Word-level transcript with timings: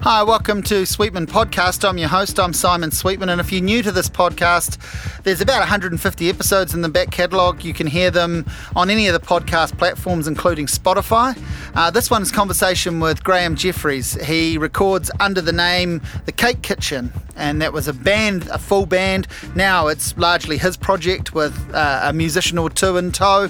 Hi, 0.00 0.22
welcome 0.22 0.62
to 0.62 0.86
Sweetman 0.86 1.26
Podcast. 1.26 1.86
I'm 1.86 1.98
your 1.98 2.08
host, 2.08 2.38
I'm 2.38 2.52
Simon 2.52 2.92
Sweetman, 2.92 3.30
and 3.30 3.40
if 3.40 3.50
you're 3.50 3.60
new 3.60 3.82
to 3.82 3.90
this 3.90 4.08
podcast, 4.08 4.78
there's 5.24 5.40
about 5.40 5.58
150 5.58 6.28
episodes 6.28 6.72
in 6.72 6.82
the 6.82 6.88
back 6.88 7.10
catalogue. 7.10 7.64
You 7.64 7.74
can 7.74 7.88
hear 7.88 8.12
them 8.12 8.46
on 8.76 8.90
any 8.90 9.08
of 9.08 9.12
the 9.12 9.26
podcast 9.26 9.76
platforms, 9.76 10.28
including 10.28 10.66
Spotify. 10.66 11.36
Uh, 11.74 11.90
this 11.90 12.12
one's 12.12 12.30
conversation 12.30 13.00
with 13.00 13.24
Graeme 13.24 13.56
Jefferies. 13.56 14.14
He 14.24 14.56
records 14.56 15.10
under 15.18 15.40
the 15.40 15.52
name 15.52 16.00
The 16.26 16.32
Cake 16.32 16.62
Kitchen, 16.62 17.12
and 17.34 17.60
that 17.60 17.72
was 17.72 17.88
a 17.88 17.92
band, 17.92 18.46
a 18.52 18.58
full 18.58 18.86
band. 18.86 19.26
Now 19.56 19.88
it's 19.88 20.16
largely 20.16 20.58
his 20.58 20.76
project 20.76 21.34
with 21.34 21.74
uh, 21.74 22.02
a 22.04 22.12
musician 22.12 22.56
or 22.56 22.70
two 22.70 22.98
in 22.98 23.10
tow. 23.10 23.48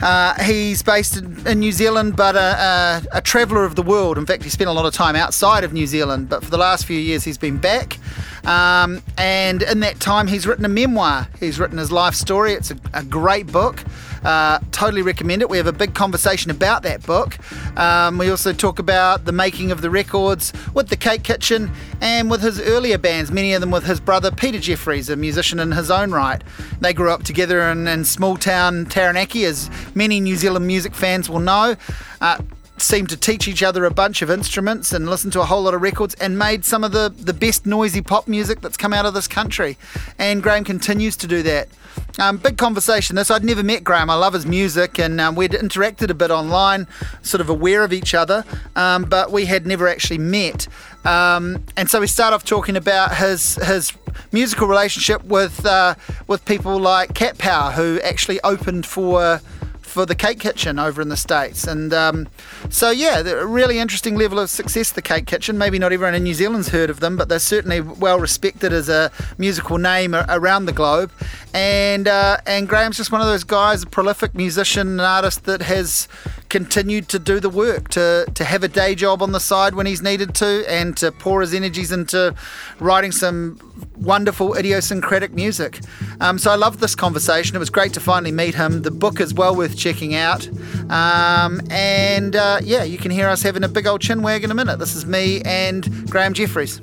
Uh, 0.00 0.40
he's 0.44 0.82
based 0.82 1.16
in, 1.16 1.46
in, 1.46 1.58
New 1.58 1.72
Zealand, 1.72 2.14
but 2.16 2.36
a, 2.36 3.02
a, 3.12 3.18
a 3.18 3.20
traveller 3.20 3.64
of 3.64 3.74
the 3.74 3.82
world. 3.82 4.16
In 4.16 4.26
fact, 4.26 4.44
he 4.44 4.50
spent 4.50 4.70
a 4.70 4.72
lot 4.72 4.86
of 4.86 4.94
time 4.94 5.16
outside 5.16 5.64
of 5.64 5.72
New 5.72 5.86
Zealand, 5.86 6.28
but 6.28 6.44
for 6.44 6.50
the 6.50 6.58
last 6.58 6.86
few 6.86 6.98
years, 6.98 7.24
he's 7.24 7.38
been 7.38 7.58
back. 7.58 7.98
Um, 8.46 9.02
and 9.16 9.62
in 9.62 9.80
that 9.80 9.98
time, 9.98 10.28
he's 10.28 10.46
written 10.46 10.64
a 10.64 10.68
memoir. 10.68 11.26
He's 11.40 11.58
written 11.58 11.78
his 11.78 11.90
life 11.90 12.14
story. 12.14 12.52
It's 12.52 12.70
a, 12.70 12.76
a 12.94 13.02
great 13.02 13.50
book. 13.50 13.82
Uh, 14.24 14.58
totally 14.72 15.02
recommend 15.02 15.42
it. 15.42 15.48
We 15.48 15.56
have 15.56 15.66
a 15.66 15.72
big 15.72 15.94
conversation 15.94 16.50
about 16.50 16.82
that 16.82 17.04
book. 17.04 17.38
Um, 17.78 18.18
we 18.18 18.30
also 18.30 18.52
talk 18.52 18.78
about 18.78 19.24
the 19.24 19.32
making 19.32 19.70
of 19.70 19.80
the 19.80 19.90
records 19.90 20.52
with 20.74 20.88
the 20.88 20.96
Cake 20.96 21.22
Kitchen 21.22 21.70
and 22.00 22.30
with 22.30 22.42
his 22.42 22.60
earlier 22.60 22.98
bands, 22.98 23.30
many 23.30 23.52
of 23.54 23.60
them 23.60 23.70
with 23.70 23.84
his 23.84 24.00
brother 24.00 24.30
Peter 24.30 24.58
Jefferies, 24.58 25.08
a 25.08 25.16
musician 25.16 25.58
in 25.58 25.72
his 25.72 25.90
own 25.90 26.10
right. 26.10 26.42
They 26.80 26.92
grew 26.92 27.10
up 27.10 27.22
together 27.22 27.62
in, 27.70 27.86
in 27.86 28.04
small 28.04 28.36
town 28.36 28.86
Taranaki, 28.86 29.44
as 29.44 29.70
many 29.94 30.20
New 30.20 30.36
Zealand 30.36 30.66
music 30.66 30.94
fans 30.94 31.28
will 31.28 31.40
know. 31.40 31.76
Uh, 32.20 32.38
seemed 32.80 33.08
to 33.08 33.16
teach 33.16 33.48
each 33.48 33.62
other 33.62 33.84
a 33.84 33.90
bunch 33.90 34.22
of 34.22 34.30
instruments 34.30 34.92
and 34.92 35.08
listen 35.08 35.30
to 35.32 35.40
a 35.40 35.44
whole 35.44 35.62
lot 35.62 35.74
of 35.74 35.82
records 35.82 36.14
and 36.16 36.38
made 36.38 36.64
some 36.64 36.84
of 36.84 36.92
the, 36.92 37.12
the 37.16 37.32
best 37.32 37.66
noisy 37.66 38.00
pop 38.00 38.28
music 38.28 38.60
that's 38.60 38.76
come 38.76 38.92
out 38.92 39.06
of 39.06 39.14
this 39.14 39.28
country. 39.28 39.76
And 40.18 40.42
Graeme 40.42 40.64
continues 40.64 41.16
to 41.18 41.26
do 41.26 41.42
that. 41.42 41.68
Um, 42.18 42.36
big 42.36 42.58
conversation 42.58 43.16
this. 43.16 43.30
I'd 43.30 43.44
never 43.44 43.62
met 43.62 43.84
Graeme. 43.84 44.10
I 44.10 44.14
love 44.14 44.34
his 44.34 44.44
music 44.44 44.98
and 44.98 45.20
um, 45.20 45.36
we'd 45.36 45.52
interacted 45.52 46.10
a 46.10 46.14
bit 46.14 46.30
online, 46.30 46.86
sort 47.22 47.40
of 47.40 47.48
aware 47.48 47.84
of 47.84 47.92
each 47.92 48.14
other, 48.14 48.44
um, 48.74 49.04
but 49.04 49.30
we 49.30 49.46
had 49.46 49.66
never 49.66 49.86
actually 49.86 50.18
met. 50.18 50.66
Um, 51.04 51.64
and 51.76 51.88
so 51.88 52.00
we 52.00 52.06
start 52.06 52.34
off 52.34 52.44
talking 52.44 52.76
about 52.76 53.16
his 53.16 53.54
his 53.56 53.92
musical 54.32 54.66
relationship 54.66 55.22
with 55.24 55.64
uh, 55.64 55.94
with 56.26 56.44
people 56.44 56.78
like 56.78 57.14
Cat 57.14 57.38
Power, 57.38 57.70
who 57.70 58.00
actually 58.00 58.40
opened 58.42 58.84
for 58.84 59.40
for 59.88 60.06
the 60.06 60.14
Cake 60.14 60.38
Kitchen 60.38 60.78
over 60.78 61.00
in 61.00 61.08
the 61.08 61.16
States. 61.16 61.66
And 61.66 61.92
um, 61.92 62.28
so, 62.68 62.90
yeah, 62.90 63.20
a 63.20 63.46
really 63.46 63.78
interesting 63.78 64.16
level 64.16 64.38
of 64.38 64.50
success, 64.50 64.92
the 64.92 65.02
Cake 65.02 65.26
Kitchen. 65.26 65.58
Maybe 65.58 65.78
not 65.78 65.92
everyone 65.92 66.14
in 66.14 66.22
New 66.22 66.34
Zealand's 66.34 66.68
heard 66.68 66.90
of 66.90 67.00
them, 67.00 67.16
but 67.16 67.28
they're 67.28 67.38
certainly 67.38 67.80
well 67.80 68.20
respected 68.20 68.72
as 68.72 68.88
a 68.88 69.10
musical 69.38 69.78
name 69.78 70.14
around 70.14 70.66
the 70.66 70.72
globe. 70.72 71.10
And, 71.54 72.06
uh, 72.06 72.38
and 72.46 72.68
Graeme's 72.68 72.98
just 72.98 73.10
one 73.10 73.20
of 73.20 73.26
those 73.26 73.44
guys, 73.44 73.82
a 73.82 73.86
prolific 73.86 74.34
musician 74.34 74.88
and 74.88 75.00
artist 75.00 75.44
that 75.44 75.62
has 75.62 76.06
continued 76.48 77.08
to 77.08 77.18
do 77.18 77.40
the 77.40 77.50
work, 77.50 77.88
to, 77.88 78.26
to 78.34 78.44
have 78.44 78.62
a 78.62 78.68
day 78.68 78.94
job 78.94 79.22
on 79.22 79.32
the 79.32 79.40
side 79.40 79.74
when 79.74 79.86
he's 79.86 80.02
needed 80.02 80.34
to, 80.36 80.64
and 80.68 80.96
to 80.98 81.10
pour 81.12 81.40
his 81.40 81.54
energies 81.54 81.92
into 81.92 82.34
writing 82.78 83.12
some 83.12 83.58
wonderful 83.96 84.54
idiosyncratic 84.56 85.32
music. 85.32 85.80
Um, 86.20 86.38
so 86.38 86.50
I 86.50 86.56
loved 86.56 86.80
this 86.80 86.94
conversation. 86.94 87.56
It 87.56 87.58
was 87.58 87.70
great 87.70 87.92
to 87.94 88.00
finally 88.00 88.32
meet 88.32 88.54
him. 88.54 88.82
The 88.82 88.90
book 88.90 89.20
is 89.20 89.34
well 89.34 89.54
worth 89.56 89.76
checking 89.76 90.14
out. 90.14 90.48
Um, 90.90 91.60
and 91.70 92.36
uh, 92.36 92.60
yeah, 92.62 92.82
you 92.84 92.98
can 92.98 93.10
hear 93.10 93.28
us 93.28 93.42
having 93.42 93.64
a 93.64 93.68
big 93.68 93.86
old 93.86 94.00
chin 94.00 94.22
wag 94.22 94.44
in 94.44 94.50
a 94.50 94.54
minute. 94.54 94.78
This 94.78 94.94
is 94.94 95.04
me 95.06 95.42
and 95.44 96.08
Graeme 96.10 96.32
Jefferies. 96.34 96.80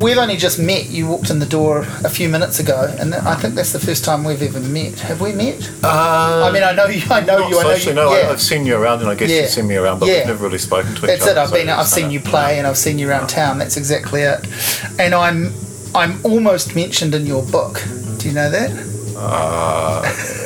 We've 0.00 0.18
only 0.18 0.36
just 0.36 0.58
met. 0.58 0.90
You 0.90 1.06
walked 1.06 1.30
in 1.30 1.38
the 1.38 1.46
door 1.46 1.82
a 2.04 2.08
few 2.08 2.28
minutes 2.28 2.58
ago, 2.58 2.92
and 2.98 3.14
I 3.14 3.36
think 3.36 3.54
that's 3.54 3.72
the 3.72 3.78
first 3.78 4.04
time 4.04 4.24
we've 4.24 4.42
ever 4.42 4.58
met. 4.58 4.98
Have 4.98 5.20
we 5.20 5.32
met? 5.32 5.70
Uh, 5.84 6.44
I 6.48 6.50
mean, 6.52 6.64
I 6.64 6.72
know 6.72 6.86
you. 6.86 7.02
I 7.08 7.20
know 7.20 7.46
you. 7.46 7.56
I 7.60 7.62
know 7.62 7.74
you. 7.74 7.94
No, 7.94 8.12
yeah. 8.12 8.28
I've 8.30 8.40
seen 8.40 8.66
you 8.66 8.74
around, 8.76 8.98
and 9.02 9.08
I 9.08 9.14
guess 9.14 9.30
Yeah. 9.30 9.42
you've 9.42 9.50
seen 9.50 9.68
me 9.68 9.76
around, 9.76 10.00
but 10.00 10.08
Yeah. 10.08 10.18
we've 10.18 10.26
never 10.26 10.44
really 10.44 10.58
spoken 10.58 10.92
to 10.96 11.02
each 11.02 11.06
That's 11.06 11.22
other. 11.22 11.32
it. 11.32 11.38
I've 11.38 11.48
so 11.50 11.54
been. 11.54 11.68
I've 11.68 11.86
seen 11.86 12.10
you 12.10 12.18
play, 12.18 12.58
and 12.58 12.66
I've 12.66 12.78
seen 12.78 12.98
you 12.98 13.08
around 13.08 13.28
town. 13.28 13.58
That's 13.58 13.76
exactly 13.76 14.22
it. 14.22 14.44
And 14.98 15.14
I'm. 15.14 15.52
I'm 15.94 16.24
almost 16.24 16.74
mentioned 16.74 17.14
in 17.14 17.26
your 17.26 17.42
book. 17.42 17.82
Do 18.18 18.28
you 18.28 18.34
know 18.34 18.50
that? 18.50 18.70
Uh, 19.16 20.02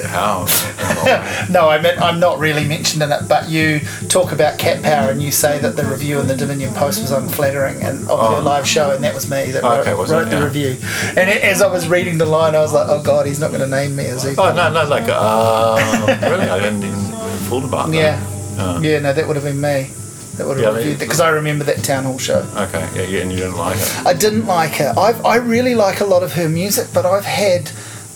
how? 0.09 0.47
No, 1.49 1.69
I 1.69 1.81
meant 1.81 2.01
I'm 2.03 2.19
not 2.19 2.41
really 2.41 2.65
mentioned 2.67 3.01
in 3.03 3.13
it, 3.13 3.29
but 3.29 3.49
you 3.49 3.79
talk 4.09 4.33
about 4.33 4.59
cat 4.59 4.83
power 4.83 5.11
and 5.11 5.23
you 5.23 5.31
say 5.31 5.59
that 5.61 5.77
the 5.77 5.85
review 5.85 6.19
in 6.19 6.27
the 6.27 6.37
Dominion 6.37 6.75
Post 6.75 7.01
was 7.01 7.13
unflattering 7.13 7.77
and 7.83 8.01
of 8.11 8.19
your 8.31 8.41
Oh. 8.41 8.43
live 8.43 8.67
show, 8.67 8.91
and 8.91 9.05
that 9.05 9.15
was 9.15 9.31
me 9.31 9.53
that 9.53 9.63
Okay, 9.63 9.93
wrote, 9.93 10.09
wrote 10.09 10.29
the 10.31 10.37
Yeah. 10.39 10.45
review. 10.45 10.77
And 11.17 11.31
as 11.31 11.63
I 11.63 11.69
was 11.69 11.87
reading 11.89 12.19
the 12.19 12.27
line, 12.27 12.57
I 12.57 12.61
was 12.61 12.73
like, 12.73 12.89
oh 12.89 13.01
god, 13.03 13.27
he's 13.27 13.39
not 13.39 13.49
going 13.53 13.61
to 13.63 13.69
name 13.69 13.95
me, 13.95 14.05
is 14.05 14.25
he? 14.25 14.35
oh 14.37 14.53
no, 14.53 14.69
no, 14.73 14.85
like 14.89 15.05
uh, 15.09 16.19
really? 16.23 16.49
I 16.51 16.59
didn't 16.59 16.83
even 16.83 16.99
thought 17.49 17.65
about 17.65 17.91
that. 17.91 17.97
yeah, 17.97 18.21
Uh, 18.59 18.81
yeah, 18.83 18.99
no, 18.99 19.13
that 19.13 19.27
would 19.29 19.37
have 19.37 19.45
been 19.45 19.61
me. 19.61 19.91
That 20.37 20.47
would 20.47 20.59
have 20.59 20.73
Yeah, 20.75 20.79
reviewed 20.79 20.99
because 20.99 21.21
I 21.21 21.31
remember 21.31 21.65
that 21.65 21.83
town 21.83 22.05
hall 22.05 22.19
show. 22.19 22.47
Okay, 22.55 22.89
yeah, 22.95 23.03
yeah, 23.03 23.21
and 23.23 23.33
you 23.33 23.39
didn't 23.39 23.57
like 23.57 23.77
it. 23.79 24.07
I 24.07 24.13
didn't 24.13 24.47
like 24.47 24.73
her. 24.77 24.93
I've, 24.97 25.25
I 25.25 25.37
really 25.37 25.75
like 25.75 26.01
a 26.01 26.05
lot 26.05 26.23
of 26.23 26.33
her 26.35 26.49
music, 26.49 26.89
but 26.93 27.07
I've 27.07 27.25
had, 27.25 27.71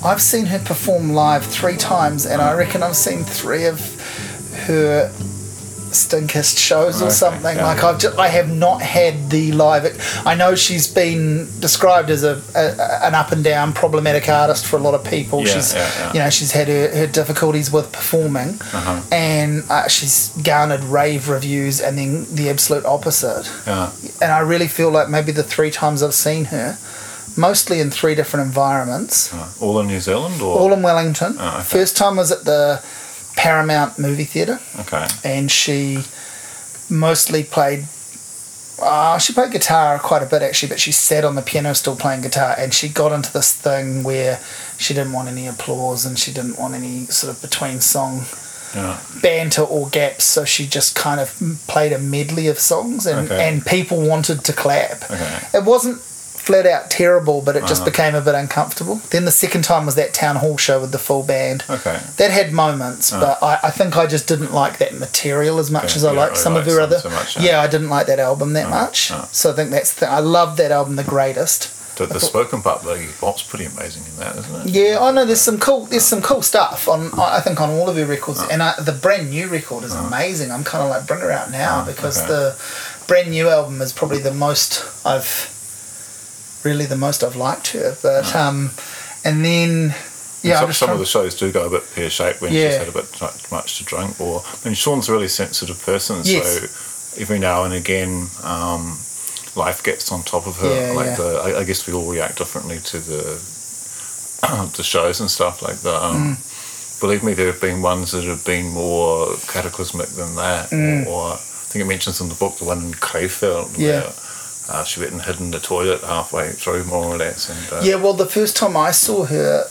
I've 0.05 0.21
seen 0.21 0.47
her 0.47 0.59
perform 0.59 1.13
live 1.15 1.45
three 1.47 1.77
times, 1.77 2.27
and 2.27 2.43
I 2.43 2.53
reckon 2.55 2.83
I've 2.83 2.97
seen 2.97 3.25
three 3.25 3.65
of 3.65 3.81
her 4.67 5.11
stinkest 5.95 6.59
shows 6.59 7.01
or 7.03 7.06
Okay, 7.06 7.15
something. 7.15 7.56
yeah. 7.56 7.67
Like 7.67 7.83
I've 7.84 7.99
just, 7.99 8.19
I 8.19 8.28
have 8.28 8.51
not 8.51 8.81
had 8.83 9.31
the 9.31 9.53
live. 9.53 9.84
I 10.27 10.34
know 10.34 10.55
she's 10.55 10.87
been 10.93 11.49
described 11.61 12.11
as 12.11 12.23
a, 12.25 12.41
a 12.55 13.06
an 13.06 13.15
up 13.15 13.33
and 13.33 13.43
down 13.45 13.73
problematic 13.73 14.28
artist 14.28 14.67
for 14.67 14.77
a 14.77 14.81
lot 14.81 14.95
of 14.95 15.05
people. 15.05 15.41
Yeah, 15.41 15.55
she's 15.55 15.75
yeah, 15.75 15.81
yeah. 15.99 16.12
you 16.12 16.19
know 16.21 16.31
she's 16.31 16.53
had 16.53 16.69
her, 16.69 16.89
her 16.95 17.06
difficulties 17.06 17.71
with 17.73 17.91
performing, 17.93 18.51
Uh-huh. 18.73 19.03
and 19.12 19.65
uh, 19.71 19.89
she's 19.89 20.31
garnered 20.43 20.84
rave 20.84 21.28
reviews, 21.28 21.81
and 21.81 21.99
then 21.99 22.27
the 22.34 22.49
absolute 22.51 22.84
opposite 22.84 23.51
Yeah. 23.67 23.91
and 24.22 24.31
I 24.33 24.41
really 24.41 24.69
feel 24.69 24.91
like 24.91 25.09
maybe 25.09 25.33
the 25.33 25.43
three 25.43 25.71
times 25.71 26.03
I've 26.03 26.15
seen 26.15 26.47
her, 26.47 26.78
mostly 27.37 27.81
in 27.81 27.91
three 27.91 28.15
different 28.15 28.47
environments, 28.47 29.33
Uh, 29.33 29.49
all 29.61 29.81
in 29.81 29.87
New 29.87 30.01
Zealand 30.01 30.41
or 30.43 30.59
all 30.59 30.72
in 30.72 30.83
Wellington. 30.83 31.37
Oh, 31.39 31.49
okay. 31.49 31.62
First 31.62 31.97
time 31.97 32.17
was 32.17 32.31
at 32.33 32.45
the 32.45 32.81
Paramount 33.37 33.99
Movie 33.99 34.25
Theatre, 34.25 34.61
okay. 34.81 35.07
and 35.25 35.51
she 35.51 36.05
mostly 36.89 37.43
played. 37.45 37.87
Uh, 38.83 39.19
she 39.19 39.35
played 39.35 39.53
guitar 39.53 39.99
quite 39.99 40.23
a 40.23 40.27
bit 40.27 40.41
actually, 40.41 40.69
but 40.71 40.81
she 40.81 40.91
sat 40.91 41.23
on 41.25 41.35
the 41.35 41.43
piano 41.43 41.75
still 41.75 41.97
playing 41.97 42.23
guitar, 42.23 42.55
and 42.59 42.73
she 42.73 42.89
got 42.89 43.13
into 43.13 43.33
this 43.33 43.53
thing 43.53 44.03
where 44.03 44.41
she 44.79 44.95
didn't 44.95 45.13
want 45.13 45.29
any 45.29 45.47
applause 45.47 46.07
and 46.07 46.19
she 46.19 46.33
didn't 46.33 46.59
want 46.59 46.75
any 46.75 47.05
sort 47.07 47.35
of 47.35 47.43
between 47.43 47.81
song 47.81 48.25
Yeah. 48.75 48.99
banter 49.21 49.63
or 49.63 49.89
gaps, 49.91 50.25
so 50.25 50.45
she 50.47 50.67
just 50.67 50.95
kind 50.95 51.21
of 51.21 51.35
played 51.67 51.93
a 51.93 51.99
medley 51.99 52.47
of 52.49 52.59
songs, 52.59 53.05
and, 53.07 53.31
Okay. 53.31 53.49
and 53.49 53.67
people 53.67 54.01
wanted 54.01 54.45
to 54.45 54.53
clap. 54.55 55.11
Okay. 55.11 55.39
It 55.53 55.65
wasn't 55.65 56.01
flat 56.50 56.66
out 56.66 56.91
terrible, 56.91 57.41
but 57.43 57.55
it 57.55 57.61
just 57.66 57.83
Uh-huh. 57.83 57.91
became 57.91 58.15
a 58.16 58.21
bit 58.21 58.34
uncomfortable. 58.34 58.97
Then 59.11 59.25
the 59.25 59.31
second 59.44 59.62
time 59.62 59.87
was 59.87 59.94
that 59.94 60.12
town 60.12 60.37
hall 60.37 60.56
show 60.56 60.81
with 60.81 60.91
the 60.91 60.99
full 60.99 61.22
band. 61.22 61.62
Okay. 61.71 61.99
That 62.16 62.31
had 62.33 62.53
moments, 62.53 63.12
Uh. 63.12 63.21
but 63.21 63.37
I, 63.43 63.69
I 63.69 63.71
think 63.71 63.97
I 63.97 64.06
just 64.06 64.27
didn't 64.27 64.53
like 64.53 64.78
that 64.78 64.93
material 64.99 65.59
as 65.60 65.71
much 65.71 65.94
as 65.97 66.05
I 66.05 66.10
you 66.10 66.16
like 66.19 66.31
don't 66.31 66.39
some 66.44 66.55
really 66.55 66.66
of 66.69 66.75
her 66.75 66.81
other. 66.81 66.99
so 66.99 67.10
much, 67.10 67.37
yeah. 67.37 67.43
yeah. 67.50 67.60
I 67.60 67.69
didn't 67.69 67.89
like 67.89 68.06
that 68.09 68.19
album 68.19 68.53
that 68.55 68.66
Uh, 68.66 68.71
much. 68.83 69.12
uh. 69.12 69.27
So 69.31 69.53
I 69.53 69.55
think 69.55 69.71
that's 69.71 69.93
the, 69.94 70.06
I 70.10 70.19
love 70.19 70.56
that 70.56 70.72
album 70.72 70.97
the 70.97 71.05
greatest. 71.05 71.69
The, 71.97 72.06
the 72.06 72.19
spoken 72.21 72.62
part, 72.62 72.83
the 72.83 73.06
bop's 73.21 73.43
pretty 73.43 73.66
amazing 73.66 74.05
in 74.10 74.16
that, 74.21 74.34
isn't 74.37 74.56
it? 74.62 74.66
Yeah, 74.71 74.99
I 75.06 75.12
know 75.12 75.25
there's 75.27 75.41
some 75.50 75.59
cool 75.59 75.84
there's 75.84 76.05
some 76.15 76.22
cool 76.22 76.41
stuff 76.43 76.89
on 76.89 77.10
I 77.21 77.37
I 77.39 77.41
think 77.41 77.60
on 77.60 77.69
all 77.71 77.89
of 77.91 77.97
her 77.97 78.06
records, 78.06 78.41
and 78.50 78.62
I, 78.62 78.72
the 78.81 78.93
brand 79.06 79.28
new 79.31 79.47
record 79.49 79.84
is 79.84 79.94
amazing. 79.94 80.50
I'm 80.50 80.65
kind 80.65 80.83
of 80.83 80.89
like 80.89 81.06
bring 81.06 81.21
her 81.21 81.31
out 81.31 81.50
now 81.50 81.84
because 81.84 82.16
okay. 82.19 82.28
the 82.33 82.57
brand 83.07 83.28
new 83.30 83.47
album 83.51 83.83
is 83.83 83.92
probably 83.92 84.19
the 84.30 84.33
most 84.33 84.71
I've 85.04 85.30
really 86.62 86.86
the 86.86 86.97
most 86.97 87.22
I've 87.24 87.36
liked 87.36 87.68
her. 87.72 87.97
But 88.03 88.34
um, 88.34 88.71
and 89.24 89.45
then 89.45 89.95
yeah, 90.42 90.59
I'm 90.60 90.72
some, 90.72 90.72
some 90.72 90.91
of 90.91 90.98
the 90.98 91.07
shows 91.07 91.34
do 91.34 91.53
go 91.53 91.66
a 91.66 91.71
bit 91.71 91.83
pear 91.95 92.09
shaped 92.10 92.41
when 92.41 92.53
Yeah. 92.53 92.68
she's 92.71 92.78
had 92.78 92.89
a 92.89 92.92
bit 92.92 93.12
too 93.12 93.27
much 93.51 93.78
to 93.78 93.84
drink, 93.84 94.21
or 94.21 94.42
I 94.47 94.68
mean, 94.68 94.74
Chan's 94.74 95.09
a 95.09 95.12
really 95.12 95.28
sensitive 95.28 95.80
person, 95.84 96.21
Yes. 96.24 96.60
so 97.15 97.21
every 97.21 97.39
now 97.39 97.65
and 97.65 97.74
again, 97.74 98.28
um, 98.42 98.98
life 99.57 99.83
gets 99.83 100.10
on 100.12 100.22
top 100.22 100.47
of 100.47 100.57
her. 100.59 100.68
Yeah, 100.89 100.92
like 100.92 101.07
yeah. 101.07 101.16
the, 101.16 101.42
I, 101.45 101.59
I 101.60 101.65
guess 101.65 101.86
we 101.86 101.92
all 101.92 102.10
react 102.10 102.39
differently 102.39 102.78
to 102.84 102.98
the 102.98 103.22
the 104.77 104.83
shows 104.83 105.21
and 105.21 105.30
stuff 105.30 105.63
like 105.63 105.80
that. 105.80 106.03
Um, 106.03 106.36
Mm. 106.36 106.47
Believe 107.01 107.22
me, 107.22 107.33
there 107.33 107.47
have 107.47 107.63
been 107.63 107.80
ones 107.80 108.13
that 108.13 108.24
have 108.24 108.45
been 108.45 108.68
more 108.68 109.28
cataclysmic 109.48 110.09
than 110.10 110.34
that, 110.36 110.68
Mm. 110.71 111.06
or, 111.06 111.33
I 111.33 111.36
think 111.72 111.83
it 111.83 111.89
mentions 111.89 112.21
in 112.21 112.28
the 112.28 112.34
book 112.34 112.59
the 112.59 112.65
one 112.66 112.78
in 112.84 112.92
Krefeld 112.92 113.71
Yeah. 113.78 114.01
where 114.03 114.13
uh, 114.71 114.84
she 114.84 115.01
went 115.01 115.13
and 115.13 115.22
hid 115.22 115.41
in 115.41 115.51
the 115.51 115.59
toilet 115.61 116.01
halfway 116.03 116.51
through, 116.53 116.84
more 116.84 117.05
or 117.07 117.17
less. 117.17 117.49
And, 117.51 117.72
uh, 117.72 117.81
Yeah, 117.83 117.97
well, 117.97 118.15
the 118.15 118.27
first 118.27 118.57
time 118.57 118.77
I 118.77 118.93
saw 118.93 119.25
her, 119.25 119.67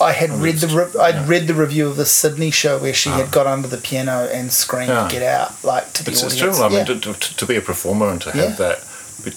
I 0.00 0.12
had 0.12 0.30
read 0.30 0.56
the 0.56 0.68
re- 0.68 1.00
I'd 1.00 1.14
yeah. 1.16 1.24
read 1.26 1.46
the 1.48 1.54
review 1.54 1.86
of 1.88 1.96
the 1.96 2.06
Sydney 2.06 2.50
show 2.50 2.78
where 2.78 2.94
she 2.94 3.10
Ah. 3.10 3.16
had 3.18 3.30
got 3.30 3.46
under 3.46 3.68
the 3.68 3.76
piano 3.78 4.28
and 4.32 4.52
screamed 4.52 4.88
Yeah. 4.88 5.08
"Get 5.10 5.22
out!" 5.22 5.52
like 5.64 5.92
to 5.94 6.04
the 6.04 6.10
It's, 6.12 6.22
it's 6.22 6.36
true. 6.36 6.52
I 6.52 6.68
mean, 6.68 6.78
yeah. 6.78 6.84
to, 6.84 7.12
to, 7.14 7.36
to 7.36 7.46
be 7.46 7.56
a 7.56 7.60
performer 7.60 8.08
and 8.08 8.20
to 8.22 8.30
have 8.32 8.56
that 8.58 8.80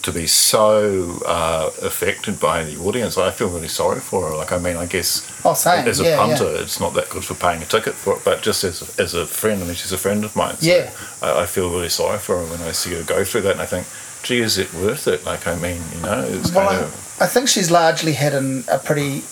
to 0.03 0.11
be 0.11 0.27
so 0.27 1.19
uh, 1.25 1.71
affected 1.81 2.39
by 2.39 2.63
the 2.63 2.77
audience. 2.77 3.17
I 3.17 3.31
feel 3.31 3.49
really 3.49 3.67
sorry 3.67 3.99
for 3.99 4.29
her. 4.29 4.35
Like, 4.35 4.51
I 4.51 4.59
mean, 4.59 4.77
I 4.77 4.85
guess 4.85 5.25
Oh, 5.43 5.51
as 5.53 5.99
a 5.99 6.03
yeah, 6.03 6.17
punter, 6.17 6.43
yeah. 6.53 6.61
it's 6.61 6.79
not 6.79 6.93
that 6.93 7.09
good 7.09 7.23
for 7.25 7.33
paying 7.33 7.61
a 7.63 7.65
ticket 7.65 7.95
for 7.95 8.13
it, 8.17 8.21
but 8.23 8.41
just 8.43 8.63
as 8.63 8.81
a, 8.83 9.01
as 9.01 9.13
a 9.15 9.25
friend, 9.25 9.63
I 9.63 9.65
mean, 9.65 9.75
she's 9.75 9.91
a 9.91 9.97
friend 9.97 10.23
of 10.23 10.35
mine. 10.35 10.57
So 10.59 10.67
Yeah. 10.67 10.91
I, 11.23 11.41
I 11.41 11.45
feel 11.47 11.69
really 11.71 11.89
sorry 11.89 12.19
for 12.19 12.37
her 12.37 12.45
when 12.45 12.61
I 12.61 12.71
see 12.71 12.93
her 12.93 13.03
go 13.03 13.23
through 13.23 13.41
that, 13.41 13.53
and 13.53 13.61
I 13.61 13.65
think, 13.65 13.87
gee, 14.23 14.39
is 14.39 14.57
it 14.57 14.73
worth 14.73 15.07
it? 15.07 15.25
Like, 15.25 15.47
I 15.47 15.55
mean, 15.55 15.81
you 15.95 16.01
know, 16.01 16.23
it's 16.27 16.51
Well, 16.53 16.67
kind 16.67 16.79
I, 16.81 16.83
of. 16.85 17.17
I 17.21 17.27
think 17.27 17.47
she's 17.49 17.69
largely 17.71 18.13
had 18.13 18.33
an, 18.33 18.63
a 18.71 18.77
pretty 18.79 19.23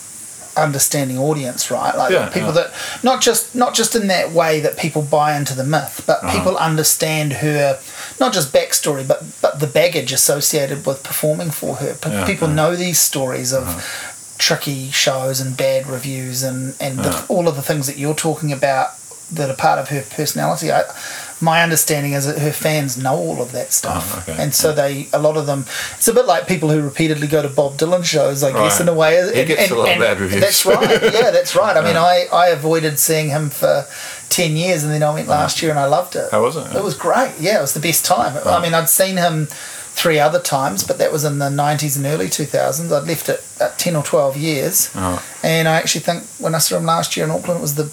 understanding 0.56 1.20
audience, 1.20 1.70
right? 1.70 1.96
Like 1.96 2.12
Yeah, 2.12 2.30
people 2.30 2.48
yeah. 2.50 2.64
that 2.64 2.74
not 3.04 3.22
just 3.22 3.54
not 3.56 3.76
just 3.76 3.96
in 3.96 4.08
that 4.08 4.32
way 4.32 4.60
that 4.60 4.76
people 4.78 5.04
buy 5.04 5.36
into 5.38 5.54
the 5.56 5.64
myth, 5.64 6.04
but 6.08 6.24
Uh-huh. 6.24 6.36
people 6.36 6.58
understand 6.58 7.34
her 7.34 7.80
not 8.20 8.34
just 8.34 8.52
backstory, 8.52 9.08
but 9.08 9.24
but 9.42 9.60
the 9.60 9.68
baggage 9.68 10.12
associated 10.12 10.86
with 10.86 11.04
performing 11.04 11.52
for 11.52 11.76
her. 11.76 11.94
P- 11.94 12.10
Yeah, 12.10 12.26
people 12.26 12.48
know 12.48 12.76
these 12.76 13.00
stories 13.00 13.54
of. 13.54 13.64
Uh-huh. 13.68 14.14
Tricky 14.40 14.92
shows 14.92 15.40
and 15.42 15.58
bad 15.58 15.88
reviews 15.88 16.44
and 16.44 16.76
and 16.80 17.00
the, 17.00 17.26
all 17.28 17.48
of 17.48 17.56
the 17.56 17.64
things 17.64 17.88
that 17.88 17.98
you're 17.98 18.14
talking 18.14 18.52
about 18.54 18.90
that 19.32 19.50
are 19.50 19.56
part 19.56 19.80
of 19.80 19.90
her 19.90 20.04
personality. 20.16 20.72
I, 20.72 20.84
my 21.40 21.62
understanding 21.62 22.14
is 22.14 22.26
that 22.26 22.40
her 22.40 22.52
fans 22.52 22.98
know 22.98 23.14
all 23.16 23.42
of 23.42 23.52
that 23.52 23.72
stuff, 23.72 24.14
Oh, 24.16 24.20
okay. 24.34 24.42
and 24.44 24.56
so 24.56 24.74
they 24.74 25.08
a 25.14 25.20
lot 25.20 25.38
of 25.38 25.46
them. 25.46 25.66
It's 25.98 26.08
a 26.08 26.14
bit 26.14 26.26
like 26.26 26.48
people 26.48 26.70
who 26.70 26.82
repeatedly 26.82 27.28
go 27.28 27.42
to 27.44 27.50
Bob 27.50 27.78
Dylan 27.78 28.04
shows, 28.04 28.44
I 28.44 28.52
guess, 28.52 28.80
Right. 28.80 28.82
in 28.82 28.88
a 28.90 28.94
way. 28.94 29.36
He 29.36 29.46
gets 29.46 29.70
a 29.72 29.76
lot 29.76 29.90
of 29.92 30.00
bad 30.00 30.20
reviews. 30.20 30.42
That's 30.42 30.66
right. 30.66 31.02
Yeah, 31.14 31.30
that's 31.32 31.56
right. 31.56 31.78
I 31.78 31.82
mean, 31.88 31.94
Yeah. 31.94 32.04
I, 32.04 32.28
I 32.34 32.48
avoided 32.50 32.98
seeing 33.00 33.30
him 33.30 33.50
for 33.52 33.86
ten 34.30 34.56
years, 34.56 34.84
and 34.84 34.92
then 34.92 35.04
I 35.04 35.14
went 35.14 35.30
uh-huh. 35.30 35.40
last 35.42 35.62
year, 35.62 35.70
and 35.72 35.80
I 35.80 35.86
loved 35.86 36.16
it. 36.16 36.30
How 36.32 36.42
was 36.42 36.56
it? 36.56 36.76
It 36.76 36.84
was 36.84 36.96
great. 36.96 37.34
Yeah, 37.40 37.60
it 37.60 37.62
was 37.62 37.74
the 37.74 37.80
best 37.80 38.04
time. 38.06 38.36
I 38.46 38.60
mean, 38.62 38.74
I'd 38.74 38.90
seen 38.90 39.18
him 39.18 39.48
three 39.48 40.20
other 40.20 40.40
times, 40.40 40.84
but 40.84 40.98
that 41.00 41.12
was 41.12 41.24
in 41.24 41.38
the 41.40 41.50
'90s 41.50 41.98
and 41.98 42.06
early 42.06 42.28
2000s. 42.28 42.92
I'd 42.92 43.08
left 43.08 43.30
it 43.30 43.44
at 43.60 43.78
ten 43.78 43.96
or 43.96 44.04
twelve 44.04 44.36
years, 44.38 44.90
Oh. 44.96 45.24
and 45.44 45.68
I 45.68 45.76
actually 45.78 46.02
think 46.02 46.24
when 46.40 46.56
I 46.56 46.60
saw 46.60 46.78
him 46.78 46.86
last 46.86 47.16
year 47.16 47.26
in 47.26 47.32
Auckland, 47.32 47.60
it 47.60 47.62
was 47.62 47.76
the 47.76 47.92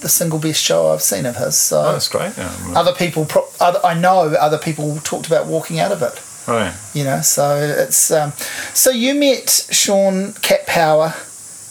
the 0.00 0.08
single 0.08 0.38
best 0.38 0.62
show 0.62 0.92
I've 0.92 1.02
seen 1.02 1.26
of 1.26 1.36
his. 1.36 1.56
So. 1.56 1.80
Oh, 1.80 1.92
that's 1.92 2.08
great. 2.08 2.36
Yeah. 2.36 2.50
other 2.74 2.92
people 2.94 3.24
pro- 3.24 3.48
other, 3.60 3.80
i 3.84 3.94
know 3.94 4.20
other 4.34 4.58
people 4.58 4.96
talked 5.02 5.26
about 5.26 5.46
walking 5.46 5.80
out 5.80 5.92
of 5.92 6.02
it 6.02 6.20
Right. 6.46 6.72
you 6.94 7.04
know 7.04 7.20
so 7.20 7.56
it's 7.56 8.10
um, 8.10 8.32
so 8.72 8.90
you 8.90 9.14
met 9.14 9.66
Chan 9.70 10.32
cat 10.40 10.66
power 10.66 11.14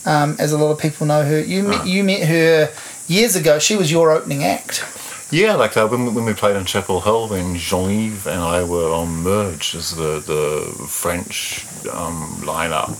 um, 0.06 0.36
as 0.40 0.52
a 0.52 0.58
lot 0.58 0.72
of 0.72 0.80
people 0.80 1.08
know 1.08 1.24
her 1.26 1.40
you 1.40 1.64
met, 1.64 1.88
you 1.88 2.04
met 2.04 2.28
her 2.28 2.70
years 3.08 3.36
ago 3.36 3.58
she 3.60 3.76
was 3.76 3.92
your 3.92 4.12
opening 4.12 4.44
act 4.44 4.84
Yeah, 5.32 5.56
like 5.56 5.76
uh, 5.76 5.88
when, 5.88 6.06
we- 6.06 6.12
when 6.12 6.26
we 6.26 6.34
played 6.34 6.56
in 6.56 6.64
Chapel 6.66 7.02
Hill, 7.02 7.28
when 7.28 7.56
Jean-Yves 7.58 8.28
and 8.28 8.40
I 8.40 8.64
were 8.64 8.92
on 8.94 9.10
Merge 9.24 9.76
as 9.76 9.92
the, 9.96 10.20
the 10.24 10.88
French 10.88 11.66
um, 11.92 12.38
lineup, 12.46 12.96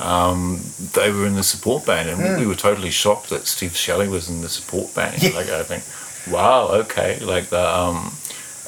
um, 0.00 0.60
they 0.94 1.10
were 1.10 1.26
in 1.26 1.34
the 1.34 1.42
support 1.42 1.86
band, 1.86 2.08
and 2.08 2.18
we, 2.22 2.40
we 2.42 2.46
were 2.46 2.54
totally 2.54 2.90
shocked 2.90 3.30
that 3.30 3.46
Steve 3.46 3.76
Shelley 3.76 4.08
was 4.08 4.28
in 4.28 4.40
the 4.42 4.48
support 4.48 4.94
band. 4.94 5.22
Yeah. 5.22 5.30
Like 5.30 5.48
I 5.48 5.62
think, 5.62 5.84
wow, 6.32 6.68
okay, 6.68 7.18
like 7.20 7.46
the. 7.48 7.60
Um, 7.66 8.12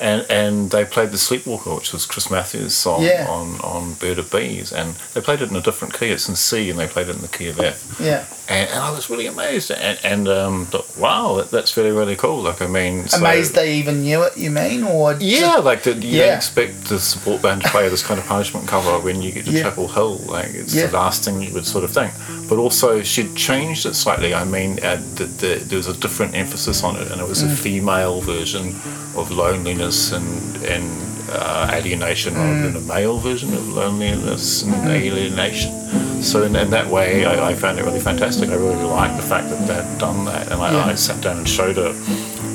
and, 0.00 0.24
and 0.30 0.70
they 0.70 0.84
played 0.84 1.10
the 1.10 1.16
Sleepwalker, 1.18 1.74
which 1.74 1.92
was 1.92 2.06
Chris 2.06 2.30
Matthews' 2.30 2.72
song 2.72 3.02
Yeah. 3.02 3.26
on, 3.28 3.60
on 3.62 3.94
Beard 3.94 4.20
of 4.20 4.30
Bees, 4.30 4.72
and 4.72 4.94
they 5.12 5.20
played 5.20 5.40
it 5.42 5.50
in 5.50 5.56
a 5.56 5.60
different 5.60 5.92
key. 5.92 6.06
It's 6.10 6.28
in 6.28 6.36
C, 6.36 6.70
and 6.70 6.78
they 6.78 6.86
played 6.86 7.08
it 7.08 7.16
in 7.16 7.20
the 7.22 7.26
key 7.26 7.48
of 7.48 7.58
F 7.58 7.98
yeah 8.00 8.24
and, 8.48 8.70
and 8.70 8.78
I 8.80 8.90
was 8.90 9.10
really 9.10 9.26
amazed 9.26 9.70
and, 9.70 9.98
and 10.02 10.26
um, 10.28 10.66
thought, 10.66 10.86
wow, 10.96 11.36
that, 11.36 11.50
that's 11.50 11.76
really 11.76 11.90
really 11.92 12.16
cool. 12.16 12.42
Like 12.42 12.62
I 12.62 12.66
mean, 12.66 13.06
so- 13.08 13.18
amazed 13.18 13.54
they 13.54 13.74
even 13.74 14.02
knew 14.02 14.22
it 14.22 14.36
you 14.36 14.50
mean 14.50 14.82
or 14.84 15.14
yeah, 15.20 15.56
like 15.56 15.82
that 15.84 16.02
you 16.02 16.10
Yeah. 16.18 16.26
don't 16.26 16.36
expect 16.36 16.84
the 16.86 16.98
support 16.98 17.42
band 17.42 17.62
to 17.62 17.68
play 17.68 17.88
this 17.88 18.02
kind 18.02 18.18
of 18.20 18.26
punishment 18.26 18.66
cover 18.66 18.98
when 19.00 19.20
you 19.22 19.32
get 19.32 19.44
to 19.46 19.50
Yeah. 19.52 19.62
Chapel 19.64 19.88
Hill. 19.88 20.16
Like 20.26 20.48
it's 20.54 20.74
Yeah. 20.74 20.86
the 20.86 20.94
last 20.96 21.24
thing 21.24 21.42
you 21.42 21.52
would 21.54 21.66
sort 21.66 21.84
of 21.84 21.90
think. 21.92 22.12
But 22.48 22.56
also, 22.58 23.02
she'd 23.02 23.34
changed 23.36 23.84
it 23.84 23.94
slightly. 23.94 24.32
I 24.32 24.44
mean, 24.44 24.82
uh, 24.82 24.96
the, 25.16 25.24
the, 25.24 25.54
there 25.68 25.76
was 25.76 25.86
a 25.86 25.92
different 25.92 26.34
emphasis 26.34 26.82
on 26.82 26.96
it, 26.96 27.10
and 27.12 27.20
it 27.20 27.28
was 27.28 27.42
Mm. 27.42 27.52
a 27.52 27.56
female 27.56 28.20
version 28.22 28.74
of 29.16 29.30
loneliness 29.30 30.12
and 30.12 30.56
and 30.64 30.88
uh, 31.30 31.68
alienation 31.70 32.32
rather 32.34 32.62
than 32.72 32.76
a 32.76 32.80
male 32.94 33.18
version 33.18 33.52
of 33.52 33.68
loneliness 33.68 34.62
and 34.62 34.72
Mm. 34.72 34.88
alienation. 34.88 35.70
So 36.22 36.42
in, 36.42 36.56
in 36.56 36.70
that 36.70 36.86
way, 36.88 37.24
I, 37.24 37.50
I 37.50 37.54
found 37.54 37.78
it 37.78 37.84
really 37.84 38.00
fantastic. 38.00 38.50
I 38.50 38.54
really 38.54 38.74
liked 38.84 39.16
the 39.16 39.22
fact 39.22 39.48
that 39.50 39.66
they'd 39.66 39.98
done 39.98 40.24
that, 40.26 40.50
and 40.50 40.60
I, 40.60 40.72
Yeah. 40.72 40.84
I 40.86 40.94
sat 40.94 41.20
down 41.22 41.38
and 41.38 41.48
showed 41.48 41.76
her 41.76 41.94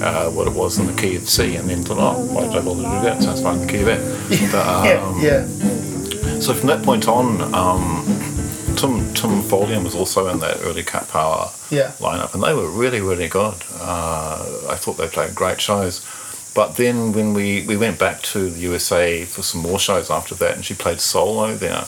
uh, 0.03 0.29
what 0.31 0.47
it 0.47 0.53
was 0.53 0.77
in 0.79 0.85
the 0.87 0.93
key 0.93 1.15
of 1.15 1.29
C, 1.29 1.55
and 1.55 1.69
then 1.69 1.83
thought, 1.83 1.97
oh, 1.99 2.21
why 2.33 2.43
did 2.47 2.55
I 2.57 2.61
bother 2.61 2.83
to 2.83 2.89
do 2.89 3.01
that? 3.03 3.23
Sounds 3.23 3.41
fine 3.41 3.59
in 3.61 3.67
the 3.67 3.71
key 3.71 3.81
of. 3.81 3.87
But, 4.51 4.67
um, 4.67 4.85
yeah 5.21 5.45
yeah 5.45 6.39
So 6.39 6.53
from 6.53 6.67
that 6.67 6.83
point 6.83 7.07
on, 7.07 7.53
um, 7.53 8.03
Tim 8.75 9.13
Tim 9.13 9.83
was 9.83 9.95
also 9.95 10.27
in 10.27 10.39
that 10.39 10.57
early 10.61 10.83
Cat 10.83 11.07
Power 11.09 11.51
yeah 11.69 11.91
lineup, 11.99 12.33
and 12.33 12.43
they 12.43 12.53
were 12.53 12.69
really, 12.69 13.01
really 13.01 13.27
good. 13.29 13.55
Uh, 13.79 14.67
I 14.69 14.75
thought 14.75 14.97
they 14.97 15.07
played 15.07 15.33
great 15.35 15.61
shows. 15.61 16.05
But 16.55 16.75
then 16.75 17.13
when 17.13 17.33
we, 17.33 17.65
we 17.65 17.75
went 17.77 17.97
back 17.97 18.21
to 18.33 18.49
the 18.51 18.59
USA 18.59 19.25
for 19.25 19.41
some 19.41 19.61
more 19.61 19.79
shows 19.79 20.11
after 20.11 20.35
that, 20.35 20.53
and 20.55 20.63
she 20.63 20.75
played 20.75 20.99
solo 21.01 21.55
there, 21.55 21.85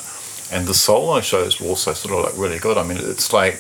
and 0.52 0.68
the 0.68 0.74
solo 0.74 1.22
shows 1.22 1.60
were 1.60 1.68
also 1.68 1.94
sort 1.94 2.14
of 2.14 2.26
like 2.26 2.38
really 2.42 2.60
good. 2.60 2.78
I 2.78 2.84
mean, 2.84 2.98
it's 3.00 3.32
like 3.34 3.56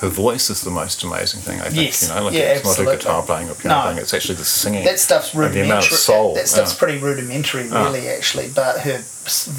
her 0.00 0.08
voice 0.08 0.50
is 0.50 0.62
the 0.62 0.70
most 0.70 1.02
amazing 1.04 1.40
thing. 1.40 1.60
I 1.60 1.64
think 1.70 1.76
Yes. 1.76 2.02
you 2.08 2.14
know, 2.14 2.24
like 2.24 2.34
Yeah, 2.34 2.54
it's 2.54 2.64
not 2.64 2.70
absolutely. 2.70 2.92
her 2.94 2.98
guitar 3.00 3.22
playing 3.22 3.48
or 3.50 3.54
piano 3.54 3.76
No. 3.76 3.82
playing; 3.82 3.98
it's 3.98 4.12
actually 4.14 4.34
the 4.36 4.44
singing. 4.44 4.84
that 4.84 4.98
stuff's 5.00 5.32
And 5.32 5.42
the 5.42 5.46
rudimentary 5.46 5.70
amount 5.70 5.86
of 5.92 5.98
soul, 5.98 6.34
that, 6.34 6.40
that 6.42 6.48
stuff's 6.48 6.72
yeah. 6.74 6.78
pretty 6.78 6.98
rudimentary 6.98 7.68
Ah. 7.72 7.84
really 7.84 8.08
actually 8.08 8.48
but 8.48 8.80
her 8.80 8.98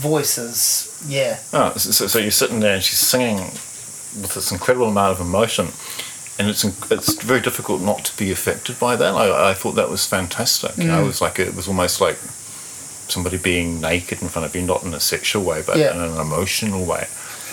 voice 0.10 0.38
is 0.38 0.92
yeah 1.08 1.38
Oh, 1.54 1.74
so, 1.78 1.92
so- 1.92 2.08
so 2.08 2.20
you're 2.20 2.32
sitting 2.32 2.60
there 2.60 2.76
and 2.76 2.84
she's 2.84 3.00
singing 3.00 3.38
with 4.22 4.34
this 4.36 4.52
incredible 4.52 4.88
amount 4.88 5.12
of 5.20 5.26
emotion, 5.26 5.70
and 6.38 6.48
it's 6.50 6.64
it's 6.92 7.14
very 7.24 7.40
difficult 7.42 7.82
not 7.82 8.04
to 8.06 8.16
be 8.18 8.32
affected 8.32 8.78
by 8.80 8.96
that. 8.96 9.14
I, 9.16 9.52
I 9.52 9.54
thought 9.54 9.76
that 9.76 9.90
was 9.90 10.06
fantastic. 10.06 10.78
You 10.78 10.86
know, 10.86 11.02
it 11.04 11.08
was 11.08 11.22
like 11.22 11.40
it 11.40 11.56
was 11.56 11.68
almost 11.68 12.00
like 12.02 12.18
somebody 13.08 13.38
being 13.38 13.82
naked 13.82 14.22
in 14.22 14.30
front 14.30 14.46
of 14.46 14.56
you, 14.56 14.62
not 14.62 14.84
in 14.84 14.94
a 14.94 15.00
sexual 15.00 15.44
way, 15.44 15.64
but 15.66 15.78
Yeah. 15.78 15.94
in 15.94 16.02
an 16.02 16.18
emotional 16.20 16.86
way. 16.86 17.08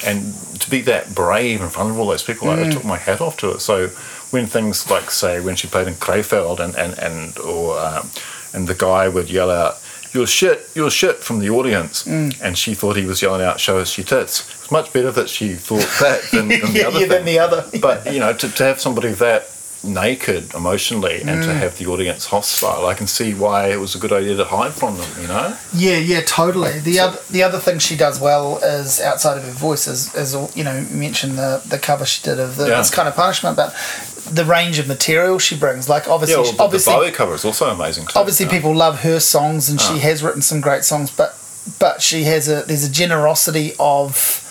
And 0.05 0.35
to 0.61 0.69
be 0.71 0.81
that 0.83 1.15
brave 1.15 1.61
in 1.61 1.69
front 1.69 1.91
of 1.91 1.99
all 1.99 2.09
those 2.09 2.25
people, 2.25 2.51
I, 2.51 2.63
I 2.65 2.71
took 2.71 2.85
my 2.85 2.97
hat 2.97 3.21
off 3.21 3.37
to 3.39 3.51
it. 3.53 3.61
So 3.61 3.89
when 4.31 4.47
things 4.47 4.91
like, 4.91 5.11
say, 5.11 5.41
when 5.41 5.55
she 5.57 5.69
played 5.69 5.87
in 5.87 5.95
Krefeld 5.95 6.59
and 6.59 6.75
and 6.75 6.99
and 6.99 7.39
or 7.39 7.79
um, 7.79 8.11
and 8.53 8.67
the 8.67 8.75
guy 8.75 9.09
would 9.09 9.31
yell 9.31 9.51
out, 9.51 9.79
"You're 10.13 10.27
shit, 10.27 10.69
you're 10.75 10.91
shit" 10.91 11.19
from 11.19 11.39
the 11.39 11.51
audience, 11.51 12.05
and 12.07 12.59
she 12.59 12.75
thought 12.75 12.97
he 12.97 13.05
was 13.07 13.23
yelling 13.23 13.43
out, 13.43 13.61
"Show 13.61 13.79
us 13.79 13.97
your 13.97 14.05
tits." 14.07 14.41
It's 14.63 14.71
much 14.73 14.93
better 14.93 15.13
that 15.13 15.29
she 15.29 15.55
thought 15.55 15.87
that 16.01 16.23
than, 16.33 16.49
than 16.63 16.73
the 16.73 16.85
other 16.85 17.01
yeah 17.01 17.07
than 17.07 17.25
the 17.25 17.39
other 17.39 17.65
But 17.81 18.13
you 18.13 18.19
know, 18.19 18.33
to, 18.33 18.49
to 18.49 18.65
have 18.65 18.81
somebody 18.81 19.13
that 19.13 19.49
naked 19.85 20.55
emotionally 20.55 21.21
and 21.23 21.43
Mm. 21.43 21.45
to 21.47 21.55
have 21.55 21.77
the 21.79 21.87
audience 21.87 22.27
hostile, 22.27 22.87
I 22.87 22.95
can 22.95 23.07
see 23.07 23.35
why 23.35 23.69
it 23.73 23.81
was 23.81 23.95
a 23.95 23.99
good 23.99 24.13
idea 24.13 24.37
to 24.37 24.45
hide 24.45 24.73
from 24.75 24.97
them. 24.99 25.09
You 25.21 25.29
know. 25.29 25.57
Yeah, 25.75 25.97
yeah, 25.97 26.21
totally. 26.25 26.79
The 26.79 27.01
other 27.01 27.19
the 27.31 27.43
other 27.43 27.59
thing 27.59 27.79
she 27.79 27.97
does 27.97 28.21
well 28.21 28.59
is 28.59 29.01
outside 29.01 29.37
of 29.39 29.45
her 29.45 29.51
voice 29.51 29.87
is, 29.89 30.15
is 30.15 30.35
you 30.55 30.65
know 30.65 30.75
you 30.77 30.97
mentioned 30.97 31.37
the 31.39 31.61
the 31.69 31.79
cover 31.79 32.05
she 32.07 32.23
did 32.23 32.39
of 32.39 32.57
the, 32.57 32.69
Yeah. 32.69 32.79
this 32.79 32.91
kind 32.91 33.09
of 33.09 33.15
punishment, 33.17 33.57
but 33.57 33.75
the 34.31 34.45
range 34.45 34.79
of 34.79 34.87
material 34.87 35.39
she 35.39 35.57
brings, 35.57 35.89
like 35.89 36.09
obviously, 36.09 36.37
Yeah, 36.37 36.43
well, 36.43 36.53
the, 36.53 36.63
obviously, 36.63 36.93
the 36.93 36.99
Bowie 37.01 37.11
cover 37.11 37.35
is 37.35 37.45
also 37.45 37.69
amazing. 37.69 38.07
Too, 38.07 38.19
obviously, 38.19 38.47
you 38.47 38.53
know. 38.53 38.57
people 38.59 38.75
love 38.75 39.01
her 39.01 39.19
songs, 39.21 39.69
and 39.69 39.81
she 39.81 39.95
Ah. 39.95 40.09
has 40.09 40.23
written 40.23 40.43
some 40.43 40.61
great 40.61 40.85
songs, 40.85 41.11
but 41.11 41.37
but 41.79 42.01
she 42.03 42.25
has 42.25 42.49
a 42.49 42.63
there's 42.63 42.85
a 42.85 42.89
generosity 42.91 43.75
of. 43.79 44.42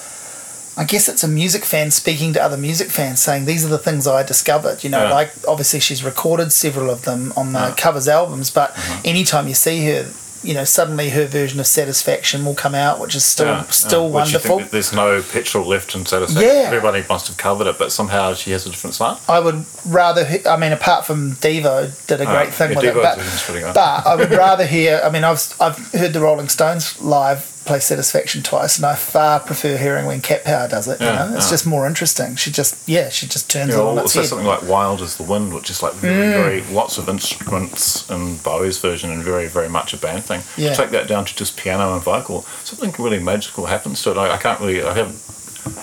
I 0.77 0.85
guess 0.85 1.09
it's 1.09 1.23
a 1.23 1.27
music 1.27 1.65
fan 1.65 1.91
speaking 1.91 2.33
to 2.33 2.41
other 2.43 2.57
music 2.57 2.89
fans, 2.89 3.21
saying 3.21 3.45
these 3.45 3.65
are 3.65 3.69
the 3.69 3.77
things 3.77 4.07
I 4.07 4.23
discovered. 4.23 4.83
You 4.83 4.89
know, 4.89 5.03
Yeah. 5.03 5.13
like 5.13 5.31
obviously 5.47 5.79
she's 5.81 6.03
recorded 6.03 6.51
several 6.53 6.89
of 6.89 7.01
them 7.03 7.33
on 7.35 7.53
the 7.53 7.59
Yeah. 7.59 7.73
covers 7.75 8.07
albums, 8.07 8.49
but 8.49 8.71
Uh-huh. 8.71 8.97
anytime 9.03 9.47
you 9.49 9.53
see 9.53 9.85
her, 9.87 10.05
you 10.43 10.53
know, 10.55 10.63
suddenly 10.63 11.09
her 11.09 11.25
version 11.27 11.59
of 11.59 11.67
Satisfaction 11.67 12.45
will 12.45 12.55
come 12.55 12.73
out, 12.73 12.99
which 12.99 13.13
is 13.15 13.23
still 13.25 13.47
Yeah, 13.47 13.63
still 13.69 14.03
yeah. 14.09 14.21
Which 14.21 14.31
you 14.31 14.39
wonderful. 14.39 14.61
there's 14.71 14.91
no 14.93 15.21
petrol 15.21 15.67
left 15.67 15.93
in 15.93 16.05
satisfaction. 16.05 16.49
Yeah. 16.49 16.63
Everybody 16.63 17.03
must 17.07 17.27
have 17.27 17.37
covered 17.37 17.67
it, 17.67 17.77
but 17.77 17.91
somehow 17.91 18.33
she 18.33 18.51
has 18.51 18.65
a 18.65 18.69
different 18.69 18.95
slant. 18.95 19.19
I 19.29 19.39
would 19.39 19.65
rather, 19.85 20.23
he- 20.25 20.47
I 20.47 20.55
mean, 20.55 20.71
apart 20.71 21.05
from 21.05 21.35
Devo 21.35 21.91
did 22.07 22.21
a 22.21 22.25
great 22.25 22.47
Ah, 22.47 22.51
thing 22.51 22.71
yeah, 22.71 22.75
with 22.77 22.85
it, 22.85 22.93
but, 22.95 23.17
version's 23.19 23.41
pretty 23.43 23.59
good. 23.59 23.73
but 23.75 24.07
I 24.07 24.15
would 24.15 24.31
rather 24.31 24.65
hear. 24.65 25.01
I 25.05 25.09
mean, 25.09 25.23
I've 25.25 25.53
I've 25.59 25.77
heard 25.91 26.13
the 26.13 26.21
Rolling 26.21 26.47
Stones 26.49 26.95
live 27.01 27.45
play 27.65 27.79
Satisfaction 27.79 28.41
twice, 28.43 28.77
and 28.77 28.85
I 28.85 28.95
far 28.95 29.39
prefer 29.39 29.77
hearing 29.77 30.05
when 30.05 30.19
Cat 30.21 30.43
Power 30.43 30.67
does 30.67 30.87
it. 30.87 30.99
You 30.99 31.05
know, 31.05 31.31
it's 31.35 31.45
yeah. 31.47 31.51
just 31.51 31.67
more 31.67 31.85
interesting. 31.87 32.35
She 32.35 32.51
just, 32.51 32.87
yeah, 32.89 33.09
she 33.09 33.27
just 33.27 33.49
turns 33.51 33.73
You 33.73 33.81
it 33.81 33.85
on 33.85 33.93
its 33.97 34.01
also 34.15 34.21
head. 34.21 34.29
something 34.29 34.47
like 34.47 34.63
Wild 34.67 35.01
Is 35.01 35.17
the 35.17 35.23
Wind, 35.23 35.53
which 35.53 35.69
is 35.69 35.81
like 35.83 35.93
very, 35.93 36.15
Mm. 36.33 36.43
very 36.43 36.61
lots 36.75 36.97
of 36.97 37.07
instruments 37.07 38.09
in 38.09 38.37
Bowie's 38.37 38.79
version 38.79 39.11
and 39.11 39.23
very, 39.23 39.47
very 39.47 39.69
much 39.69 39.93
a 39.93 39.97
band 39.97 40.23
thing. 40.25 40.41
Yeah. 40.57 40.73
Take 40.73 40.89
that 40.91 41.07
down 41.07 41.25
to 41.25 41.35
just 41.35 41.55
piano 41.57 41.93
and 41.93 42.01
vocal. 42.03 42.41
Something 42.63 42.93
really 43.03 43.19
magical 43.19 43.67
happens 43.67 44.01
to 44.03 44.11
it. 44.11 44.17
I, 44.17 44.31
I 44.33 44.37
can't 44.37 44.59
really, 44.59 44.81
I 44.83 44.93
haven't 44.93 45.21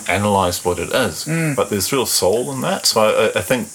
analysed 0.09 0.65
what 0.65 0.79
it 0.79 0.89
is, 0.93 1.25
Mm. 1.25 1.55
but 1.55 1.69
there's 1.69 1.91
real 1.91 2.05
soul 2.05 2.51
in 2.51 2.61
that. 2.61 2.85
So 2.85 3.01
I, 3.33 3.39
I 3.39 3.41
think 3.41 3.67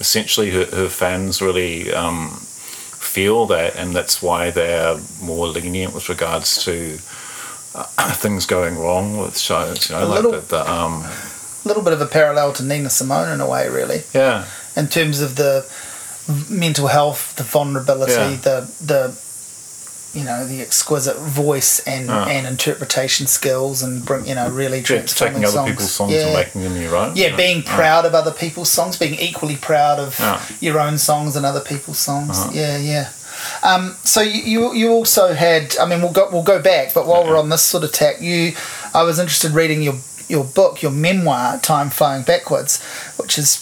essentially 0.00 0.50
her, 0.50 0.64
her 0.66 0.88
fans 0.88 1.42
really 1.42 1.92
um, 1.92 2.30
feel 2.98 3.46
that, 3.46 3.74
and 3.76 3.94
that's 3.94 4.22
why 4.22 4.50
they're 4.50 4.98
more 5.20 5.48
lenient 5.48 5.94
with 5.94 6.08
regards 6.08 6.62
to 6.64 6.98
uh, 7.74 7.84
things 8.14 8.46
going 8.46 8.76
wrong 8.78 9.16
with 9.18 9.38
shows. 9.38 9.88
You 9.88 9.96
know, 9.96 10.04
A 10.04 10.06
like 10.06 10.16
little- 10.22 10.32
the, 10.32 10.40
the 10.40 10.70
um, 10.70 11.04
A 11.64 11.68
little 11.68 11.82
bit 11.82 11.92
of 11.92 12.00
a 12.00 12.06
parallel 12.06 12.52
to 12.54 12.62
Nina 12.64 12.90
Simone 12.90 13.28
in 13.32 13.40
a 13.40 13.48
way, 13.48 13.68
really, 13.68 14.02
yeah, 14.12 14.44
in 14.76 14.88
terms 14.88 15.20
of 15.20 15.36
the 15.36 15.64
mental 16.50 16.88
health, 16.88 17.34
the 17.36 17.44
vulnerability, 17.44 18.12
Yeah. 18.12 18.36
the 18.36 18.70
the 18.84 19.18
you 20.18 20.24
know 20.24 20.46
the 20.46 20.60
exquisite 20.60 21.16
voice 21.16 21.78
and, 21.86 22.10
Ah. 22.10 22.26
and 22.28 22.46
interpretation 22.46 23.26
skills, 23.26 23.82
and 23.82 24.04
bring 24.04 24.26
you 24.26 24.34
know 24.34 24.48
really 24.50 24.80
yeah 24.80 25.02
taking 25.06 25.38
other 25.44 25.46
songs. 25.52 25.70
people's 25.70 25.92
songs 25.92 26.12
yeah. 26.12 26.26
and 26.26 26.34
making 26.34 26.62
them 26.64 26.76
your 26.82 26.94
own. 26.96 27.16
yeah, 27.16 27.34
being 27.36 27.62
proud 27.62 28.04
of 28.04 28.14
other 28.14 28.30
people's 28.32 28.70
songs, 28.70 28.98
being 28.98 29.14
equally 29.18 29.56
proud 29.56 29.98
of 29.98 30.18
Yeah. 30.18 30.40
your 30.60 30.78
own 30.78 30.98
songs 30.98 31.34
and 31.36 31.46
other 31.46 31.60
people's 31.60 31.98
songs. 31.98 32.38
Uh-huh. 32.38 32.50
Yeah, 32.52 32.76
yeah. 32.76 33.08
Um, 33.62 33.96
so 34.04 34.20
you, 34.20 34.42
you 34.42 34.74
you 34.74 34.90
also 34.90 35.32
had. 35.34 35.76
I 35.78 35.86
mean, 35.86 36.00
we'll 36.02 36.12
go 36.12 36.28
we'll 36.32 36.42
go 36.42 36.60
back, 36.60 36.94
but 36.94 37.06
while 37.06 37.24
we're 37.24 37.38
on 37.38 37.48
this 37.48 37.62
sort 37.62 37.84
of 37.84 37.92
tack, 37.92 38.20
you, 38.20 38.52
I 38.94 39.02
was 39.02 39.18
interested 39.18 39.52
reading 39.52 39.82
your 39.82 39.96
your 40.28 40.44
book, 40.44 40.82
your 40.82 40.92
memoir, 40.92 41.58
Time 41.60 41.90
Flowing 41.90 42.22
Backwards, 42.22 42.82
which 43.18 43.38
is 43.38 43.56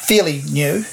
fairly 0.00 0.42
new. 0.50 0.84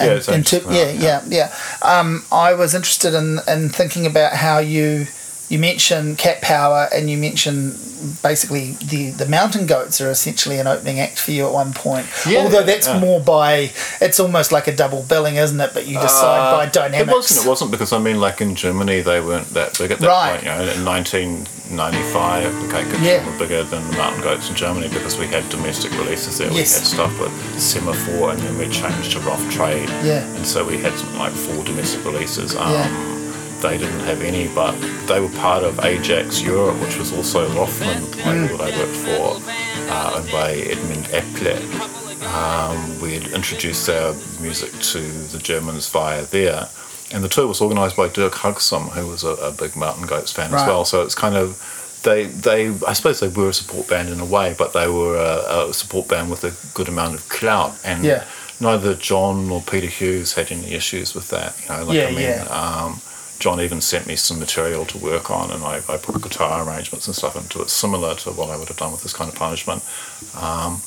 Yeah, 0.00 0.06
And 0.06 0.12
it's 0.18 0.28
only 0.28 0.38
into- 0.38 0.58
just 0.60 0.70
yeah, 0.70 0.90
yeah, 0.90 1.22
yeah. 1.28 1.54
Um, 1.82 2.24
I 2.32 2.54
was 2.54 2.74
interested 2.74 3.14
in, 3.14 3.38
in 3.46 3.68
thinking 3.68 4.06
about 4.06 4.32
how 4.32 4.58
you 4.58 5.06
you 5.54 5.58
mentioned 5.60 6.18
Cat 6.18 6.42
Power 6.42 6.88
and 6.92 7.08
you 7.08 7.16
mentioned 7.16 7.78
basically 8.22 8.72
the, 8.92 9.10
the 9.12 9.24
Mountain 9.26 9.66
Goats 9.66 10.00
are 10.00 10.10
essentially 10.10 10.58
an 10.58 10.66
opening 10.66 11.00
act 11.00 11.18
for 11.18 11.30
you 11.30 11.46
at 11.46 11.52
one 11.52 11.72
point. 11.72 12.06
Yeah, 12.28 12.40
Although 12.40 12.64
that's 12.64 12.86
yeah. 12.88 12.98
more 12.98 13.20
by 13.20 13.70
it's 14.00 14.18
almost 14.20 14.52
like 14.52 14.66
a 14.66 14.74
double 14.76 15.02
billing, 15.02 15.36
isn't 15.36 15.58
it? 15.60 15.70
But 15.72 15.86
you 15.86 15.98
decide 16.00 16.40
Uh, 16.40 16.56
by 16.58 16.66
dynamics. 16.66 17.08
It 17.10 17.14
wasn't. 17.14 17.46
It 17.46 17.48
wasn't 17.48 17.70
because 17.70 17.92
I 17.94 17.98
mean, 17.98 18.20
like 18.20 18.40
in 18.42 18.54
Germany, 18.56 19.00
they 19.00 19.20
weren't 19.20 19.48
that 19.54 19.78
big 19.78 19.90
at 19.92 20.00
that 20.00 20.06
Right. 20.08 20.30
point. 20.32 20.42
You 20.42 20.48
know, 20.50 20.72
in 20.72 20.84
1995, 20.84 22.62
the 22.62 22.68
Cake 22.74 22.86
Yeah. 23.00 23.24
were 23.26 23.38
bigger 23.38 23.62
than 23.64 23.88
the 23.90 23.96
Mountain 23.96 24.22
Goats 24.22 24.48
in 24.50 24.54
Germany 24.54 24.88
because 24.88 25.16
we 25.16 25.26
had 25.26 25.48
domestic 25.48 25.92
releases 25.92 26.38
there. 26.38 26.48
Yes. 26.50 26.54
We 26.54 26.60
had 26.80 26.86
stuff 26.86 27.18
with 27.20 27.32
Semaphore, 27.60 28.32
and 28.32 28.40
then 28.40 28.58
we 28.58 28.68
changed 28.68 29.12
to 29.12 29.20
Rough 29.20 29.44
Trade. 29.50 29.88
Yeah. 30.02 30.22
And 30.36 30.46
so 30.46 30.64
we 30.64 30.78
had 30.78 30.92
something 30.98 31.18
like 31.18 31.32
four 31.32 31.64
domestic 31.64 32.04
releases. 32.04 32.54
Um, 32.56 32.72
Yeah. 32.72 33.13
They 33.62 33.78
didn't 33.78 34.00
have 34.00 34.20
any, 34.22 34.48
but 34.48 34.72
they 35.06 35.20
were 35.20 35.30
part 35.40 35.62
of 35.64 35.82
Ajax 35.84 36.42
Europe, 36.42 36.78
which 36.80 36.98
was 36.98 37.12
also 37.12 37.48
Rothman, 37.54 38.02
the 38.10 38.16
label 38.18 38.58
that 38.58 38.74
I 38.74 38.78
worked 38.78 38.96
for, 38.96 39.40
uh, 39.90 40.12
owned 40.16 40.30
by 40.30 40.52
Edmund 40.52 41.04
Epple 41.06 41.90
um, 42.24 43.00
we 43.00 43.14
had 43.14 43.28
introduced 43.32 43.88
our 43.88 44.14
music 44.40 44.72
to 44.72 45.00
the 45.00 45.38
Germans 45.38 45.88
via 45.90 46.24
there. 46.24 46.68
And 47.12 47.22
the 47.22 47.28
tour 47.28 47.46
was 47.46 47.60
organised 47.60 47.96
by 47.96 48.08
Dirk 48.08 48.32
Hugsom, 48.32 48.88
who 48.90 49.06
was 49.06 49.24
a, 49.24 49.34
a 49.34 49.52
big 49.52 49.76
Mountain 49.76 50.06
Goats 50.06 50.32
fan 50.32 50.50
Right. 50.50 50.62
as 50.62 50.66
well. 50.66 50.84
So 50.84 51.02
it's 51.02 51.14
kind 51.14 51.36
of 51.36 52.00
they 52.02 52.24
they 52.24 52.68
I 52.86 52.92
suppose 52.94 53.20
they 53.20 53.28
were 53.28 53.50
a 53.50 53.52
support 53.52 53.88
band 53.88 54.08
in 54.08 54.20
a 54.20 54.24
way, 54.24 54.54
but 54.58 54.72
they 54.72 54.88
were 54.88 55.16
a, 55.16 55.68
a 55.68 55.74
support 55.74 56.08
band 56.08 56.30
with 56.30 56.44
a 56.44 56.52
good 56.74 56.88
amount 56.88 57.14
of 57.14 57.28
clout. 57.28 57.76
And 57.84 58.04
Yeah. 58.04 58.24
neither 58.58 58.94
John 58.94 59.46
nor 59.48 59.60
Peter 59.62 59.86
Hughes 59.86 60.32
had 60.32 60.50
any 60.50 60.72
issues 60.72 61.14
with 61.14 61.28
that. 61.28 61.54
You 61.62 61.68
know, 61.76 61.84
like 61.84 61.96
Yeah, 61.96 62.06
I 62.06 62.10
mean, 62.10 62.20
yeah. 62.20 62.44
um, 62.84 63.00
John 63.38 63.60
even 63.60 63.80
sent 63.80 64.06
me 64.06 64.16
some 64.16 64.38
material 64.38 64.84
to 64.86 64.98
work 64.98 65.30
on, 65.30 65.50
and 65.50 65.62
I, 65.64 65.76
I 65.88 65.96
put 65.98 66.22
guitar 66.22 66.66
arrangements 66.66 67.06
and 67.06 67.14
stuff 67.16 67.36
into 67.36 67.60
it, 67.62 67.68
similar 67.70 68.14
to 68.16 68.30
what 68.30 68.48
I 68.50 68.56
would 68.56 68.68
have 68.68 68.76
done 68.76 68.92
with 68.92 69.02
this 69.02 69.12
kind 69.12 69.30
of 69.30 69.36
punishment. 69.36 69.82
Um, 70.40 70.80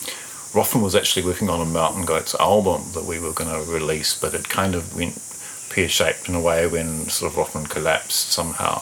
Rothman 0.54 0.84
was 0.84 0.96
actually 0.96 1.26
working 1.26 1.50
on 1.50 1.60
a 1.62 1.66
Mountain 1.66 2.06
Goats 2.06 2.34
album 2.40 2.84
that 2.94 3.04
we 3.06 3.20
were 3.20 3.34
going 3.34 3.50
to 3.50 3.72
release, 3.72 4.18
but 4.20 4.34
it 4.34 4.48
kind 4.50 4.74
of 4.76 4.96
went 4.96 5.22
pear 5.70 5.90
shaped 5.90 6.30
in 6.30 6.36
a 6.36 6.40
way 6.42 6.66
when 6.68 7.10
sort 7.10 7.32
of 7.32 7.38
Rothman 7.38 7.68
collapsed 7.68 8.32
somehow. 8.32 8.82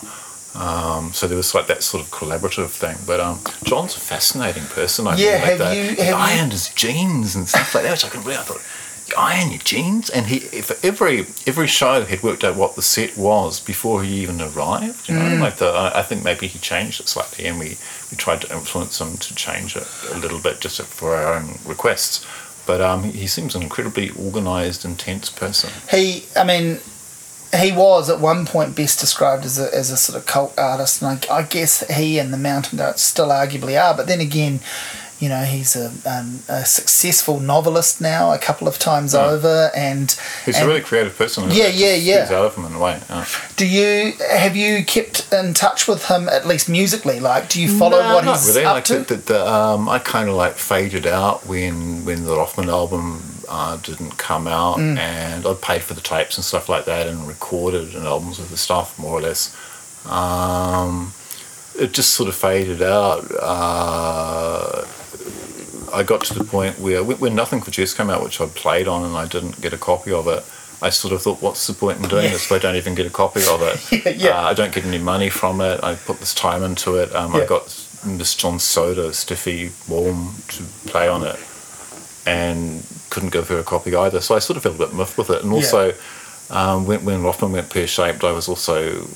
Um, 0.53 1.11
so 1.11 1.27
there 1.27 1.35
was 1.35 1.53
like 1.53 1.67
that 1.67 1.83
sort 1.83 2.01
of 2.03 2.11
collaborative 2.11 2.69
thing. 2.69 2.95
But 3.05 3.19
um, 3.19 3.41
John's 3.63 3.97
a 3.97 3.99
fascinating 3.99 4.63
person. 4.67 5.05
I 5.07 5.17
Yeah, 5.17 5.31
mean, 5.33 5.41
like 5.41 5.49
have 5.49 5.57
the, 5.57 5.75
you- 5.75 5.89
he 5.89 5.95
have 6.03 6.07
you- 6.07 6.13
ironed 6.37 6.51
his 6.53 6.69
jeans 6.69 7.35
and 7.35 7.49
stuff 7.49 7.75
like 7.75 7.83
that, 7.83 7.91
which 7.91 8.05
I 8.05 8.09
couldn't 8.09 8.23
believe. 8.23 8.39
I 8.39 8.43
thought, 8.43 8.57
you 8.61 8.63
iron 9.17 9.49
your 9.51 9.59
jeans? 9.59 10.09
And 10.09 10.25
he, 10.27 10.39
for 10.39 10.75
every 10.85 11.21
every 11.45 11.67
show, 11.67 12.03
he'd 12.05 12.23
worked 12.23 12.43
out 12.43 12.55
what 12.55 12.75
the 12.75 12.81
set 12.81 13.17
was 13.17 13.59
before 13.59 14.03
he 14.03 14.21
even 14.21 14.41
arrived. 14.41 15.07
You 15.09 15.15
know, 15.15 15.21
Mm. 15.21 15.39
like 15.41 15.57
the, 15.57 15.67
I 15.67 15.99
I 15.99 16.03
think 16.03 16.23
maybe 16.23 16.47
he 16.47 16.59
changed 16.59 16.99
it 16.99 17.07
slightly, 17.09 17.45
and 17.45 17.59
we, 17.59 17.77
we 18.11 18.17
tried 18.17 18.41
to 18.41 18.51
influence 18.53 18.99
him 19.01 19.17
to 19.17 19.35
change 19.35 19.75
it 19.75 19.87
a 20.11 20.17
little 20.17 20.39
bit 20.39 20.59
just 20.61 20.81
for 20.81 21.15
our 21.15 21.33
own 21.35 21.59
requests. 21.65 22.25
But 22.65 22.81
um, 22.81 23.03
he 23.03 23.27
seems 23.27 23.53
an 23.55 23.61
incredibly 23.61 24.09
organised, 24.11 24.85
intense 24.85 25.29
person. 25.29 25.69
He, 25.91 26.25
I 26.35 26.43
mean, 26.43 26.79
he 27.55 27.71
was 27.71 28.09
at 28.09 28.19
one 28.19 28.45
point 28.47 28.75
best 28.75 28.99
described 28.99 29.45
as 29.45 29.59
a, 29.59 29.71
as 29.73 29.91
a 29.91 29.97
sort 29.97 30.17
of 30.17 30.25
cult 30.25 30.57
artist, 30.57 31.01
and 31.03 31.23
I, 31.29 31.33
I 31.39 31.43
guess 31.43 31.85
he 31.95 32.17
and 32.17 32.33
the 32.33 32.37
Mountain 32.39 32.79
Goats 32.79 33.03
still 33.03 33.27
arguably 33.27 33.79
are. 33.79 33.93
But 33.95 34.07
then 34.07 34.19
again, 34.19 34.61
you 35.19 35.29
know, 35.29 35.43
he's 35.43 35.75
a, 35.77 35.91
um, 36.05 36.39
a 36.49 36.65
successful 36.65 37.39
novelist 37.39 38.01
now, 38.01 38.33
a 38.33 38.37
couple 38.37 38.67
of 38.67 38.77
times 38.77 39.13
Yeah. 39.13 39.25
over. 39.25 39.71
And, 39.75 40.11
He's 40.45 40.55
and 40.57 40.65
a 40.65 40.67
really 40.67 40.81
creative 40.81 41.17
person. 41.17 41.49
Yeah, 41.51 41.67
yeah, 41.67 41.93
yeah. 41.95 42.25
speaks 42.25 42.31
out 42.31 42.45
of 42.47 42.55
him 42.55 42.65
in 42.65 42.73
a 42.73 42.79
way. 42.79 42.99
yeah. 43.09 43.25
do 43.55 43.65
you 43.65 44.13
have 44.29 44.55
you 44.57 44.83
kept 44.83 45.31
in 45.31 45.53
touch 45.53 45.87
with 45.87 46.05
him 46.07 46.27
at 46.27 46.45
least 46.45 46.67
musically? 46.67 47.19
Like, 47.21 47.47
do 47.49 47.61
you 47.61 47.69
follow 47.79 48.01
No, 48.01 48.15
what 48.15 48.25
not 48.25 48.37
he's 48.39 48.47
really. 48.49 48.65
up 48.65 48.73
like 48.75 48.83
to? 48.85 48.99
The, 48.99 49.15
the, 49.15 49.33
the, 49.33 49.47
um, 49.49 49.87
I 49.87 49.99
kind 49.99 50.27
of 50.27 50.35
like 50.35 50.55
faded 50.55 51.07
out 51.07 51.45
when 51.47 52.03
when 52.05 52.25
the 52.25 52.35
Rothman 52.35 52.69
album 52.69 53.21
uh, 53.47 53.77
didn't 53.77 54.17
come 54.17 54.47
out, 54.47 54.77
Mm. 54.77 54.97
and 54.97 55.45
I'd 55.47 55.61
paid 55.61 55.81
for 55.83 55.93
the 55.93 56.01
tapes 56.01 56.35
and 56.37 56.43
stuff 56.43 56.67
like 56.67 56.85
that, 56.85 57.07
and 57.07 57.25
recorded 57.27 57.95
and 57.95 58.05
albums 58.05 58.37
of 58.39 58.49
the 58.49 58.57
stuff 58.57 58.97
more 58.99 59.13
or 59.17 59.21
less. 59.21 59.55
Um, 60.05 61.13
it 61.79 61.93
just 61.93 62.11
sort 62.13 62.27
of 62.29 62.35
faded 62.35 62.81
out. 62.81 63.23
Uh, 63.41 64.83
I 65.93 66.03
got 66.03 66.23
to 66.25 66.33
the 66.33 66.43
point 66.43 66.79
where 66.79 67.03
when, 67.03 67.35
Nothing 67.35 67.61
for 67.61 67.71
Juice 67.71 67.93
came 67.93 68.09
out, 68.09 68.23
which 68.23 68.41
I 68.41 68.47
played 68.47 68.87
on, 68.87 69.03
and 69.05 69.15
I 69.15 69.27
didn't 69.27 69.61
get 69.61 69.71
a 69.73 69.77
copy 69.77 70.11
of 70.11 70.27
it. 70.27 70.43
I 70.81 70.89
sort 70.89 71.13
of 71.13 71.21
thought, 71.21 71.41
what's 71.41 71.65
the 71.67 71.73
point 71.73 72.01
in 72.03 72.09
doing 72.09 72.25
Yeah. 72.25 72.31
this 72.31 72.45
if 72.45 72.51
I 72.51 72.59
don't 72.59 72.75
even 72.75 72.95
get 72.95 73.05
a 73.05 73.09
copy 73.09 73.41
of 73.49 73.61
it? 73.61 74.05
Yeah, 74.05 74.11
yeah. 74.29 74.39
Uh, 74.39 74.49
I 74.49 74.53
don't 74.53 74.73
get 74.73 74.85
any 74.85 74.97
money 74.97 75.29
from 75.29 75.61
it. 75.61 75.81
I 75.83 75.95
put 75.95 76.19
this 76.19 76.33
time 76.33 76.63
into 76.63 76.95
it. 76.95 77.15
Um, 77.15 77.33
Yeah. 77.33 77.41
I 77.43 77.45
got 77.45 77.85
Miss 78.05 78.35
John 78.35 78.59
Soda, 78.59 79.09
Stefanie 79.11 79.69
Böhm, 79.87 80.33
to 80.57 80.89
play 80.91 81.07
on 81.07 81.23
it, 81.23 81.37
and 82.27 82.83
couldn't 83.09 83.31
give 83.31 83.47
her 83.49 83.59
a 83.59 83.63
copy 83.63 83.95
either. 83.95 84.19
So 84.21 84.35
I 84.35 84.39
sort 84.39 84.57
of 84.57 84.63
felt 84.63 84.75
a 84.75 84.79
bit 84.79 84.93
miffed 84.93 85.17
with 85.17 85.29
it. 85.29 85.43
And 85.43 85.53
also, 85.53 85.93
um, 86.49 86.85
when, 86.85 87.05
when 87.05 87.23
Rothman 87.23 87.51
went 87.53 87.69
pear 87.69 87.87
shaped, 87.87 88.23
I 88.23 88.31
was 88.31 88.49
also 88.49 89.07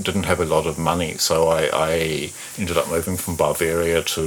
didn't 0.00 0.24
have 0.24 0.40
a 0.40 0.44
lot 0.44 0.66
of 0.66 0.78
money, 0.78 1.16
so 1.18 1.48
I, 1.48 1.68
I 1.72 2.32
ended 2.58 2.76
up 2.76 2.88
moving 2.88 3.16
from 3.16 3.36
Bavaria 3.36 4.02
to 4.02 4.20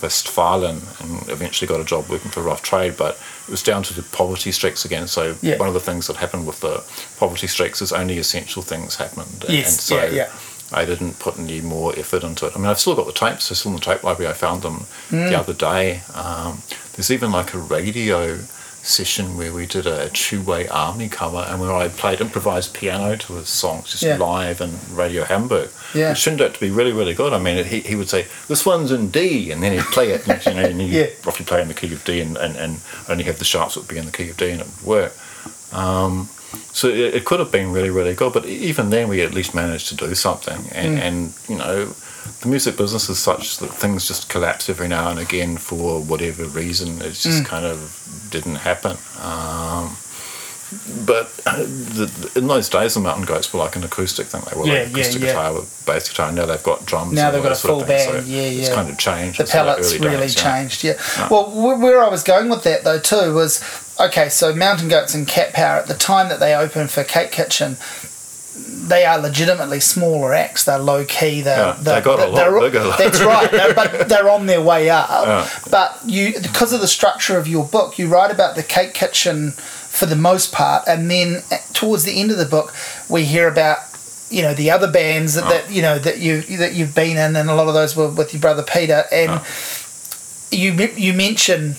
Nordrhein-Westfalen 0.00 1.00
and 1.00 1.28
eventually 1.28 1.68
got 1.68 1.80
a 1.80 1.84
job 1.84 2.08
working 2.08 2.30
for 2.30 2.42
Rough 2.42 2.62
Trade. 2.62 2.96
But 2.96 3.18
it 3.46 3.50
was 3.50 3.62
down 3.62 3.82
to 3.84 3.94
the 3.94 4.02
poverty 4.02 4.52
strikes 4.52 4.84
again. 4.84 5.06
So 5.06 5.36
Yeah. 5.42 5.56
one 5.58 5.68
of 5.68 5.74
the 5.74 5.80
things 5.80 6.06
that 6.06 6.16
happened 6.16 6.46
with 6.46 6.60
the 6.60 6.82
poverty 7.18 7.46
strikes 7.46 7.82
is 7.82 7.92
only 7.92 8.18
essential 8.18 8.62
things 8.62 8.96
happened. 8.96 9.44
And- 9.46 9.54
Yes, 9.54 9.66
and 9.72 9.80
so 9.80 9.96
yeah, 10.04 10.10
yeah. 10.10 10.28
I 10.72 10.84
didn't 10.84 11.18
put 11.18 11.38
any 11.38 11.60
more 11.60 11.92
effort 11.98 12.22
into 12.22 12.46
it. 12.46 12.52
I 12.54 12.58
mean, 12.58 12.66
I've 12.68 12.78
still 12.80 12.94
got 12.94 13.06
the 13.06 13.12
tapes. 13.12 13.48
They're 13.48 13.56
still 13.56 13.72
in 13.72 13.76
the 13.78 13.84
tape 13.84 14.02
library. 14.04 14.30
I 14.30 14.34
found 14.34 14.62
them 14.62 14.86
Mm. 15.10 15.28
the 15.28 15.38
other 15.38 15.52
day. 15.52 16.02
Um, 16.14 16.62
there's 16.94 17.10
even 17.10 17.32
like 17.32 17.54
a 17.54 17.58
radio 17.58 18.38
session 18.82 19.36
where 19.36 19.52
we 19.52 19.66
did 19.66 19.86
a 19.86 20.08
two-way 20.10 20.66
army 20.68 21.08
cover 21.08 21.44
and 21.48 21.60
where 21.60 21.72
I 21.72 21.88
played 21.88 22.20
improvised 22.20 22.72
piano 22.74 23.16
to 23.16 23.34
his 23.34 23.48
songs 23.48 23.90
just 23.90 24.02
Yeah. 24.02 24.16
live 24.16 24.60
in 24.60 24.78
Radio 24.92 25.24
Hamburg. 25.24 25.70
Yeah. 25.94 26.10
Which 26.10 26.24
turned 26.24 26.40
out 26.40 26.54
to 26.54 26.60
be 26.60 26.70
really, 26.70 26.92
really 26.92 27.14
good. 27.14 27.32
I 27.32 27.38
mean, 27.38 27.64
he, 27.64 27.80
he 27.80 27.94
would 27.94 28.08
say, 28.08 28.26
this 28.48 28.64
one's 28.64 28.90
in 28.90 29.10
D, 29.10 29.50
and 29.50 29.62
then 29.62 29.72
he'd 29.72 29.82
play 29.92 30.10
it, 30.10 30.26
and, 30.26 30.44
you 30.46 30.54
know, 30.54 30.68
and 30.68 30.80
he'd 30.80 30.90
Yeah. 30.94 31.06
roughly 31.24 31.44
play 31.44 31.60
in 31.62 31.68
the 31.68 31.74
key 31.74 31.92
of 31.92 32.04
D 32.04 32.20
and, 32.20 32.36
and, 32.36 32.56
and 32.56 32.80
only 33.08 33.24
have 33.24 33.38
the 33.38 33.44
sharps 33.44 33.74
that 33.74 33.80
would 33.80 33.88
be 33.88 33.98
in 33.98 34.06
the 34.06 34.12
key 34.12 34.30
of 34.30 34.36
D 34.36 34.50
and 34.50 34.60
it 34.62 34.66
would 34.66 34.82
work. 34.86 35.12
Um, 35.72 36.28
so 36.72 36.88
it, 36.88 37.14
it 37.14 37.24
could 37.24 37.38
have 37.38 37.52
been 37.52 37.70
really, 37.72 37.90
really 37.90 38.14
good, 38.14 38.32
but 38.32 38.46
even 38.46 38.90
then 38.90 39.08
we 39.08 39.20
at 39.22 39.34
least 39.34 39.54
managed 39.54 39.88
to 39.88 39.94
do 39.94 40.14
something. 40.14 40.68
And, 40.72 40.98
Mm. 40.98 41.00
and 41.02 41.32
you 41.48 41.56
know, 41.58 41.94
the 42.40 42.48
music 42.48 42.76
business 42.76 43.08
is 43.08 43.18
such 43.18 43.58
that 43.58 43.68
things 43.72 44.06
just 44.08 44.28
collapse 44.28 44.68
every 44.68 44.88
now 44.88 45.10
and 45.10 45.18
again 45.18 45.56
for 45.58 46.00
whatever 46.00 46.44
reason. 46.44 47.00
It's 47.02 47.22
just 47.22 47.42
Mm. 47.42 47.46
kind 47.46 47.66
of 47.66 47.99
didn't 48.30 48.56
happen. 48.56 48.96
Um, 49.20 49.96
but 51.04 51.26
uh, 51.46 51.56
the, 51.56 52.30
in 52.36 52.46
those 52.46 52.68
days, 52.68 52.94
the 52.94 53.00
Mountain 53.00 53.24
Goats 53.26 53.52
were 53.52 53.58
like 53.58 53.74
an 53.74 53.82
acoustic 53.82 54.28
thing. 54.28 54.42
They 54.52 54.56
were 54.58 54.66
Yeah, 54.66 54.82
like 54.84 54.90
acoustic 54.92 55.20
yeah. 55.22 55.26
guitar 55.28 55.52
with 55.54 55.82
bass 55.84 56.08
guitar. 56.08 56.30
Now 56.30 56.46
they've 56.46 56.62
got 56.62 56.86
drums. 56.86 57.12
Now 57.12 57.26
and 57.26 57.36
they've 57.36 57.42
got 57.42 57.52
a 57.52 57.56
full 57.56 57.84
band, 57.84 58.24
So 58.24 58.30
yeah, 58.30 58.42
It's 58.42 58.68
kind 58.72 58.88
of 58.88 58.96
changed. 58.96 59.40
the 59.40 59.44
palettes 59.46 59.92
really 59.98 60.16
days, 60.18 60.34
changed. 60.36 60.84
Yeah. 60.84 60.94
Yeah. 61.18 61.28
Well, 61.28 61.50
where 61.80 62.02
I 62.04 62.08
was 62.08 62.22
going 62.22 62.48
with 62.48 62.62
that 62.64 62.84
though 62.84 63.00
too 63.00 63.34
was 63.34 63.60
okay. 63.98 64.28
So 64.28 64.54
Mountain 64.54 64.88
Goats 64.88 65.12
and 65.12 65.26
Cat 65.26 65.52
Power 65.52 65.78
at 65.80 65.88
the 65.88 65.94
time 65.94 66.28
that 66.28 66.38
they 66.38 66.54
opened 66.54 66.90
for 66.90 67.02
Cake 67.02 67.32
Kitchen. 67.32 67.76
They 68.56 69.04
are 69.04 69.18
legitimately 69.18 69.80
smaller 69.80 70.34
acts. 70.34 70.64
They're 70.64 70.78
low 70.78 71.04
key. 71.04 71.42
They're, 71.42 71.56
Yeah, 71.56 71.76
they're, 71.80 72.00
they 72.00 72.04
got 72.04 72.18
a 72.18 72.26
lot 72.26 72.60
bigger. 72.60 72.82
That's 72.98 73.20
right. 73.22 73.50
They're, 73.50 73.74
but 73.74 74.08
they're 74.08 74.28
on 74.28 74.46
their 74.46 74.60
way 74.60 74.90
up. 74.90 75.08
Yeah. 75.10 75.48
But 75.70 76.00
you, 76.06 76.32
because 76.40 76.72
of 76.72 76.80
the 76.80 76.88
structure 76.88 77.38
of 77.38 77.46
your 77.46 77.64
book, 77.64 77.98
you 77.98 78.08
write 78.08 78.30
about 78.32 78.56
the 78.56 78.62
Cake 78.62 78.94
Kitchen 78.94 79.52
for 79.52 80.06
the 80.06 80.16
most 80.16 80.52
part, 80.52 80.84
and 80.88 81.10
then 81.10 81.42
towards 81.72 82.04
the 82.04 82.20
end 82.20 82.30
of 82.30 82.38
the 82.38 82.46
book, 82.46 82.72
we 83.08 83.24
hear 83.24 83.46
about 83.48 83.78
you 84.30 84.42
know 84.42 84.54
the 84.54 84.70
other 84.70 84.90
bands 84.90 85.34
that, 85.34 85.44
that 85.48 85.70
you 85.70 85.82
know 85.82 85.98
that 85.98 86.18
you 86.18 86.42
that 86.58 86.74
you've 86.74 86.94
been 86.94 87.16
in, 87.16 87.36
and 87.36 87.50
a 87.50 87.54
lot 87.54 87.68
of 87.68 87.74
those 87.74 87.96
were 87.96 88.08
with 88.08 88.32
your 88.32 88.40
brother 88.40 88.62
Peter, 88.62 89.04
and 89.12 89.40
you 90.50 90.72
you 90.96 91.12
mention 91.12 91.76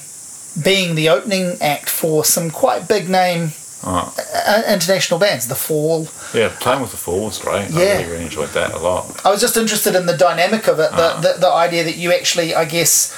being 0.61 0.95
the 0.95 1.09
opening 1.09 1.57
act 1.61 1.89
for 1.89 2.23
some 2.25 2.51
quite 2.51 2.87
big 2.87 3.09
name 3.09 3.51
Oh. 3.83 4.13
uh, 4.47 4.61
international 4.67 5.19
bands, 5.19 5.47
The 5.47 5.55
Fall. 5.55 6.07
Yeah, 6.33 6.51
playing 6.59 6.81
with 6.81 6.91
the 6.91 6.97
Fall 6.97 7.25
was 7.25 7.39
great. 7.39 7.73
I 7.73 7.79
Yeah. 7.83 7.97
really, 7.97 8.11
really 8.11 8.23
enjoyed 8.25 8.50
that 8.50 8.73
a 8.73 8.77
lot. 8.79 9.25
I 9.25 9.29
was 9.31 9.41
just 9.41 9.57
interested 9.57 9.95
in 9.95 10.05
the 10.05 10.15
dynamic 10.17 10.67
of 10.67 10.79
it, 10.79 10.91
the, 10.91 11.15
the, 11.21 11.39
the 11.39 11.50
idea 11.50 11.83
that 11.83 11.95
you 11.97 12.13
actually, 12.13 12.53
I 12.53 12.65
guess, 12.65 13.11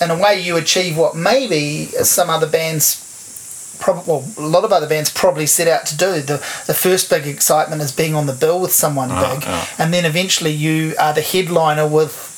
in 0.00 0.10
a 0.10 0.16
way, 0.16 0.40
you 0.40 0.56
achieve 0.56 0.96
what 0.96 1.14
maybe 1.16 1.86
some 2.04 2.30
other 2.30 2.46
bands. 2.46 3.06
Probably, 3.80 4.02
well, 4.06 4.24
a 4.36 4.42
lot 4.46 4.64
of 4.64 4.72
other 4.72 4.86
bands 4.86 5.08
probably 5.10 5.46
set 5.46 5.66
out 5.66 5.86
to 5.86 5.96
do. 5.96 6.20
The 6.20 6.36
the 6.66 6.74
first 6.74 7.08
big 7.08 7.26
excitement 7.26 7.80
is 7.80 7.92
being 7.92 8.14
on 8.14 8.26
the 8.26 8.34
bill 8.34 8.60
with 8.60 8.72
someone 8.74 9.08
Ah, 9.10 9.34
big, 9.34 9.44
ah. 9.46 9.68
and 9.78 9.92
then 9.94 10.04
eventually 10.04 10.50
you 10.52 10.94
are 10.98 11.14
the 11.14 11.22
headliner 11.22 11.86
with, 11.88 12.29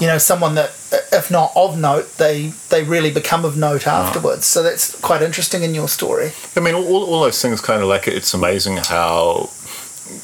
you 0.00 0.06
know, 0.06 0.18
someone 0.18 0.54
that, 0.56 0.70
if 1.12 1.30
not 1.30 1.52
of 1.56 1.78
note, 1.78 2.16
they 2.18 2.52
they 2.68 2.82
really 2.82 3.10
become 3.10 3.44
of 3.44 3.56
note 3.56 3.86
afterwards. 3.86 4.44
So 4.46 4.62
that's 4.62 4.98
quite 5.00 5.22
interesting 5.22 5.62
in 5.62 5.74
your 5.74 5.88
story. 5.88 6.32
I 6.56 6.60
mean, 6.60 6.74
all, 6.74 6.84
all, 7.04 7.20
those 7.22 7.40
things 7.40 7.60
kind 7.60 7.82
of 7.82 7.88
like 7.88 8.06
it's 8.06 8.34
amazing 8.34 8.76
how 8.78 9.50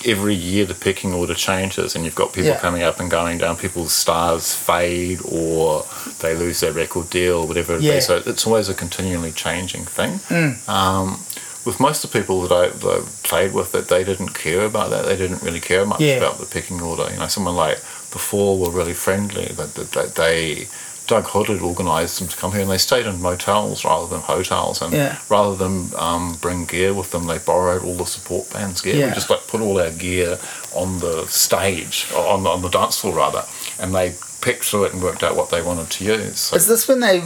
every 0.04 0.34
year 0.34 0.66
the 0.66 0.74
pecking 0.74 1.14
order 1.14 1.32
changes 1.34 1.94
and 1.94 2.04
you've 2.04 2.14
got 2.14 2.32
people 2.32 2.50
Yeah. 2.50 2.58
coming 2.58 2.82
up 2.82 2.98
and 3.00 3.10
going 3.10 3.38
down, 3.38 3.56
people's 3.56 3.92
stars 3.92 4.52
fade 4.54 5.20
or 5.24 5.84
they 6.20 6.34
lose 6.34 6.60
their 6.60 6.72
record 6.72 7.08
deal, 7.08 7.46
whatever 7.46 7.76
it 7.76 7.82
Yeah. 7.82 7.94
be. 7.94 8.00
So 8.00 8.22
it's 8.26 8.46
always 8.46 8.68
a 8.68 8.74
continually 8.74 9.32
changing 9.32 9.84
thing. 9.86 10.18
Mm. 10.28 10.68
Um, 10.68 11.20
with 11.64 11.80
most 11.80 12.04
of 12.04 12.10
the 12.12 12.18
people 12.20 12.42
that 12.46 12.52
I, 12.54 12.68
that 12.68 13.02
I 13.02 13.26
played 13.26 13.52
with, 13.52 13.72
that 13.72 13.88
they 13.88 14.04
didn't 14.04 14.34
care 14.34 14.64
about 14.64 14.90
that. 14.90 15.04
They 15.06 15.16
didn't 15.16 15.42
really 15.42 15.60
care 15.60 15.84
much 15.86 16.00
Yeah. 16.00 16.16
about 16.16 16.38
the 16.38 16.46
pecking 16.46 16.80
order. 16.80 17.08
You 17.12 17.18
know, 17.18 17.28
someone 17.28 17.56
like 17.56 17.80
Four 18.10 18.58
were 18.58 18.70
really 18.70 18.94
friendly. 18.94 19.46
That 19.46 19.74
that- 19.74 19.92
that 19.92 20.14
they 20.14 20.68
Doug 21.06 21.24
Hood 21.26 21.46
had 21.46 21.60
organised 21.60 22.18
them 22.18 22.26
to 22.26 22.36
come 22.36 22.50
here, 22.50 22.62
and 22.62 22.70
they 22.70 22.78
stayed 22.78 23.06
in 23.06 23.22
motels 23.22 23.84
rather 23.84 24.08
than 24.08 24.22
hotels. 24.22 24.82
And 24.82 24.92
Yeah. 24.92 25.18
rather 25.28 25.54
than 25.54 25.92
um, 25.96 26.34
bring 26.40 26.64
gear 26.64 26.92
with 26.94 27.12
them, 27.12 27.26
they 27.28 27.38
borrowed 27.38 27.84
all 27.84 27.94
the 27.94 28.06
support 28.06 28.50
bands' 28.52 28.80
gear. 28.80 28.96
Yeah. 28.96 29.08
We 29.08 29.14
just 29.14 29.30
like 29.30 29.46
put 29.46 29.60
all 29.60 29.80
our 29.80 29.90
gear 29.90 30.38
on 30.74 30.98
the 30.98 31.26
stage, 31.28 32.06
on 32.16 32.42
the, 32.42 32.50
on 32.50 32.62
the 32.62 32.68
dance 32.70 32.96
floor 32.98 33.14
rather, 33.14 33.44
and 33.78 33.94
they 33.94 34.14
picked 34.40 34.64
through 34.64 34.84
it 34.86 34.94
and 34.94 35.02
worked 35.02 35.22
out 35.22 35.36
what 35.36 35.50
they 35.50 35.62
wanted 35.62 35.90
to 35.90 36.04
use. 36.04 36.40
So, 36.40 36.56
Is 36.56 36.66
this 36.66 36.88
when 36.88 36.98
they 36.98 37.22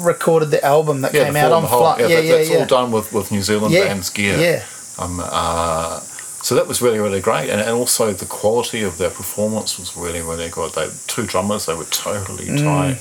recorded 0.00 0.50
the 0.52 0.64
album 0.64 1.00
that 1.00 1.12
yeah, 1.12 1.24
came 1.24 1.34
out 1.36 1.50
on 1.50 1.64
whole- 1.64 1.80
Fly? 1.80 1.96
yeah, 2.00 2.06
Yeah, 2.06 2.16
that- 2.16 2.24
yeah, 2.24 2.36
that's 2.36 2.50
all 2.50 2.66
done 2.66 2.92
with, 2.92 3.12
with 3.12 3.32
New 3.32 3.42
Zealand 3.42 3.74
bands' 3.74 4.10
gear. 4.10 4.38
Yeah. 4.38 4.62
Um, 5.02 5.20
uh, 5.24 5.98
so 6.42 6.54
that 6.56 6.66
was 6.66 6.82
really, 6.82 6.98
really 6.98 7.20
great. 7.20 7.48
And, 7.50 7.60
and 7.60 7.70
also 7.70 8.12
the 8.12 8.26
quality 8.26 8.82
of 8.82 8.98
their 8.98 9.10
performance 9.10 9.78
was 9.78 9.96
really, 9.96 10.20
really 10.22 10.48
good. 10.50 10.72
They 10.74 10.88
two 11.06 11.24
drummers, 11.26 11.66
they 11.66 11.74
were 11.74 11.84
totally 11.84 12.46
Mm, 12.46 12.62
tight. 12.64 12.98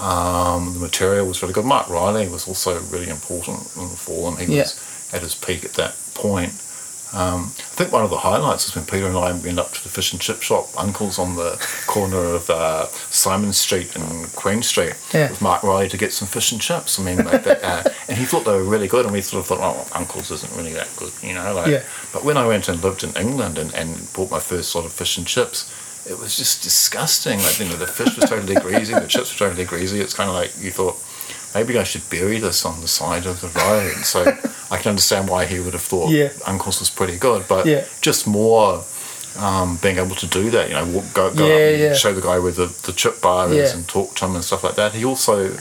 Um, 0.00 0.74
the 0.74 0.80
material 0.80 1.26
was 1.26 1.42
really 1.42 1.54
good. 1.54 1.64
Marc 1.64 1.88
Riley 1.88 2.28
was 2.28 2.46
also 2.46 2.80
really 2.90 3.08
important 3.08 3.58
in 3.76 3.88
the 3.90 3.96
fall, 3.96 4.28
and 4.28 4.38
he 4.38 4.46
Yeah. 4.54 4.62
was 4.62 4.80
at 5.12 5.22
his 5.22 5.34
peak 5.34 5.64
at 5.64 5.74
that 5.74 5.94
point. 6.14 6.52
Um, 7.14 7.44
I 7.56 7.74
think 7.78 7.90
one 7.92 8.04
of 8.04 8.10
the 8.10 8.18
highlights 8.18 8.68
is 8.68 8.74
when 8.76 8.84
Peter 8.84 9.06
and 9.06 9.16
I 9.16 9.32
went 9.32 9.58
up 9.58 9.72
to 9.72 9.82
the 9.82 9.88
fish 9.88 10.12
and 10.12 10.20
chip 10.20 10.42
shop, 10.42 10.68
Uncle's 10.76 11.18
on 11.18 11.36
the 11.36 11.52
corner 11.86 12.18
of 12.18 12.50
uh, 12.50 12.86
Simon 13.10 13.52
Street 13.54 13.96
and 13.96 14.30
Queen 14.34 14.62
Street, 14.62 14.94
Yeah. 15.14 15.30
with 15.30 15.40
Marc 15.40 15.62
Riley 15.62 15.88
to 15.88 15.96
get 15.96 16.12
some 16.12 16.28
fish 16.28 16.52
and 16.52 16.60
chips. 16.60 16.98
I 16.98 17.02
mean, 17.02 17.24
like 17.24 17.44
that, 17.44 17.64
uh, 17.64 17.90
and 18.08 18.18
he 18.18 18.24
thought 18.26 18.44
they 18.44 18.52
were 18.52 18.62
really 18.62 18.88
good, 18.88 19.04
and 19.06 19.12
we 19.14 19.22
sort 19.22 19.40
of 19.40 19.46
thought, 19.46 19.60
oh, 19.60 19.88
Uncle's 19.98 20.30
isn't 20.30 20.54
really 20.54 20.74
that 20.74 20.88
good, 20.96 21.12
you 21.22 21.32
know. 21.34 21.54
Like, 21.54 21.68
Yeah. 21.68 21.82
But 22.12 22.24
when 22.24 22.36
I 22.36 22.46
went 22.46 22.68
and 22.68 22.82
lived 22.82 23.02
in 23.04 23.16
England 23.16 23.56
and, 23.58 23.72
and 23.74 24.12
bought 24.12 24.30
my 24.30 24.40
first 24.40 24.70
sort 24.70 24.84
of 24.84 24.92
fish 24.92 25.16
and 25.16 25.26
chips, 25.26 25.72
it 26.10 26.18
was 26.18 26.36
just 26.36 26.62
disgusting. 26.62 27.38
Like, 27.42 27.58
you 27.58 27.66
know, 27.66 27.76
the 27.76 27.86
fish 27.86 28.16
was 28.16 28.28
totally 28.28 28.54
greasy, 28.56 28.92
the 28.92 29.06
chips 29.06 29.32
were 29.38 29.46
totally 29.48 29.64
greasy. 29.64 30.00
It's 30.00 30.14
kind 30.14 30.28
of 30.28 30.34
like 30.34 30.52
you 30.60 30.70
thought, 30.70 30.96
maybe 31.54 31.78
I 31.78 31.84
should 31.84 32.08
bury 32.10 32.38
this 32.38 32.66
on 32.66 32.80
the 32.82 32.88
side 32.88 33.24
of 33.26 33.40
the 33.40 33.48
road. 33.48 34.04
So 34.04 34.24
I 34.70 34.76
can 34.78 34.90
understand 34.90 35.28
why 35.28 35.44
he 35.46 35.60
would 35.60 35.72
have 35.72 35.82
thought 35.82 36.10
Yeah. 36.10 36.28
Uncle's 36.46 36.80
was 36.80 36.90
pretty 36.90 37.16
good, 37.16 37.46
but 37.48 37.66
Yeah. 37.66 37.84
just 38.00 38.26
more 38.26 38.84
um, 39.38 39.76
being 39.82 39.98
able 39.98 40.16
to 40.16 40.26
do 40.26 40.50
that, 40.50 40.68
you 40.68 40.74
know, 40.74 40.84
walk, 40.86 41.04
go, 41.14 41.32
go 41.32 41.46
Yeah, 41.46 41.54
up 41.54 41.60
and 41.60 41.80
yeah. 41.80 41.94
show 41.94 42.12
the 42.12 42.20
guy 42.20 42.38
where 42.40 42.50
the, 42.52 42.66
the 42.86 42.92
chip 42.92 43.20
bar 43.20 43.52
is 43.52 43.72
and 43.72 43.86
talk 43.86 44.16
to 44.16 44.24
him 44.26 44.34
and 44.34 44.42
stuff 44.44 44.64
like 44.64 44.74
that. 44.74 44.94
He 44.94 45.04
also 45.04 45.54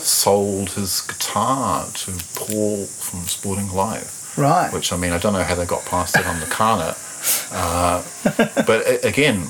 sold 0.00 0.70
his 0.70 1.00
guitar 1.00 1.86
to 1.94 2.12
Paul 2.34 2.84
from 2.86 3.20
Sporting 3.28 3.72
Life 3.72 4.36
Right. 4.36 4.72
which 4.72 4.92
I 4.92 4.96
mean, 4.96 5.12
I 5.12 5.18
don't 5.18 5.32
know 5.32 5.42
how 5.44 5.54
they 5.54 5.64
got 5.66 5.84
past 5.86 6.16
it 6.16 6.26
on 6.26 6.40
the 6.40 6.46
Carnet. 6.46 6.96
Uh, 7.52 8.02
but 8.66 9.04
again, 9.04 9.48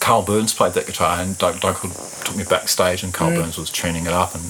Karl 0.00 0.22
Burns 0.22 0.52
played 0.54 0.74
that 0.74 0.86
guitar, 0.86 1.20
and 1.20 1.36
Doug, 1.38 1.60
Doug 1.60 1.76
took 2.24 2.36
me 2.36 2.44
backstage, 2.44 3.02
and 3.02 3.12
Karl 3.14 3.30
Burns 3.30 3.56
was 3.58 3.70
tuning 3.70 4.06
it 4.06 4.12
up, 4.12 4.34
and 4.34 4.44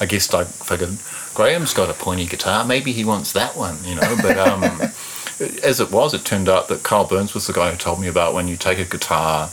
I 0.00 0.06
guess 0.06 0.28
Doug 0.28 0.46
figured 0.48 0.98
Graeme's 1.36 1.74
got 1.74 1.90
a 1.90 1.94
pointy 1.94 2.26
guitar, 2.26 2.64
maybe 2.64 2.92
he 2.92 3.04
wants 3.04 3.32
that 3.32 3.56
one, 3.56 3.78
you 3.84 3.94
know. 3.94 4.16
But 4.22 4.38
um, 4.38 4.62
as 5.62 5.80
it 5.80 5.90
was, 5.92 6.14
it 6.14 6.24
turned 6.24 6.48
out 6.48 6.68
that 6.68 6.82
Karl 6.82 7.04
Burns 7.04 7.34
was 7.34 7.46
the 7.46 7.52
guy 7.52 7.70
who 7.70 7.76
told 7.76 8.00
me 8.00 8.08
about 8.08 8.34
when 8.34 8.48
you 8.48 8.56
take 8.56 8.78
a 8.78 8.84
guitar 8.84 9.50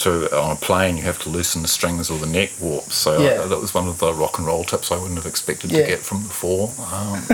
to 0.00 0.34
on 0.36 0.50
a 0.52 0.56
plane, 0.56 0.96
you 0.96 1.02
have 1.04 1.20
to 1.22 1.28
loosen 1.28 1.62
the 1.62 1.68
strings 1.68 2.10
or 2.10 2.18
the 2.18 2.26
neck 2.26 2.50
warps. 2.60 2.94
So 2.96 3.20
Yeah. 3.20 3.42
uh, 3.42 3.46
that 3.48 3.60
was 3.60 3.72
one 3.72 3.88
of 3.88 3.98
the 3.98 4.12
rock 4.12 4.38
and 4.38 4.46
roll 4.46 4.64
tips 4.64 4.90
I 4.92 4.96
wouldn't 4.96 5.16
have 5.16 5.26
expected 5.26 5.70
Yeah. 5.70 5.82
to 5.82 5.86
get 5.86 5.98
from 6.00 6.22
before. 6.22 6.72
Um, 6.92 7.24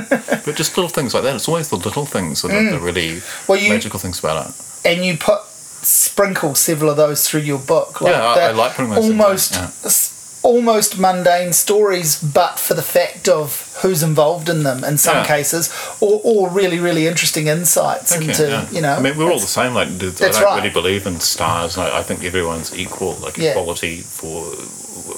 but 0.44 0.54
just 0.54 0.76
little 0.76 0.88
things 0.90 1.14
like 1.14 1.22
that. 1.24 1.34
It's 1.34 1.48
always 1.48 1.68
the 1.70 1.76
little 1.76 2.04
things 2.06 2.42
that 2.42 2.52
are 2.52 2.70
the 2.70 2.78
really 2.78 3.16
Mm. 3.16 3.48
Well, 3.48 3.58
you- 3.58 3.70
magical 3.70 3.98
things 3.98 4.18
about 4.18 4.48
it. 4.48 4.54
and 4.84 5.04
you 5.04 5.16
put 5.16 5.40
sprinkle 5.82 6.54
several 6.54 6.90
of 6.90 6.96
those 6.96 7.26
through 7.28 7.40
your 7.42 7.58
book. 7.58 7.98
Yeah, 8.00 8.22
I- 8.22 8.48
I 8.48 8.50
like 8.52 8.74
putting 8.76 8.90
those 8.92 9.04
almost 9.08 10.14
almost 10.42 10.98
mundane 10.98 11.52
stories, 11.52 12.16
but 12.22 12.58
for 12.58 12.74
the 12.74 12.82
fact 12.82 13.28
of 13.28 13.67
who's 13.82 14.02
involved 14.02 14.48
in 14.48 14.62
them 14.62 14.84
in 14.84 14.98
some 14.98 15.16
Yeah. 15.18 15.26
cases, 15.26 15.70
or, 16.00 16.20
or 16.24 16.48
really 16.50 16.78
really 16.80 17.06
interesting 17.06 17.46
insights 17.48 18.12
Thank 18.12 18.24
you, 18.24 18.30
into 18.30 18.48
yeah. 18.48 18.70
you 18.70 18.80
know. 18.80 18.94
I 18.94 19.00
mean, 19.00 19.16
we're 19.16 19.30
all 19.30 19.38
the 19.38 19.46
same. 19.46 19.74
Like, 19.74 19.88
I 19.88 19.92
don't 19.98 20.20
right. 20.20 20.56
really 20.56 20.70
believe 20.70 21.06
in 21.06 21.20
stars, 21.20 21.76
and 21.76 21.86
I, 21.86 21.98
I 22.00 22.02
think 22.02 22.24
everyone's 22.24 22.76
equal, 22.76 23.14
like 23.22 23.36
Yeah. 23.38 23.50
equality 23.50 24.00
for 24.00 24.52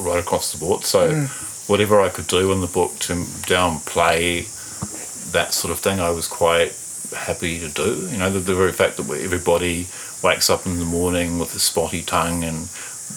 right 0.02 0.18
across 0.18 0.52
the 0.52 0.58
board. 0.58 0.84
So, 0.84 1.00
Mm. 1.10 1.26
whatever 1.68 2.00
I 2.00 2.08
could 2.08 2.26
do 2.26 2.52
in 2.52 2.60
the 2.60 2.66
book 2.66 2.98
to 3.00 3.14
downplay 3.46 4.46
that 5.32 5.54
sort 5.54 5.70
of 5.72 5.78
thing, 5.80 6.00
I 6.00 6.10
was 6.10 6.26
quite 6.26 6.72
happy 7.16 7.58
to 7.60 7.68
do. 7.68 8.08
You 8.10 8.18
know, 8.18 8.30
the, 8.30 8.40
the 8.40 8.54
very 8.54 8.72
fact 8.72 8.96
that 8.96 9.08
everybody 9.10 9.86
wakes 10.22 10.50
up 10.50 10.66
in 10.66 10.78
the 10.78 10.84
morning 10.84 11.38
with 11.38 11.54
a 11.54 11.58
spotty 11.58 12.02
tongue 12.02 12.44
and 12.44 12.68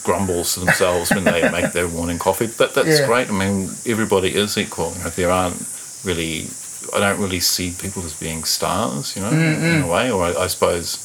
grumbles 0.03 0.53
to 0.53 0.59
themselves 0.61 1.09
when 1.11 1.23
they 1.23 1.49
make 1.49 1.71
their 1.73 1.87
morning 1.87 2.19
coffee. 2.19 2.47
That 2.47 2.73
that's 2.73 2.99
Yeah. 2.99 3.05
great. 3.07 3.29
I 3.29 3.31
mean, 3.33 3.75
everybody 3.85 4.35
is 4.35 4.57
equal. 4.57 4.93
You 4.97 5.03
know, 5.05 5.09
there 5.09 5.31
aren't 5.31 5.65
really. 6.03 6.49
I 6.93 6.99
don't 6.99 7.19
really 7.19 7.39
see 7.39 7.71
people 7.71 8.03
as 8.05 8.13
being 8.13 8.43
stars. 8.43 9.15
You 9.15 9.21
know, 9.23 9.29
in 9.31 9.81
a 9.83 9.87
way, 9.87 10.11
or 10.11 10.25
I, 10.25 10.43
I 10.43 10.47
suppose 10.47 10.97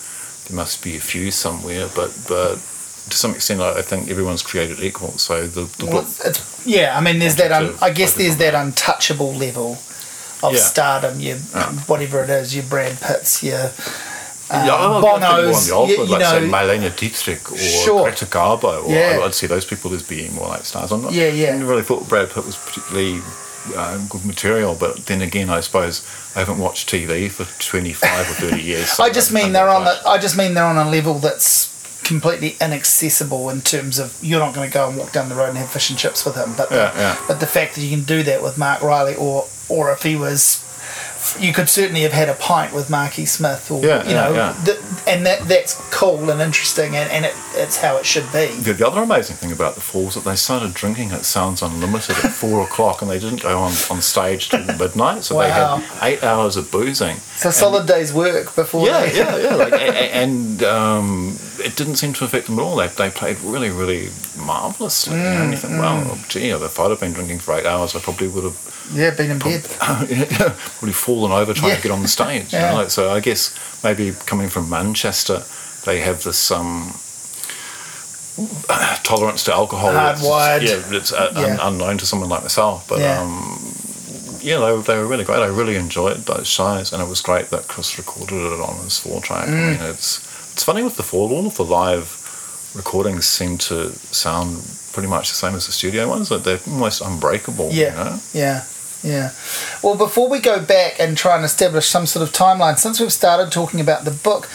there 0.48 0.56
must 0.56 0.82
be 0.82 0.96
a 0.96 1.00
few 1.00 1.30
somewhere, 1.30 1.88
but 1.94 2.10
but 2.28 2.56
to 3.10 3.16
some 3.16 3.32
extent, 3.34 3.60
I, 3.60 3.78
I 3.78 3.82
think 3.82 4.10
everyone's 4.10 4.42
created 4.42 4.80
equal. 4.80 5.12
So 5.18 5.46
the, 5.46 5.62
the 5.78 5.86
well, 5.86 6.02
book, 6.02 6.36
yeah, 6.66 6.96
I 6.98 7.00
mean, 7.00 7.18
there's 7.20 7.36
that. 7.36 7.52
Un, 7.52 7.74
I 7.80 7.90
guess 7.90 8.14
there's 8.14 8.36
that 8.38 8.54
untouchable 8.54 9.32
level 9.34 9.78
of 10.42 10.52
Yeah. 10.52 10.58
stardom. 10.60 11.20
Your 11.20 11.36
whatever 11.86 12.22
it 12.24 12.30
is, 12.30 12.54
your 12.54 12.64
Brad 12.64 13.00
Pitts, 13.00 13.42
your 13.42 13.70
um, 14.50 14.66
yeah, 14.66 14.74
I 14.74 14.86
would 14.88 14.92
think 14.94 15.02
more 15.02 15.14
on 15.14 15.20
Bono's, 15.20 15.68
the 15.68 15.74
you, 15.86 15.96
you 15.98 16.04
like 16.06 16.22
say 16.24 16.40
know, 16.46 16.52
Marlene 16.52 16.96
Dietrich 16.96 17.52
or 17.52 17.56
Sure. 17.58 18.02
Greta 18.04 18.26
Garbo, 18.26 18.84
or 18.86 18.92
Yeah. 18.92 19.16
I, 19.16 19.18
would 19.18 19.34
see 19.34 19.46
those 19.46 19.64
people 19.64 19.92
as 19.94 20.02
being 20.02 20.34
more 20.34 20.48
like 20.48 20.64
stars. 20.64 20.90
I'm 20.92 21.02
not, 21.02 21.12
Yeah, 21.12 21.28
yeah. 21.28 21.48
I 21.54 21.58
never 21.58 21.70
really 21.70 21.82
thought 21.82 22.08
Brad 22.08 22.30
Pitt 22.30 22.46
was 22.46 22.56
particularly 22.56 23.20
uh, 23.76 23.98
good 24.08 24.24
material, 24.24 24.74
but 24.74 25.04
then 25.06 25.20
again, 25.20 25.50
I 25.50 25.60
suppose 25.60 26.02
I 26.34 26.38
haven't 26.38 26.58
watched 26.58 26.88
TV 26.88 27.30
for 27.30 27.44
25 27.62 28.20
or 28.20 28.48
30 28.50 28.62
years. 28.62 28.88
so 28.90 29.02
I 29.04 29.10
just 29.10 29.32
mean 29.32 29.52
they're 29.52 29.68
on 29.68 29.84
the. 29.84 30.00
I 30.08 30.16
just 30.18 30.36
mean 30.38 30.54
they're 30.54 30.64
on 30.64 30.78
a 30.78 30.88
level 30.88 31.14
that's 31.14 31.76
completely 32.04 32.56
inaccessible 32.62 33.50
in 33.50 33.60
terms 33.60 33.98
of 33.98 34.16
you're 34.22 34.38
not 34.40 34.54
going 34.54 34.66
to 34.66 34.72
go 34.72 34.88
and 34.88 34.96
walk 34.96 35.12
down 35.12 35.28
the 35.28 35.34
road 35.34 35.50
and 35.50 35.58
have 35.58 35.68
fish 35.68 35.90
and 35.90 35.98
chips 35.98 36.24
with 36.24 36.34
him. 36.36 36.54
But 36.56 36.70
the, 36.70 36.76
Yeah, 36.76 36.92
yeah. 36.96 37.24
but 37.28 37.40
the 37.40 37.46
fact 37.46 37.74
that 37.74 37.82
you 37.82 37.90
can 37.94 38.04
do 38.06 38.22
that 38.22 38.42
with 38.42 38.56
Marc 38.56 38.80
Riley, 38.82 39.14
or 39.14 39.46
or 39.68 39.92
if 39.92 40.02
he 40.02 40.16
was, 40.16 40.64
you 41.40 41.52
could 41.52 41.68
certainly 41.68 42.02
have 42.02 42.12
had 42.12 42.28
a 42.28 42.34
pint 42.34 42.72
with 42.72 42.88
Marky 42.90 43.24
Smith, 43.26 43.70
or 43.70 43.82
Yeah, 43.84 44.02
you 44.04 44.10
yeah, 44.10 44.14
know, 44.28 44.32
yeah. 44.34 44.62
th- 44.64 44.78
and 45.06 45.26
that 45.26 45.40
that's 45.48 45.74
cool 45.90 46.30
and 46.30 46.40
interesting, 46.40 46.94
and, 46.96 47.10
and 47.10 47.24
it, 47.24 47.34
it's 47.54 47.78
how 47.80 47.96
it 47.96 48.06
should 48.06 48.30
be. 48.32 48.46
The, 48.60 48.72
the 48.74 48.86
other 48.86 49.02
amazing 49.02 49.36
thing 49.36 49.52
about 49.52 49.74
the 49.74 49.80
Fall 49.80 50.04
was 50.06 50.14
that 50.14 50.24
they 50.24 50.36
started 50.36 50.74
drinking 50.74 51.10
at 51.12 51.24
Sounds 51.24 51.62
Unlimited 51.62 52.16
at 52.24 52.32
four 52.42 52.62
o'clock, 52.62 53.02
and 53.02 53.10
they 53.10 53.18
didn't 53.18 53.42
go 53.42 53.58
on, 53.58 53.72
on 53.90 54.00
stage 54.02 54.48
till 54.48 54.64
midnight. 54.78 55.24
So 55.24 55.38
they 55.38 55.50
had 55.50 55.82
eight 56.02 56.22
hours 56.22 56.56
of 56.56 56.70
boozing. 56.70 57.16
So 57.16 57.48
a 57.50 57.52
solid 57.52 57.86
day's 57.86 58.12
work 58.12 58.54
before. 58.54 58.86
Yeah, 58.86 59.00
they, 59.06 59.16
yeah, 59.16 59.36
yeah. 59.36 59.54
Like, 59.54 59.72
and 59.72 60.62
um, 60.62 61.38
it 61.60 61.76
didn't 61.76 61.96
seem 61.96 62.12
to 62.14 62.24
affect 62.24 62.46
them 62.46 62.58
at 62.58 62.62
all. 62.62 62.76
They, 62.76 62.86
they 62.88 63.10
played 63.10 63.38
really, 63.40 63.70
really 63.70 64.08
marvelously. 64.36 65.16
You, 65.16 65.22
know, 65.22 65.30
and 65.42 65.50
you 65.52 65.56
think, 65.58 65.74
well, 65.74 66.18
gee, 66.28 66.48
if 66.50 66.78
I'd 66.80 66.90
have 66.90 67.00
been 67.00 67.12
drinking 67.12 67.38
for 67.40 67.54
eight 67.58 67.66
hours, 67.66 67.94
I 67.96 68.00
probably 68.00 68.28
would 68.28 68.44
have 68.44 68.90
yeah, 68.94 69.10
been 69.10 69.30
in 69.30 69.38
bed. 69.38 69.66
yeah, 70.08 70.54
probably 70.56 70.92
fallen 70.92 71.32
over 71.32 71.52
trying 71.54 71.70
Yeah. 71.70 71.76
to 71.76 71.82
get 71.82 71.90
on 71.92 72.02
the 72.02 72.08
stage. 72.08 72.52
you 72.52 72.58
know, 72.58 72.74
like, 72.74 72.90
so 72.90 73.10
I 73.10 73.20
guess 73.20 73.54
maybe 73.84 74.12
coming 74.26 74.48
from 74.48 74.68
Manchester, 74.70 75.42
they 75.84 76.00
have 76.00 76.22
this 76.24 76.50
um, 76.50 76.92
tolerance 79.02 79.44
to 79.44 79.52
alcohol. 79.54 79.92
Hardwired. 79.92 80.62
Yeah, 80.62 80.96
it's 80.98 81.12
uh, 81.12 81.32
un- 81.34 81.58
unknown 81.60 81.98
to 81.98 82.06
someone 82.06 82.28
like 82.28 82.42
myself. 82.42 82.88
But 82.88 83.00
Yeah. 83.00 83.20
um, 83.20 83.74
yeah, 84.40 84.58
they, 84.58 84.72
were- 84.72 84.82
they 84.82 84.96
were 84.96 85.06
really 85.06 85.24
great. 85.24 85.40
I 85.40 85.46
really 85.46 85.76
enjoyed 85.76 86.18
those 86.18 86.46
shows, 86.46 86.92
and 86.92 87.02
it 87.02 87.08
was 87.08 87.20
great 87.20 87.50
that 87.50 87.66
Chris 87.68 87.98
recorded 87.98 88.36
it 88.36 88.60
on 88.60 88.84
his 88.84 88.98
four 88.98 89.20
track. 89.20 89.48
I 89.48 89.50
Mm. 89.50 89.80
mean, 89.80 89.90
it's 89.90 90.20
it's 90.58 90.64
funny 90.64 90.82
with 90.82 90.96
the 90.96 91.04
four, 91.04 91.30
all 91.30 91.46
of 91.46 91.54
the 91.56 91.62
live 91.64 92.72
recordings 92.74 93.26
seem 93.28 93.58
to 93.58 93.92
sound 93.92 94.60
pretty 94.92 95.06
much 95.08 95.28
the 95.28 95.36
same 95.36 95.54
as 95.54 95.66
the 95.66 95.72
studio 95.72 96.08
ones. 96.08 96.30
That 96.30 96.42
they're 96.42 96.58
almost 96.66 97.00
unbreakable. 97.00 97.68
Yeah. 97.70 97.90
You 97.90 98.04
know? 98.10 98.18
Yeah, 98.32 98.64
yeah. 99.04 99.30
Well, 99.84 99.96
before 99.96 100.28
we 100.28 100.40
go 100.40 100.60
back 100.60 100.98
and 100.98 101.16
try 101.16 101.36
and 101.36 101.44
establish 101.44 101.86
some 101.86 102.06
sort 102.06 102.26
of 102.28 102.34
timeline, 102.34 102.76
since 102.76 102.98
we've 102.98 103.12
started 103.12 103.52
talking 103.52 103.80
about 103.80 104.04
the 104.04 104.10
book, 104.10 104.46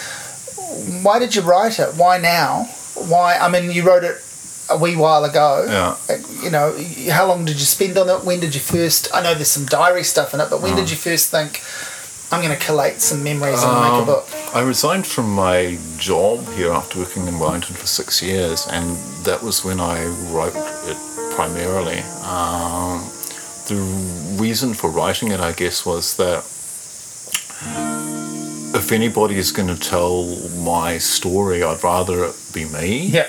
why 1.04 1.20
did 1.20 1.36
you 1.36 1.42
write 1.42 1.80
it? 1.80 1.96
Why 1.96 2.18
now? 2.18 2.66
Why? 2.96 3.38
I 3.38 3.48
mean, 3.48 3.72
you 3.72 3.84
wrote 3.88 4.04
it 4.04 4.18
a 4.70 4.78
wee 4.78 4.98
while 4.98 5.24
ago. 5.24 5.66
Yeah. 5.70 6.14
Uh, 6.14 6.20
You 6.44 6.50
know, 6.52 6.76
how 7.12 7.26
long 7.28 7.46
did 7.46 7.56
you 7.56 7.66
spend 7.66 7.98
on 7.98 8.10
it? 8.10 8.26
When 8.26 8.42
did 8.42 8.54
you 8.56 8.60
first? 8.60 9.08
I 9.14 9.22
know 9.24 9.34
there's 9.36 9.48
some 9.52 9.66
diary 9.68 10.04
stuff 10.04 10.34
in 10.34 10.42
it, 10.42 10.50
but 10.50 10.60
when 10.62 10.74
Mm. 10.74 10.80
did 10.80 10.90
you 10.92 10.98
first 10.98 11.30
think? 11.32 11.62
I'm 12.34 12.42
going 12.42 12.58
to 12.58 12.66
collate 12.66 13.00
some 13.00 13.24
memories 13.24 13.62
and 13.64 13.72
make 13.74 13.92
a 13.92 13.96
Um, 13.96 14.06
book. 14.06 14.28
I 14.56 14.62
resigned 14.62 15.06
from 15.06 15.32
my 15.32 15.78
job 15.98 16.40
here 16.56 16.72
after 16.72 17.00
working 17.00 17.28
in 17.28 17.38
Wellington 17.38 17.76
for 17.76 17.86
six 17.86 18.22
years, 18.24 18.66
and 18.68 18.98
that 19.24 19.44
was 19.44 19.64
when 19.64 19.80
I 19.80 20.04
wrote 20.32 20.56
it 20.88 20.98
primarily. 21.36 22.00
Um, 22.26 23.08
the 23.68 23.76
reason 24.42 24.74
for 24.74 24.90
writing 24.90 25.30
it, 25.32 25.40
I 25.40 25.52
guess, 25.52 25.86
was 25.86 26.16
that 26.18 26.44
if 28.76 28.92
anybody 28.92 29.38
is 29.38 29.52
going 29.52 29.68
to 29.70 29.80
tell 29.80 30.24
my 30.58 30.98
story, 30.98 31.62
I'd 31.64 31.84
rather 31.84 32.26
it 32.26 32.36
be 32.52 32.66
me 32.66 33.08
Yeah. 33.14 33.28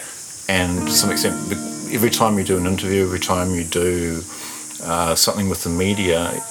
and 0.49 0.87
to 0.89 0.93
some 0.93 1.11
extent, 1.13 1.37
every 1.93 2.11
time 2.11 2.39
you 2.39 2.45
do 2.45 2.57
an 2.57 2.67
interview, 2.67 3.03
every 3.05 3.21
time 3.21 3.55
you 3.55 3.65
do 3.65 4.25
uh, 4.83 5.15
something 5.15 5.49
with 5.51 5.63
the 5.63 5.71
media, 5.71 6.43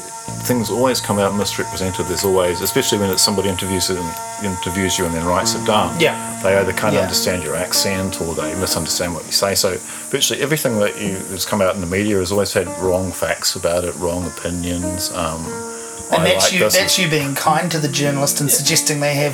things 0.44 0.70
always 0.70 1.02
come 1.02 1.20
out 1.20 1.36
misrepresented. 1.36 2.06
There's 2.08 2.24
always, 2.24 2.62
especially 2.62 2.98
when 2.98 3.10
it's 3.10 3.22
somebody 3.22 3.50
interviews 3.50 3.90
it, 3.90 3.98
interviews 4.44 4.98
you 4.98 5.06
and 5.06 5.14
then 5.14 5.26
writes 5.26 5.54
it 5.56 5.66
down. 5.66 5.98
Yeah. 6.00 6.40
They 6.44 6.56
either 6.58 6.74
can't 6.74 6.94
Yeah. 6.94 7.02
understand 7.02 7.44
your 7.44 7.56
accent 7.56 8.22
or 8.22 8.34
they 8.36 8.54
misunderstand 8.56 9.14
what 9.14 9.26
you 9.26 9.32
say. 9.32 9.56
So 9.56 9.78
virtually 10.10 10.42
everything 10.42 10.80
that 10.80 11.00
you 11.00 11.16
has 11.32 11.46
come 11.46 11.62
out 11.62 11.76
in 11.76 11.82
the 11.82 11.88
media 11.88 12.18
has 12.18 12.32
always 12.32 12.54
had 12.54 12.68
wrong 12.80 13.12
facts 13.12 13.56
about 13.56 13.84
it, 13.84 13.96
wrong 13.96 14.26
opinions. 14.28 15.12
Um, 15.14 15.46
And 16.12 16.22
I 16.22 16.26
that's 16.30 16.44
like 16.46 16.54
you. 16.54 16.70
That's 16.70 17.00
you 17.00 17.08
being 17.10 17.34
kind 17.34 17.72
to 17.72 17.80
the 17.80 17.88
journalist 17.88 18.40
and 18.42 18.52
suggesting 18.52 19.00
they 19.00 19.16
have 19.16 19.34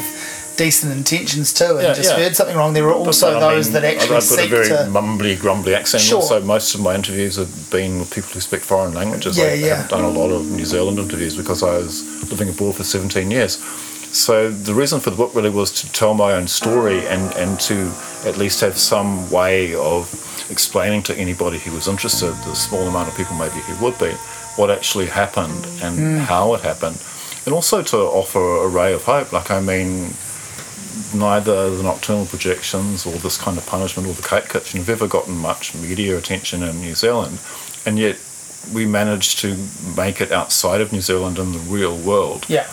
decent 0.66 0.92
intentions 1.02 1.48
too, 1.60 1.74
and 1.80 1.84
Yeah, 1.88 1.94
just 2.02 2.12
yeah. 2.12 2.20
heard 2.24 2.36
something 2.36 2.58
wrong. 2.60 2.74
There 2.74 2.88
are 2.92 3.00
also 3.06 3.26
But, 3.34 3.44
I 3.44 3.56
those 3.56 3.66
mean, 3.68 3.74
that 3.76 3.84
actually 3.92 4.18
I've 4.18 4.30
got 4.30 4.46
a 4.46 4.48
very 4.58 4.68
to. 4.68 4.78
mumbly, 4.98 5.34
grumbly 5.44 5.74
accent. 5.80 6.04
Sure. 6.04 6.20
Also, 6.22 6.36
most 6.56 6.76
of 6.76 6.82
my 6.82 6.94
interviews 7.00 7.36
have 7.42 7.54
been 7.78 8.00
with 8.00 8.10
people 8.14 8.32
who 8.36 8.42
speak 8.42 8.62
foreign 8.62 8.94
languages. 8.94 9.38
Yeah, 9.38 9.46
I 9.46 9.54
yeah. 9.54 9.68
haven't 9.76 9.92
done 9.96 10.04
a 10.14 10.16
lot 10.22 10.32
of 10.38 10.42
New 10.60 10.66
Zealand 10.74 10.98
interviews 11.00 11.36
because 11.42 11.60
I 11.64 11.74
was 11.84 11.94
living 12.32 12.50
abroad 12.50 12.76
for 12.76 12.84
17 12.84 13.32
years. 13.32 13.58
So 14.12 14.50
the 14.52 14.74
reason 14.74 15.00
for 15.00 15.12
the 15.12 15.16
book 15.22 15.32
really 15.36 15.52
was 15.62 15.72
to 15.82 15.84
tell 15.92 16.14
my 16.14 16.32
own 16.38 16.48
story 16.48 17.00
and, 17.14 17.26
and 17.36 17.60
to 17.70 17.76
at 18.26 18.38
least 18.38 18.60
have 18.62 18.76
some 18.78 19.30
way 19.30 19.76
of 19.76 20.10
explaining 20.50 21.04
to 21.04 21.14
anybody 21.26 21.60
who 21.60 21.72
was 21.72 21.88
interested, 21.88 22.34
the 22.50 22.56
small 22.56 22.82
amount 22.88 23.08
of 23.08 23.16
people 23.16 23.36
maybe 23.36 23.60
who 23.68 23.76
would 23.86 23.98
be, 24.00 24.12
what 24.60 24.70
actually 24.72 25.06
happened 25.08 25.64
and 25.84 25.94
Hmm. 25.98 26.18
how 26.34 26.54
it 26.56 26.62
happened. 26.62 26.98
And 27.46 27.54
also 27.54 27.82
to 27.84 27.98
offer 27.98 28.44
a 28.66 28.68
ray 28.68 28.92
of 28.94 29.04
hope. 29.04 29.32
Like, 29.32 29.50
I 29.52 29.60
mean, 29.62 30.14
neither 31.14 31.70
the 31.76 31.84
nocturnal 31.84 32.26
projections 32.26 33.06
or 33.06 33.14
this 33.14 33.38
kind 33.38 33.58
of 33.58 33.66
punishment 33.66 34.08
or 34.08 34.14
the 34.14 34.28
cake 34.28 34.50
kitchen 34.50 34.80
have 34.80 34.90
ever 34.90 35.08
gotten 35.08 35.38
much 35.38 35.74
media 35.76 36.18
attention 36.18 36.64
in 36.64 36.80
New 36.82 36.96
Zealand, 36.96 37.40
and 37.86 37.98
yet 38.00 38.18
we 38.74 38.86
managed 38.86 39.40
to 39.40 39.56
make 39.96 40.20
it 40.22 40.32
outside 40.32 40.82
of 40.82 40.92
New 40.92 41.02
Zealand 41.02 41.40
in 41.40 41.52
the 41.54 41.60
real 41.60 41.96
world 41.98 42.46
Yeah. 42.50 42.68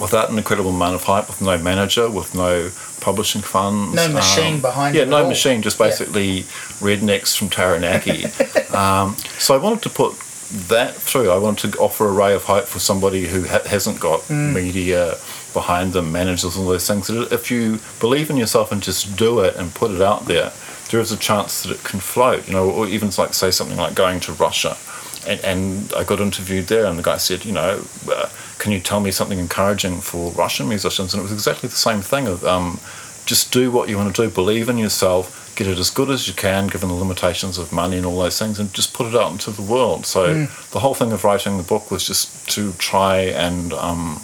without 0.00 0.30
an 0.30 0.38
incredible 0.38 0.70
amount 0.70 0.94
of 0.94 1.04
hype, 1.04 1.28
with 1.28 1.40
no 1.42 1.58
manager, 1.58 2.08
with 2.10 2.34
no 2.34 2.70
publishing 3.00 3.42
funds, 3.42 3.94
No 3.94 4.08
machine 4.08 4.60
behind 4.60 4.94
yeah, 4.94 5.02
it 5.02 5.04
at 5.04 5.08
no 5.10 5.22
all. 5.24 5.28
machine, 5.28 5.60
just 5.62 5.78
Yeah. 5.78 5.86
basically 5.86 6.42
rednecks 6.80 7.36
from 7.36 7.50
Taranaki. 7.50 8.24
um, 8.74 9.16
so 9.38 9.54
I 9.54 9.58
wanted 9.58 9.82
to 9.82 9.90
put 9.90 10.14
that 10.68 10.94
through. 10.94 11.30
I 11.30 11.36
wanted 11.38 11.72
to 11.72 11.78
offer 11.78 12.06
a 12.08 12.12
ray 12.12 12.34
of 12.34 12.44
hope 12.44 12.66
for 12.66 12.78
somebody 12.78 13.26
who 13.28 13.46
ha- 13.46 13.62
hasn't 13.66 14.00
got 14.00 14.20
Mm. 14.28 14.52
media 14.54 15.16
behind 15.52 15.92
them, 15.92 16.12
managers, 16.12 16.56
all 16.56 16.66
those 16.66 16.86
things. 16.86 17.06
That 17.06 17.32
if 17.32 17.50
you 17.50 17.80
believe 18.00 18.30
in 18.30 18.36
yourself 18.36 18.72
and 18.72 18.82
just 18.82 19.16
do 19.16 19.40
it 19.40 19.56
and 19.56 19.74
put 19.74 19.90
it 19.90 20.00
out 20.00 20.26
there, 20.26 20.52
there 20.90 21.00
is 21.00 21.12
a 21.12 21.16
chance 21.16 21.62
that 21.62 21.72
it 21.72 21.84
can 21.84 22.00
float. 22.00 22.46
You 22.46 22.54
know, 22.54 22.70
or 22.70 22.86
even 22.86 23.10
like 23.18 23.34
say 23.34 23.50
something 23.50 23.76
like 23.76 23.94
going 23.94 24.20
to 24.20 24.32
Russia. 24.32 24.76
And, 25.26 25.40
and 25.44 25.92
I 25.94 26.02
got 26.04 26.20
interviewed 26.20 26.66
there, 26.66 26.86
and 26.86 26.98
the 26.98 27.02
guy 27.02 27.16
said, 27.16 27.44
you 27.44 27.52
know, 27.52 27.84
uh, 28.10 28.28
can 28.58 28.72
you 28.72 28.80
tell 28.80 29.00
me 29.00 29.10
something 29.10 29.38
encouraging 29.38 30.00
for 30.00 30.32
Russian 30.32 30.68
musicians? 30.68 31.14
And 31.14 31.20
it 31.20 31.22
was 31.22 31.32
exactly 31.32 31.68
the 31.68 31.76
same 31.76 32.00
thing 32.00 32.26
of 32.26 32.44
um, 32.44 32.80
just 33.24 33.52
do 33.52 33.70
what 33.70 33.88
you 33.88 33.96
want 33.96 34.14
to 34.14 34.22
do, 34.22 34.30
believe 34.30 34.68
in 34.68 34.78
yourself, 34.78 35.54
get 35.56 35.66
it 35.66 35.78
as 35.78 35.90
good 35.90 36.10
as 36.10 36.26
you 36.26 36.34
can, 36.34 36.66
given 36.66 36.88
the 36.88 36.94
limitations 36.94 37.58
of 37.58 37.72
money 37.72 37.96
and 37.96 38.06
all 38.06 38.18
those 38.18 38.38
things, 38.38 38.58
and 38.58 38.72
just 38.72 38.94
put 38.94 39.06
it 39.06 39.14
out 39.14 39.32
into 39.32 39.50
the 39.50 39.62
world. 39.62 40.06
So 40.06 40.46
the 40.72 40.80
whole 40.80 40.94
thing 40.94 41.12
of 41.12 41.24
writing 41.24 41.56
the 41.56 41.62
book 41.62 41.90
was 41.90 42.06
just 42.06 42.48
to 42.50 42.72
try 42.74 43.18
and 43.18 43.72
um, 43.72 44.20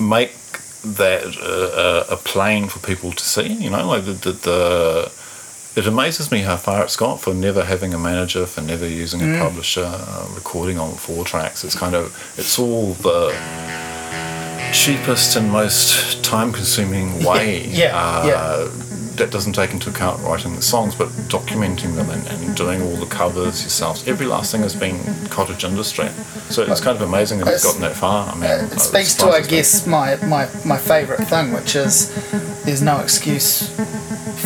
make 0.00 0.32
that 0.82 1.36
uh, 1.36 2.12
a 2.12 2.16
plane 2.16 2.68
for 2.68 2.78
people 2.80 3.12
to 3.12 3.24
see. 3.24 3.52
You 3.52 3.70
know, 3.70 3.86
like 3.86 4.04
the, 4.04 4.12
the, 4.12 4.32
the 4.32 5.12
it 5.76 5.86
amazes 5.86 6.30
me 6.32 6.40
how 6.40 6.56
far 6.56 6.82
it's 6.82 6.96
got 6.96 7.20
for 7.20 7.32
never 7.32 7.64
having 7.64 7.94
a 7.94 7.98
manager, 7.98 8.46
for 8.46 8.60
never 8.60 8.86
using 8.86 9.20
a 9.22 9.38
publisher, 9.38 9.84
uh, 9.86 10.26
recording 10.34 10.78
on 10.78 10.94
four 10.94 11.24
tracks. 11.24 11.64
It's 11.64 11.76
kind 11.76 11.94
of 11.94 12.34
it's 12.36 12.58
all 12.58 12.94
the 12.94 13.30
cheapest 14.72 15.36
and 15.36 15.50
most 15.50 16.22
time-consuming 16.24 17.24
way. 17.24 17.66
Yeah, 17.66 17.92
uh, 17.94 18.26
yeah. 18.26 18.89
That 19.20 19.30
doesn't 19.30 19.52
take 19.52 19.72
into 19.74 19.90
account 19.90 20.22
writing 20.22 20.56
the 20.56 20.62
songs, 20.62 20.94
but 20.94 21.08
documenting 21.28 21.94
them 21.94 22.08
and, 22.08 22.26
and 22.28 22.56
doing 22.56 22.80
all 22.80 22.96
the 22.96 23.04
covers 23.04 23.62
yourself. 23.62 24.08
Every 24.08 24.24
last 24.24 24.50
thing 24.50 24.62
has 24.62 24.74
been 24.74 24.98
cottage 25.28 25.62
industry, 25.62 26.08
so 26.48 26.62
it's 26.62 26.80
kind 26.80 26.96
of 26.96 27.02
amazing 27.06 27.38
that 27.40 27.48
it's 27.48 27.62
gotten 27.62 27.82
that 27.82 27.94
far. 27.94 28.30
I 28.30 28.34
mean, 28.34 28.44
Uh, 28.44 28.54
uh, 28.54 28.74
it 28.74 28.80
speaks 28.80 29.14
to, 29.16 29.26
I 29.26 29.42
guess, 29.42 29.86
my, 29.86 30.16
my, 30.24 30.48
my 30.64 30.78
favourite 30.78 31.22
thing, 31.28 31.52
which 31.52 31.76
is 31.76 32.08
there's 32.64 32.80
no 32.80 33.00
excuse 33.00 33.68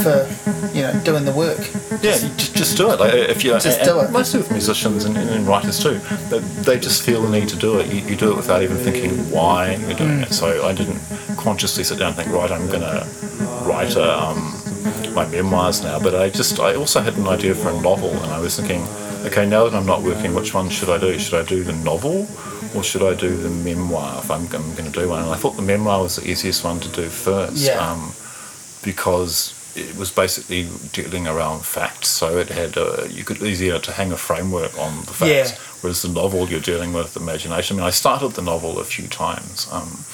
for, 0.02 0.28
you 0.76 0.82
know, 0.82 1.00
doing 1.04 1.24
the 1.24 1.32
work. 1.32 1.60
Yeah, 2.02 2.16
you 2.16 2.28
just, 2.36 2.56
just 2.56 2.76
do 2.76 2.90
it. 2.90 2.98
Like 2.98 3.14
if 3.14 3.44
you 3.44 3.52
Just 3.52 3.78
and- 3.78 3.86
do 3.88 4.00
it. 4.00 4.10
Mostly 4.10 4.40
with 4.40 4.50
musicians 4.50 5.04
and, 5.04 5.16
and 5.16 5.46
writers 5.46 5.78
too, 5.80 5.98
they, 6.30 6.40
they 6.66 6.80
just 6.80 7.02
feel 7.02 7.22
the 7.22 7.30
need 7.30 7.48
to 7.50 7.56
do 7.56 7.78
it. 7.78 7.86
You, 7.86 8.00
you 8.08 8.16
do 8.16 8.32
it 8.32 8.36
without 8.36 8.60
even 8.62 8.76
thinking 8.78 9.12
why 9.30 9.76
you're 9.76 9.94
doing 9.94 10.18
Mm. 10.18 10.22
it. 10.26 10.32
So 10.34 10.66
I 10.66 10.72
didn't 10.74 10.98
consciously 11.36 11.84
sit 11.84 12.00
down 12.00 12.08
and 12.08 12.16
think, 12.16 12.30
right, 12.32 12.50
I'm 12.50 12.66
gonna 12.68 13.06
write 13.64 13.94
a, 13.94 14.18
um, 14.20 14.52
my 15.14 15.26
memoirs 15.26 15.82
now. 15.82 15.98
But 15.98 16.14
I 16.14 16.30
just 16.30 16.60
I 16.60 16.74
also 16.74 17.00
had 17.00 17.16
an 17.16 17.26
idea 17.28 17.54
for 17.54 17.70
a 17.70 17.80
novel, 17.80 18.10
and 18.10 18.32
I 18.32 18.40
was 18.40 18.58
thinking, 18.58 18.82
okay, 19.26 19.46
now 19.46 19.64
that 19.64 19.74
I'm 19.74 19.86
not 19.86 20.02
working, 20.02 20.34
which 20.34 20.54
one 20.54 20.68
should 20.68 20.90
I 20.90 20.98
do? 20.98 21.18
Should 21.18 21.44
I 21.44 21.48
do 21.48 21.62
the 21.64 21.72
novel? 21.72 22.28
Or 22.74 22.82
should 22.82 23.02
I 23.02 23.14
do 23.14 23.36
the 23.36 23.50
memoir 23.50 24.18
if 24.18 24.30
I'm, 24.30 24.42
I'm 24.46 24.74
going 24.74 24.90
to 24.90 25.00
do 25.00 25.08
one? 25.08 25.22
And 25.22 25.30
I 25.30 25.36
thought 25.36 25.54
the 25.56 25.62
memoir 25.62 26.02
was 26.02 26.16
the 26.16 26.28
easiest 26.28 26.64
one 26.64 26.80
to 26.80 26.88
do 26.88 27.08
first. 27.08 27.56
Yeah. 27.56 27.78
Um, 27.78 28.14
because 28.82 29.54
it 29.76 29.96
was 29.96 30.10
basically 30.10 30.68
dealing 30.92 31.26
around 31.26 31.64
facts. 31.64 32.08
So 32.08 32.38
it 32.38 32.48
had 32.48 32.76
uh, 32.76 33.04
you 33.08 33.24
could 33.24 33.42
easier 33.42 33.78
to 33.78 33.92
hang 33.92 34.12
a 34.12 34.16
framework 34.16 34.78
on 34.78 35.00
the 35.00 35.12
facts. 35.12 35.52
Yeah. 35.52 35.58
Whereas 35.80 36.02
the 36.02 36.08
novel 36.08 36.48
you're 36.48 36.60
dealing 36.60 36.92
with 36.92 37.16
imagination. 37.16 37.76
I 37.76 37.78
mean, 37.78 37.86
I 37.86 37.90
started 37.90 38.32
the 38.32 38.42
novel 38.42 38.78
a 38.78 38.84
few 38.84 39.06
times, 39.06 39.68
um, 39.70 40.04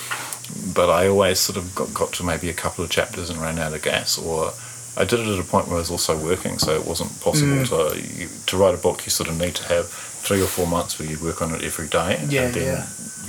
but 0.74 0.88
I 0.90 1.08
always 1.08 1.38
sort 1.40 1.56
of 1.56 1.74
got, 1.74 1.92
got 1.94 2.12
to 2.14 2.22
maybe 2.24 2.48
a 2.48 2.54
couple 2.54 2.84
of 2.84 2.90
chapters 2.90 3.30
and 3.30 3.40
ran 3.40 3.58
out 3.58 3.72
of 3.74 3.82
gas, 3.82 4.18
or 4.18 4.52
I 4.96 5.04
did 5.04 5.20
it 5.20 5.26
at 5.28 5.38
a 5.38 5.44
point 5.44 5.66
where 5.68 5.76
I 5.76 5.80
was 5.80 5.90
also 5.90 6.16
working, 6.16 6.58
so 6.58 6.74
it 6.74 6.84
wasn't 6.86 7.20
possible 7.20 7.52
Mm. 7.52 7.68
to 7.68 8.18
you, 8.20 8.28
to 8.46 8.56
write 8.56 8.74
a 8.74 8.78
book. 8.78 9.04
You 9.06 9.10
sort 9.10 9.28
of 9.28 9.38
need 9.38 9.54
to 9.56 9.64
have 9.68 9.88
three 9.88 10.42
or 10.42 10.46
four 10.46 10.66
months 10.66 10.98
where 10.98 11.08
you 11.08 11.18
work 11.18 11.40
on 11.42 11.54
it 11.54 11.62
every 11.64 11.86
day, 11.88 12.24
Yeah, 12.28 12.42
and 12.42 12.54
then 12.54 12.66
yeah. 12.66 12.86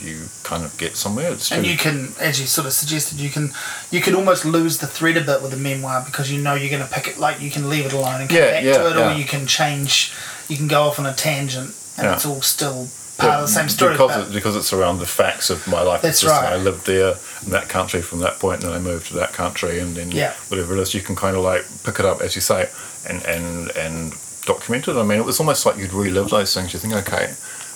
you 0.08 0.28
kind 0.44 0.64
of 0.66 0.76
get 0.78 0.98
somewhere. 0.98 1.32
It's 1.32 1.52
And 1.52 1.64
true. 1.64 1.72
you 1.72 1.78
can, 1.78 2.14
as 2.20 2.42
you 2.42 2.48
sort 2.48 2.68
of 2.68 2.74
suggested, 2.74 3.20
you 3.20 3.30
can 3.30 3.54
you 3.92 4.02
can 4.02 4.16
almost 4.16 4.44
lose 4.44 4.80
the 4.80 4.88
thread 4.88 5.16
a 5.18 5.22
bit 5.22 5.42
with 5.42 5.54
a 5.54 5.58
memoir 5.58 6.04
because 6.06 6.32
you 6.32 6.42
know 6.42 6.56
you're 6.56 6.70
going 6.76 6.86
to 6.86 6.94
pick 6.94 7.08
it. 7.08 7.18
Like 7.20 7.40
you 7.40 7.52
can 7.52 7.70
leave 7.70 7.86
it 7.86 7.94
alone 7.94 8.22
and 8.22 8.30
come 8.30 8.38
Yeah, 8.40 8.52
back 8.52 8.64
to 8.64 8.88
it, 8.90 8.98
or 8.98 9.14
you 9.14 9.26
can 9.26 9.46
change. 9.48 10.12
You 10.50 10.58
can 10.58 10.68
go 10.68 10.82
off 10.84 11.00
on 11.00 11.06
a 11.06 11.14
tangent, 11.14 11.74
and 11.98 12.08
it's 12.08 12.26
all 12.26 12.42
still 12.42 12.90
the 13.22 13.48
same 13.48 13.70
story. 13.70 13.94
because, 13.94 14.30
it, 14.30 14.34
because 14.34 14.56
it's 14.56 14.74
around 14.74 15.00
the 15.00 15.06
facts 15.06 15.50
of 15.50 15.68
my 15.68 15.82
life. 15.82 16.02
That's 16.02 16.22
just 16.22 16.32
right. 16.32 16.54
I 16.54 16.58
lived 16.58 16.86
there 16.86 17.16
in 17.46 17.52
that 17.52 17.70
country 17.70 18.02
from 18.02 18.20
that 18.20 18.40
point, 18.40 18.64
and 18.64 18.72
then 18.72 18.80
I 18.80 18.84
moved 18.84 19.08
to 19.08 19.14
that 19.16 19.34
country, 19.34 19.80
and 19.80 19.96
then 19.96 20.12
Yeah. 20.12 20.34
whatever 20.50 20.76
it 20.76 20.80
is, 20.80 20.94
you 20.94 21.02
can 21.02 21.16
kind 21.16 21.36
of 21.36 21.44
like 21.44 21.66
pick 21.84 22.00
it 22.00 22.06
up 22.06 22.22
as 22.22 22.36
you 22.36 22.42
say, 22.42 22.70
and 23.10 23.24
and 23.26 23.70
and 23.78 24.14
document 24.46 24.88
it. 24.88 24.96
I 24.96 25.04
mean, 25.04 25.20
it 25.20 25.26
was 25.26 25.40
almost 25.40 25.66
like 25.66 25.78
you'd 25.78 25.94
relive 25.94 26.30
those 26.30 26.54
things. 26.54 26.74
You 26.74 26.80
think, 26.80 26.94
okay, 26.94 27.34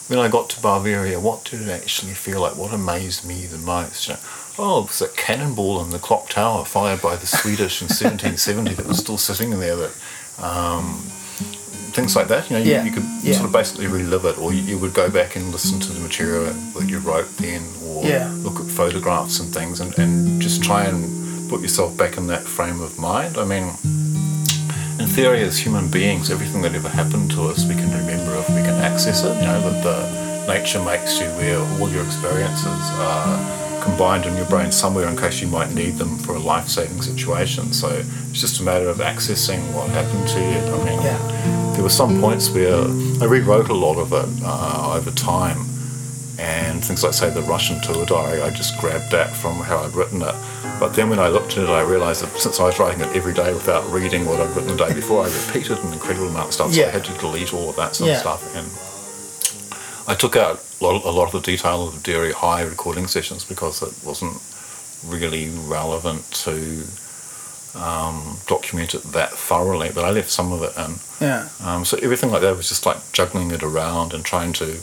when 0.07 0.19
I 0.19 0.27
got 0.27 0.49
to 0.51 0.61
Bavaria, 0.61 1.19
what 1.19 1.45
did 1.45 1.61
it 1.61 1.69
actually 1.69 2.13
feel 2.13 2.41
like? 2.41 2.55
What 2.55 2.73
amazed 2.73 3.25
me 3.25 3.45
the 3.45 3.57
most? 3.57 4.07
You 4.07 4.13
know, 4.15 4.19
oh, 4.57 4.79
it 4.83 4.87
was 4.87 5.01
a 5.01 5.07
cannonball 5.09 5.81
in 5.83 5.89
the 5.91 5.99
clock 5.99 6.29
tower 6.29 6.63
fired 6.65 7.01
by 7.01 7.15
the 7.15 7.27
Swedish 7.27 7.81
in 7.81 7.87
1770 7.89 8.73
that 8.75 8.85
was 8.87 8.97
still 8.99 9.17
sitting 9.17 9.59
there. 9.59 9.75
That 9.75 9.91
um, 10.39 11.01
things 11.95 12.15
like 12.15 12.27
that. 12.27 12.49
You 12.49 12.57
know, 12.57 12.63
you, 12.63 12.71
Yeah, 12.71 12.83
you 12.83 12.91
could 12.91 13.07
yeah. 13.23 13.33
sort 13.33 13.45
of 13.45 13.53
basically 13.53 13.87
relive 13.87 14.25
it, 14.25 14.37
or 14.37 14.53
you, 14.53 14.61
you 14.61 14.77
would 14.77 14.93
go 14.93 15.09
back 15.09 15.35
and 15.37 15.51
listen 15.51 15.79
to 15.79 15.91
the 15.93 15.99
material 16.01 16.43
that 16.75 16.87
you 16.89 16.99
wrote 16.99 17.29
then, 17.37 17.63
or 17.87 18.03
Yeah. 18.05 18.29
look 18.43 18.59
at 18.59 18.67
photographs 18.67 19.39
and 19.39 19.47
things, 19.53 19.79
and, 19.79 19.97
and 19.97 20.41
just 20.41 20.61
try 20.63 20.83
and 20.83 21.49
put 21.49 21.61
yourself 21.61 21.95
back 21.97 22.17
in 22.17 22.27
that 22.27 22.43
frame 22.43 22.81
of 22.81 22.99
mind. 22.99 23.37
I 23.37 23.45
mean, 23.45 23.65
in 24.99 25.07
theory, 25.07 25.41
as 25.41 25.57
human 25.57 25.89
beings, 25.89 26.29
everything 26.29 26.61
that 26.63 26.73
ever 26.75 26.89
happened 26.89 27.31
to 27.31 27.43
us, 27.51 27.65
we 27.65 27.75
can 27.75 27.89
remember 27.91 28.35
if 28.35 28.47
we 28.49 28.61
can 28.61 28.75
access 28.89 29.23
it. 29.23 29.35
You 29.41 29.47
know, 29.47 29.61
that 29.69 29.83
the 29.89 29.97
nature 30.53 30.81
makes 30.83 31.19
you 31.19 31.27
where 31.39 31.59
all 31.79 31.89
your 31.89 32.03
experiences 32.03 32.83
are 33.09 33.81
combined 33.83 34.25
in 34.25 34.35
your 34.35 34.47
brain 34.47 34.71
somewhere 34.71 35.07
in 35.07 35.15
case 35.15 35.41
you 35.41 35.47
might 35.47 35.71
need 35.71 35.95
them 36.01 36.17
for 36.17 36.33
a 36.35 36.39
life-saving 36.39 37.01
situation. 37.01 37.71
So 37.73 37.89
it's 37.89 38.41
just 38.41 38.59
a 38.59 38.63
matter 38.63 38.89
of 38.89 38.97
accessing 38.97 39.61
what 39.73 39.89
happened 39.91 40.27
to 40.29 40.39
you. 40.39 40.59
I 40.75 40.77
mean, 40.85 41.01
Yeah. 41.01 41.54
There 41.85 41.89
were 41.91 41.93
some 41.93 42.19
points 42.19 42.49
where 42.49 42.73
I 43.21 43.25
rewrote 43.25 43.69
a 43.69 43.73
lot 43.75 43.99
of 43.99 44.11
it 44.11 44.43
uh, 44.43 44.95
over 44.97 45.11
time, 45.11 45.59
and 46.39 46.83
things 46.83 47.03
like 47.03 47.13
say 47.13 47.29
the 47.29 47.43
Russian 47.43 47.79
tour 47.79 48.07
diary, 48.07 48.41
I 48.41 48.49
just 48.49 48.75
grabbed 48.79 49.11
that 49.11 49.29
from 49.35 49.57
how 49.57 49.83
I'd 49.83 49.93
written 49.93 50.23
it. 50.23 50.33
But 50.79 50.95
then 50.95 51.11
when 51.11 51.19
I 51.19 51.27
looked 51.27 51.51
at 51.59 51.63
it, 51.65 51.69
I 51.69 51.83
realised 51.83 52.23
that 52.23 52.35
since 52.39 52.59
I 52.59 52.63
was 52.63 52.79
writing 52.79 53.01
it 53.01 53.15
every 53.15 53.35
day 53.35 53.53
without 53.53 53.87
reading 53.91 54.25
what 54.25 54.39
I'd 54.41 54.49
written 54.55 54.75
the 54.75 54.83
day 54.87 54.95
before, 54.95 55.25
I 55.25 55.29
repeated 55.29 55.77
an 55.77 55.93
incredible 55.93 56.27
amount 56.29 56.47
of 56.47 56.53
stuff. 56.55 56.73
yeah. 56.73 56.85
So 56.85 56.89
I 56.89 56.91
had 56.93 57.05
to 57.05 57.13
delete 57.19 57.53
all 57.53 57.69
of 57.69 57.75
that 57.75 57.95
sort 57.95 58.09
Yeah. 58.09 58.15
of 58.15 58.21
stuff, 58.21 58.55
and 58.55 60.09
I 60.09 60.15
took 60.15 60.35
out 60.35 60.65
a 60.81 60.83
lot, 60.83 61.05
a 61.05 61.11
lot 61.11 61.25
of 61.25 61.33
the 61.33 61.51
detail 61.51 61.87
of 61.87 61.93
the 61.93 62.11
Dairy 62.11 62.31
High 62.31 62.63
recording 62.63 63.05
sessions 63.05 63.43
because 63.45 63.83
it 63.83 63.93
wasn't 64.03 64.41
really 65.05 65.49
relevant 65.67 66.31
to 66.45 66.81
um, 67.75 68.37
document 68.47 68.93
it 68.95 69.03
that 69.03 69.31
thoroughly. 69.31 69.91
But 69.93 70.05
I 70.05 70.11
left 70.11 70.29
some 70.29 70.51
of 70.51 70.61
it 70.63 70.73
in. 70.77 70.95
Yeah. 71.19 71.49
Um, 71.63 71.85
so 71.85 71.97
everything 72.01 72.31
like 72.31 72.41
that 72.41 72.55
was 72.55 72.69
just 72.69 72.85
like 72.85 72.97
juggling 73.11 73.51
it 73.51 73.63
around 73.63 74.13
and 74.13 74.23
trying 74.23 74.53
to 74.53 74.79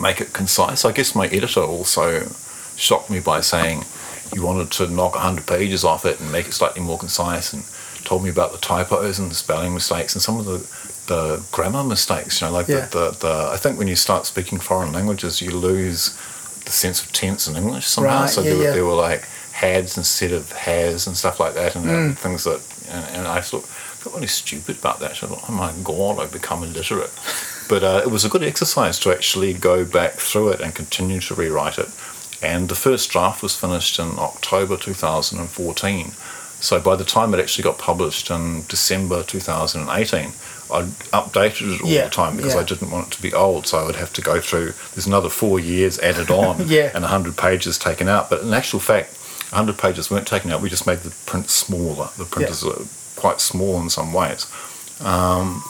make 0.00 0.20
it 0.20 0.32
concise. 0.32 0.84
I 0.84 0.92
guess 0.92 1.14
my 1.14 1.26
editor 1.28 1.60
also 1.60 2.28
shocked 2.76 3.10
me 3.10 3.20
by 3.20 3.40
saying 3.40 3.84
he 4.32 4.40
wanted 4.40 4.70
to 4.72 4.88
knock 4.88 5.14
100 5.14 5.46
pages 5.46 5.84
off 5.84 6.04
it 6.04 6.20
and 6.20 6.30
make 6.30 6.46
it 6.46 6.52
slightly 6.52 6.82
more 6.82 6.98
concise 6.98 7.52
and 7.52 7.64
told 8.04 8.22
me 8.22 8.30
about 8.30 8.52
the 8.52 8.58
typos 8.58 9.18
and 9.18 9.30
the 9.30 9.34
spelling 9.34 9.72
mistakes 9.74 10.14
and 10.14 10.22
some 10.22 10.38
of 10.38 10.44
the, 10.44 10.58
the 11.12 11.44
grammar 11.52 11.82
mistakes. 11.84 12.40
You 12.40 12.48
know, 12.48 12.52
like 12.52 12.68
Yeah. 12.68 12.86
the, 12.86 13.10
the, 13.12 13.18
the, 13.26 13.50
I 13.52 13.56
think 13.56 13.78
when 13.78 13.88
you 13.88 13.96
start 13.96 14.26
speaking 14.26 14.58
foreign 14.58 14.92
languages, 14.92 15.40
you 15.40 15.50
lose 15.52 16.16
the 16.64 16.72
sense 16.72 17.02
of 17.02 17.12
tense 17.12 17.46
in 17.48 17.56
English 17.56 17.86
somehow. 17.86 18.22
Right, 18.22 18.30
so 18.30 18.42
yeah, 18.42 18.50
there, 18.50 18.62
yeah. 18.62 18.70
there 18.72 18.84
were 18.84 18.94
like 18.94 19.26
hads 19.62 19.96
instead 19.96 20.32
of 20.32 20.52
has 20.52 21.06
and 21.06 21.16
stuff 21.16 21.40
like 21.40 21.54
that 21.54 21.74
and, 21.76 21.84
Mm. 21.86 21.94
and 22.06 22.18
things 22.18 22.44
that, 22.44 22.60
and, 22.90 23.04
and 23.16 23.26
I 23.28 23.40
thought, 23.40 23.64
I 23.64 23.98
felt 24.08 24.14
really 24.16 24.26
stupid 24.26 24.78
about 24.78 25.00
that. 25.00 25.12
I 25.22 25.26
thought, 25.26 25.44
oh 25.48 25.52
my 25.52 25.72
god, 25.82 26.20
I've 26.20 26.32
become 26.32 26.62
illiterate. 26.62 27.10
But 27.68 27.82
uh, 27.82 28.00
it 28.04 28.10
was 28.10 28.24
a 28.24 28.28
good 28.28 28.44
exercise 28.44 28.98
to 29.00 29.10
actually 29.10 29.52
go 29.54 29.84
back 29.84 30.12
through 30.12 30.50
it 30.50 30.60
and 30.60 30.74
continue 30.74 31.20
to 31.20 31.34
rewrite 31.34 31.78
it. 31.78 31.88
And 32.42 32.68
the 32.68 32.74
first 32.76 33.10
draft 33.10 33.42
was 33.42 33.56
finished 33.56 33.98
in 33.98 34.10
October 34.18 34.76
2014. 34.76 36.12
So 36.60 36.80
by 36.80 36.96
the 36.96 37.04
time 37.04 37.34
it 37.34 37.40
actually 37.40 37.64
got 37.64 37.78
published 37.78 38.30
in 38.30 38.62
December 38.68 39.22
2018, 39.22 40.32
I'd 40.72 40.84
updated 41.12 41.74
it 41.76 41.82
all 41.82 41.88
Yeah, 41.88 42.04
the 42.04 42.10
time 42.10 42.36
because 42.36 42.54
yeah. 42.54 42.60
I 42.60 42.64
didn't 42.64 42.90
want 42.90 43.08
it 43.08 43.12
to 43.16 43.22
be 43.22 43.32
old. 43.32 43.66
So 43.66 43.78
I 43.78 43.84
would 43.84 43.96
have 43.96 44.12
to 44.14 44.22
go 44.22 44.40
through, 44.40 44.72
there's 44.94 45.06
another 45.06 45.28
four 45.28 45.58
years 45.60 45.98
added 46.00 46.30
on 46.30 46.66
Yeah. 46.68 46.90
and 46.94 47.02
100 47.02 47.36
pages 47.36 47.78
taken 47.78 48.08
out. 48.08 48.30
But 48.30 48.42
in 48.42 48.52
actual 48.54 48.80
fact, 48.80 49.15
100 49.50 49.78
pages 49.78 50.10
weren't 50.10 50.26
taken 50.26 50.50
out. 50.50 50.60
We 50.60 50.68
just 50.68 50.86
made 50.86 50.98
the 50.98 51.10
print 51.26 51.50
smaller. 51.50 52.08
The 52.18 52.24
printers 52.24 52.64
are 52.64 53.20
quite 53.20 53.40
small 53.40 53.80
in 53.80 53.90
some 53.90 54.12
ways. 54.12 54.46
Um, 55.00 55.62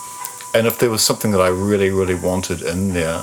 and 0.54 0.66
if 0.66 0.78
there 0.78 0.90
was 0.90 1.02
something 1.02 1.32
that 1.32 1.40
I 1.40 1.48
really, 1.48 1.90
really 1.90 2.14
wanted 2.14 2.62
in 2.62 2.94
there 2.94 3.22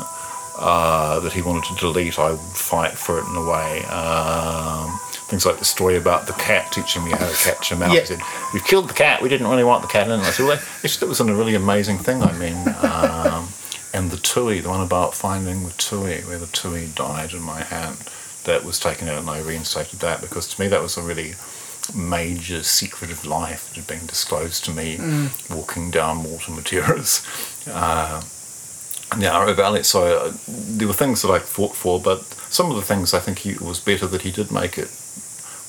uh, 0.58 1.20
that 1.20 1.34
he 1.34 1.42
wanted 1.42 1.64
to 1.64 1.76
delete, 1.80 2.20
I 2.20 2.32
would 2.32 2.40
fight 2.40 2.94
for 2.94 3.18
it 3.18 3.26
in 3.26 3.36
a 3.36 3.50
way. 3.50 3.84
Um, 3.86 5.00
things 5.28 5.46
like 5.46 5.58
the 5.58 5.66
story 5.66 5.96
about 5.96 6.28
the 6.28 6.34
cat 6.34 6.72
teaching 6.72 7.04
me 7.04 7.12
how 7.12 7.28
to 7.28 7.36
catch 7.44 7.72
a 7.72 7.76
mouse. 7.76 7.94
Yeah. 7.94 8.00
He 8.02 8.06
said, 8.06 8.22
We've 8.54 8.64
killed 8.64 8.88
the 8.88 8.94
cat. 8.94 9.22
We 9.22 9.30
didn't 9.30 9.48
really 9.48 9.64
want 9.64 9.82
the 9.82 9.88
cat 9.88 10.06
in. 10.06 10.14
And 10.14 10.22
I 10.22 10.30
said, 10.30 10.46
Well, 10.46 10.62
that 10.84 11.08
was 11.08 11.20
a 11.20 11.26
really 11.26 11.56
amazing 11.56 11.98
thing. 11.98 12.22
I 12.22 12.32
mean, 12.34 12.56
um, 12.84 13.48
and 13.94 14.12
the 14.12 14.18
tui, 14.18 14.60
the 14.60 14.70
one 14.70 14.82
about 14.82 15.16
finding 15.16 15.64
the 15.64 15.72
tui, 15.72 16.22
where 16.22 16.38
the 16.38 16.48
tui 16.48 16.88
died 16.94 17.34
in 17.34 17.42
my 17.42 17.62
hand, 17.62 17.98
that 18.46 18.64
was 18.64 18.80
taken 18.80 19.08
out 19.08 19.20
and 19.20 19.30
I 19.30 19.42
reinstated 19.42 20.00
that 20.00 20.22
because 20.22 20.48
to 20.54 20.62
me 20.62 20.68
that 20.68 20.82
was 20.82 20.98
a 20.98 21.02
really 21.02 21.34
major 21.96 22.64
secret 22.64 23.12
of 23.12 23.26
life 23.26 23.70
that 23.70 23.78
had 23.78 23.88
been 23.88 24.06
disclosed 24.08 24.64
to 24.66 24.72
me 24.72 24.98
walking 25.50 25.92
down 25.92 26.18
Mortimer 26.18 26.62
Terrace 26.62 27.26
uh, 27.68 28.22
in 29.14 29.20
the 29.20 29.26
Aro 29.28 29.56
Valley. 29.56 29.84
So 29.84 30.18
uh, 30.18 30.34
there 30.48 30.88
were 30.88 30.94
things 30.94 31.22
that 31.22 31.32
I 31.32 31.40
fought 31.40 31.76
for, 31.76 32.00
but 32.00 32.24
some 32.50 32.70
of 32.70 32.76
the 32.76 32.82
things 32.82 33.14
I 33.14 33.20
think 33.20 33.40
he, 33.40 33.52
it 33.52 33.62
was 33.62 33.80
better 33.80 34.08
that 34.08 34.22
he 34.22 34.32
did 34.32 34.52
make 34.52 34.78
it 34.78 34.90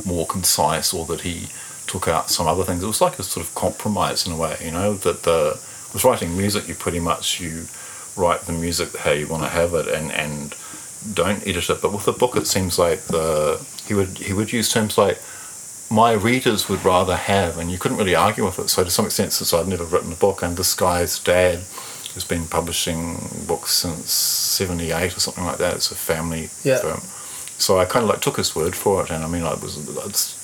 more 0.04 0.26
concise 0.26 0.92
or 0.94 1.04
that 1.06 1.22
he 1.22 1.48
took 1.86 2.08
out 2.08 2.30
some 2.30 2.46
other 2.46 2.64
things. 2.64 2.82
It 2.82 2.86
was 2.86 3.00
like 3.00 3.18
a 3.18 3.22
sort 3.22 3.46
of 3.46 3.54
compromise 3.54 4.26
in 4.26 4.32
a 4.32 4.36
way, 4.36 4.56
you 4.62 4.70
know, 4.70 4.94
that 4.94 5.22
the 5.22 5.60
with 5.92 6.04
writing 6.04 6.36
music 6.36 6.68
you 6.68 6.74
pretty 6.74 6.98
much 6.98 7.40
you 7.40 7.66
write 8.16 8.42
the 8.42 8.52
music 8.52 8.96
how 8.96 9.12
you 9.12 9.28
want 9.28 9.44
to 9.44 9.48
have 9.48 9.74
it 9.74 9.86
and, 9.86 10.10
and 10.12 10.54
don't 11.12 11.46
edit 11.46 11.68
it. 11.70 11.82
But 11.82 11.92
with 11.92 12.04
the 12.04 12.12
book 12.12 12.36
it 12.36 12.46
seems 12.46 12.78
like 12.78 13.02
the 13.04 13.64
he 13.86 13.94
would 13.94 14.18
he 14.18 14.32
would 14.32 14.52
use 14.52 14.72
terms 14.72 14.96
like 14.96 15.20
my 15.90 16.12
readers 16.12 16.68
would 16.68 16.84
rather 16.84 17.14
have 17.16 17.58
and 17.58 17.70
you 17.70 17.78
couldn't 17.78 17.98
really 17.98 18.14
argue 18.14 18.44
with 18.44 18.58
it. 18.58 18.68
So 18.68 18.82
to 18.84 18.90
some 18.90 19.04
extent 19.06 19.32
since 19.32 19.52
I'd 19.52 19.68
never 19.68 19.84
written 19.84 20.12
a 20.12 20.16
book 20.16 20.42
and 20.42 20.56
this 20.56 20.74
guy's 20.74 21.18
dad 21.18 21.58
has 22.14 22.24
been 22.24 22.46
publishing 22.46 23.18
books 23.46 23.72
since 23.72 24.10
seventy 24.10 24.92
eight 24.92 25.16
or 25.16 25.20
something 25.20 25.44
like 25.44 25.58
that. 25.58 25.74
It's 25.74 25.90
a 25.90 25.94
family 25.96 26.48
Yeah. 26.62 26.78
firm. 26.78 27.00
So 27.58 27.78
I 27.78 27.84
kind 27.84 28.02
of 28.04 28.08
like 28.10 28.20
took 28.20 28.36
his 28.36 28.54
word 28.56 28.74
for 28.74 29.02
it, 29.04 29.10
and 29.10 29.22
I 29.24 29.28
mean, 29.28 29.42
I 29.44 29.54
was, 29.54 29.76
it's, 30.06 30.34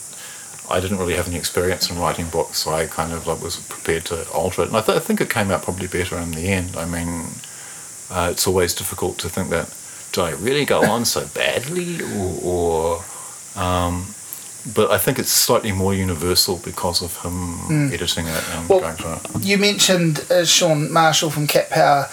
I 0.70 0.78
didn't 0.78 0.98
really 0.98 1.14
have 1.14 1.26
any 1.26 1.36
experience 1.36 1.90
in 1.90 1.98
writing 1.98 2.28
books, 2.28 2.58
so 2.58 2.70
I 2.72 2.86
kind 2.86 3.12
of 3.12 3.26
like 3.26 3.42
was 3.42 3.56
prepared 3.56 4.04
to 4.06 4.28
alter 4.30 4.62
it, 4.62 4.68
and 4.68 4.76
I, 4.76 4.80
th- 4.80 4.96
I 4.96 5.00
think 5.00 5.20
it 5.20 5.28
came 5.28 5.50
out 5.50 5.62
probably 5.62 5.88
better 5.88 6.16
in 6.18 6.30
the 6.30 6.46
end. 6.48 6.76
I 6.76 6.84
mean, 6.84 7.26
uh, 8.10 8.28
it's 8.30 8.46
always 8.46 8.74
difficult 8.74 9.18
to 9.18 9.28
think 9.28 9.50
that 9.50 9.68
did 10.12 10.22
I 10.22 10.30
really 10.32 10.64
go 10.64 10.82
on 10.82 11.04
so 11.04 11.26
badly, 11.34 12.00
or, 12.02 12.34
or 12.42 13.04
um, 13.56 14.06
but 14.74 14.90
I 14.90 14.98
think 14.98 15.18
it's 15.18 15.30
slightly 15.30 15.72
more 15.72 15.94
universal 15.94 16.56
because 16.58 17.02
of 17.02 17.16
him 17.22 17.92
editing 17.92 18.26
it 18.26 18.44
and 18.52 18.68
Well, 18.68 18.80
going 18.80 18.96
through 18.96 19.14
it. 19.40 19.44
You 19.44 19.58
mentioned 19.58 20.24
uh, 20.30 20.44
Chan 20.44 20.92
Marshall 20.92 21.30
from 21.30 21.46
Cat 21.46 21.70
Power 21.70 22.08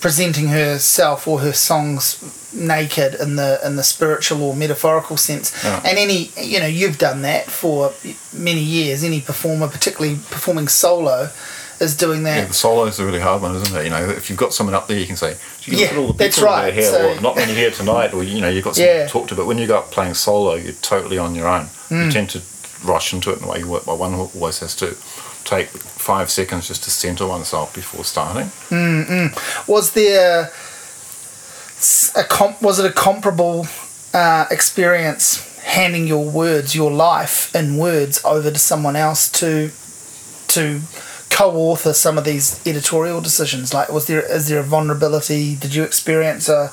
presenting 0.00 0.48
herself 0.48 1.26
or 1.26 1.40
her 1.40 1.52
songs 1.52 2.22
naked 2.54 3.14
in 3.14 3.36
the 3.36 3.60
in 3.64 3.76
the 3.76 3.82
spiritual 3.82 4.42
or 4.42 4.54
metaphorical 4.56 5.16
sense. 5.16 5.52
Yeah. 5.64 5.82
And 5.84 5.98
any 5.98 6.30
you 6.40 6.58
know 6.60 6.66
you've 6.66 6.98
done 6.98 7.22
that 7.22 7.46
for 7.46 7.92
many 8.32 8.60
years. 8.60 9.04
Any 9.04 9.20
performer, 9.20 9.68
particularly 9.68 10.16
performing 10.30 10.68
solo, 10.68 11.30
is 11.80 11.96
doing 11.96 12.24
Yeah, 12.26 12.40
that. 12.40 12.48
the 12.48 12.54
solo 12.54 12.84
is 12.86 12.98
a 12.98 13.04
really 13.06 13.20
hard 13.20 13.40
one, 13.42 13.54
isn't 13.56 13.76
it? 13.76 13.84
You 13.84 13.90
know, 13.90 14.08
if 14.08 14.28
you've 14.30 14.38
got 14.38 14.52
someone 14.52 14.74
up 14.74 14.88
there, 14.88 14.98
you 14.98 15.06
can 15.06 15.16
say, 15.16 15.36
"Do 15.64 15.70
you 15.70 15.78
Yeah, 15.78 15.84
look 15.84 15.92
at 15.92 15.98
all 15.98 16.06
the 16.08 16.12
that's 16.24 16.38
right, 16.38 16.72
here, 16.74 16.90
so- 16.90 17.08
or 17.16 17.20
not 17.20 17.36
many 17.36 17.54
here 17.54 17.70
tonight, 17.70 18.12
or 18.14 18.22
you 18.24 18.40
know, 18.40 18.48
you've 18.48 18.64
got 18.64 18.74
someone 18.76 18.94
Yeah. 18.96 19.06
to 19.06 19.12
talk 19.12 19.28
to." 19.28 19.34
But 19.34 19.46
when 19.46 19.58
you 19.58 19.66
go 19.66 19.78
up 19.78 19.90
playing 19.90 20.14
solo, 20.14 20.54
you're 20.54 20.72
totally 20.82 21.18
on 21.18 21.34
your 21.34 21.46
own. 21.48 21.66
Hmm. 21.88 22.04
You 22.06 22.12
tend 22.12 22.30
to 22.30 22.40
rush 22.84 23.12
into 23.12 23.30
it 23.32 23.38
in 23.38 23.44
a 23.44 23.48
way. 23.48 23.58
You 23.60 23.68
work. 23.68 23.84
By 23.84 23.92
one 23.92 24.14
always 24.14 24.58
has 24.60 24.74
to 24.76 24.96
take 25.44 25.68
five 25.68 26.30
seconds 26.30 26.68
just 26.68 26.82
to 26.84 26.90
centre 26.90 27.26
oneself 27.26 27.72
before 27.74 28.04
starting. 28.04 28.50
Was 29.66 29.90
there 29.92 30.50
a 32.16 32.24
comp- 32.24 32.60
was 32.60 32.78
it 32.78 32.86
a 32.86 32.92
comparable 32.92 33.66
uh, 34.12 34.46
experience 34.50 35.44
handing 35.62 36.06
your 36.06 36.24
words, 36.24 36.74
your 36.74 36.90
life 36.90 37.54
in 37.54 37.76
words, 37.76 38.20
over 38.24 38.50
to 38.50 38.58
someone 38.58 38.96
else 38.96 39.28
to 39.28 39.70
to 40.48 40.80
co-author 41.30 41.92
some 41.92 42.18
of 42.18 42.24
these 42.24 42.60
editorial 42.66 43.20
decisions? 43.20 43.72
Like, 43.74 43.90
was 43.92 44.06
there 44.06 44.20
is 44.20 44.48
there 44.48 44.60
a 44.60 44.62
vulnerability? 44.64 45.54
Did 45.56 45.74
you 45.74 45.82
experience 45.84 46.48
a 46.48 46.72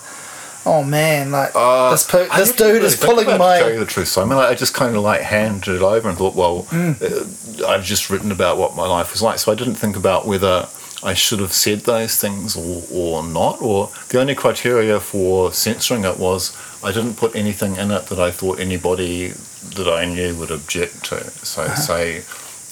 oh 0.68 0.84
man, 0.84 1.32
like 1.32 1.52
Uh, 1.56 1.92
this 1.92 2.04
po- 2.10 2.28
this 2.36 2.52
dude 2.52 2.68
really 2.76 2.86
is 2.88 2.96
pulling 2.96 3.26
To 3.26 3.38
tell 3.38 3.70
you 3.70 3.74
my 3.76 3.80
the 3.80 3.86
truth, 3.86 4.08
Simon, 4.08 4.38
I 4.38 4.56
just 4.56 4.74
kind 4.74 4.96
of 4.96 5.04
like 5.04 5.22
handed 5.22 5.76
it 5.76 5.82
over 5.82 6.10
and 6.10 6.18
thought, 6.18 6.36
well, 6.36 6.64
Mm. 6.72 6.96
uh, 7.02 7.68
I've 7.68 7.84
just 7.84 8.10
written 8.10 8.32
about 8.32 8.58
what 8.58 8.76
my 8.76 8.88
life 8.88 9.12
was 9.12 9.22
like, 9.22 9.38
so 9.40 9.52
I 9.52 9.56
didn't 9.56 9.76
think 9.76 9.96
about 9.96 10.26
whether 10.26 10.68
I 11.04 11.14
should 11.14 11.40
have 11.40 11.54
said 11.54 11.82
those 11.82 12.16
things 12.18 12.56
or, 12.56 12.82
or 12.92 13.22
not. 13.24 13.62
Or 13.62 13.92
the 14.10 14.20
only 14.20 14.34
criteria 14.34 15.00
for 15.00 15.54
censoring 15.54 16.04
it 16.04 16.18
was 16.18 16.52
I 16.84 16.92
didn't 16.92 17.16
put 17.16 17.36
anything 17.36 17.76
in 17.76 17.92
it 17.92 18.08
that 18.08 18.20
I 18.20 18.32
thought 18.32 18.60
anybody 18.60 19.34
that 19.76 19.88
I 19.88 20.06
knew 20.06 20.34
would 20.36 20.50
object 20.52 21.04
to. 21.10 21.30
So 21.46 21.62
Uh-huh. 21.64 21.76
say 21.76 22.24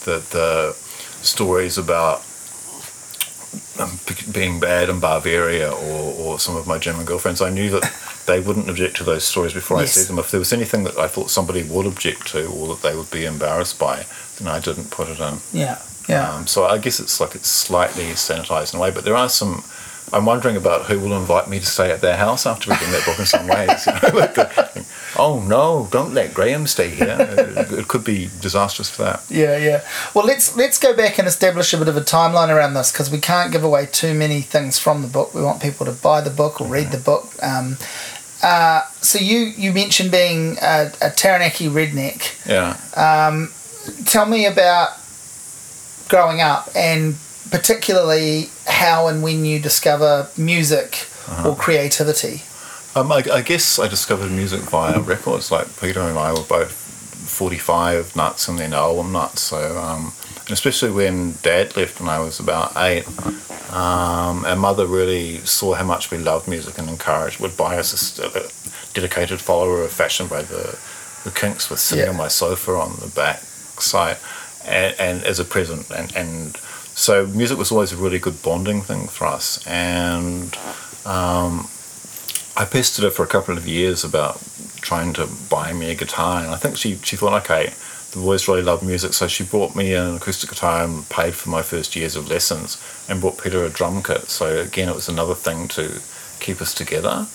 that 0.05 0.31
the 0.31 0.75
stories 1.25 1.77
about 1.77 2.23
um, 3.79 3.99
being 4.31 4.59
bad 4.59 4.89
in 4.89 4.99
Bavaria 4.99 5.71
or, 5.71 6.13
or 6.17 6.39
some 6.39 6.55
of 6.55 6.67
my 6.67 6.77
German 6.77 7.05
girlfriends, 7.05 7.41
I 7.41 7.49
knew 7.49 7.69
that 7.71 7.91
they 8.25 8.39
wouldn't 8.39 8.69
object 8.69 8.97
to 8.97 9.03
those 9.03 9.23
stories 9.23 9.53
before 9.53 9.79
Yes. 9.79 9.97
I 9.97 10.01
said 10.01 10.09
them. 10.09 10.19
If 10.19 10.31
there 10.31 10.39
was 10.39 10.53
anything 10.53 10.83
that 10.85 10.97
I 10.97 11.07
thought 11.07 11.29
somebody 11.29 11.63
would 11.63 11.85
object 11.85 12.27
to 12.29 12.45
or 12.47 12.67
that 12.75 12.81
they 12.81 12.95
would 12.95 13.11
be 13.11 13.25
embarrassed 13.25 13.79
by, 13.79 14.05
then 14.39 14.47
I 14.47 14.59
didn't 14.59 14.91
put 14.91 15.09
it 15.09 15.19
in. 15.19 15.39
yeah 15.51 15.79
yeah 16.07 16.33
Um, 16.35 16.47
so 16.47 16.65
I 16.65 16.77
guess 16.77 16.99
it's 16.99 17.19
like 17.19 17.33
it's 17.35 17.47
slightly 17.49 18.05
sanitized 18.13 18.73
in 18.73 18.79
a 18.79 18.81
way, 18.83 18.91
but 18.91 19.03
there 19.05 19.15
are 19.15 19.29
some. 19.29 19.63
I'm 20.11 20.25
wondering 20.25 20.57
about 20.57 20.85
who 20.85 20.99
will 20.99 21.17
invite 21.17 21.49
me 21.49 21.59
to 21.59 21.65
stay 21.65 21.89
at 21.91 22.01
their 22.01 22.17
house 22.17 22.45
after 22.45 22.69
reading 22.69 22.91
that 22.91 23.03
book 23.05 23.17
in 23.19 23.25
some 23.25 23.47
ways. 23.47 23.87
You 23.87 23.93
know, 23.93 24.19
like, 24.19 24.35
oh 25.17 25.43
no, 25.47 25.87
don't 25.91 26.13
let 26.13 26.33
Graeme 26.33 26.67
stay 26.67 26.89
here. 26.89 27.17
It, 27.19 27.71
it 27.79 27.87
could 27.87 28.03
be 28.03 28.29
disastrous 28.41 28.89
for 28.89 29.03
that. 29.03 29.23
Yeah, 29.29 29.57
yeah. 29.57 29.87
Well, 30.13 30.25
let's 30.25 30.55
let's 30.55 30.79
go 30.79 30.95
back 30.95 31.17
and 31.19 31.27
establish 31.27 31.73
a 31.73 31.77
bit 31.77 31.87
of 31.87 31.97
a 31.97 32.01
timeline 32.01 32.49
around 32.49 32.73
this 32.73 32.91
because 32.91 33.11
we 33.11 33.19
can't 33.19 33.51
give 33.51 33.63
away 33.63 33.85
too 33.85 34.13
many 34.13 34.41
things 34.41 34.79
from 34.79 35.01
the 35.01 35.07
book. 35.07 35.33
We 35.33 35.41
want 35.41 35.61
people 35.61 35.85
to 35.85 35.91
buy 35.91 36.21
the 36.21 36.29
book 36.29 36.61
or 36.61 36.67
read 36.67 36.91
the 36.91 36.97
book. 36.97 37.31
Um, 37.41 37.77
uh, 38.41 38.81
so 39.01 39.19
you 39.19 39.39
you 39.39 39.71
mentioned 39.71 40.11
being 40.11 40.57
a, 40.61 40.91
a 41.01 41.09
Taranaki 41.09 41.67
redneck. 41.67 42.45
Yeah. 42.45 42.77
Tell 44.05 44.25
me 44.25 44.45
about 44.45 44.91
growing 46.07 46.41
up 46.41 46.69
and 46.75 47.15
particularly 47.49 48.49
how 48.65 49.07
and 49.07 49.23
when 49.23 49.45
you 49.45 49.59
discover 49.59 50.29
music 50.37 51.07
or 51.45 51.55
creativity. 51.55 52.43
Um, 52.95 53.11
I, 53.11 53.23
I 53.33 53.41
guess 53.41 53.79
I 53.79 53.87
discovered 53.87 54.31
music 54.31 54.61
via 54.61 54.99
records. 54.99 55.51
Like 55.51 55.67
Peter 55.79 56.01
and 56.01 56.17
I 56.17 56.31
were 56.31 56.43
both 56.47 56.71
45 56.71 58.15
nuts 58.15 58.47
and 58.47 58.59
then 58.59 58.73
album 58.73 59.11
nuts. 59.11 59.41
So, 59.41 59.77
um, 59.79 60.13
and 60.41 60.51
especially 60.51 60.91
when 60.91 61.33
Dad 61.41 61.75
left 61.75 61.99
when 61.99 62.09
I 62.09 62.19
was 62.19 62.39
about 62.39 62.73
eight, 62.77 63.07
um, 63.71 64.45
our 64.45 64.55
mother 64.55 64.85
really 64.85 65.37
saw 65.39 65.73
how 65.73 65.85
much 65.85 66.11
we 66.11 66.17
loved 66.19 66.47
music 66.47 66.77
and 66.77 66.87
encouraged. 66.89 67.39
Would 67.39 67.57
buy 67.57 67.77
us 67.77 68.19
a, 68.19 68.25
a 68.27 68.49
dedicated 68.93 69.39
follower 69.39 69.81
of 69.83 69.91
Fashion 69.91 70.27
by 70.27 70.43
the 70.43 70.77
the 71.23 71.31
Kinks 71.31 71.69
was 71.69 71.79
sitting 71.79 72.03
Yeah. 72.03 72.11
on 72.11 72.17
my 72.17 72.27
sofa 72.27 72.73
on 72.73 72.97
the 72.99 73.07
back 73.07 73.39
side, 73.79 74.17
and, 74.67 74.93
and 74.99 75.23
as 75.23 75.39
a 75.39 75.45
present, 75.45 75.89
and 75.89 76.13
and 76.15 76.57
so 76.57 77.25
music 77.27 77.57
was 77.57 77.71
always 77.71 77.93
a 77.93 77.97
really 77.97 78.19
good 78.19 78.43
bonding 78.43 78.81
thing 78.81 79.07
for 79.07 79.25
us, 79.25 79.65
and. 79.65 80.55
Um, 81.05 81.67
I 82.55 82.65
pestered 82.65 83.03
her 83.03 83.09
for 83.09 83.23
a 83.23 83.27
couple 83.27 83.57
of 83.57 83.67
years 83.67 84.03
about 84.03 84.41
trying 84.81 85.13
to 85.13 85.27
buy 85.49 85.73
me 85.73 85.91
a 85.91 85.95
guitar, 85.95 86.43
and 86.43 86.51
I 86.51 86.57
think 86.57 86.77
she, 86.77 86.95
she 86.97 87.15
thought, 87.15 87.41
okay, 87.43 87.73
the 88.11 88.19
boys 88.19 88.47
really 88.47 88.61
love 88.61 88.83
music, 88.83 89.13
so 89.13 89.27
she 89.27 89.43
brought 89.43 89.75
me 89.75 89.93
an 89.95 90.15
acoustic 90.15 90.49
guitar 90.51 90.83
and 90.83 91.07
paid 91.09 91.33
for 91.33 91.49
my 91.49 91.63
first 91.63 91.95
years 91.95 92.15
of 92.15 92.29
lessons, 92.29 92.77
and 93.09 93.19
brought 93.21 93.41
Peter 93.41 93.63
a 93.63 93.69
drum 93.69 94.03
kit. 94.03 94.29
So 94.29 94.59
again, 94.59 94.87
it 94.89 94.95
was 94.95 95.09
another 95.09 95.33
thing 95.33 95.67
to 95.69 95.99
keep 96.39 96.61
us 96.61 96.73
together. 96.75 97.25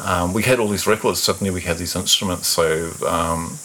Um, 0.00 0.32
we 0.32 0.42
had 0.42 0.58
all 0.58 0.68
these 0.68 0.86
records. 0.86 1.22
Suddenly, 1.22 1.50
we 1.52 1.60
had 1.60 1.78
these 1.78 1.94
instruments. 1.94 2.48
So 2.48 2.92
um, 3.06 3.58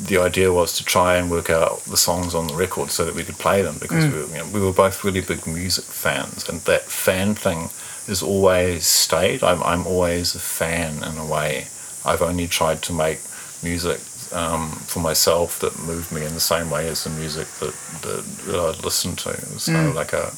the 0.00 0.18
idea 0.18 0.52
was 0.52 0.76
to 0.78 0.84
try 0.84 1.16
and 1.16 1.30
work 1.30 1.50
out 1.50 1.80
the 1.80 1.96
songs 1.96 2.34
on 2.34 2.46
the 2.46 2.54
record 2.54 2.90
so 2.90 3.04
that 3.04 3.14
we 3.14 3.24
could 3.24 3.38
play 3.38 3.60
them 3.60 3.76
because 3.78 4.04
we, 4.06 4.18
were, 4.18 4.26
you 4.28 4.38
know, 4.38 4.46
we 4.54 4.60
were 4.60 4.72
both 4.72 5.04
really 5.04 5.20
big 5.20 5.46
music 5.46 5.84
fans, 5.84 6.48
and 6.48 6.60
that 6.62 6.82
fan 6.82 7.34
thing 7.34 7.68
has 8.06 8.22
always 8.22 8.86
stayed. 8.86 9.42
I'm, 9.42 9.62
I'm 9.62 9.86
always 9.86 10.34
a 10.34 10.38
fan 10.38 11.02
in 11.02 11.18
a 11.18 11.26
way. 11.26 11.68
I've 12.04 12.22
only 12.22 12.46
tried 12.46 12.82
to 12.82 12.92
make 12.92 13.20
music 13.62 14.00
um, 14.32 14.70
for 14.70 15.00
myself 15.00 15.58
that 15.60 15.78
moved 15.78 16.12
me 16.12 16.24
in 16.24 16.34
the 16.34 16.40
same 16.40 16.70
way 16.70 16.88
as 16.88 17.04
the 17.04 17.10
music 17.10 17.46
that, 17.60 17.74
that, 18.02 18.24
that 18.46 18.60
I'd 18.60 18.84
listened 18.84 19.18
to. 19.20 19.34
So 19.58 19.92
like 19.94 20.12
a 20.12 20.32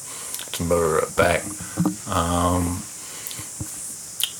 to 0.53 0.63
mirror 0.63 0.99
it 0.99 1.15
back. 1.15 1.43
Um, 2.07 2.81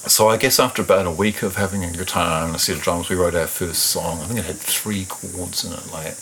so 0.08 0.30
I 0.30 0.38
guess 0.38 0.60
after 0.60 0.82
about 0.82 1.06
a 1.06 1.12
week 1.12 1.44
of 1.44 1.56
having 1.56 1.84
a 1.84 1.92
guitar 1.92 2.46
and 2.46 2.56
a 2.56 2.60
set 2.60 2.78
of 2.78 2.82
drums, 2.82 3.10
we 3.10 3.16
wrote 3.16 3.36
our 3.36 3.48
first 3.48 3.84
song. 3.88 4.22
I 4.22 4.26
think 4.26 4.40
it 4.40 4.46
had 4.46 4.58
three 4.58 5.06
chords 5.06 5.64
in 5.64 5.74
it, 5.74 5.92
like 5.92 6.16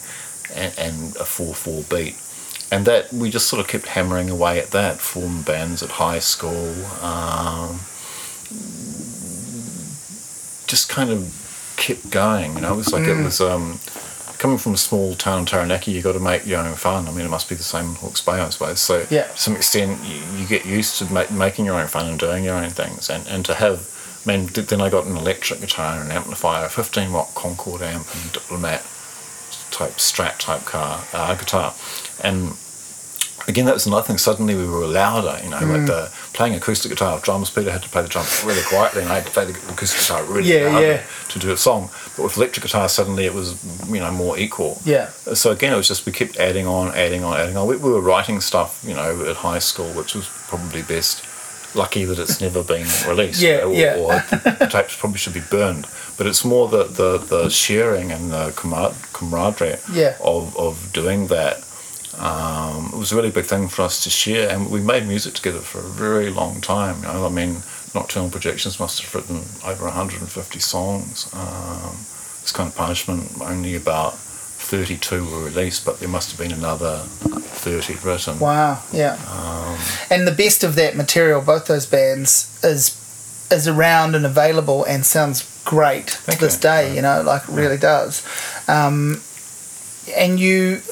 and, 0.54 0.74
and 0.78 1.16
a 1.16 1.24
four-four 1.24 1.84
beat 1.84 2.16
and 2.70 2.84
that 2.86 3.12
we 3.12 3.30
just 3.30 3.48
sort 3.48 3.60
of 3.60 3.68
kept 3.68 3.86
hammering 3.88 4.28
away 4.30 4.58
at 4.58 4.70
that. 4.72 4.98
Formed 4.98 5.44
bands 5.44 5.82
at 5.82 5.90
high 5.92 6.18
school. 6.18 6.74
Um, 7.02 7.80
just 10.66 10.88
kind 10.88 11.10
of 11.10 11.74
kept 11.76 12.10
going. 12.10 12.54
You 12.56 12.60
know, 12.62 12.74
it 12.74 12.76
was 12.76 12.92
like 12.92 13.04
it 13.06 13.22
was 13.22 13.40
um, 13.40 13.78
coming 14.38 14.58
from 14.58 14.74
a 14.74 14.76
small 14.76 15.14
town, 15.14 15.46
Taranaki. 15.46 15.92
You 15.92 16.02
got 16.02 16.12
to 16.12 16.20
make 16.20 16.46
your 16.46 16.60
own 16.60 16.74
fun. 16.74 17.08
I 17.08 17.10
mean, 17.12 17.24
it 17.24 17.30
must 17.30 17.48
be 17.48 17.54
the 17.54 17.62
same 17.62 17.86
in 17.90 17.94
Hawke's 17.96 18.20
Bay, 18.20 18.32
I 18.32 18.48
suppose. 18.50 18.80
So 18.80 19.06
Yeah. 19.10 19.24
to 19.28 19.38
some 19.38 19.56
extent, 19.56 20.00
you, 20.04 20.20
you 20.40 20.46
get 20.46 20.66
used 20.66 20.98
to 20.98 21.12
ma- 21.12 21.24
making 21.30 21.64
your 21.64 21.80
own 21.80 21.86
fun 21.88 22.06
and 22.06 22.18
doing 22.18 22.44
your 22.44 22.54
own 22.56 22.70
things, 22.70 23.08
and 23.10 23.26
and 23.28 23.44
to 23.46 23.54
have. 23.54 23.94
I 24.26 24.36
mean, 24.36 24.46
then 24.52 24.80
I 24.82 24.90
got 24.90 25.06
an 25.06 25.16
electric 25.16 25.60
guitar 25.60 25.94
and 25.98 26.10
an 26.10 26.14
amplifier, 26.14 26.66
a 26.66 26.68
15 26.68 27.12
watt 27.12 27.34
Concord 27.34 27.80
amp 27.80 28.06
and 28.14 28.30
diplomat 28.32 28.82
type 29.70 29.92
Strat 29.96 30.38
type 30.38 30.66
car 30.66 31.04
uh, 31.14 31.34
guitar, 31.34 31.72
and 32.22 32.52
again 33.46 33.64
that 33.64 33.74
was 33.74 33.86
another 33.86 34.06
thing. 34.06 34.18
Suddenly 34.18 34.54
we 34.54 34.66
were 34.68 34.86
louder, 34.86 35.42
you 35.42 35.50
know, 35.50 35.56
like 35.58 35.82
mm. 35.82 35.86
the 35.86 36.10
playing 36.34 36.54
acoustic 36.54 36.90
guitar 36.90 37.14
with 37.14 37.24
drums. 37.24 37.50
Peter 37.50 37.70
had 37.70 37.82
to 37.82 37.88
play 37.88 38.02
the 38.02 38.08
drums 38.08 38.42
really 38.44 38.62
quietly, 38.62 39.02
and 39.02 39.10
I 39.10 39.16
had 39.16 39.26
to 39.26 39.32
play 39.32 39.44
the 39.46 39.52
acoustic 39.72 40.00
guitar 40.00 40.22
really 40.24 40.52
Yeah, 40.52 40.68
loud 40.70 40.82
yeah. 40.82 41.02
to 41.30 41.38
do 41.38 41.50
a 41.52 41.56
song. 41.56 41.90
But 42.16 42.24
with 42.24 42.36
electric 42.36 42.64
guitar, 42.64 42.88
suddenly 42.88 43.24
it 43.24 43.34
was 43.34 43.56
you 43.88 44.00
know 44.00 44.10
more 44.12 44.38
equal. 44.38 44.80
Yeah. 44.84 45.08
So 45.34 45.50
again, 45.50 45.72
it 45.72 45.76
was 45.76 45.88
just 45.88 46.04
we 46.06 46.12
kept 46.12 46.36
adding 46.36 46.66
on, 46.66 46.94
adding 46.94 47.24
on, 47.24 47.36
adding 47.38 47.56
on. 47.56 47.66
We, 47.66 47.76
we 47.76 47.90
were 47.90 48.00
writing 48.02 48.40
stuff, 48.40 48.82
you 48.86 48.94
know, 48.94 49.24
at 49.26 49.36
high 49.36 49.60
school, 49.60 49.88
which 49.92 50.14
was 50.14 50.26
probably 50.48 50.82
best. 50.82 51.24
Lucky 51.74 52.06
that 52.06 52.18
it's 52.18 52.40
never 52.40 52.62
been 52.64 52.86
released. 53.06 53.42
Yeah, 53.42 53.64
or, 53.64 53.74
yeah. 53.74 53.96
or 53.98 54.08
the 54.38 54.68
tapes 54.72 54.96
probably 54.96 55.18
should 55.18 55.34
be 55.34 55.42
burned. 55.50 55.86
But 56.16 56.26
it's 56.26 56.42
more 56.42 56.66
the, 56.66 56.84
the, 56.84 57.18
the 57.18 57.50
sharing 57.50 58.10
and 58.10 58.32
the 58.32 58.54
camar- 58.56 58.94
camaraderie 59.12 59.76
Yeah. 59.92 60.16
of, 60.24 60.56
of 60.56 60.90
doing 60.94 61.26
that. 61.26 61.62
Um, 62.18 62.90
it 62.92 62.98
was 62.98 63.12
a 63.12 63.16
really 63.16 63.30
big 63.30 63.44
thing 63.46 63.68
for 63.68 63.82
us 63.82 64.02
to 64.04 64.10
share, 64.10 64.48
and 64.50 64.70
we 64.70 64.80
made 64.80 65.06
music 65.06 65.34
together 65.34 65.60
for 65.60 65.78
a 65.78 65.88
very 65.88 66.30
long 66.30 66.60
time. 66.60 67.02
You 67.02 67.08
know, 67.08 67.26
I 67.26 67.28
mean, 67.28 67.62
Nocturnal 67.94 68.30
Projections 68.30 68.80
must 68.80 69.00
have 69.02 69.14
written 69.14 69.44
over 69.64 69.84
150 69.84 70.58
songs. 70.58 71.32
Um, 71.32 71.96
This 72.42 72.52
Kind 72.52 72.68
of 72.68 72.76
Punishment. 72.76 73.30
Only 73.40 73.76
about 73.76 74.14
32 74.14 75.24
were 75.24 75.44
released, 75.44 75.84
but 75.84 76.00
there 76.00 76.08
must 76.08 76.30
have 76.30 76.38
been 76.40 76.52
another 76.56 76.98
30 76.98 77.94
written. 78.04 78.38
Wow. 78.40 78.82
Yeah. 78.92 79.16
Um, 79.30 79.78
and 80.10 80.26
the 80.26 80.32
best 80.32 80.64
of 80.64 80.74
that 80.74 80.96
material, 80.96 81.40
both 81.40 81.66
those 81.66 81.86
bands, 81.86 82.58
is 82.64 82.96
is 83.50 83.66
around 83.66 84.14
and 84.14 84.26
available 84.26 84.84
and 84.84 85.06
sounds 85.06 85.62
great 85.64 86.08
to 86.28 86.38
this 86.38 86.56
you. 86.56 86.60
day. 86.60 86.94
You 86.94 87.02
know, 87.02 87.22
like 87.22 87.44
it 87.44 87.48
really 87.50 87.78
does. 87.78 88.22
Um, 88.68 89.22
and 90.16 90.38
you 90.40 90.82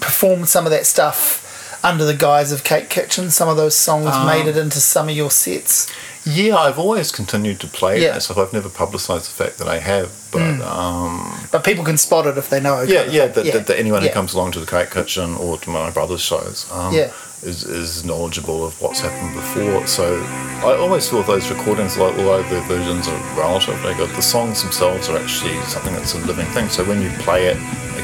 performed 0.00 0.48
some 0.48 0.64
of 0.66 0.70
that 0.72 0.86
stuff 0.86 1.40
under 1.84 2.04
the 2.04 2.14
guise 2.14 2.52
of 2.52 2.62
CakeKitchen. 2.62 3.30
Some 3.30 3.48
of 3.48 3.56
those 3.56 3.74
songs 3.74 4.06
Um, 4.06 4.26
made 4.26 4.46
it 4.46 4.56
into 4.56 4.78
some 4.80 5.08
of 5.08 5.16
your 5.16 5.30
sets. 5.32 5.88
yeah, 6.24 6.56
I've 6.56 6.78
always 6.78 7.10
continued 7.10 7.58
to 7.60 7.66
play 7.66 8.00
Yeah. 8.00 8.12
that 8.12 8.22
stuff. 8.22 8.38
I've 8.38 8.52
never 8.52 8.68
publicised 8.68 9.26
the 9.26 9.44
fact 9.44 9.58
that 9.58 9.68
I 9.68 9.78
have, 9.78 10.10
but 10.30 10.60
um, 10.62 11.48
But 11.50 11.64
people 11.64 11.84
can 11.84 11.98
spot 11.98 12.26
it 12.26 12.38
if 12.38 12.48
they 12.48 12.60
know. 12.60 12.82
yeah, 12.82 13.02
yeah, 13.10 13.26
that, 13.26 13.44
that, 13.52 13.66
that 13.66 13.78
anyone 13.78 14.02
Yeah. 14.02 14.08
who 14.08 14.14
comes 14.14 14.32
along 14.32 14.52
to 14.52 14.60
the 14.60 14.66
CakeKitchen 14.66 15.38
or 15.40 15.58
to 15.58 15.70
my 15.70 15.90
brother's 15.90 16.20
shows 16.20 16.66
um, 16.70 16.94
Yeah. 16.94 17.10
is, 17.42 17.64
is 17.64 18.04
knowledgeable 18.04 18.64
of 18.64 18.80
what's 18.80 19.00
happened 19.00 19.34
before. 19.34 19.84
So 19.88 20.22
I 20.64 20.76
always 20.76 21.08
feel 21.08 21.24
those 21.24 21.50
recordings, 21.50 21.96
like, 21.96 22.16
although 22.16 22.44
the 22.44 22.60
versions 22.62 23.08
are 23.08 23.20
relatively 23.36 23.94
good, 23.94 24.10
the 24.10 24.22
songs 24.22 24.62
themselves 24.62 25.08
are 25.08 25.18
actually 25.18 25.60
something 25.64 25.92
that's 25.96 26.14
a 26.14 26.18
living 26.18 26.46
thing. 26.54 26.68
So 26.68 26.84
when 26.84 27.02
you 27.02 27.10
play 27.18 27.46
it 27.46 27.56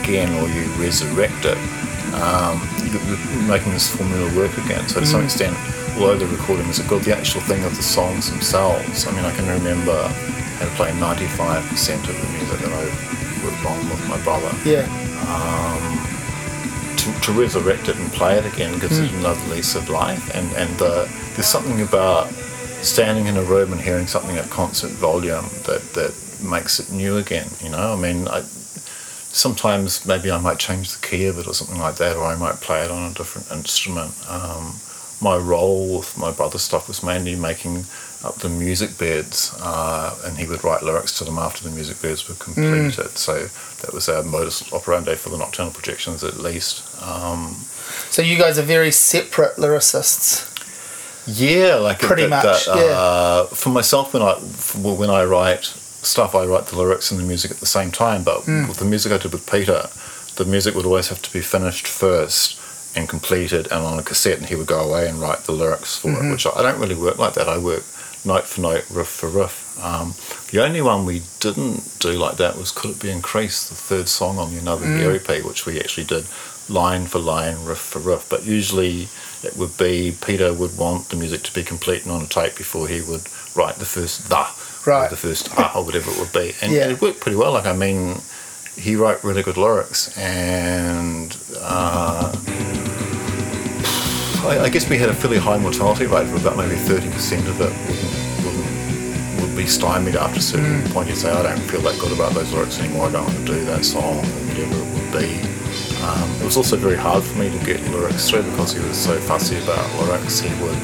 again 0.02 0.30
or 0.38 0.48
you 0.48 0.62
resurrect 0.84 1.44
it, 1.44 1.58
um, 2.14 2.60
you- 2.84 3.00
you're 3.32 3.42
making 3.54 3.72
this 3.72 3.88
formula 3.88 4.26
work 4.34 4.56
again. 4.64 4.86
So 4.88 5.00
to 5.00 5.06
Mm. 5.06 5.10
some 5.14 5.22
extent, 5.24 5.56
although 5.96 6.16
the 6.16 6.26
recordings 6.26 6.78
are 6.80 6.84
good, 6.84 7.02
the 7.04 7.16
actual 7.16 7.40
thing 7.42 7.62
of 7.64 7.76
the 7.76 7.82
songs 7.82 8.30
themselves, 8.30 9.06
I 9.06 9.10
mean, 9.12 9.24
I 9.24 9.32
can 9.32 9.46
remember 9.48 9.98
how 10.58 10.64
to 10.64 10.72
play 10.76 10.92
95% 10.94 12.02
of 12.08 12.14
the 12.22 12.28
music 12.36 12.58
that 12.64 12.72
I 12.72 12.84
worked 13.44 13.64
on 13.66 13.78
with 13.90 14.02
my 14.08 14.16
brother 14.18 14.50
Yeah. 14.64 14.86
to, 16.96 17.20
to 17.20 17.32
resurrect 17.32 17.88
it 17.88 17.96
and 17.96 18.10
play 18.12 18.36
it 18.38 18.46
again 18.46 18.78
gives 18.78 18.98
it 18.98 19.10
another 19.12 19.40
lease 19.54 19.74
of 19.74 19.88
life. 19.88 20.24
And 20.34 20.50
and 20.56 20.82
uh, 20.82 21.06
there's 21.34 21.46
something 21.46 21.80
about 21.80 22.28
standing 22.82 23.26
in 23.26 23.36
a 23.36 23.42
room 23.42 23.72
and 23.72 23.80
hearing 23.80 24.06
something 24.06 24.36
at 24.36 24.48
constant 24.50 24.92
volume 24.92 25.46
that 25.66 25.82
that 25.94 26.12
makes 26.42 26.78
it 26.80 26.90
new 26.92 27.16
again. 27.16 27.48
You 27.62 27.70
know, 27.70 27.92
I 27.92 27.96
mean, 27.96 28.28
I, 28.28 28.42
sometimes 29.32 30.06
maybe 30.06 30.30
I 30.30 30.38
might 30.38 30.58
change 30.58 30.92
the 30.92 31.06
key 31.06 31.26
of 31.26 31.38
it 31.38 31.46
or 31.46 31.54
something 31.54 31.78
like 31.78 31.96
that, 31.96 32.16
or 32.16 32.24
I 32.24 32.36
might 32.36 32.56
play 32.56 32.84
it 32.84 32.90
on 32.90 33.10
a 33.10 33.14
different 33.14 33.50
instrument. 33.50 34.14
Um, 34.28 34.74
my 35.20 35.36
role 35.36 35.98
with 35.98 36.16
my 36.16 36.30
brother's 36.30 36.62
stuff 36.62 36.88
was 36.88 37.02
mainly 37.02 37.34
making 37.34 37.84
up 38.24 38.36
the 38.36 38.48
music 38.48 38.98
beds, 38.98 39.54
uh, 39.60 40.16
and 40.24 40.38
he 40.38 40.46
would 40.46 40.64
write 40.64 40.82
lyrics 40.82 41.16
to 41.18 41.24
them 41.24 41.38
after 41.38 41.62
the 41.62 41.70
music 41.70 42.00
beds 42.02 42.28
were 42.28 42.34
completed. 42.34 42.92
Mm. 42.92 43.16
So 43.16 43.46
that 43.82 43.92
was 43.92 44.08
our 44.08 44.22
modus 44.22 44.72
operandi 44.72 45.14
for 45.14 45.30
the 45.30 45.38
nocturnal 45.38 45.72
projections, 45.72 46.24
at 46.24 46.38
least. 46.38 46.84
Um, 47.02 47.54
so 48.10 48.22
you 48.22 48.36
guys 48.36 48.58
are 48.58 48.62
very 48.62 48.90
separate 48.90 49.56
lyricists. 49.56 50.54
Yeah, 51.26 51.76
like 51.76 52.00
pretty 52.00 52.22
that, 52.22 52.44
much. 52.44 52.66
That, 52.66 52.76
yeah. 52.76 52.82
Uh, 52.92 53.46
for 53.46 53.68
myself, 53.68 54.14
when 54.14 54.22
I 54.22 54.34
when 54.34 55.10
I 55.10 55.24
write 55.24 55.74
stuff, 56.02 56.34
I 56.34 56.44
write 56.44 56.66
the 56.66 56.76
lyrics 56.76 57.10
and 57.10 57.20
the 57.20 57.24
music 57.24 57.50
at 57.50 57.58
the 57.58 57.66
same 57.66 57.90
time. 57.90 58.24
But 58.24 58.42
mm. 58.42 58.68
with 58.68 58.78
the 58.78 58.84
music 58.84 59.12
I 59.12 59.18
did 59.18 59.32
with 59.32 59.50
Peter, 59.50 59.88
the 60.36 60.44
music 60.44 60.74
would 60.74 60.86
always 60.86 61.08
have 61.08 61.22
to 61.22 61.32
be 61.32 61.40
finished 61.40 61.86
first 61.86 62.60
and 62.96 63.08
completed 63.08 63.66
and 63.66 63.84
on 63.84 63.98
a 63.98 64.02
cassette, 64.02 64.38
and 64.38 64.46
he 64.46 64.54
would 64.54 64.66
go 64.66 64.80
away 64.80 65.08
and 65.08 65.20
write 65.20 65.44
the 65.44 65.52
lyrics 65.52 65.98
for 65.98 66.08
mm-hmm. 66.08 66.28
it. 66.28 66.30
Which 66.32 66.46
I, 66.46 66.50
I 66.50 66.62
don't 66.62 66.80
really 66.80 66.94
work 66.94 67.18
like 67.18 67.34
that. 67.34 67.48
I 67.48 67.58
work 67.58 67.84
note 68.24 68.44
for 68.44 68.60
note, 68.60 68.88
riff 68.90 69.08
for 69.08 69.28
riff. 69.28 69.64
Um, 69.82 70.14
the 70.50 70.64
only 70.64 70.82
one 70.82 71.04
we 71.04 71.22
didn't 71.40 71.98
do 72.00 72.12
like 72.12 72.36
that 72.38 72.56
was 72.56 72.72
Could 72.72 72.90
It 72.90 73.00
Be 73.00 73.10
Increased, 73.10 73.68
the 73.68 73.76
third 73.76 74.08
song 74.08 74.38
on 74.38 74.52
the 74.52 74.58
Another 74.58 74.86
mm. 74.86 74.98
Year 74.98 75.14
EP, 75.14 75.44
which 75.44 75.66
we 75.66 75.78
actually 75.78 76.04
did 76.04 76.26
line 76.68 77.06
for 77.06 77.18
line, 77.18 77.64
riff 77.64 77.78
for 77.78 78.00
riff. 78.00 78.28
But 78.28 78.44
usually 78.44 79.08
it 79.42 79.56
would 79.56 79.76
be 79.78 80.16
Peter 80.20 80.52
would 80.52 80.76
want 80.76 81.08
the 81.08 81.16
music 81.16 81.42
to 81.44 81.54
be 81.54 81.62
complete 81.62 82.02
and 82.02 82.12
on 82.12 82.22
a 82.22 82.26
tape 82.26 82.56
before 82.56 82.88
he 82.88 83.00
would 83.00 83.22
write 83.54 83.76
the 83.76 83.84
first 83.84 84.28
da, 84.28 84.50
right. 84.88 85.10
the 85.10 85.16
first 85.16 85.48
ah, 85.56 85.72
or 85.76 85.84
whatever 85.84 86.10
it 86.10 86.18
would 86.18 86.32
be. 86.32 86.54
And, 86.62 86.72
yeah. 86.72 86.88
it 86.88 87.00
worked 87.00 87.20
pretty 87.20 87.36
well. 87.36 87.52
Like, 87.52 87.66
I 87.66 87.74
mean, 87.74 88.20
he 88.76 88.96
wrote 88.96 89.22
really 89.22 89.42
good 89.42 89.56
lyrics 89.56 90.16
and. 90.16 91.36
Uh, 91.60 92.34
I, 94.44 94.60
I, 94.60 94.68
guess 94.68 94.88
we 94.88 94.96
had 94.98 95.08
a 95.08 95.14
fairly 95.14 95.36
high 95.36 95.58
mortality 95.58 96.06
rate 96.06 96.22
of 96.22 96.34
about 96.40 96.56
maybe 96.56 96.76
30% 96.76 97.48
of 97.48 97.60
it 97.60 97.72
wouldn't, 98.44 98.44
wouldn't, 98.44 99.40
would 99.42 99.56
be 99.56 99.66
stymied 99.66 100.16
after 100.16 100.38
a 100.38 100.42
certain 100.42 100.80
mm. 100.80 100.92
point. 100.92 101.08
You'd 101.08 101.18
say, 101.18 101.30
I 101.30 101.42
don't 101.42 101.58
feel 101.68 101.80
that 101.82 101.98
good 101.98 102.12
about 102.12 102.32
those 102.32 102.52
lyrics 102.52 102.78
anymore, 102.78 103.08
I 103.08 103.12
don't 103.12 103.24
want 103.24 103.36
to 103.36 103.44
do 103.44 103.64
that 103.66 103.84
song, 103.84 104.18
or 104.18 104.22
whatever 104.22 104.74
it 104.74 104.94
would 104.94 105.12
be. 105.12 105.58
Um, 106.02 106.30
it 106.40 106.44
was 106.44 106.56
also 106.56 106.76
very 106.76 106.96
hard 106.96 107.24
for 107.24 107.36
me 107.36 107.50
to 107.50 107.64
get 107.64 107.82
lyrics 107.90 108.30
through 108.30 108.44
because 108.44 108.72
he 108.72 108.80
was 108.80 108.96
so 108.96 109.18
fussy 109.18 109.58
about 109.58 109.84
lyrics. 110.00 110.40
He 110.40 110.48
would 110.62 110.78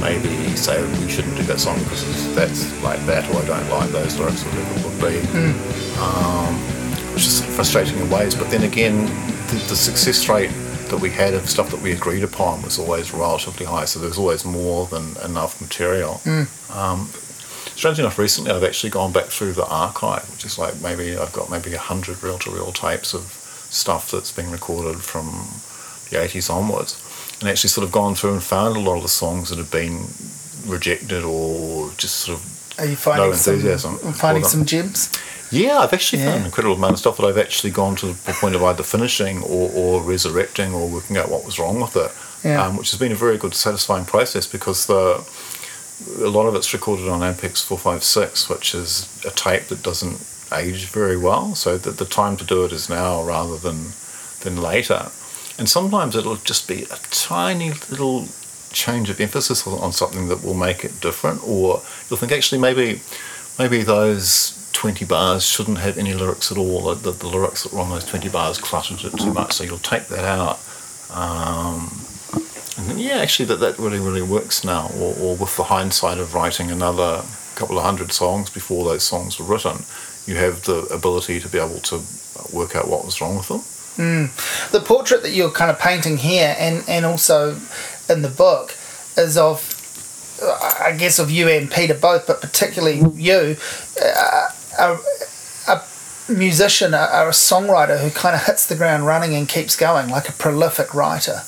maybe 0.00 0.56
say, 0.56 0.82
we 1.00 1.08
shouldn't 1.08 1.36
do 1.36 1.42
that 1.44 1.60
song 1.60 1.78
because 1.80 2.34
that's 2.34 2.82
like 2.82 3.04
that, 3.06 3.28
or 3.30 3.42
I 3.42 3.44
don't 3.46 3.70
like 3.70 3.90
those 3.90 4.18
lyrics, 4.18 4.44
or 4.44 4.48
whatever 4.50 4.78
it 4.78 4.84
would 4.84 5.00
be. 5.00 5.26
Mm. 5.28 5.98
Um, 6.00 6.54
which 7.14 7.26
is 7.26 7.44
frustrating 7.54 7.98
in 7.98 8.10
ways, 8.10 8.34
but 8.34 8.50
then 8.50 8.64
again, 8.64 9.06
the, 9.48 9.64
the 9.68 9.76
success 9.76 10.28
rate 10.28 10.50
that 10.88 10.98
we 10.98 11.10
had 11.10 11.34
of 11.34 11.48
stuff 11.48 11.70
that 11.70 11.80
we 11.80 11.92
agreed 11.92 12.24
upon 12.24 12.62
was 12.62 12.78
always 12.78 13.12
relatively 13.12 13.66
high, 13.66 13.84
so 13.84 13.98
there 13.98 14.08
was 14.08 14.18
always 14.18 14.44
more 14.44 14.86
than 14.86 15.16
enough 15.24 15.60
material. 15.60 16.20
Mm. 16.24 16.76
Um, 16.76 17.06
strangely 17.76 18.02
enough, 18.02 18.18
recently 18.18 18.50
I've 18.50 18.64
actually 18.64 18.90
gone 18.90 19.12
back 19.12 19.26
through 19.26 19.52
the 19.52 19.66
archive, 19.66 20.28
which 20.30 20.44
is 20.44 20.58
like 20.58 20.80
maybe 20.80 21.16
I've 21.16 21.32
got 21.32 21.50
maybe 21.50 21.72
a 21.74 21.78
hundred 21.78 22.22
reel-to-reel 22.22 22.72
tapes 22.72 23.14
of 23.14 23.22
stuff 23.70 24.10
that's 24.10 24.32
been 24.32 24.50
recorded 24.50 25.00
from 25.00 25.26
the 26.10 26.16
80s 26.16 26.52
onwards, 26.52 27.00
and 27.40 27.48
actually 27.48 27.68
sort 27.68 27.86
of 27.86 27.92
gone 27.92 28.14
through 28.14 28.32
and 28.32 28.42
found 28.42 28.76
a 28.76 28.80
lot 28.80 28.96
of 28.96 29.02
the 29.02 29.08
songs 29.08 29.50
that 29.50 29.58
have 29.58 29.70
been 29.70 30.06
rejected 30.66 31.22
or 31.24 31.90
just 31.96 32.16
sort 32.16 32.38
of 32.38 32.78
are 32.78 32.86
you 32.86 32.96
finding 32.96 33.26
no 33.26 33.32
enthusiasm 33.32 33.98
some, 33.98 34.12
finding 34.12 34.44
some 34.44 34.64
gems? 34.64 35.12
Yeah, 35.50 35.78
I've 35.78 35.92
actually 35.92 36.22
yeah. 36.22 36.30
found 36.30 36.40
an 36.40 36.46
incredible 36.46 36.74
amount 36.74 36.94
of 36.94 36.98
stuff 36.98 37.16
that 37.18 37.24
I've 37.24 37.38
actually 37.38 37.70
gone 37.70 37.94
to 37.96 38.06
the 38.06 38.32
point 38.40 38.56
of 38.56 38.62
either 38.64 38.82
finishing 38.82 39.42
or, 39.42 39.70
or 39.72 40.02
resurrecting 40.02 40.74
or 40.74 40.88
working 40.88 41.16
out 41.16 41.30
what 41.30 41.44
was 41.44 41.58
wrong 41.58 41.80
with 41.80 41.96
it, 41.96 42.10
yeah. 42.46 42.66
um, 42.66 42.76
which 42.76 42.90
has 42.90 42.98
been 42.98 43.12
a 43.12 43.14
very 43.14 43.38
good, 43.38 43.54
satisfying 43.54 44.04
process 44.04 44.46
because 44.46 44.86
the 44.86 45.24
a 46.20 46.28
lot 46.28 46.46
of 46.46 46.54
it's 46.56 46.72
recorded 46.72 47.08
on 47.08 47.20
Ampex 47.20 47.64
456, 47.64 48.48
which 48.48 48.74
is 48.74 49.08
a 49.24 49.30
tape 49.30 49.68
that 49.68 49.82
doesn't 49.82 50.26
age 50.52 50.86
very 50.86 51.16
well. 51.16 51.54
So 51.54 51.78
that 51.78 51.98
the 51.98 52.04
time 52.04 52.36
to 52.38 52.44
do 52.44 52.64
it 52.64 52.72
is 52.72 52.88
now 52.88 53.22
rather 53.22 53.56
than 53.56 53.92
than 54.40 54.60
later. 54.60 55.10
And 55.58 55.68
sometimes 55.68 56.16
it'll 56.16 56.36
just 56.36 56.66
be 56.66 56.82
a 56.84 56.98
tiny 57.10 57.70
little 57.70 58.26
change 58.72 59.08
of 59.08 59.20
emphasis 59.20 59.66
on 59.66 59.92
something 59.92 60.28
that 60.28 60.42
will 60.42 60.54
make 60.54 60.84
it 60.84 61.00
different, 61.00 61.42
or 61.46 61.82
you'll 62.08 62.18
think 62.18 62.32
actually 62.32 62.60
maybe 62.60 63.00
maybe 63.58 63.82
those 63.82 64.68
20 64.72 65.04
bars 65.04 65.46
shouldn't 65.46 65.78
have 65.78 65.96
any 65.96 66.12
lyrics 66.12 66.50
at 66.50 66.58
all. 66.58 66.94
The, 66.94 67.12
the, 67.12 67.28
lyrics 67.28 67.62
that 67.62 67.72
were 67.72 67.80
on 67.80 67.90
those 67.90 68.04
20 68.04 68.28
bars 68.28 68.58
cluttered 68.58 69.04
it 69.04 69.16
too 69.18 69.32
much, 69.32 69.52
so 69.52 69.64
you'll 69.64 69.78
take 69.78 70.08
that 70.08 70.24
out. 70.24 70.60
Um, 71.10 71.90
and 72.76 72.88
then, 72.88 72.98
yeah, 72.98 73.18
actually, 73.18 73.46
that, 73.46 73.60
that 73.60 73.78
really, 73.78 74.00
really 74.00 74.22
works 74.22 74.64
now. 74.64 74.90
Or, 74.98 75.14
or 75.18 75.36
with 75.36 75.56
the 75.56 75.64
hindsight 75.64 76.18
of 76.18 76.34
writing 76.34 76.70
another 76.70 77.22
couple 77.54 77.78
of 77.78 77.84
hundred 77.84 78.12
songs 78.12 78.50
before 78.50 78.84
those 78.84 79.04
songs 79.04 79.38
were 79.38 79.46
written, 79.46 79.84
you 80.26 80.34
have 80.36 80.64
the 80.64 80.82
ability 80.92 81.38
to 81.40 81.48
be 81.48 81.58
able 81.58 81.78
to 81.78 82.02
work 82.52 82.74
out 82.74 82.88
what 82.88 83.04
was 83.04 83.20
wrong 83.20 83.36
with 83.36 83.48
them. 83.48 83.62
Mm. 83.96 84.70
The 84.70 84.80
portrait 84.80 85.22
that 85.22 85.30
you're 85.30 85.50
kind 85.50 85.70
of 85.70 85.78
painting 85.78 86.16
here 86.16 86.54
and, 86.58 86.84
and 86.88 87.04
also 87.04 87.60
in 88.08 88.22
the 88.22 88.28
book 88.28 88.76
is 89.16 89.36
of, 89.36 89.80
I 90.42 90.96
guess, 90.98 91.18
of 91.18 91.30
you 91.30 91.48
and 91.48 91.70
Peter 91.70 91.94
both, 91.94 92.26
but 92.26 92.40
particularly 92.40 93.02
you. 93.14 93.56
Uh, 94.02 94.48
a, 94.78 94.98
a 95.68 95.82
musician, 96.28 96.94
a, 96.94 96.96
a 96.96 97.30
songwriter 97.30 98.00
who 98.00 98.10
kind 98.10 98.34
of 98.34 98.44
hits 98.44 98.66
the 98.66 98.74
ground 98.74 99.06
running 99.06 99.34
and 99.34 99.48
keeps 99.48 99.76
going, 99.76 100.08
like 100.08 100.28
a 100.28 100.32
prolific 100.32 100.92
writer? 100.94 101.42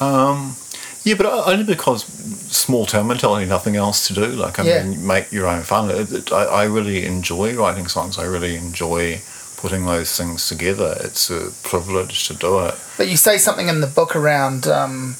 Um, 0.00 0.56
yeah, 1.02 1.14
but 1.14 1.26
only 1.26 1.64
because 1.64 2.04
small 2.04 2.86
town 2.86 3.08
mentality, 3.08 3.46
nothing 3.46 3.76
else 3.76 4.06
to 4.08 4.14
do. 4.14 4.26
Like, 4.26 4.58
I 4.58 4.64
yeah. 4.64 4.82
mean, 4.84 5.06
make 5.06 5.32
your 5.32 5.46
own 5.46 5.62
fun. 5.62 5.90
I, 6.32 6.34
I 6.34 6.64
really 6.64 7.04
enjoy 7.04 7.56
writing 7.56 7.88
songs. 7.88 8.18
I 8.18 8.24
really 8.24 8.56
enjoy 8.56 9.20
putting 9.56 9.86
those 9.86 10.16
things 10.16 10.48
together. 10.48 10.96
It's 11.00 11.30
a 11.30 11.50
privilege 11.62 12.26
to 12.28 12.34
do 12.34 12.60
it. 12.60 12.74
But 12.96 13.08
you 13.08 13.16
say 13.16 13.38
something 13.38 13.68
in 13.68 13.80
the 13.80 13.86
book 13.86 14.14
around. 14.16 14.66
Um, 14.66 15.16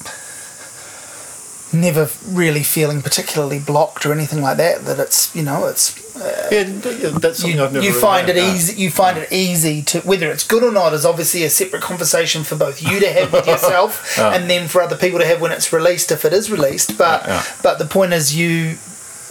never 1.72 2.09
really 2.26 2.62
feeling 2.62 3.03
particularly 3.03 3.59
blocked 3.59 4.07
or 4.07 4.12
anything 4.12 4.41
like 4.41 4.57
that. 4.57 4.84
That 4.84 4.99
it's 4.99 5.34
you 5.34 5.43
know 5.43 5.66
it's 5.66 6.16
uh, 6.16 6.49
yeah, 6.51 6.62
that's 6.64 7.41
something 7.41 7.59
you, 7.59 7.64
I've 7.64 7.72
never. 7.72 7.84
You 7.84 7.93
find 7.93 8.28
it 8.28 8.37
easy. 8.37 8.80
You 8.80 8.91
find 8.91 9.18
it 9.18 9.32
easy 9.32 9.82
to 9.82 10.01
whether 10.01 10.30
it's 10.30 10.47
good 10.47 10.62
or 10.62 10.72
not 10.72 10.93
is 10.93 11.05
obviously 11.05 11.45
a 11.45 11.51
separate 11.51 11.82
conversation 11.82 12.45
for 12.45 12.57
both 12.57 12.82
you 12.82 13.01
to 13.01 13.12
have 13.12 13.32
with 13.32 13.47
yourself 13.53 14.14
yeah. 14.16 14.34
and 14.34 14.49
then 14.49 14.68
for 14.68 14.80
other 14.80 14.97
people 14.97 15.18
to 15.18 15.26
have 15.26 15.41
when 15.41 15.53
it's 15.53 15.72
released 15.72 16.11
if 16.11 16.24
it 16.24 16.32
is 16.32 16.51
released. 16.51 16.97
But 16.97 17.26
yeah. 17.26 17.45
but 17.62 17.78
the 17.78 17.87
point 17.87 18.12
is 18.12 18.37
you 18.37 18.78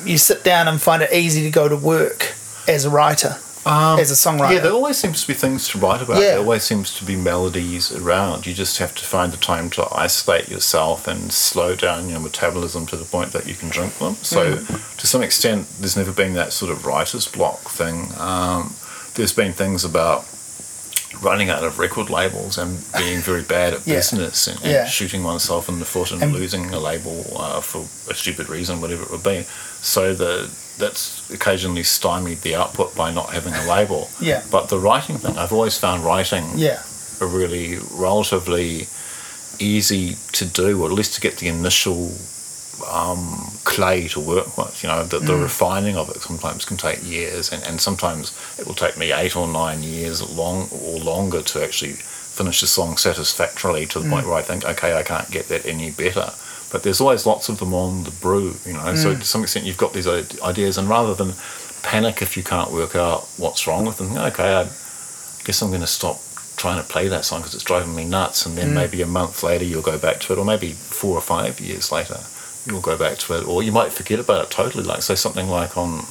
you 0.03 0.17
sit 0.17 0.43
down 0.43 0.67
and 0.67 0.81
find 0.81 1.01
it 1.01 1.11
easy 1.11 1.43
to 1.43 1.51
go 1.51 1.67
to 1.67 1.77
work 1.77 2.33
as 2.67 2.85
a 2.85 2.89
writer. 2.89 3.37
Um, 3.65 3.99
as 3.99 4.11
a 4.11 4.13
songwriter. 4.13 4.53
Yeah, 4.53 4.59
there 4.59 4.71
always 4.71 4.97
seems 4.97 5.21
to 5.21 5.27
be 5.27 5.33
things 5.33 5.67
to 5.69 5.79
write 5.79 6.01
about. 6.01 6.17
Yeah. 6.17 6.31
There 6.31 6.39
always 6.39 6.63
seems 6.63 6.93
to 6.99 7.05
be 7.05 7.15
melodies 7.15 7.91
around. 7.91 8.45
You 8.45 8.53
just 8.53 8.77
have 8.77 8.93
to 8.95 9.03
find 9.03 9.33
the 9.33 9.37
time 9.37 9.71
to 9.71 9.87
isolate 9.91 10.49
yourself 10.49 11.07
and 11.07 11.33
slow 11.33 11.75
down 11.75 12.07
your 12.07 12.19
metabolism 12.19 12.85
to 12.87 12.95
the 12.95 13.05
point 13.05 13.31
that 13.31 13.47
you 13.47 13.55
can 13.55 13.69
drink 13.69 13.97
them. 13.97 14.15
So, 14.15 14.57
mm. 14.57 14.97
to 14.97 15.07
some 15.07 15.23
extent, 15.23 15.67
there's 15.79 15.97
never 15.97 16.11
been 16.11 16.33
that 16.33 16.53
sort 16.53 16.71
of 16.71 16.85
writer's 16.85 17.27
block 17.27 17.61
thing. 17.61 18.09
Um, 18.19 18.75
there's 19.15 19.33
been 19.33 19.53
things 19.53 19.83
about 19.83 20.27
running 21.21 21.49
out 21.49 21.63
of 21.63 21.79
record 21.79 22.09
labels 22.09 22.57
and 22.57 22.83
being 22.97 23.19
very 23.19 23.41
bad 23.41 23.73
at 23.73 23.87
yeah. 23.87 23.95
business 23.95 24.47
and, 24.47 24.57
and 24.61 24.71
yeah. 24.71 24.85
shooting 24.85 25.23
oneself 25.23 25.69
in 25.69 25.79
the 25.79 25.85
foot 25.85 26.11
and, 26.11 26.21
and 26.21 26.33
losing 26.33 26.71
a 26.71 26.79
label 26.79 27.25
uh, 27.37 27.61
for 27.61 27.79
a 28.11 28.15
stupid 28.15 28.47
reason, 28.47 28.79
whatever 28.79 29.03
it 29.03 29.11
would 29.11 29.23
be. 29.23 29.41
So 29.81 30.13
the 30.13 30.53
that's 30.77 31.29
occasionally 31.29 31.83
stymied 31.83 32.39
the 32.39 32.55
output 32.55 32.95
by 32.95 33.11
not 33.11 33.31
having 33.31 33.53
a 33.53 33.67
label. 33.67 34.09
Yeah. 34.19 34.43
But 34.51 34.69
the 34.69 34.79
writing 34.79 35.17
thing, 35.17 35.37
I've 35.37 35.53
always 35.53 35.77
found 35.77 36.03
writing 36.03 36.45
yeah. 36.55 36.83
a 37.21 37.25
really 37.25 37.77
relatively 37.91 38.87
easy 39.59 40.17
to 40.33 40.45
do, 40.45 40.81
or 40.81 40.87
at 40.87 40.93
least 40.93 41.15
to 41.15 41.21
get 41.21 41.37
the 41.37 41.47
initial 41.47 42.11
um, 42.91 43.51
clay 43.63 44.07
to 44.09 44.19
work 44.19 44.57
with. 44.57 44.83
You 44.83 44.89
know, 44.89 45.03
the, 45.03 45.19
the 45.19 45.33
mm. 45.33 45.43
refining 45.43 45.95
of 45.95 46.09
it 46.09 46.21
sometimes 46.21 46.65
can 46.65 46.77
take 46.77 47.05
years, 47.07 47.51
and, 47.51 47.63
and 47.63 47.79
sometimes 47.79 48.37
it 48.59 48.67
will 48.67 48.73
take 48.73 48.97
me 48.97 49.11
eight 49.11 49.35
or 49.35 49.47
nine 49.47 49.81
years 49.83 50.21
long 50.29 50.69
or 50.71 50.99
longer 50.99 51.41
to 51.41 51.63
actually 51.63 51.93
finish 51.93 52.61
a 52.61 52.67
song 52.67 52.97
satisfactorily 52.97 53.85
to 53.85 53.99
the 53.99 54.05
mm. 54.05 54.11
point 54.11 54.25
where 54.25 54.35
I 54.35 54.41
think, 54.41 54.65
okay, 54.65 54.97
I 54.97 55.03
can't 55.03 55.31
get 55.31 55.47
that 55.47 55.65
any 55.65 55.91
better 55.91 56.33
but 56.71 56.83
there's 56.83 57.01
always 57.01 57.25
lots 57.25 57.49
of 57.49 57.59
them 57.59 57.73
on 57.73 58.03
the 58.03 58.11
brew, 58.11 58.55
you 58.65 58.73
know. 58.73 58.79
Mm. 58.79 58.97
So 58.97 59.15
to 59.15 59.21
some 59.23 59.43
extent, 59.43 59.65
you've 59.65 59.77
got 59.77 59.93
these 59.93 60.07
ideas, 60.07 60.77
and 60.77 60.87
rather 60.89 61.13
than 61.13 61.33
panic 61.83 62.21
if 62.21 62.35
you 62.35 62.43
can't 62.43 62.71
work 62.71 62.95
out 62.95 63.27
what's 63.37 63.67
wrong 63.67 63.85
with 63.85 63.97
them, 63.97 64.17
okay, 64.17 64.55
I 64.55 64.63
guess 65.43 65.61
I'm 65.61 65.69
going 65.69 65.81
to 65.81 65.87
stop 65.87 66.19
trying 66.57 66.81
to 66.81 66.87
play 66.87 67.07
that 67.07 67.25
song 67.25 67.41
because 67.41 67.53
it's 67.53 67.63
driving 67.63 67.95
me 67.95 68.05
nuts, 68.05 68.45
and 68.45 68.57
then 68.57 68.69
mm. 68.69 68.75
maybe 68.75 69.01
a 69.01 69.07
month 69.07 69.43
later 69.43 69.65
you'll 69.65 69.81
go 69.81 69.97
back 69.97 70.19
to 70.21 70.33
it, 70.33 70.39
or 70.39 70.45
maybe 70.45 70.71
four 70.71 71.15
or 71.15 71.21
five 71.21 71.59
years 71.59 71.91
later, 71.91 72.19
you'll 72.65 72.81
go 72.81 72.97
back 72.97 73.17
to 73.19 73.37
it, 73.37 73.47
or 73.47 73.63
you 73.63 73.71
might 73.71 73.91
forget 73.91 74.19
about 74.19 74.45
it 74.45 74.51
totally. 74.51 74.83
Like 74.83 75.01
say 75.01 75.15
something 75.15 75.47
like 75.47 75.77
on 75.77 76.05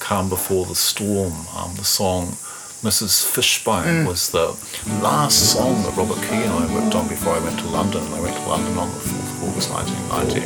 "Calm 0.00 0.28
Before 0.28 0.66
the 0.66 0.74
Storm," 0.74 1.46
um, 1.56 1.74
the 1.76 1.84
song 1.84 2.36
"Mrs. 2.82 3.24
Fishbone" 3.24 4.04
was 4.04 4.30
the 4.30 4.56
last 5.00 5.52
song 5.52 5.82
that 5.84 5.96
Robert 5.96 6.20
Key 6.22 6.42
and 6.42 6.52
I 6.52 6.74
worked 6.74 6.94
on 6.94 7.08
before 7.08 7.34
I 7.34 7.38
went 7.38 7.58
to 7.60 7.66
London. 7.66 8.02
And 8.04 8.14
I 8.14 8.20
went 8.20 8.36
to 8.36 8.48
London 8.48 8.76
on 8.78 8.88
the 8.88 9.00
fourth 9.00 9.31
of 9.31 9.31
August, 9.42 9.70
nineteen 9.70 10.08
ninety, 10.08 10.42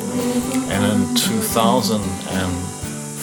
and 0.73 0.85
in 0.93 1.15
two 1.15 1.41
thousand 1.41 2.03
and 2.31 2.53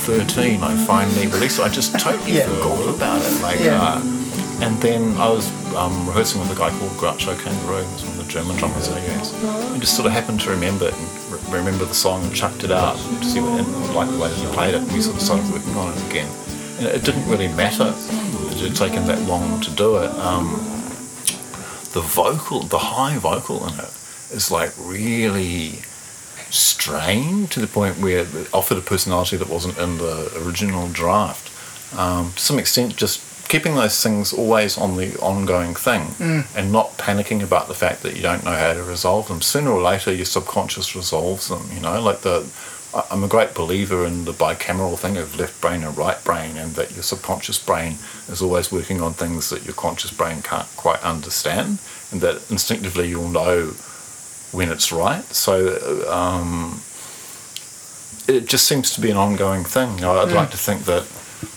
thirteen, 0.06 0.64
I 0.64 0.76
finally 0.86 1.28
released 1.28 1.60
it. 1.60 1.64
I 1.66 1.70
just 1.70 1.98
totally 2.00 2.34
Yeah. 2.38 2.48
forgot 2.48 2.96
about 2.96 3.22
it. 3.22 3.42
Like. 3.42 3.60
Yeah. 3.60 3.82
Uh, 3.82 4.20
and 4.62 4.78
then 4.82 5.18
I 5.18 5.28
was 5.30 5.50
um, 5.76 6.08
rehearsing 6.08 6.40
with 6.40 6.52
a 6.52 6.56
guy 6.56 6.70
called 6.78 6.92
Groucho 6.92 7.38
Kangaroo, 7.44 7.84
who's 7.84 8.04
one 8.06 8.18
of 8.20 8.26
the 8.26 8.32
German 8.32 8.56
drummers 8.56 8.88
I 8.88 9.00
use. 9.18 9.34
I 9.44 9.78
just 9.80 9.96
sort 9.96 10.06
of 10.06 10.14
happened 10.14 10.40
to 10.42 10.52
remember 10.52 10.88
it 10.88 10.94
and 10.94 11.10
re- 11.52 11.60
remember 11.60 11.84
the 11.86 11.94
song 11.94 12.24
and 12.24 12.34
chucked 12.34 12.64
it 12.64 12.72
out 12.72 12.96
to 12.96 13.26
see 13.26 13.42
what, 13.42 13.60
and 13.60 13.96
like 13.96 14.10
the 14.10 14.18
way 14.18 14.30
that 14.30 14.38
he 14.38 14.46
played 14.54 14.76
it. 14.76 14.82
And 14.84 14.92
we 14.94 15.02
sort 15.02 15.18
of 15.18 15.22
started 15.24 15.52
working 15.52 15.76
on 15.76 15.92
it 15.92 16.10
again. 16.10 16.30
And 16.78 16.88
it 16.88 17.04
didn't 17.04 17.28
really 17.28 17.50
matter 17.50 17.92
that 17.92 18.54
it 18.54 18.60
had 18.70 18.76
taken 18.76 19.06
that 19.08 19.20
long 19.28 19.60
to 19.62 19.72
do 19.72 19.98
it. 19.98 20.12
Um, 20.12 20.52
the 21.92 22.02
vocal, 22.02 22.62
the 22.62 22.78
high 22.80 23.18
vocal 23.18 23.68
in 23.68 23.74
it 23.80 23.92
is 24.34 24.52
like 24.52 24.72
really 24.78 25.80
strained 26.50 27.50
to 27.52 27.60
the 27.60 27.68
point 27.68 27.98
where 27.98 28.20
it 28.20 28.54
offered 28.54 28.78
a 28.78 28.82
personality 28.82 29.38
that 29.38 29.50
wasn't 29.50 29.78
in 29.78 29.98
the 29.98 30.32
original 30.46 30.88
draft. 30.90 31.50
Um, 31.98 32.32
to 32.34 32.40
some 32.40 32.60
extent, 32.60 32.96
just 32.96 33.22
keeping 33.50 33.76
those 33.76 34.02
things 34.02 34.34
always 34.34 34.78
on 34.78 34.98
the 34.98 35.16
ongoing 35.20 35.76
thing 35.76 36.16
and 36.56 36.72
not 36.72 36.98
panicking 36.98 37.44
about 37.44 37.68
the 37.68 37.74
fact 37.74 38.02
that 38.02 38.16
you 38.16 38.22
don't 38.22 38.44
know 38.44 38.56
how 38.56 38.74
to 38.74 38.84
resolve 38.84 39.28
them. 39.28 39.42
Sooner 39.42 39.72
or 39.72 39.82
later, 39.82 40.14
your 40.14 40.26
subconscious 40.26 40.96
resolves 40.96 41.48
them. 41.50 41.70
You 41.74 41.82
know, 41.82 42.02
like 42.02 42.22
the. 42.22 42.48
I'm 43.10 43.24
a 43.24 43.28
great 43.28 43.56
believer 43.56 44.06
in 44.06 44.26
the 44.26 44.34
bicameral 44.34 45.00
thing 45.00 45.18
of 45.18 45.36
left 45.36 45.60
brain 45.60 45.84
and 45.84 45.98
right 45.98 46.24
brain, 46.24 46.58
and 46.58 46.76
that 46.76 46.94
your 46.94 47.02
subconscious 47.02 47.58
brain 47.58 47.98
is 48.30 48.40
always 48.40 48.72
working 48.72 49.02
on 49.02 49.14
things 49.14 49.50
that 49.50 49.66
your 49.66 49.74
conscious 49.74 50.12
brain 50.12 50.44
can't 50.44 50.68
quite 50.76 51.02
understand, 51.02 51.80
and 52.12 52.22
that 52.22 52.52
instinctively 52.52 53.08
you'll 53.08 53.30
know 53.30 53.74
when 54.54 54.70
it's 54.70 54.92
right. 54.92 55.24
So 55.26 56.10
um, 56.10 56.82
it 58.28 58.48
just 58.48 58.68
seems 58.68 58.92
to 58.92 59.02
be 59.02 59.10
an 59.10 59.18
ongoing 59.18 59.64
thing. 59.64 59.96
You 59.96 60.02
know, 60.02 60.20
I'd 60.20 60.32
like 60.32 60.52
to 60.52 60.58
think 60.58 60.86
that 60.86 61.04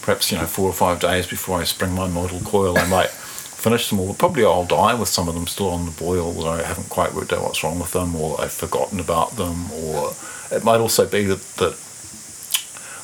perhaps 0.03 0.33
you 0.33 0.39
know 0.39 0.47
four 0.47 0.69
or 0.69 0.73
five 0.73 0.99
days 1.01 1.27
before 1.27 1.61
I 1.61 1.65
spring 1.65 1.93
my 1.93 2.09
model 2.09 2.41
coil, 2.41 2.79
I 2.79 2.87
might 2.89 3.11
finish 3.11 3.89
them 3.89 4.01
all. 4.01 4.15
Probably 4.15 4.45
I'll 4.45 4.65
die 4.65 4.95
with 4.95 5.09
some 5.09 5.29
of 5.29 5.35
them 5.35 5.47
still 5.47 5.69
on 5.69 5.85
the 5.85 5.93
boil, 5.93 6.27
although 6.27 6.51
I 6.51 6.63
haven't 6.63 6.89
quite 6.89 7.15
worked 7.15 7.33
out 7.33 7.43
what's 7.43 7.63
wrong 7.63 7.79
with 7.79 7.93
them, 7.93 8.17
or 8.17 8.41
I've 8.41 8.53
forgotten 8.53 8.99
about 8.99 9.37
them, 9.37 9.71
or 9.73 10.15
it 10.51 10.65
might 10.65 10.79
also 10.79 11.07
be 11.07 11.25
that 11.25 11.43
that. 11.57 11.83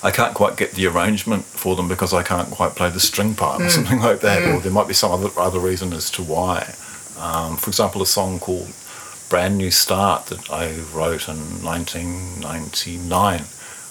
I 0.05 0.11
can't 0.11 0.34
quite 0.34 0.57
get 0.57 0.72
the 0.72 0.84
arrangement 0.86 1.45
for 1.45 1.76
them 1.76 1.86
because 1.86 2.12
I 2.12 2.24
can't 2.24 2.51
quite 2.51 2.74
play 2.74 2.90
the 2.90 2.99
string 2.99 3.36
part 3.36 3.62
or 3.62 3.70
something 3.70 4.01
like 4.01 4.18
that, 4.20 4.43
or 4.43 4.59
there 4.59 4.72
might 4.72 4.88
be 4.88 4.95
some 4.95 5.12
other 5.12 5.30
other 5.38 5.61
reason 5.61 5.93
as 5.93 6.11
to 6.12 6.22
why. 6.24 6.74
Um, 7.16 7.57
for 7.57 7.70
example, 7.70 8.03
a 8.03 8.07
song 8.07 8.40
called 8.40 8.72
brand 9.32 9.56
new 9.56 9.70
start 9.70 10.26
that 10.26 10.50
I 10.52 10.72
wrote 10.94 11.26
in 11.26 11.38
1999. 11.64 13.40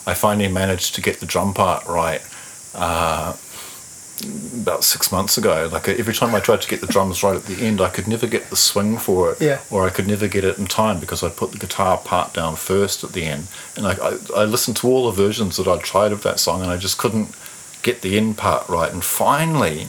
I 0.06 0.14
finally 0.14 0.48
managed 0.48 0.94
to 0.94 1.02
get 1.02 1.20
the 1.20 1.26
drum 1.26 1.56
part 1.56 1.84
right 1.88 2.22
uh, 2.76 3.36
about 4.62 4.84
six 4.84 5.12
months 5.12 5.40
ago. 5.40 5.68
Like 5.74 5.88
every 5.90 6.14
time 6.14 6.36
I 6.36 6.40
tried 6.42 6.62
to 6.62 6.70
get 6.70 6.80
the 6.80 6.86
drums 6.86 7.24
right 7.24 7.36
at 7.36 7.46
the 7.46 7.66
end, 7.66 7.82
I 7.82 7.90
could 7.90 8.08
never 8.08 8.28
get 8.28 8.52
the 8.52 8.56
swing 8.56 9.00
for 9.00 9.32
it, 9.32 9.42
Yeah. 9.42 9.62
or 9.72 9.84
I 9.88 9.90
could 9.90 10.06
never 10.06 10.28
get 10.28 10.44
it 10.44 10.60
in 10.60 10.68
time 10.68 11.00
because 11.00 11.24
I 11.24 11.30
put 11.30 11.54
the 11.54 11.58
guitar 11.58 11.98
part 11.98 12.36
down 12.36 12.56
first 12.56 13.04
at 13.04 13.14
the 13.14 13.24
end. 13.24 13.48
And 13.76 13.88
I, 13.88 13.94
I, 13.94 14.18
I 14.42 14.44
listened 14.44 14.78
to 14.78 14.88
all 14.88 15.10
the 15.10 15.24
versions 15.24 15.58
that 15.58 15.68
I'd 15.68 15.82
tried 15.82 16.12
of 16.12 16.22
that 16.22 16.40
song, 16.40 16.62
and 16.62 16.70
I 16.70 16.78
just 16.78 17.00
couldn't 17.00 17.36
get 17.82 18.04
the 18.04 18.16
end 18.16 18.38
part 18.38 18.70
right. 18.70 18.94
And 18.94 19.04
finally, 19.04 19.88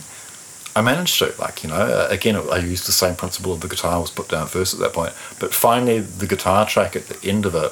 I 0.75 0.81
managed 0.81 1.19
to, 1.19 1.33
like, 1.39 1.63
you 1.63 1.69
know, 1.69 1.75
uh, 1.75 2.07
again, 2.09 2.35
I 2.35 2.57
used 2.57 2.87
the 2.87 2.91
same 2.91 3.15
principle 3.15 3.53
of 3.53 3.61
the 3.61 3.67
guitar 3.67 4.01
was 4.01 4.09
put 4.09 4.29
down 4.29 4.47
first 4.47 4.73
at 4.73 4.79
that 4.79 4.93
point, 4.93 5.13
but 5.39 5.53
finally 5.53 5.99
the 5.99 6.25
guitar 6.25 6.65
track 6.65 6.95
at 6.95 7.07
the 7.07 7.29
end 7.29 7.45
of 7.45 7.53
it 7.55 7.71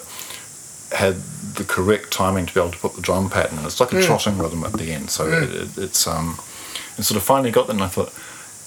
had 0.96 1.16
the 1.56 1.64
correct 1.64 2.12
timing 2.12 2.46
to 2.46 2.54
be 2.54 2.60
able 2.60 2.72
to 2.72 2.78
put 2.78 2.96
the 2.96 3.02
drum 3.02 3.30
pattern 3.30 3.60
in. 3.60 3.66
It's 3.66 3.80
like 3.80 3.94
a 3.94 4.02
trotting 4.04 4.38
rhythm 4.38 4.64
at 4.64 4.74
the 4.74 4.92
end, 4.92 5.10
so 5.10 5.28
it, 5.28 5.50
it, 5.50 5.78
it's, 5.78 6.06
um, 6.06 6.38
and 6.96 7.06
sort 7.06 7.18
of 7.18 7.24
finally 7.24 7.52
got 7.52 7.68
that, 7.68 7.74
and 7.74 7.84
I 7.84 7.88
thought, 7.88 8.14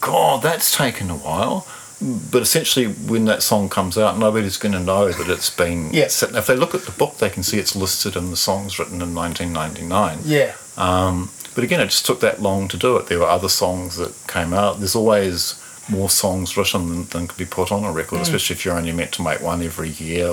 God, 0.01 0.43
that's 0.43 0.77
taken 0.77 1.11
a 1.11 1.17
while. 1.17 1.67
But 2.03 2.43
essentially, 2.43 2.87
when 2.87 3.25
that 3.27 3.43
song 3.43 3.69
comes 3.69 3.97
out, 3.97 4.19
nobody's 4.19 4.57
going 4.57 4.73
to 4.73 4.81
know 4.81 5.11
that 5.13 5.29
it's 5.31 5.49
been. 5.49 5.91
Yeah. 5.93 6.09
set. 6.09 6.35
If 6.35 6.47
they 6.47 6.57
look 6.57 6.75
at 6.75 6.83
the 6.83 6.93
book, 6.93 7.19
they 7.19 7.31
can 7.31 7.43
see 7.43 7.59
it's 7.59 7.77
listed 7.77 8.17
in 8.17 8.31
the 8.31 8.37
songs 8.37 8.79
written 8.79 9.01
in 9.01 9.15
1999. 9.15 10.19
Yeah. 10.25 10.55
Um, 10.77 11.31
but 11.55 11.65
again, 11.65 11.81
it 11.81 11.87
just 11.87 12.07
took 12.07 12.21
that 12.21 12.41
long 12.43 12.69
to 12.69 12.77
do 12.77 12.97
it. 12.97 13.07
There 13.07 13.19
were 13.19 13.27
other 13.27 13.49
songs 13.49 13.97
that 13.97 14.15
came 14.29 14.53
out. 14.53 14.79
There's 14.79 14.95
always 14.97 15.61
more 15.89 16.09
songs 16.09 16.57
written 16.57 16.89
than, 16.89 17.05
than 17.09 17.29
could 17.29 17.37
be 17.37 17.45
put 17.45 17.71
on 17.71 17.85
a 17.85 17.93
record, 17.93 18.21
especially 18.21 18.55
if 18.57 18.65
you're 18.65 18.75
only 18.77 18.91
meant 18.93 19.13
to 19.13 19.23
make 19.23 19.41
one 19.43 19.63
every 19.63 19.91
year 19.91 20.29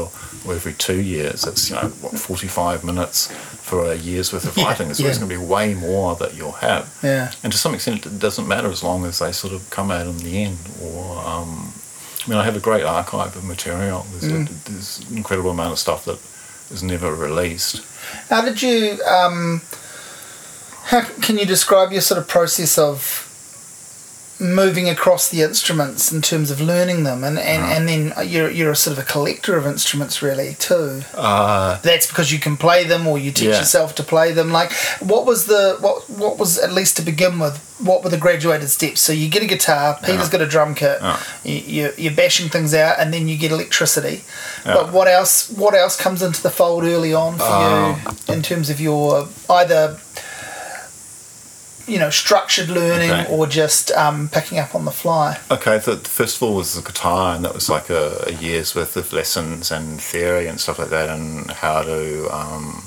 or 0.45 0.53
every 0.55 0.73
two 0.73 1.01
years. 1.01 1.45
It's, 1.45 1.69
you 1.69 1.75
know, 1.75 1.89
what, 1.99 2.17
45 2.17 2.85
minutes 2.85 3.27
for 3.31 3.91
a 3.91 3.95
year's 3.95 4.31
worth 4.31 4.45
of 4.47 4.55
Yeah, 4.55 4.63
writing. 4.67 4.87
There's 4.87 5.01
yeah. 5.01 5.07
always 5.07 5.17
going 5.17 5.29
to 5.29 5.37
be 5.37 5.43
way 5.45 5.73
more 5.73 6.15
that 6.15 6.35
you'll 6.35 6.53
have. 6.53 6.97
Yeah. 7.03 7.33
And 7.43 7.51
to 7.51 7.57
some 7.59 7.73
extent, 7.73 8.05
it 8.05 8.17
doesn't 8.19 8.47
matter 8.47 8.69
as 8.69 8.81
long 8.81 9.03
as 9.03 9.19
they 9.19 9.33
sort 9.33 9.53
of 9.53 9.69
come 9.69 9.91
out 9.91 10.07
in 10.07 10.17
the 10.19 10.41
end. 10.43 10.57
Or, 10.81 11.17
um, 11.19 11.73
I 12.25 12.29
mean, 12.29 12.37
I 12.39 12.45
have 12.45 12.55
a 12.55 12.61
great 12.61 12.83
archive 12.85 13.35
of 13.35 13.43
material. 13.43 14.05
There's, 14.11 14.31
Mm. 14.31 14.49
a, 14.49 14.71
there's 14.71 14.99
an 15.09 15.17
incredible 15.17 15.51
amount 15.51 15.73
of 15.73 15.79
stuff 15.79 16.05
that 16.05 16.19
is 16.73 16.81
never 16.81 17.13
released. 17.13 17.81
How 18.29 18.41
did 18.45 18.61
you? 18.61 18.99
Um, 19.03 19.61
how 20.85 21.01
can 21.21 21.37
you 21.37 21.45
describe 21.45 21.91
your 21.91 22.01
sort 22.01 22.17
of 22.19 22.27
process 22.27 22.77
of 22.77 23.27
moving 24.39 24.89
across 24.89 25.29
the 25.29 25.43
instruments 25.43 26.11
in 26.11 26.19
terms 26.19 26.49
of 26.49 26.59
learning 26.59 27.03
them, 27.03 27.23
and 27.23 27.37
and, 27.37 27.61
and 27.63 27.87
then 27.87 28.27
you're 28.27 28.49
you're 28.49 28.71
a 28.71 28.75
sort 28.75 28.97
of 28.97 29.03
a 29.03 29.05
collector 29.07 29.55
of 29.55 29.67
instruments 29.67 30.23
really 30.23 30.55
too. 30.55 31.03
Uh, 31.13 31.79
That's 31.81 32.07
because 32.07 32.31
you 32.31 32.39
can 32.39 32.57
play 32.57 32.83
them, 32.83 33.05
or 33.05 33.19
you 33.19 33.31
teach 33.31 33.49
Yeah. 33.49 33.59
yourself 33.59 33.93
to 33.95 34.03
play 34.03 34.31
them. 34.31 34.51
Like, 34.51 34.73
what 34.99 35.25
was 35.27 35.45
the 35.45 35.77
what 35.79 36.09
what 36.09 36.39
was 36.39 36.57
at 36.57 36.71
least 36.73 36.97
to 36.97 37.03
begin 37.03 37.37
with? 37.37 37.59
What 37.79 38.03
were 38.03 38.09
the 38.09 38.17
graduated 38.17 38.69
steps? 38.69 39.01
So 39.01 39.13
you 39.13 39.27
get 39.29 39.43
a 39.43 39.47
guitar. 39.47 39.97
Peter's 40.01 40.25
Yeah. 40.25 40.31
got 40.31 40.41
a 40.41 40.47
drum 40.47 40.73
kit. 40.75 40.97
Yeah. 41.01 41.19
You, 41.43 41.55
you, 41.55 41.93
you're 41.97 42.13
bashing 42.15 42.49
things 42.49 42.73
out, 42.73 42.97
and 42.99 43.13
then 43.13 43.27
you 43.27 43.37
get 43.37 43.51
electricity. 43.51 44.23
But 44.65 44.91
what 44.91 45.07
else? 45.07 45.49
What 45.51 45.75
else 45.75 45.95
comes 45.95 46.23
into 46.23 46.41
the 46.41 46.49
fold 46.51 46.83
early 46.83 47.13
on 47.13 47.37
for 47.37 47.43
Uh, 47.43 47.95
you 48.27 48.33
in 48.33 48.41
terms 48.41 48.71
of 48.71 48.81
your 48.81 49.27
either 49.51 49.99
you 51.87 51.99
know 51.99 52.09
structured 52.09 52.69
learning 52.69 53.11
Okay. 53.11 53.27
or 53.29 53.47
just 53.47 53.91
um, 53.91 54.29
picking 54.29 54.59
up 54.59 54.73
on 54.75 54.85
the 54.85 54.91
fly? 54.91 55.39
Okay, 55.49 55.77
the, 55.79 55.95
the 55.95 56.09
first 56.09 56.37
of 56.37 56.43
all 56.43 56.55
was 56.55 56.73
the 56.75 56.81
guitar, 56.81 57.35
and 57.35 57.43
that 57.45 57.53
was 57.53 57.69
like 57.69 57.89
a, 57.89 58.23
a 58.27 58.33
year's 58.33 58.75
worth 58.75 58.95
of 58.97 59.11
lessons 59.13 59.71
and 59.71 60.01
theory 60.01 60.47
and 60.47 60.59
stuff 60.59 60.79
like 60.79 60.89
that, 60.89 61.09
and 61.09 61.49
how 61.51 61.81
to 61.83 62.27
um, 62.35 62.83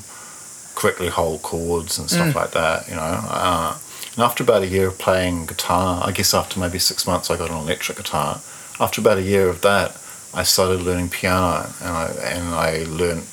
correctly 0.74 1.09
hold 1.09 1.42
chords 1.42 1.99
and 1.99 2.11
stuff 2.11 2.34
like 2.34 2.51
that, 2.53 2.88
you 2.88 2.95
know. 2.95 3.01
Uh, 3.28 3.78
and 4.14 4.22
after 4.22 4.42
about 4.45 4.62
a 4.62 4.66
year 4.68 4.88
of 4.88 4.99
playing 4.99 5.47
guitar, 5.47 6.03
I 6.05 6.12
guess 6.12 6.34
after 6.34 6.61
maybe 6.61 6.78
six 6.78 7.07
months, 7.07 7.30
I 7.30 7.36
got 7.36 7.51
an 7.51 7.57
electric 7.57 7.99
guitar. 7.99 8.40
After 8.80 9.01
about 9.01 9.18
a 9.18 9.22
year 9.22 9.49
of 9.49 9.61
that, 9.62 9.97
I 10.32 10.42
started 10.42 10.82
learning 10.82 11.11
piano, 11.11 11.68
and 11.80 11.90
I 11.90 12.07
and 12.24 12.49
I 12.55 12.84
learned 12.88 13.24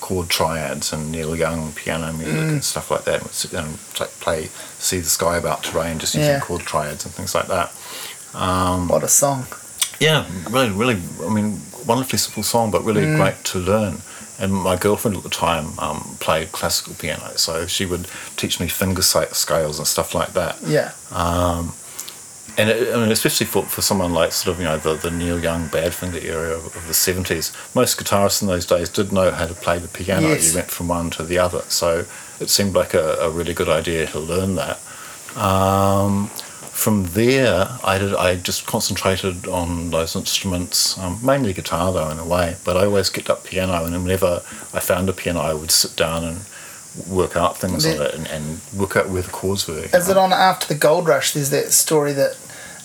chord 0.00 0.28
triads 0.28 0.92
and 0.92 1.12
Neil 1.12 1.36
Young 1.36 1.72
piano 1.72 2.12
music 2.12 2.48
and 2.50 2.64
stuff 2.64 2.90
like 2.90 3.04
that. 3.04 3.22
And 3.22 3.30
sit 3.30 3.52
down 3.52 3.64
and 3.66 3.78
like, 3.98 4.10
play 4.20 4.48
"See 4.78 4.98
the 4.98 5.08
Sky 5.08 5.36
About 5.36 5.62
to 5.64 5.76
Rain" 5.78 5.98
just 5.98 6.14
using 6.14 6.32
Yeah. 6.34 6.40
chord 6.40 6.62
triads 6.62 7.04
and 7.04 7.14
things 7.14 7.34
like 7.34 7.48
that. 7.48 7.72
Um, 8.34 8.88
What 8.88 9.02
a 9.04 9.08
song! 9.08 9.46
yeah, 9.98 10.24
really, 10.48 10.70
really. 10.70 10.98
I 11.24 11.28
mean, 11.28 11.60
wonderfully 11.86 12.18
simple 12.18 12.42
song, 12.42 12.70
but 12.70 12.84
really 12.84 13.04
great 13.16 13.42
to 13.44 13.58
learn. 13.58 14.02
And 14.38 14.54
my 14.54 14.76
girlfriend 14.76 15.16
at 15.18 15.22
the 15.22 15.28
time 15.28 15.78
um, 15.78 16.16
played 16.20 16.50
classical 16.52 16.94
piano, 16.94 17.36
so 17.36 17.66
she 17.66 17.84
would 17.84 18.06
teach 18.36 18.58
me 18.58 18.68
finger 18.68 19.02
scales 19.02 19.78
and 19.78 19.86
stuff 19.86 20.14
like 20.14 20.32
that. 20.32 20.56
Yeah, 20.66 20.92
Um, 21.12 21.74
and 22.56 22.70
it, 22.70 22.94
I 22.94 22.98
mean, 22.98 23.10
especially 23.10 23.46
for, 23.46 23.62
for 23.64 23.82
someone 23.82 24.12
like 24.12 24.32
sort 24.32 24.54
of 24.54 24.60
you 24.60 24.66
know 24.66 24.78
the, 24.78 24.94
the 24.94 25.10
Neil 25.10 25.40
Young 25.40 25.68
Badfinger 25.68 26.22
era 26.24 26.50
of, 26.56 26.74
of 26.76 26.86
the 26.86 26.94
seventies, 26.94 27.52
most 27.74 27.98
guitarists 27.98 28.42
in 28.42 28.48
those 28.48 28.66
days 28.66 28.88
did 28.88 29.12
know 29.12 29.30
how 29.30 29.46
to 29.46 29.54
play 29.54 29.78
the 29.78 29.88
piano. 29.88 30.28
Yes. 30.28 30.50
You 30.50 30.58
went 30.58 30.70
from 30.70 30.88
one 30.88 31.10
to 31.10 31.22
the 31.22 31.38
other, 31.38 31.62
so 31.62 32.06
it 32.40 32.48
seemed 32.48 32.74
like 32.74 32.94
a, 32.94 33.16
a 33.20 33.30
really 33.30 33.54
good 33.54 33.68
idea 33.68 34.06
to 34.08 34.18
learn 34.18 34.56
that. 34.56 34.78
Um, 35.36 36.28
from 36.80 37.04
there, 37.06 37.68
I 37.84 37.98
did. 37.98 38.14
I 38.14 38.36
just 38.36 38.66
concentrated 38.66 39.46
on 39.46 39.90
those 39.90 40.16
instruments, 40.16 40.98
um, 40.98 41.18
mainly 41.22 41.52
guitar 41.52 41.92
though 41.92 42.08
in 42.10 42.18
a 42.18 42.24
way. 42.24 42.56
But 42.64 42.76
I 42.76 42.86
always 42.86 43.10
kept 43.10 43.28
up 43.28 43.44
piano, 43.44 43.84
and 43.84 44.02
whenever 44.02 44.42
I 44.72 44.80
found 44.80 45.08
a 45.08 45.12
piano, 45.12 45.40
I 45.40 45.52
would 45.52 45.70
sit 45.70 45.96
down 45.96 46.24
and 46.24 46.40
work 47.08 47.36
out 47.36 47.56
things 47.56 47.86
on 47.86 48.00
it 48.00 48.14
and, 48.14 48.26
and 48.28 48.60
work 48.76 48.96
out 48.96 49.08
where 49.08 49.22
the 49.22 49.30
chords 49.30 49.66
were. 49.68 49.78
is 49.78 49.92
know. 49.92 50.10
it 50.10 50.16
on 50.16 50.32
after 50.32 50.66
the 50.66 50.78
gold 50.78 51.06
rush? 51.06 51.32
There's 51.32 51.50
that 51.50 51.72
story 51.72 52.12
that 52.14 52.36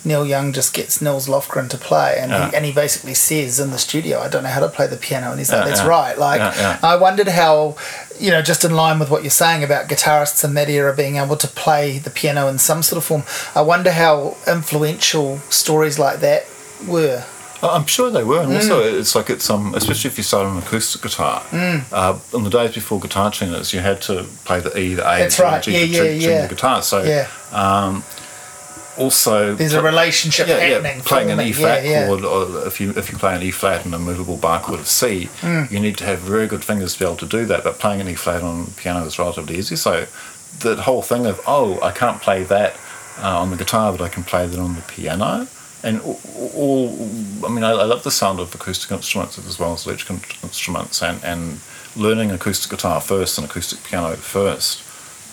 Neil 0.05 0.25
Young 0.25 0.53
just 0.53 0.73
gets 0.73 1.01
Nils 1.01 1.27
Lofgren 1.27 1.67
to 1.69 1.77
play, 1.77 2.17
and 2.19 2.31
he, 2.31 2.37
ah. 2.37 2.51
and 2.53 2.63
he 2.63 2.71
basically 2.71 3.15
says 3.15 3.59
in 3.59 3.71
the 3.71 3.79
studio, 3.79 4.19
"I 4.19 4.29
don't 4.29 4.43
know 4.43 4.49
how 4.49 4.59
to 4.59 4.69
play 4.69 4.85
the 4.85 4.97
piano," 4.97 5.31
and 5.31 5.39
he's 5.39 5.51
like, 5.51 5.61
Yeah, 5.61 5.67
"That's 5.67 5.81
yeah. 5.81 5.87
right." 5.87 6.17
Like. 6.17 6.41
Ah, 6.41 6.79
ah. 6.83 6.91
I 6.91 6.95
wondered 6.95 7.27
how, 7.27 7.75
you 8.19 8.29
know, 8.29 8.43
just 8.43 8.63
in 8.63 8.75
line 8.75 8.99
with 8.99 9.09
what 9.09 9.23
you're 9.23 9.31
saying 9.31 9.63
about 9.63 9.87
guitarists 9.87 10.43
in 10.43 10.53
that 10.53 10.69
era 10.69 10.95
being 10.95 11.15
able 11.15 11.37
to 11.37 11.47
play 11.47 11.97
the 11.97 12.11
piano 12.11 12.47
in 12.47 12.59
some 12.59 12.83
sort 12.83 12.97
of 12.97 13.03
form. 13.03 13.23
I 13.55 13.61
wonder 13.61 13.91
how 13.91 14.37
influential 14.47 15.39
stories 15.49 15.97
like 15.97 16.19
that 16.19 16.45
were. 16.87 17.25
Uh, 17.63 17.71
I'm 17.71 17.85
sure 17.85 18.11
they 18.11 18.23
were, 18.23 18.41
and 18.41 18.51
Mm. 18.51 18.55
also 18.55 18.79
it's 18.81 19.15
like 19.15 19.29
it's 19.29 19.49
um, 19.49 19.73
especially 19.75 20.09
if 20.11 20.17
you 20.17 20.23
start 20.23 20.45
on 20.45 20.57
acoustic 20.57 21.01
guitar. 21.01 21.41
Mm. 21.51 21.83
Uh, 21.91 22.17
in 22.37 22.43
the 22.43 22.49
days 22.49 22.73
before 22.73 22.99
guitar 22.99 23.31
tuners, 23.31 23.73
you 23.73 23.79
had 23.79 24.01
to 24.03 24.25
play 24.43 24.59
the 24.59 24.77
E, 24.77 24.93
the 24.95 25.03
A, 25.03 25.19
That's 25.19 25.37
the 25.37 25.43
right. 25.43 25.63
G 25.63 25.71
Yeah, 25.71 25.79
to 25.79 25.85
yeah, 25.87 26.01
tune 26.19 26.21
yeah. 26.21 26.41
the 26.47 26.53
guitar. 26.55 26.81
So 26.81 27.01
Yeah, 27.03 27.27
um, 27.53 28.03
also 28.97 29.55
there's 29.55 29.73
a 29.73 29.81
relationship 29.81 30.47
yeah, 30.47 30.57
happening. 30.57 30.97
yeah, 30.97 31.03
playing 31.03 31.31
an. 31.31 31.39
E 31.41 31.51
flat 31.51 31.83
yeah. 31.83 32.07
chord, 32.07 32.23
or 32.23 32.65
if 32.67 32.79
you 32.79 32.91
if 32.91 33.11
you 33.11 33.17
play 33.17 33.35
an 33.35 33.41
E 33.43 33.51
flat 33.51 33.85
and 33.85 33.93
a 33.93 33.99
movable 33.99 34.37
bar 34.37 34.59
chord 34.61 34.79
of 34.79 34.87
C, 34.87 35.29
Mm. 35.41 35.69
you 35.71 35.79
need 35.79 35.97
to 35.97 36.05
have 36.05 36.19
very 36.19 36.47
good 36.47 36.63
fingers 36.63 36.93
to 36.93 36.99
be 36.99 37.05
able 37.05 37.17
to 37.17 37.25
do 37.25 37.45
that. 37.45 37.63
But 37.63 37.79
playing 37.79 38.01
an 38.01 38.07
E 38.09 38.15
flat 38.15 38.41
on 38.41 38.67
piano 38.77 39.05
is 39.05 39.17
relatively 39.19 39.57
easy. 39.57 39.75
So 39.75 40.05
the 40.59 40.75
whole 40.83 41.01
thing 41.01 41.25
of 41.25 41.41
oh, 41.47 41.79
I 41.81 41.91
can't 41.91 42.21
play 42.21 42.43
that 42.43 42.75
uh, 43.21 43.39
on 43.39 43.49
the 43.51 43.57
guitar, 43.57 43.91
but 43.91 44.01
I 44.01 44.09
can 44.09 44.23
play 44.23 44.45
that 44.47 44.59
on 44.59 44.75
the 44.75 44.81
piano. 44.81 45.47
And 45.85 46.01
all, 46.01 46.89
I 47.45 47.49
mean, 47.49 47.63
I, 47.63 47.69
I 47.71 47.83
love 47.85 48.01
the 48.03 48.09
sound 48.11 48.39
of 48.39 48.53
acoustic 48.55 48.91
instruments 48.91 49.37
as 49.37 49.59
well 49.59 49.73
as 49.73 49.85
electric 49.85 50.43
instruments, 50.43 51.01
and, 51.03 51.23
and 51.23 51.59
learning 51.95 52.31
acoustic 52.31 52.71
guitar 52.71 52.99
first 52.99 53.37
and 53.37 53.45
acoustic 53.47 53.83
piano 53.83 54.15
first 54.17 54.81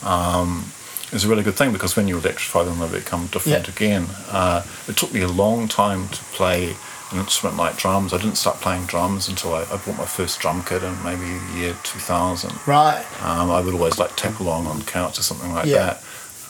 um, 0.06 0.66
is 1.10 1.24
a 1.24 1.28
really 1.28 1.42
good 1.42 1.54
thing 1.56 1.72
because 1.72 1.96
when 1.96 2.06
you 2.06 2.18
electrify 2.18 2.62
them, 2.64 2.78
they 2.80 2.98
become 2.98 3.26
different 3.28 3.66
Yeah. 3.66 3.74
again. 3.74 4.06
Uh, 4.30 4.62
it 4.88 4.96
took 4.96 5.12
me 5.14 5.22
a 5.22 5.28
long 5.28 5.68
time 5.68 6.08
to 6.08 6.22
play 6.36 6.76
an 7.12 7.18
instrument 7.18 7.56
like 7.56 7.78
drums. 7.78 8.12
I 8.12 8.18
didn't 8.18 8.36
start 8.36 8.56
playing 8.60 8.84
drums 8.86 9.28
until 9.30 9.54
I, 9.54 9.62
I 9.62 9.76
bought 9.78 9.96
my 9.98 10.06
first 10.06 10.38
drum 10.40 10.62
kit 10.64 10.82
in 10.82 11.02
maybe 11.02 11.24
the 11.52 11.58
year 11.60 11.76
2000. 11.82 12.52
Right. 12.66 13.04
Um, 13.22 13.50
I 13.50 13.60
would 13.62 13.72
always 13.74 13.98
like 13.98 14.16
tap 14.16 14.38
along 14.40 14.66
on 14.66 14.80
the 14.80 14.84
couch 14.84 15.18
or 15.18 15.22
something 15.22 15.52
like 15.52 15.66
Yeah. 15.66 15.98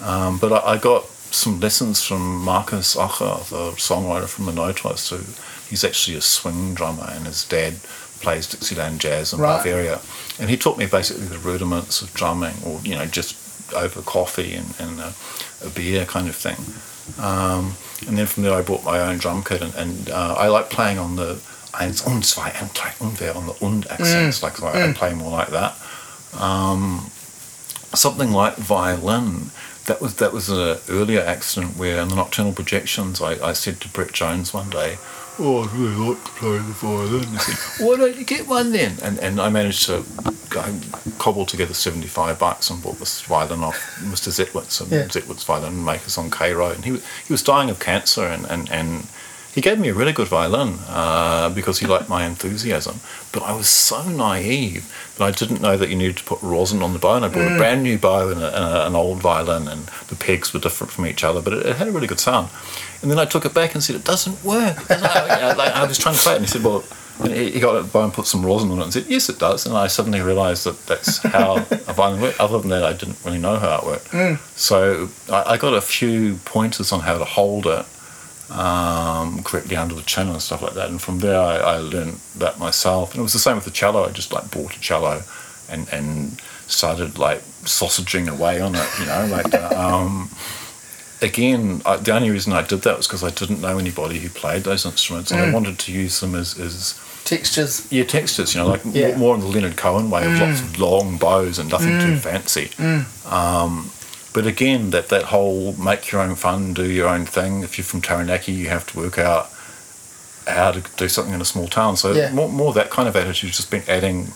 that. 0.01 0.05
Um, 0.05 0.37
but 0.39 0.51
I, 0.51 0.73
I 0.73 0.77
got 0.77 1.05
some 1.33 1.59
lessons 1.59 2.03
from 2.03 2.43
Markus 2.43 2.95
Acher, 2.95 3.47
the 3.49 3.71
songwriter 3.77 4.27
from 4.27 4.45
the 4.45 4.51
Notwist 4.51 5.09
who 5.09 5.17
he's 5.69 5.83
actually 5.83 6.15
a 6.15 6.21
swing 6.21 6.73
drummer 6.75 7.09
and 7.09 7.25
his 7.25 7.43
dad 7.45 7.73
plays 8.21 8.47
Dixieland 8.47 8.99
jazz 9.01 9.33
in 9.33 9.39
Right. 9.39 9.57
Bavaria. 9.63 9.99
And 10.39 10.49
he 10.49 10.57
taught 10.57 10.77
me 10.77 10.85
basically 10.85 11.25
the 11.25 11.37
rudiments 11.39 12.01
of 12.01 12.13
drumming 12.13 12.55
or, 12.65 12.79
you 12.83 12.95
know, 12.95 13.05
just 13.05 13.35
over 13.73 14.01
coffee 14.01 14.53
and, 14.53 14.73
and 14.79 14.99
a, 14.99 15.13
a 15.65 15.69
beer 15.69 16.05
kind 16.05 16.29
of 16.29 16.35
thing. 16.35 16.57
Um, 17.23 17.73
and 18.07 18.17
then 18.17 18.27
from 18.27 18.43
there 18.43 18.53
I 18.53 18.61
bought 18.61 18.83
my 18.85 18.99
own 18.99 19.17
drum 19.17 19.43
kit 19.43 19.61
and, 19.61 19.73
and 19.75 20.09
uh, 20.09 20.35
I 20.37 20.47
like 20.47 20.69
playing 20.69 20.99
on 20.99 21.15
the 21.15 21.39
eins, 21.73 22.01
und, 22.05 22.23
zwei, 22.23 22.51
und, 22.61 22.73
drei, 22.75 22.93
und, 22.99 23.19
wer, 23.19 23.35
on 23.35 23.47
the 23.47 23.53
und 23.65 23.89
accents, 23.89 24.43
like 24.43 24.61
I, 24.61 24.89
I 24.89 24.93
play 24.93 25.13
more 25.15 25.31
like 25.31 25.49
that. 25.49 25.73
Um, 26.39 27.09
something 27.93 28.31
like 28.31 28.55
violin. 28.57 29.49
That 29.85 30.01
was 30.01 30.15
that 30.15 30.31
was 30.31 30.49
an 30.49 30.77
earlier 30.89 31.21
accident 31.21 31.75
where 31.77 32.01
in 32.01 32.07
the 32.07 32.15
nocturnal 32.15 32.53
projections 32.53 33.21
I, 33.21 33.31
I 33.49 33.53
said 33.53 33.81
to 33.81 33.89
Brett 33.89 34.13
Jones 34.13 34.53
one 34.53 34.69
day, 34.69 34.97
"Oh, 35.37 35.63
I'd 35.63 35.71
really 35.73 35.95
like 35.95 36.23
to 36.23 36.31
play 36.31 36.57
the 36.57 36.73
violin." 36.73 37.27
He 37.27 37.37
said, 37.37 37.57
"Why 37.85 37.97
don't 37.97 38.15
you 38.15 38.23
get 38.23 38.47
one 38.47 38.71
then?" 38.71 38.97
And 39.01 39.19
and 39.19 39.41
I 39.41 39.49
managed 39.49 39.85
to 39.87 40.05
go, 40.49 40.63
cobble 41.19 41.45
together 41.45 41.73
seventy 41.73 42.07
five 42.07 42.39
bucks 42.39 42.69
and 42.69 42.81
bought 42.81 42.99
this 42.99 43.21
violin 43.23 43.61
off 43.61 43.77
Mr. 43.99 44.29
Zetwitz 44.31 44.79
and 44.79 44.89
Yeah. 44.89 45.03
Zetwitz 45.07 45.43
Violin 45.43 45.83
Makers 45.83 46.17
on 46.17 46.29
Cairo, 46.29 46.69
and 46.71 46.85
he 46.85 46.91
he 47.27 47.33
was 47.33 47.43
dying 47.43 47.69
of 47.69 47.79
cancer 47.79 48.23
and 48.25 48.45
and 48.45 48.71
and. 48.71 49.07
He 49.53 49.61
gave 49.61 49.77
me 49.77 49.89
a 49.89 49.93
really 49.93 50.13
good 50.13 50.27
violin 50.27 50.79
uh, 50.87 51.49
because 51.49 51.77
he 51.77 51.85
liked 51.85 52.09
my 52.09 52.25
enthusiasm, 52.25 53.01
but 53.31 53.43
I 53.43 53.53
was 53.55 53.69
so 53.69 54.01
naive 54.09 54.91
that 55.17 55.23
I 55.23 55.29
didn't 55.29 55.61
know 55.61 55.77
that 55.77 55.89
you 55.89 55.95
needed 55.95 56.17
to 56.17 56.23
put 56.23 56.41
rosin 56.41 56.81
on 56.81 56.93
the 56.93 56.99
bow. 56.99 57.17
And 57.17 57.25
I 57.25 57.27
bought 57.27 57.45
a 57.45 57.51
mm. 57.51 57.57
brand 57.57 57.83
new 57.83 57.99
bow 57.99 58.29
and, 58.29 58.41
a, 58.41 58.87
an 58.87 58.95
old 58.95 59.19
violin, 59.19 59.67
and 59.67 59.85
the 60.07 60.15
pegs 60.15 60.53
were 60.53 60.59
different 60.59 60.91
from 60.91 61.05
each 61.05 61.23
other, 61.23 61.39
but 61.39 61.53
it, 61.53 61.65
it 61.67 61.75
had 61.75 61.87
a 61.87 61.91
really 61.91 62.07
good 62.07 62.19
sound. 62.19 62.49
And 63.03 63.11
then 63.11 63.19
I 63.19 63.25
took 63.25 63.45
it 63.45 63.53
back 63.53 63.75
and 63.75 63.83
said, 63.83 63.95
"It 63.95 64.05
doesn't 64.05 64.43
work." 64.43 64.77
And 64.89 65.05
I, 65.05 65.51
I- 65.51 65.53
like, 65.53 65.71
I 65.71 65.85
was 65.85 65.99
trying 65.99 66.15
to 66.15 66.21
play 66.21 66.33
it, 66.33 66.37
and 66.37 66.45
he 66.45 66.51
said, 66.51 66.63
"Well." 66.63 66.83
And 67.19 67.31
he 67.31 67.59
got 67.59 67.75
a 67.75 67.83
bow 67.83 68.05
and 68.05 68.11
put 68.11 68.25
some 68.25 68.43
rosin 68.43 68.71
on 68.71 68.79
it 68.79 68.83
and 68.85 68.91
said, 68.91 69.05
"Yes, 69.07 69.29
it 69.29 69.37
does." 69.37 69.67
And 69.67 69.77
I 69.77 69.85
suddenly 69.85 70.19
realised 70.19 70.63
that 70.65 70.83
that's 70.87 71.19
how 71.19 71.57
a 71.57 71.93
violin 71.93 72.21
worked. 72.21 72.39
Other 72.39 72.57
than 72.57 72.69
that, 72.69 72.83
I 72.83 72.93
didn't 72.93 73.17
really 73.23 73.37
know 73.37 73.57
how 73.57 73.77
it 73.77 73.85
worked. 73.85 74.09
Mm. 74.09 74.39
So 74.57 75.09
I, 75.31 75.53
I 75.53 75.57
got 75.57 75.75
a 75.75 75.81
few 75.81 76.39
pointers 76.43 76.91
on 76.91 77.01
how 77.01 77.19
to 77.19 77.23
hold 77.23 77.67
it 77.67 77.85
um, 78.49 79.43
correctly 79.43 79.75
under 79.75 79.95
the 79.95 80.01
chin 80.03 80.27
and 80.29 80.41
stuff 80.41 80.61
like 80.61 80.73
that. 80.73 80.89
And 80.89 81.01
from 81.01 81.19
there, 81.19 81.39
I, 81.39 81.55
I 81.57 81.77
learned 81.77 82.19
that 82.37 82.59
myself. 82.59 83.11
And 83.11 83.19
it 83.19 83.23
was 83.23 83.33
the 83.33 83.39
same 83.39 83.55
with 83.55 83.65
the 83.65 83.71
cello. 83.71 84.03
I 84.05 84.11
just 84.11 84.31
like 84.33 84.51
bought 84.51 84.75
a 84.75 84.79
cello 84.79 85.23
and 85.69 85.87
and 85.91 86.39
started 86.67 87.17
like 87.17 87.41
sausaging 87.65 88.27
away 88.29 88.59
on 88.61 88.75
it. 88.75 88.87
You 88.99 89.05
know, 89.05 89.27
like 89.31 89.53
uh, 89.53 89.73
um, 89.75 90.29
again, 91.21 91.81
I, 91.85 91.97
the 91.97 92.13
only 92.15 92.29
reason 92.31 92.53
I 92.53 92.61
did 92.61 92.81
that 92.81 92.97
was 92.97 93.07
because 93.07 93.23
I 93.23 93.29
didn't 93.31 93.61
know 93.61 93.77
anybody 93.77 94.19
who 94.19 94.29
played 94.29 94.63
those 94.63 94.85
instruments, 94.85 95.31
and 95.31 95.41
I 95.41 95.51
wanted 95.51 95.79
to 95.79 95.91
use 95.91 96.19
them 96.19 96.35
as 96.35 96.59
as 96.59 96.99
Textures. 97.25 97.87
yeah 97.89 98.03
textures. 98.03 98.53
You 98.53 98.59
know, 98.61 98.67
like 98.67 98.81
Yeah. 98.83 99.15
more, 99.15 99.17
more 99.17 99.35
in 99.35 99.39
the 99.41 99.47
Leonard 99.47 99.77
Cohen 99.77 100.09
way 100.09 100.25
of 100.25 100.37
lots 100.41 100.59
of 100.59 100.77
long 100.77 101.17
bows 101.17 101.57
and 101.57 101.69
nothing 101.71 101.97
too 102.01 102.17
fancy. 102.17 102.69
Um, 103.25 103.89
but 104.33 104.45
again, 104.47 104.89
that, 104.91 105.09
that 105.09 105.23
whole 105.25 105.73
make 105.73 106.11
your 106.11 106.21
own 106.21 106.35
fun, 106.35 106.73
do 106.73 106.89
your 106.89 107.07
own 107.07 107.25
thing. 107.25 107.63
If 107.63 107.77
you're 107.77 107.85
from 107.85 108.01
Taranaki, 108.01 108.51
you 108.51 108.67
have 108.69 108.85
to 108.91 108.97
work 108.97 109.17
out 109.17 109.49
how 110.47 110.71
to 110.71 110.81
do 110.97 111.07
something 111.07 111.33
in 111.33 111.41
a 111.41 111.45
small 111.45 111.67
town. 111.67 111.95
So 111.97 112.11
Yeah. 112.13 112.31
more, 112.33 112.49
more 112.49 112.73
that 112.73 112.89
kind 112.89 113.07
of 113.07 113.15
attitude, 113.15 113.51
just 113.53 113.71
been 113.71 113.83
adding 113.87 114.27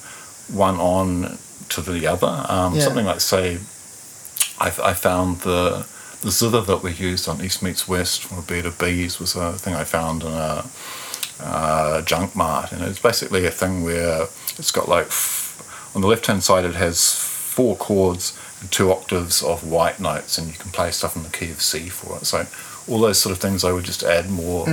one 0.53 0.75
on 0.79 1.37
to 1.69 1.81
the 1.81 2.07
other. 2.07 2.45
Um, 2.47 2.75
Yeah. 2.75 2.81
Something 2.83 3.05
like, 3.05 3.21
say, 3.21 3.57
I, 4.59 4.67
I 4.91 4.93
found 4.93 5.41
the 5.41 5.85
the 6.21 6.31
zither 6.31 6.61
that 6.61 6.81
we 6.81 6.91
used 6.93 7.29
on 7.29 7.43
East 7.43 7.61
Meets 7.61 7.87
West 7.87 8.23
from 8.23 8.39
a 8.39 8.41
Beard 8.41 8.65
of 8.65 8.79
Bees 8.79 9.19
was 9.19 9.35
a 9.35 9.53
thing 9.53 9.75
I 9.75 9.83
found 9.83 10.23
in 10.23 10.29
a, 10.33 10.65
uh 11.39 12.01
junk 12.01 12.35
mart, 12.35 12.71
and 12.71 12.81
it's 12.81 12.97
basically 12.99 13.45
a 13.45 13.51
thing 13.51 13.83
where 13.83 14.23
it's 14.57 14.71
got 14.71 14.89
like 14.89 15.05
f- 15.07 15.91
on 15.95 16.01
the 16.01 16.07
left 16.07 16.25
hand 16.25 16.43
side 16.43 16.65
it 16.65 16.73
has 16.73 17.13
four 17.13 17.75
chords 17.75 18.33
two 18.71 18.91
octaves 18.91 19.43
of 19.43 19.63
white 19.69 19.99
notes, 19.99 20.37
and 20.37 20.47
you 20.47 20.53
can 20.53 20.71
play 20.71 20.91
stuff 20.91 21.15
in 21.15 21.23
the 21.23 21.29
key 21.29 21.51
of 21.51 21.61
C 21.61 21.89
for 21.89 22.17
it. 22.17 22.25
So 22.25 22.45
all 22.87 22.99
those 22.99 23.19
sort 23.19 23.33
of 23.35 23.39
things 23.41 23.63
I 23.63 23.71
would 23.71 23.85
just 23.85 24.03
add 24.03 24.29
more 24.29 24.67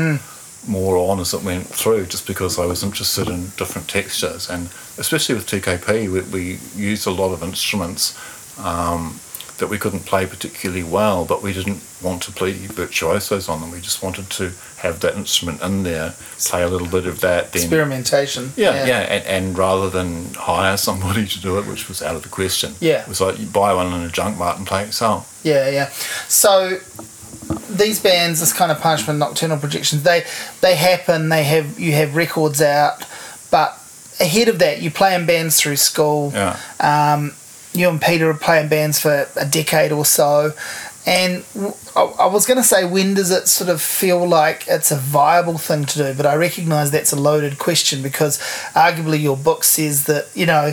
more 0.66 0.96
on 0.96 1.20
as 1.20 1.34
it 1.34 1.42
went 1.42 1.66
through, 1.66 2.06
just 2.06 2.26
because 2.26 2.58
I 2.58 2.64
was 2.64 2.82
interested 2.82 3.28
in 3.28 3.52
different 3.58 3.86
textures, 3.88 4.48
and 4.48 4.68
especially 4.96 5.34
with 5.34 5.46
TKP, 5.46 6.10
we, 6.10 6.20
we 6.22 6.58
used 6.74 7.06
a 7.06 7.10
lot 7.10 7.32
of 7.32 7.42
instruments. 7.42 8.16
Um, 8.58 9.20
that 9.58 9.68
we 9.68 9.78
couldn't 9.78 10.00
play 10.04 10.26
particularly 10.26 10.82
well, 10.82 11.24
but 11.24 11.40
we 11.42 11.52
didn't 11.52 11.80
want 12.02 12.22
to 12.24 12.32
play 12.32 12.52
virtuosos 12.52 13.48
on 13.48 13.60
them. 13.60 13.70
We 13.70 13.80
just 13.80 14.02
wanted 14.02 14.28
to 14.30 14.50
have 14.78 14.98
that 15.00 15.14
instrument 15.16 15.62
in 15.62 15.84
there, 15.84 16.14
play 16.38 16.62
a 16.62 16.68
little 16.68 16.88
bit 16.88 17.06
of 17.06 17.20
that, 17.20 17.52
then 17.52 17.62
Experimentation. 17.62 18.52
yeah, 18.56 18.84
yeah, 18.84 19.00
And, 19.00 19.24
and 19.26 19.58
rather 19.58 19.88
than 19.90 20.34
hire 20.34 20.76
somebody 20.76 21.26
to 21.28 21.40
do 21.40 21.58
it, 21.58 21.66
which 21.66 21.88
was 21.88 22.02
out 22.02 22.16
of 22.16 22.22
the 22.24 22.28
question, 22.28 22.74
Yeah. 22.80 23.02
it 23.02 23.08
was 23.08 23.20
like 23.20 23.38
you 23.38 23.46
buy 23.46 23.72
one 23.72 23.92
in 23.92 24.02
a 24.02 24.08
junk 24.08 24.38
mart 24.38 24.58
and 24.58 24.66
play 24.66 24.82
it 24.82 24.86
yourself. 24.86 25.40
Yeah, 25.44 25.68
yeah. 25.70 25.90
So 26.28 26.78
these 27.70 28.00
bands, 28.00 28.40
this 28.40 28.52
kind 28.52 28.72
of 28.72 28.80
punishment, 28.80 29.18
nocturnal 29.18 29.58
projections, 29.58 30.02
they 30.02 30.24
they 30.62 30.74
happen. 30.76 31.28
They 31.28 31.44
have 31.44 31.78
you 31.78 31.92
have 31.92 32.16
records 32.16 32.60
out, 32.62 33.04
but 33.50 33.78
ahead 34.20 34.48
of 34.48 34.58
that, 34.60 34.80
you 34.82 34.90
play 34.90 35.14
in 35.14 35.26
bands 35.26 35.60
through 35.60 35.76
school. 35.76 36.32
Yeah, 36.34 36.56
Um, 36.80 37.34
you 37.74 37.88
and 37.88 38.00
Peter 38.00 38.30
are 38.30 38.34
playing 38.34 38.68
bands 38.68 39.00
for 39.00 39.26
a 39.36 39.44
decade 39.44 39.92
or 39.92 40.04
so. 40.04 40.52
And 41.06 41.44
I 41.94 42.26
was 42.26 42.46
going 42.46 42.56
to 42.56 42.62
say, 42.62 42.86
when 42.86 43.12
does 43.12 43.30
it 43.30 43.46
sort 43.46 43.68
of 43.68 43.82
feel 43.82 44.26
like 44.26 44.64
it's 44.68 44.90
a 44.90 44.96
viable 44.96 45.58
thing 45.58 45.84
to 45.84 45.98
do? 45.98 46.14
But 46.14 46.24
I 46.24 46.34
recognise 46.34 46.90
that's 46.90 47.12
a 47.12 47.20
loaded 47.20 47.58
question 47.58 48.02
because 48.02 48.38
arguably 48.74 49.20
your 49.20 49.36
book 49.36 49.64
says 49.64 50.04
that, 50.04 50.28
you 50.34 50.46
know, 50.46 50.72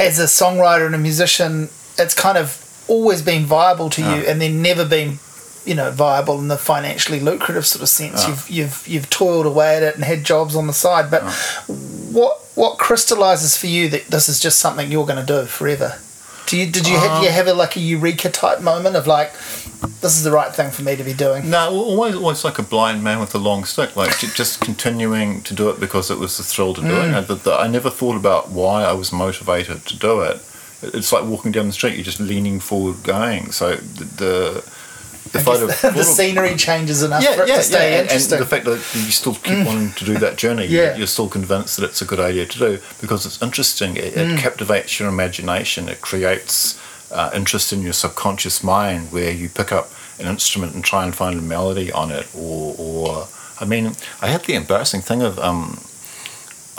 as 0.00 0.18
a 0.18 0.24
songwriter 0.24 0.86
and 0.86 0.94
a 0.96 0.98
musician, 0.98 1.68
it's 1.98 2.14
kind 2.14 2.36
of 2.36 2.58
always 2.88 3.22
been 3.22 3.44
viable 3.44 3.90
to 3.90 4.00
you 4.00 4.08
ah. 4.08 4.24
and 4.26 4.40
then 4.40 4.60
never 4.60 4.84
been 4.84 5.18
you 5.64 5.74
know 5.76 5.92
viable 5.92 6.40
in 6.40 6.48
the 6.48 6.58
financially 6.58 7.20
lucrative 7.20 7.64
sort 7.64 7.80
of 7.82 7.88
sense 7.88 8.24
Yeah. 8.24 8.30
you've 8.30 8.50
you've 8.50 8.88
you've 8.88 9.10
toiled 9.10 9.46
away 9.46 9.76
at 9.76 9.84
it 9.84 9.94
and 9.94 10.02
had 10.02 10.24
jobs 10.24 10.56
on 10.56 10.66
the 10.66 10.72
side 10.72 11.08
but 11.08 11.22
ah. 11.24 11.64
What 12.12 12.38
what 12.54 12.78
crystallizes 12.78 13.56
for 13.56 13.66
you 13.66 13.88
that 13.88 14.04
this 14.06 14.28
is 14.28 14.38
just 14.40 14.58
something 14.60 14.90
you're 14.92 15.06
going 15.06 15.24
to 15.24 15.26
do 15.26 15.46
forever 15.46 15.98
do 16.46 16.56
you 16.58 16.66
did 16.70 16.86
you 16.88 16.96
have 16.98 17.12
Um, 17.18 17.22
you 17.24 17.30
have 17.30 17.46
a, 17.48 17.54
like 17.54 17.76
a 17.76 17.80
eureka 17.80 18.28
type 18.30 18.60
moment 18.60 18.94
of 18.96 19.06
like 19.06 19.32
this 20.00 20.16
is 20.16 20.22
the 20.24 20.30
right 20.32 20.52
thing 20.54 20.70
for 20.70 20.82
me 20.82 20.96
to 20.96 21.04
be 21.04 21.12
doing 21.14 21.48
no, 21.48 21.70
always, 21.70 22.14
always 22.14 22.44
like 22.44 22.58
a 22.58 22.62
blind 22.62 23.02
man 23.02 23.18
with 23.20 23.34
a 23.34 23.38
long 23.38 23.64
stick, 23.64 23.96
like 23.96 24.16
just 24.34 24.60
continuing 24.60 25.42
to 25.42 25.54
do 25.54 25.70
it 25.70 25.80
because 25.80 26.10
it 26.10 26.18
was 26.18 26.36
the 26.36 26.42
thrill 26.44 26.74
to 26.74 26.80
do 26.80 26.86
Mm. 26.88 27.08
it. 27.10 27.14
I, 27.16 27.20
the, 27.20 27.34
the, 27.36 27.52
I 27.54 27.66
never 27.68 27.90
thought 27.90 28.16
about 28.16 28.50
why 28.50 28.82
I 28.84 28.92
was 28.92 29.12
motivated 29.12 29.86
to 29.86 29.96
do 29.96 30.20
it. 30.22 30.36
It's 30.82 31.12
like 31.12 31.24
walking 31.24 31.52
down 31.52 31.66
the 31.68 31.72
street; 31.72 31.94
you're 31.94 32.04
just 32.04 32.20
leaning 32.20 32.58
forward, 32.60 33.02
going. 33.04 33.52
So 33.52 33.76
the, 33.76 34.04
the 34.04 34.64
I 35.34 35.38
if 35.38 35.48
I'd 35.48 35.52
guess 35.52 35.60
have 35.60 35.66
the, 35.68 35.72
the 35.72 35.76
thought 35.76 36.00
of- 36.00 36.06
scenery 36.16 36.56
changes 36.56 37.02
enough 37.02 37.24
for 37.24 37.42
it 37.42 37.46
to 37.46 37.62
stay 37.62 37.94
and, 37.98 38.02
interesting. 38.02 38.38
and 38.38 38.42
the 38.42 38.48
fact 38.50 38.64
that 38.66 38.72
you 38.94 39.10
still 39.12 39.34
keep 39.34 39.66
wanting 39.66 39.92
to 39.92 40.04
do 40.04 40.18
that 40.18 40.36
journey, 40.36 40.66
Mm. 40.66 40.70
Yeah. 40.70 40.96
you're 40.96 41.06
still 41.06 41.28
convinced 41.28 41.76
that 41.78 41.84
it's 41.84 42.02
a 42.02 42.04
good 42.04 42.20
idea 42.20 42.46
to 42.46 42.58
do 42.58 42.78
because 43.00 43.24
it's 43.26 43.40
interesting. 43.42 43.96
It, 43.96 44.16
it 44.16 44.28
Mm. 44.28 44.38
captivates 44.38 44.98
your 45.00 45.08
imagination. 45.08 45.88
It 45.88 46.00
creates 46.00 46.78
uh, 47.10 47.30
interest 47.34 47.72
in 47.72 47.82
your 47.82 47.92
subconscious 47.92 48.62
mind 48.64 49.12
where 49.12 49.30
you 49.32 49.48
pick 49.48 49.70
up 49.72 49.90
an 50.18 50.26
instrument 50.26 50.74
and 50.74 50.82
try 50.84 51.04
and 51.04 51.14
find 51.14 51.38
a 51.38 51.42
melody 51.42 51.90
on 51.92 52.10
it. 52.10 52.26
Or, 52.34 52.74
or 52.78 53.28
I 53.60 53.64
mean, 53.64 53.92
I 54.22 54.28
had 54.28 54.42
the 54.44 54.54
embarrassing 54.54 55.02
thing 55.02 55.22
of. 55.22 55.38
Um, 55.38 55.78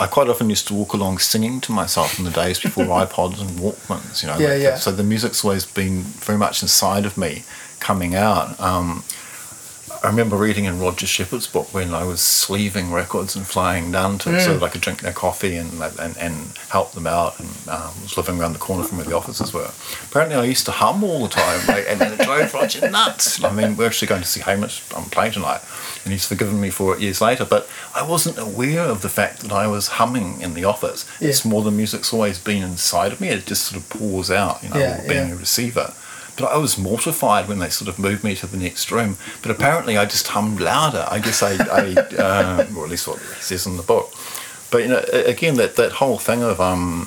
I 0.00 0.08
quite 0.08 0.28
often 0.28 0.50
used 0.50 0.66
to 0.68 0.74
walk 0.74 0.92
along 0.92 1.18
singing 1.18 1.60
to 1.62 1.72
myself 1.72 2.18
in 2.18 2.24
the 2.24 2.30
days 2.32 2.58
before 2.58 2.84
iPods 3.06 3.40
and 3.40 3.50
Walkmans, 3.50 4.22
you 4.22 4.28
know. 4.28 4.36
Yeah, 4.38 4.48
like, 4.54 4.62
yeah. 4.62 4.74
So 4.76 4.90
the 4.90 5.04
music's 5.04 5.44
always 5.44 5.64
been 5.66 6.02
very 6.02 6.36
much 6.36 6.62
inside 6.62 7.06
of 7.06 7.16
me, 7.16 7.44
coming 7.84 8.14
out. 8.14 8.58
Um, 8.58 9.04
I 10.02 10.08
remember 10.08 10.36
reading 10.36 10.64
in 10.66 10.80
Roger 10.80 11.06
Shepherd's 11.06 11.46
book 11.46 11.72
when 11.72 11.94
I 11.94 12.04
was 12.04 12.20
sleeving 12.20 12.92
records 12.92 13.36
and 13.36 13.46
flying 13.46 13.90
down 13.90 14.18
to 14.18 14.38
so 14.38 14.52
that 14.58 14.62
I 14.62 14.68
could 14.68 14.82
drink 14.82 15.00
their 15.00 15.14
coffee 15.14 15.56
and 15.56 15.70
and, 15.98 16.14
and 16.18 16.34
help 16.68 16.92
them 16.92 17.06
out 17.06 17.40
and 17.40 17.48
um, 17.68 17.90
was 18.02 18.14
living 18.18 18.38
around 18.38 18.52
the 18.52 18.58
corner 18.58 18.84
from 18.84 18.98
where 18.98 19.06
the 19.06 19.16
offices 19.16 19.54
were. 19.54 19.70
Apparently, 20.10 20.36
I 20.36 20.44
used 20.44 20.66
to 20.66 20.72
hum 20.72 21.02
all 21.04 21.22
the 21.22 21.30
time 21.30 21.66
like, 21.68 21.86
and 21.88 22.02
it 22.02 22.18
drove 22.20 22.52
Roger 22.52 22.90
nuts. 22.90 23.42
I 23.42 23.50
mean, 23.50 23.76
we're 23.78 23.86
actually 23.86 24.08
going 24.08 24.20
to 24.22 24.28
see 24.28 24.40
Hamish 24.40 24.82
on 24.92 25.04
play 25.04 25.30
tonight, 25.30 25.62
and 26.04 26.12
he's 26.12 26.26
forgiven 26.26 26.60
me 26.60 26.68
for 26.68 26.94
it 26.94 27.00
years 27.00 27.22
later. 27.22 27.46
But 27.46 27.66
I 27.94 28.02
wasn't 28.06 28.36
aware 28.38 28.82
of 28.82 29.00
the 29.00 29.08
fact 29.08 29.40
that 29.40 29.52
I 29.52 29.66
was 29.68 29.88
humming 29.88 30.42
in 30.42 30.52
the 30.52 30.64
office. 30.64 31.06
Yeah. 31.18 31.28
It's 31.30 31.46
more 31.46 31.62
the 31.62 31.70
music's 31.70 32.12
always 32.12 32.38
been 32.38 32.62
inside 32.62 33.12
of 33.12 33.22
me. 33.22 33.28
It 33.28 33.46
just 33.46 33.64
sort 33.64 33.80
of 33.82 33.88
pours 33.88 34.30
out, 34.30 34.62
you 34.62 34.68
know, 34.68 34.76
Yeah, 34.76 35.00
being 35.08 35.28
yeah. 35.28 35.34
a 35.34 35.38
receiver. 35.38 35.94
But 36.36 36.46
I 36.52 36.56
was 36.56 36.76
mortified 36.76 37.48
when 37.48 37.60
they 37.60 37.68
sort 37.70 37.88
of 37.88 37.98
moved 37.98 38.24
me 38.24 38.34
to 38.36 38.46
the 38.46 38.56
next 38.56 38.90
room. 38.90 39.16
But 39.42 39.50
apparently, 39.52 39.96
I 39.96 40.04
just 40.04 40.28
hummed 40.28 40.60
louder. 40.60 41.06
I 41.08 41.18
guess 41.20 41.42
I, 41.42 41.52
I 41.52 41.94
uh, 42.18 42.66
or 42.76 42.84
at 42.84 42.90
least 42.90 43.06
what 43.06 43.18
he 43.20 43.40
says 43.40 43.66
in 43.66 43.76
the 43.76 43.82
book. 43.84 44.12
But 44.70 44.78
you 44.82 44.88
know, 44.88 45.04
again, 45.12 45.54
that 45.56 45.76
that 45.76 45.92
whole 45.92 46.18
thing 46.18 46.42
of 46.42 46.60
um, 46.60 47.02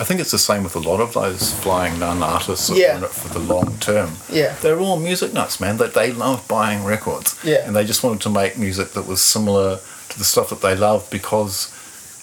I 0.00 0.04
think 0.04 0.20
it's 0.20 0.30
the 0.30 0.38
same 0.38 0.62
with 0.62 0.76
a 0.76 0.78
lot 0.78 1.00
of 1.00 1.12
those 1.14 1.52
flying 1.54 1.98
nun 1.98 2.22
artists 2.22 2.68
that 2.68 2.76
Yeah. 2.78 3.02
it 3.02 3.10
for 3.10 3.28
the 3.36 3.40
long 3.40 3.78
term. 3.80 4.10
Yeah. 4.30 4.54
they're 4.62 4.78
all 4.78 4.96
music 5.00 5.32
nuts, 5.32 5.58
man. 5.58 5.78
That 5.78 5.94
they 5.94 6.12
love 6.12 6.46
buying 6.46 6.84
records. 6.84 7.36
Yeah. 7.42 7.66
and 7.66 7.74
they 7.74 7.84
just 7.84 8.04
wanted 8.04 8.20
to 8.22 8.30
make 8.30 8.56
music 8.56 8.90
that 8.92 9.06
was 9.08 9.20
similar 9.20 9.80
to 10.10 10.18
the 10.18 10.24
stuff 10.24 10.50
that 10.50 10.60
they 10.60 10.76
loved 10.76 11.10
because 11.10 11.74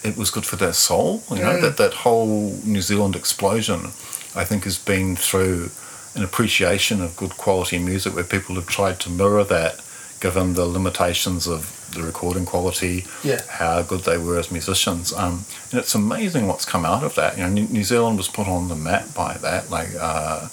it 0.05 0.15
was 0.15 0.31
good 0.31 0.45
for 0.45 0.55
their 0.55 0.71
soul. 0.73 1.21
You 1.29 1.39
know, 1.43 1.55
Mm. 1.57 1.61
that 1.63 1.77
that 1.77 1.93
whole 2.05 2.57
New 2.63 2.81
Zealand 2.81 3.15
explosion, 3.17 3.91
I 4.33 4.45
think, 4.45 4.63
has 4.63 4.77
been 4.77 5.17
through 5.17 5.71
an 6.15 6.23
appreciation 6.23 7.01
of 7.01 7.15
good 7.17 7.37
quality 7.37 7.77
music 7.79 8.15
where 8.15 8.23
people 8.23 8.55
have 8.55 8.67
tried 8.67 8.99
to 9.01 9.09
mirror 9.09 9.43
that, 9.43 9.81
given 10.21 10.53
the 10.53 10.65
limitations 10.65 11.45
of 11.47 11.71
the 11.93 12.01
recording 12.03 12.45
quality, 12.45 13.05
Yeah. 13.23 13.41
how 13.49 13.81
good 13.81 14.01
they 14.01 14.17
were 14.17 14.37
as 14.39 14.49
musicians. 14.51 15.13
Um, 15.13 15.45
and 15.71 15.79
it's 15.79 15.93
amazing 15.95 16.47
what's 16.47 16.65
come 16.65 16.85
out 16.85 17.03
of 17.03 17.15
that. 17.15 17.37
You 17.37 17.43
know, 17.47 17.49
New 17.49 17.83
Zealand 17.83 18.17
was 18.17 18.27
put 18.27 18.47
on 18.47 18.67
the 18.69 18.75
map 18.75 19.13
by 19.13 19.37
that, 19.41 19.69
like. 19.69 19.89
Uh, 19.99 20.47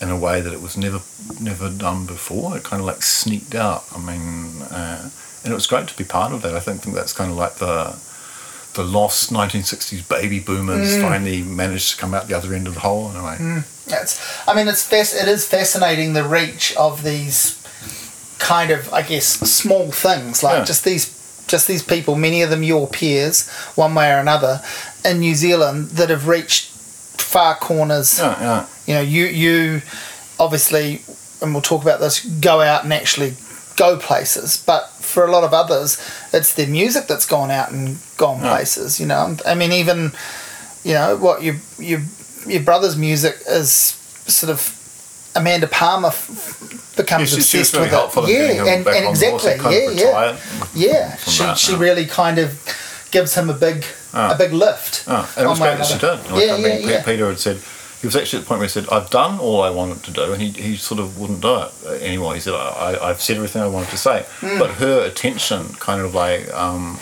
in 0.00 0.10
a 0.10 0.16
way 0.16 0.40
that 0.40 0.52
it 0.52 0.60
was 0.60 0.76
never 0.76 1.00
never 1.38 1.70
done 1.70 2.04
before. 2.06 2.56
It 2.56 2.64
kind 2.64 2.80
of 2.80 2.86
like 2.86 3.04
sneaked 3.04 3.54
out. 3.54 3.84
I 3.94 3.98
mean, 4.00 4.60
uh, 4.62 5.08
and 5.44 5.52
it 5.52 5.54
was 5.54 5.68
great 5.68 5.86
to 5.86 5.96
be 5.96 6.02
part 6.02 6.32
of 6.32 6.42
that. 6.42 6.56
I 6.56 6.58
think, 6.58 6.82
think 6.82 6.96
that's 6.96 7.12
kind 7.12 7.30
of 7.30 7.36
like 7.36 7.54
the 7.66 7.94
the 8.74 8.82
lost 8.82 9.30
1960s 9.30 10.08
baby 10.08 10.40
boomers 10.40 11.00
finally 11.00 11.40
managed 11.42 11.92
to 11.92 11.96
come 11.98 12.14
out 12.14 12.26
the 12.26 12.34
other 12.36 12.52
end 12.52 12.66
of 12.66 12.74
the 12.74 12.80
hole 12.80 13.10
in 13.10 13.16
a 13.16 13.22
way. 13.24 13.62
It's, 13.86 14.20
I 14.48 14.54
mean, 14.54 14.68
it's 14.68 14.86
fas- 14.88 15.14
it 15.14 15.28
is 15.28 15.46
fascinating 15.46 16.12
the 16.12 16.24
reach 16.24 16.74
of 16.76 17.02
these 17.02 17.58
kind 18.38 18.70
of, 18.70 18.92
I 18.92 19.02
guess, 19.02 19.26
small 19.26 19.90
things 19.90 20.42
like 20.42 20.58
Yeah. 20.58 20.64
just 20.64 20.84
these, 20.84 21.44
just 21.46 21.66
these 21.68 21.82
people, 21.82 22.14
many 22.16 22.42
of 22.42 22.50
them 22.50 22.62
your 22.62 22.86
peers, 22.86 23.48
one 23.74 23.94
way 23.94 24.10
or 24.12 24.18
another, 24.18 24.62
in 25.04 25.18
New 25.20 25.34
Zealand 25.34 25.90
that 25.90 26.10
have 26.10 26.26
reached 26.28 26.68
far 27.20 27.54
corners. 27.56 28.18
Yeah, 28.18 28.40
yeah. 28.40 28.66
You 28.86 28.94
know, 28.94 29.00
you 29.00 29.24
you 29.26 29.82
obviously, 30.38 31.02
and 31.40 31.52
we'll 31.52 31.62
talk 31.62 31.82
about 31.82 32.00
this, 32.00 32.20
go 32.24 32.60
out 32.60 32.84
and 32.84 32.92
actually 32.92 33.34
go 33.76 33.96
places. 33.96 34.56
But 34.64 34.88
for 34.90 35.24
a 35.24 35.30
lot 35.30 35.44
of 35.44 35.52
others, 35.52 35.98
it's 36.32 36.54
their 36.54 36.66
music 36.66 37.06
that's 37.06 37.26
gone 37.26 37.50
out 37.50 37.70
and 37.70 37.98
gone 38.16 38.40
Yeah. 38.42 38.50
places. 38.54 38.98
You 39.00 39.06
know, 39.06 39.36
I 39.46 39.54
mean, 39.54 39.72
even 39.72 40.12
you 40.84 40.94
know 40.94 41.16
what 41.16 41.42
your 41.42 41.56
your 41.78 42.00
your 42.46 42.62
brother's 42.62 42.96
music 42.96 43.36
is 43.48 43.70
sort 44.26 44.50
of 44.50 44.78
Amanda 45.34 45.66
Palmer 45.66 46.08
f- 46.08 46.92
becomes 46.96 47.32
Yeah, 47.32 47.38
she- 47.38 47.42
she 47.42 47.58
was 47.58 47.68
obsessed 47.68 47.72
very 47.72 47.84
with 47.84 47.90
helpful 47.92 48.26
it. 48.26 48.30
Yeah, 48.32 48.64
and, 48.74 48.86
and 48.86 49.06
on 49.06 49.14
the 49.14 49.30
horse. 49.30 49.44
Exactly, 49.46 49.74
yeah, 49.76 49.90
yeah, 49.90 50.36
yeah. 50.74 51.16
She 51.16 51.38
that, 51.42 51.58
she 51.58 51.72
yeah. 51.72 51.78
really 51.78 52.06
kind 52.06 52.38
of 52.38 53.08
gives 53.10 53.34
him 53.34 53.48
a 53.50 53.54
big 53.54 53.84
Ah. 54.14 54.34
a 54.34 54.36
big 54.36 54.52
lift. 54.52 55.04
Oh, 55.08 55.32
and 55.36 55.46
it 55.46 55.48
was 55.48 55.58
great 55.58 55.78
that 55.78 55.86
she 55.86 55.98
did. 55.98 56.30
Like, 56.30 56.46
yeah, 56.46 56.52
I 56.54 56.56
mean, 56.58 56.64
yeah, 56.64 56.86
Pe- 56.86 56.92
yeah. 56.92 57.02
Peter 57.02 57.28
had 57.28 57.38
said, 57.38 57.56
he 58.02 58.06
was 58.06 58.14
actually 58.14 58.40
at 58.40 58.44
the 58.44 58.48
point 58.48 58.58
where 58.58 58.66
he 58.68 58.72
said, 58.72 58.86
I've 58.92 59.08
done 59.08 59.38
all 59.38 59.62
I 59.62 59.70
wanted 59.70 60.02
to 60.02 60.10
do, 60.10 60.32
and 60.34 60.42
he, 60.42 60.50
he 60.50 60.76
sort 60.76 61.00
of 61.00 61.18
wouldn't 61.18 61.40
do 61.40 61.62
it 61.62 62.02
anymore. 62.02 62.34
He 62.34 62.40
said, 62.40 62.52
I, 62.52 62.98
I've 63.00 63.22
said 63.22 63.36
everything 63.36 63.62
I 63.62 63.68
wanted 63.68 63.88
to 63.90 63.96
say. 63.96 64.26
Hmm. 64.40 64.58
But 64.58 64.70
her 64.72 65.06
attention 65.06 65.68
kind 65.74 66.02
of 66.02 66.14
like, 66.14 66.52
um, 66.52 66.98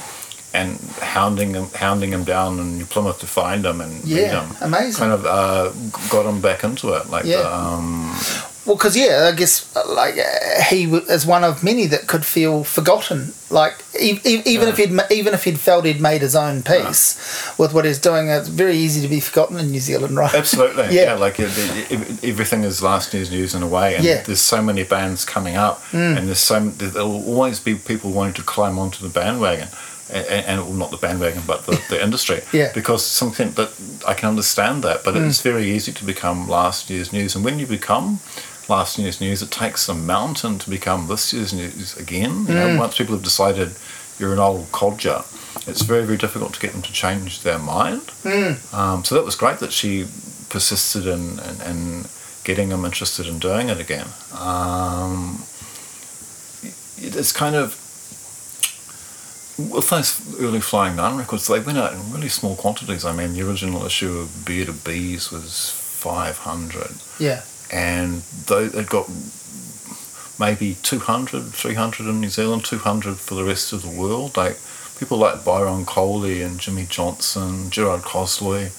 and 0.53 0.79
hounding 1.01 1.55
him, 1.55 1.69
hounding 1.75 2.11
him 2.13 2.25
down 2.25 2.59
in 2.59 2.87
Plymouth 2.87 3.21
to 3.21 3.27
find 3.27 3.65
him 3.65 3.81
and 3.81 3.93
meet 4.05 4.17
Yeah, 4.17 4.45
him, 4.47 4.57
amazing. 4.61 4.99
kind 4.99 5.13
of 5.13 5.25
uh, 5.27 5.71
got 6.11 6.27
him 6.27 6.41
back 6.41 6.65
into 6.65 6.93
it. 6.95 7.09
Like, 7.11 7.25
Yeah. 7.25 7.43
the, 7.43 7.55
um, 7.55 8.17
Well, 8.67 8.77
because 8.77 8.95
yeah, 8.97 9.29
I 9.33 9.37
guess 9.37 9.65
uh, 9.75 9.83
like 9.95 10.17
uh, 10.19 10.63
he 10.69 10.85
w- 10.85 11.05
is 11.09 11.25
one 11.25 11.45
of 11.45 11.63
many 11.65 11.87
that 11.87 12.07
could 12.07 12.25
feel 12.27 12.63
forgotten. 12.63 13.33
Like 13.49 13.83
e- 13.99 14.21
e- 14.25 14.43
even 14.45 14.69
if 14.69 14.77
he'd 14.77 14.93
even 15.11 15.35
if 15.35 15.45
he'd 15.45 15.59
felt 15.59 15.85
he'd 15.87 16.01
made 16.01 16.21
his 16.21 16.37
own 16.37 16.63
piece 16.63 17.17
with 17.59 17.73
what 17.73 17.85
he's 17.85 17.99
doing, 17.99 18.29
it's 18.29 18.49
very 18.49 18.77
easy 18.77 19.01
to 19.01 19.09
be 19.09 19.19
forgotten 19.19 19.59
in 19.59 19.71
New 19.71 19.81
Zealand, 19.81 20.15
right? 20.17 20.33
Absolutely, 20.35 20.85
Yeah. 20.95 21.05
yeah. 21.05 21.15
Like 21.15 21.41
it, 21.41 21.51
it, 21.91 22.23
everything 22.23 22.63
is 22.65 22.83
last 22.83 23.13
year's 23.15 23.31
news 23.31 23.55
in 23.55 23.63
a 23.63 23.67
way, 23.67 23.97
and 23.97 24.05
Yeah. 24.05 24.19
Mm. 24.21 24.25
there's 24.27 24.43
so 24.43 24.61
many 24.63 24.85
bands 24.85 25.25
coming 25.25 25.57
up, 25.57 25.81
and 25.93 26.29
there's 26.29 26.39
so 26.39 26.61
there'll 26.61 27.25
always 27.27 27.59
be 27.61 27.75
people 27.77 28.11
wanting 28.13 28.35
to 28.35 28.43
climb 28.43 28.79
onto 28.79 29.03
the 29.03 29.09
bandwagon, 29.21 29.69
and, 30.13 30.27
and 30.47 30.61
well, 30.63 30.73
not 30.75 30.91
the 30.91 30.97
bandwagon, 30.97 31.43
but 31.47 31.67
the, 31.67 31.81
the 31.89 32.03
industry. 32.07 32.41
Yeah. 32.53 32.69
Mm. 32.71 32.75
Because 32.75 33.05
something 33.05 33.53
that 33.53 33.71
I 34.07 34.15
can 34.15 34.29
understand 34.29 34.83
that, 34.85 35.05
but 35.05 35.17
it's 35.17 35.41
very 35.43 35.65
easy 35.71 35.93
to 35.93 36.05
become 36.05 36.49
last 36.49 36.91
year's 36.91 37.13
news, 37.13 37.35
and 37.37 37.45
when 37.45 37.59
you 37.59 37.67
become 37.67 38.19
last 38.69 38.99
year's 38.99 39.21
news, 39.21 39.43
it 39.43 39.51
takes 39.51 39.89
a 39.89 39.95
mountain 39.95 40.59
to 40.59 40.71
become 40.71 41.09
this 41.09 41.33
year's 41.33 41.53
news 41.53 41.97
again. 41.97 42.31
You 42.47 42.55
Mm. 42.55 42.75
know, 42.75 42.79
once 42.81 42.97
people 42.99 43.15
have 43.15 43.25
decided 43.25 43.71
you're 44.19 44.33
an 44.33 44.39
old 44.39 44.71
codger. 44.71 45.23
It's 45.67 45.83
very, 45.83 46.05
very 46.05 46.19
difficult 46.19 46.53
to 46.55 46.61
get 46.61 46.73
them 46.73 46.83
to 46.83 46.93
change 46.93 47.43
their 47.43 47.59
mind. 47.59 48.03
Um, 48.73 49.03
so 49.05 49.15
that 49.15 49.25
was 49.25 49.35
great 49.35 49.59
that 49.61 49.73
she 49.73 50.05
persisted 50.51 51.07
in, 51.07 51.39
in, 51.41 51.61
in 51.71 52.05
getting 52.45 52.69
them 52.69 52.85
interested 52.85 53.27
in 53.27 53.39
doing 53.39 53.69
it 53.71 53.81
again. 53.81 54.07
Um, 54.39 55.43
it's 56.99 57.33
kind 57.33 57.57
of 57.57 57.80
with 59.69 59.91
those 59.91 60.41
early 60.41 60.61
Flying 60.61 60.97
Nun 60.97 61.17
records, 61.19 61.47
they 61.47 61.61
went 61.61 61.79
out 61.79 61.93
in 61.93 62.13
really 62.13 62.29
small 62.29 62.57
quantities. 62.57 63.05
I 63.05 63.13
mean, 63.15 63.33
the 63.35 63.43
original 63.49 63.85
issue 63.85 64.19
of 64.19 64.45
Beard 64.45 64.69
of 64.69 64.85
Bees 64.85 65.31
was 65.31 65.71
500, 65.71 66.93
yeah, 67.19 67.43
and 67.73 68.23
they 68.47 68.65
it 68.65 68.89
got 68.89 69.09
maybe 70.39 70.77
200, 70.83 71.53
300 71.53 72.07
in 72.09 72.21
New 72.21 72.29
Zealand, 72.31 72.65
200 72.65 73.17
for 73.19 73.35
the 73.35 73.45
rest 73.45 73.73
of 73.73 73.83
the 73.83 73.91
world. 73.91 74.37
Like 74.37 74.59
people 74.99 75.19
like 75.19 75.45
Byron 75.45 75.85
Coley 75.85 76.43
and 76.43 76.59
Jimmy 76.59 76.87
Johnson, 76.89 77.71
Gerard 77.71 78.03
Cosloy, 78.03 78.71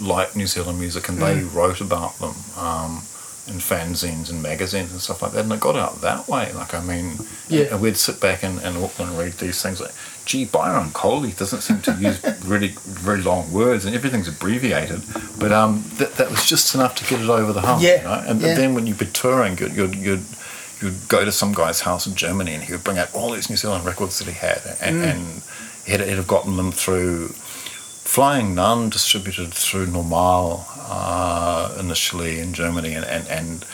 liked 0.00 0.36
New 0.36 0.46
Zealand 0.46 0.78
music, 0.80 1.08
and 1.08 1.18
they 1.18 1.42
wrote 1.42 1.80
about 1.80 2.18
them 2.18 2.34
um, 2.56 3.02
in 3.46 3.54
fanzines 3.60 4.30
and 4.30 4.42
magazines 4.42 4.92
and 4.92 5.00
stuff 5.00 5.20
like 5.20 5.32
that. 5.32 5.44
And 5.44 5.52
it 5.52 5.60
got 5.60 5.76
out 5.76 6.00
that 6.00 6.28
way. 6.28 6.52
Like 6.54 6.72
I 6.74 6.80
mean, 6.80 7.18
Yeah. 7.48 7.64
and 7.72 7.80
we'd 7.82 7.96
sit 7.98 8.18
back 8.20 8.42
in, 8.42 8.58
in 8.60 8.82
Auckland 8.82 9.10
and 9.12 9.18
read 9.18 9.34
these 9.34 9.60
things 9.62 9.80
like. 9.80 9.92
Gee, 10.24 10.44
Byron 10.44 10.90
Coley 10.92 11.32
doesn't 11.32 11.62
seem 11.62 11.80
to 11.82 11.92
use 11.94 12.22
really 12.44 12.68
very 12.84 13.22
long 13.22 13.52
words, 13.52 13.84
and 13.84 13.94
everything's 13.94 14.28
abbreviated. 14.28 15.02
But 15.38 15.52
um, 15.52 15.84
that, 15.98 16.14
that 16.14 16.30
was 16.30 16.46
just 16.48 16.74
enough 16.74 16.94
to 16.96 17.04
get 17.04 17.20
it 17.20 17.28
over 17.28 17.52
the 17.52 17.60
hump. 17.60 17.82
Yeah, 17.82 17.96
You 17.98 18.02
know? 18.04 18.24
And 18.30 18.40
yeah. 18.40 18.54
then 18.54 18.74
when 18.74 18.86
you'd 18.86 18.98
be 18.98 19.06
touring, 19.06 19.58
you'd, 19.58 19.74
you'd, 19.74 19.94
you'd 19.96 20.24
you'd 20.80 21.08
go 21.08 21.24
to 21.24 21.30
some 21.30 21.52
guy's 21.52 21.80
house 21.82 22.06
in 22.08 22.14
Germany 22.16 22.54
and 22.54 22.64
he 22.64 22.72
would 22.72 22.82
bring 22.82 22.98
out 22.98 23.14
all 23.14 23.30
these 23.30 23.48
New 23.48 23.56
Zealand 23.56 23.84
records 23.84 24.18
that 24.18 24.26
he 24.26 24.34
had, 24.34 24.60
and, 24.80 24.96
Mm. 24.96 25.04
and 25.04 25.42
he'd, 25.86 26.00
he'd 26.08 26.16
have 26.16 26.26
gotten 26.26 26.56
them 26.56 26.72
through 26.72 27.28
Flying 27.28 28.54
Nun, 28.54 28.90
distributed 28.90 29.54
through 29.54 29.86
Normal 29.86 30.66
uh, 30.88 31.76
initially 31.78 32.40
in 32.40 32.52
Germany, 32.52 32.94
and, 32.94 33.04
and, 33.04 33.26
and 33.28 33.64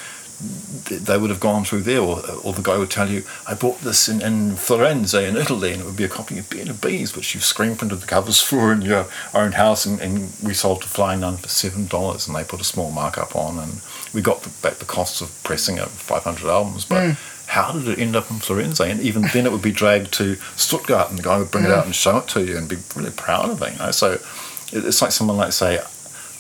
they 0.41 1.19
would 1.19 1.31
have 1.31 1.41
gone 1.41 1.65
through 1.65 1.83
there, 1.83 2.01
or, 2.01 2.23
or 2.45 2.53
the 2.53 2.63
guy 2.63 2.79
would 2.79 2.91
tell 2.91 3.09
you, 3.09 3.25
I 3.47 3.55
bought 3.55 3.81
this 3.81 4.09
in, 4.09 4.23
in 4.23 4.53
Firenze 4.53 5.15
eh, 5.15 5.29
in 5.29 5.37
Italy, 5.37 5.73
and 5.73 5.83
it 5.83 5.85
would 5.85 5.97
be 5.97 6.05
a 6.05 6.09
copy 6.09 6.39
of 6.39 6.81
Bees, 6.81 7.17
which 7.17 7.35
you've 7.35 7.45
screen 7.45 7.77
printed 7.77 8.01
the 8.01 8.07
covers 8.07 8.41
for 8.49 8.73
in 8.73 8.83
your 8.83 9.07
own 9.35 9.53
house, 9.53 9.85
and, 9.85 10.01
and 10.01 10.33
we 10.43 10.55
sold 10.55 10.83
to 10.83 10.89
Flying 10.89 11.21
Nun 11.21 11.37
for 11.37 11.49
$7, 11.49 12.27
and 12.27 12.37
they 12.37 12.45
put 12.45 12.61
a 12.61 12.65
small 12.65 12.91
markup 12.93 13.35
on, 13.35 13.59
and 13.59 13.81
we 14.15 14.23
got 14.23 14.43
the, 14.43 14.51
back 14.63 14.79
the 14.79 14.85
costs 14.85 15.21
of 15.21 15.43
pressing 15.43 15.77
it, 15.79 15.89
500 15.89 16.49
albums, 16.49 16.85
but 16.85 17.03
mm. 17.03 17.47
how 17.47 17.73
did 17.73 17.89
it 17.89 17.99
end 17.99 18.15
up 18.15 18.31
in 18.31 18.37
Firenze? 18.37 18.81
Eh? 18.81 18.89
And 18.89 19.01
even 19.01 19.23
then, 19.33 19.45
it 19.45 19.53
would 19.53 19.63
be 19.63 19.73
dragged 19.73 20.13
to 20.15 20.37
Stuttgart, 20.57 21.11
and 21.11 21.19
the 21.19 21.23
guy 21.23 21.39
would 21.39 21.51
bring 21.51 21.65
it 21.65 21.71
out 21.71 21.83
mm. 21.83 21.87
and 21.87 21.95
show 21.95 22.19
it 22.19 22.29
to 22.29 22.45
you 22.45 22.57
and 22.57 22.69
be 22.69 22.77
really 22.95 23.11
proud 23.11 23.51
of 23.51 23.61
it. 23.63 23.73
You 23.73 23.79
know? 23.79 23.91
So 23.91 24.13
it- 24.73 24.85
it's 24.85 25.03
like 25.03 25.13
someone 25.13 25.37
like, 25.37 25.53
say, 25.53 25.81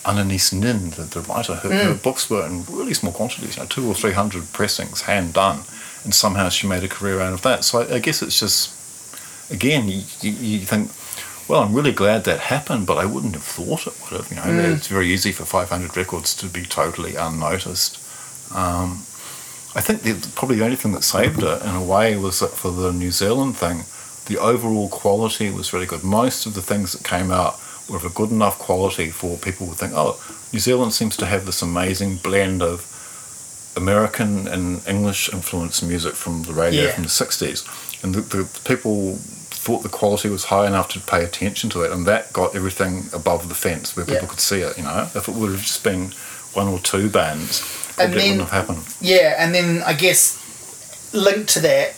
Anaïs 0.05 0.53
Nin, 0.53 0.90
the, 0.90 1.03
the 1.03 1.20
writer, 1.20 1.57
her, 1.57 1.70
her 1.70 1.94
books 1.94 2.30
were 2.30 2.46
in 2.46 2.64
really 2.64 2.94
small 2.94 3.12
quantities, 3.12 3.57
you 3.57 3.62
know, 3.62 3.68
two 3.68 3.86
or 3.88 3.94
three 3.94 4.12
hundred 4.12 4.53
pressings, 4.53 5.03
hand 5.03 5.34
done, 5.34 5.61
and 6.05 6.14
somehow 6.14 6.49
she 6.49 6.66
made 6.66 6.84
a 6.84 6.88
career 6.88 7.20
out 7.20 7.32
of 7.32 7.42
that. 7.42 7.64
So 7.64 7.80
I, 7.82 7.94
I 7.96 7.99
guess 7.99 8.22
it's 8.22 8.38
just, 8.38 8.72
again, 9.51 9.88
you, 9.88 10.03
you, 10.20 10.30
you 10.30 10.59
think, 10.61 10.90
well, 11.49 11.62
I'm 11.62 11.74
really 11.74 11.92
glad 11.92 12.24
that 12.24 12.40
happened, 12.40 12.86
but 12.86 12.99
I 12.99 13.07
wouldn't 13.07 13.34
have 13.34 13.42
thought 13.42 13.86
it 13.86 13.94
would 14.03 14.20
have. 14.20 14.30
You 14.30 14.36
know, 14.36 14.72
it's 14.74 14.86
very 14.88 15.09
easy 15.09 15.32
for 15.32 15.44
500 15.44 15.96
records 15.96 16.34
to 16.36 16.46
be 16.46 16.62
totally 16.62 17.16
unnoticed. 17.16 17.99
Um, 18.55 19.03
I 19.74 19.80
think 19.80 20.03
the, 20.03 20.30
probably 20.34 20.57
the 20.57 20.64
only 20.64 20.76
thing 20.76 20.92
that 20.92 21.05
saved 21.05 21.42
it 21.42 21.62
in 21.62 21.74
a 21.74 21.82
way 21.82 22.16
was 22.16 22.40
that 22.40 22.51
for 22.53 22.70
the 22.70 22.92
New 22.92 23.11
Zealand 23.11 23.57
thing, 23.57 23.84
the 24.26 24.38
overall 24.38 24.88
quality 24.88 25.51
was 25.51 25.72
really 25.72 25.86
good. 25.86 26.05
Most 26.05 26.46
of 26.46 26.55
the 26.55 26.62
things 26.62 26.92
that 26.92 27.03
came 27.05 27.30
out 27.30 27.59
were 27.89 27.97
of 27.97 28.05
a 28.05 28.11
good 28.11 28.30
enough 28.30 28.59
quality 28.59 29.11
for 29.11 29.36
people 29.39 29.66
would 29.66 29.78
think, 29.78 29.93
oh, 29.95 30.20
New 30.53 30.59
Zealand 30.59 30.93
seems 30.93 31.16
to 31.18 31.26
have 31.26 31.47
this 31.47 31.62
amazing 31.62 32.16
blend 32.16 32.62
of 32.62 32.86
American 33.76 34.49
and 34.49 34.86
English 34.89 35.32
influenced 35.32 35.82
music 35.82 36.14
from 36.14 36.43
the 36.45 36.53
radio 36.53 36.84
Yeah. 36.84 36.91
from 36.93 37.05
the 37.05 37.09
60s. 37.09 37.64
And 38.05 38.14
the, 38.14 38.20
the 38.20 38.61
people 38.64 39.16
thought 39.51 39.82
the 39.82 39.89
quality 39.89 40.28
was 40.28 40.45
high 40.45 40.66
enough 40.66 40.89
to 40.91 41.01
pay 41.01 41.24
attention 41.24 41.68
to 41.70 41.82
it, 41.82 41.93
and 41.93 42.07
that 42.07 42.32
got 42.32 42.55
everything 42.55 43.09
above 43.12 43.49
the 43.49 43.55
fence 43.55 43.97
where 43.97 44.05
people 44.07 44.22
Yeah. 44.22 44.28
could 44.28 44.41
see 44.41 44.61
it, 44.61 44.76
you 44.78 44.84
know. 44.84 45.09
If 45.14 45.28
it 45.28 45.34
would 45.34 45.51
have 45.53 45.62
just 45.62 45.84
been 45.84 46.12
one 46.55 46.68
or 46.68 46.78
two 46.78 47.09
bands, 47.11 47.62
And 47.99 48.12
it 48.14 48.16
then- 48.16 48.30
wouldn't 48.39 48.51
have 48.51 48.66
happened. 48.68 48.84
Yeah, 49.01 49.34
and 49.39 49.55
then 49.55 49.82
I 49.84 49.93
guess 49.93 50.39
linked 51.12 51.51
to 51.55 51.61
that, 51.61 51.95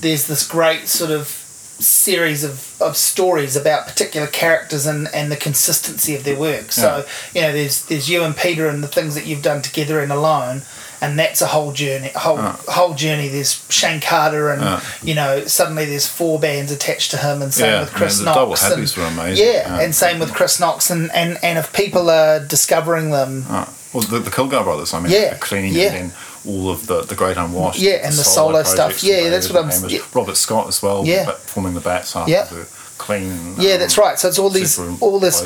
there's 0.00 0.26
this 0.26 0.46
great 0.46 0.88
sort 0.88 1.10
of 1.10 1.43
series 1.82 2.44
of, 2.44 2.80
of 2.80 2.96
stories 2.96 3.56
about 3.56 3.86
particular 3.86 4.26
characters 4.26 4.86
and, 4.86 5.08
and 5.14 5.30
the 5.30 5.36
consistency 5.36 6.14
of 6.14 6.24
their 6.24 6.38
work. 6.38 6.72
So, 6.72 7.04
you 7.34 7.40
know, 7.40 7.52
there's 7.52 7.84
there's 7.86 8.08
you 8.08 8.22
and 8.22 8.36
Peter 8.36 8.68
and 8.68 8.82
the 8.82 8.88
things 8.88 9.14
that 9.14 9.26
you've 9.26 9.42
done 9.42 9.62
together 9.62 10.00
and 10.00 10.12
alone 10.12 10.62
and 11.04 11.18
that's 11.18 11.42
a 11.42 11.46
whole 11.46 11.72
journey 11.72 12.10
whole 12.14 12.38
whole 12.38 12.94
journey. 12.94 13.28
There's 13.28 13.64
Shayne 13.68 14.00
Carter 14.00 14.50
and 14.50 14.62
Yeah. 14.62 14.80
you 15.02 15.14
know, 15.14 15.44
suddenly 15.46 15.84
there's 15.84 16.06
four 16.06 16.38
bands 16.40 16.72
attached 16.72 17.10
to 17.10 17.18
him 17.18 17.42
and 17.42 17.52
same 17.52 17.70
Yeah, 17.70 17.80
with 17.80 17.92
Chris 17.92 18.18
yeah, 18.20 18.24
the 18.26 18.34
Double 18.34 18.50
Knox. 18.50 18.62
Happies 18.62 18.96
and, 18.96 19.16
were 19.16 19.22
amazing, 19.22 19.46
Yeah, 19.46 19.52
yeah. 19.52 19.80
and 19.80 19.94
same 19.94 20.18
with 20.18 20.32
Chris 20.32 20.58
Knox 20.58 20.90
and, 20.90 21.10
and, 21.12 21.38
and 21.42 21.58
if 21.58 21.72
people 21.72 22.08
are 22.10 22.40
discovering 22.40 23.10
them. 23.10 23.44
Well, 23.92 24.02
the, 24.02 24.18
the 24.18 24.30
Kilgour 24.30 24.64
brothers, 24.64 24.94
I 24.94 25.00
mean, 25.00 25.12
Yeah, 25.12 25.34
the 25.34 25.40
clean 25.40 25.72
yeah. 25.72 25.82
and 25.92 26.10
then 26.10 26.18
all 26.46 26.70
of 26.70 26.86
the, 26.86 27.02
the 27.02 27.14
Great 27.14 27.36
Unwashed. 27.36 27.78
Yeah, 27.80 27.94
and 28.04 28.12
the 28.12 28.24
solo 28.24 28.62
stuff. 28.62 28.76
projects 28.76 29.04
Yeah, 29.04 29.30
that's 29.30 29.50
what 29.50 29.64
I'm- 29.64 29.88
yeah. 29.88 30.00
Robert 30.12 30.36
Scott 30.36 30.68
as 30.68 30.82
well, 30.82 31.04
Yeah. 31.06 31.24
but 31.24 31.40
forming 31.40 31.74
the 31.74 31.80
Bats 31.80 32.14
after 32.16 32.30
Yeah. 32.30 32.44
the 32.44 32.66
clean. 32.98 33.56
Yeah, 33.58 33.72
um, 33.74 33.80
that's 33.80 33.98
right. 33.98 34.18
So 34.18 34.28
it's 34.28 34.38
all 34.38 34.50
these, 34.50 34.78
all 35.00 35.18
this, 35.18 35.40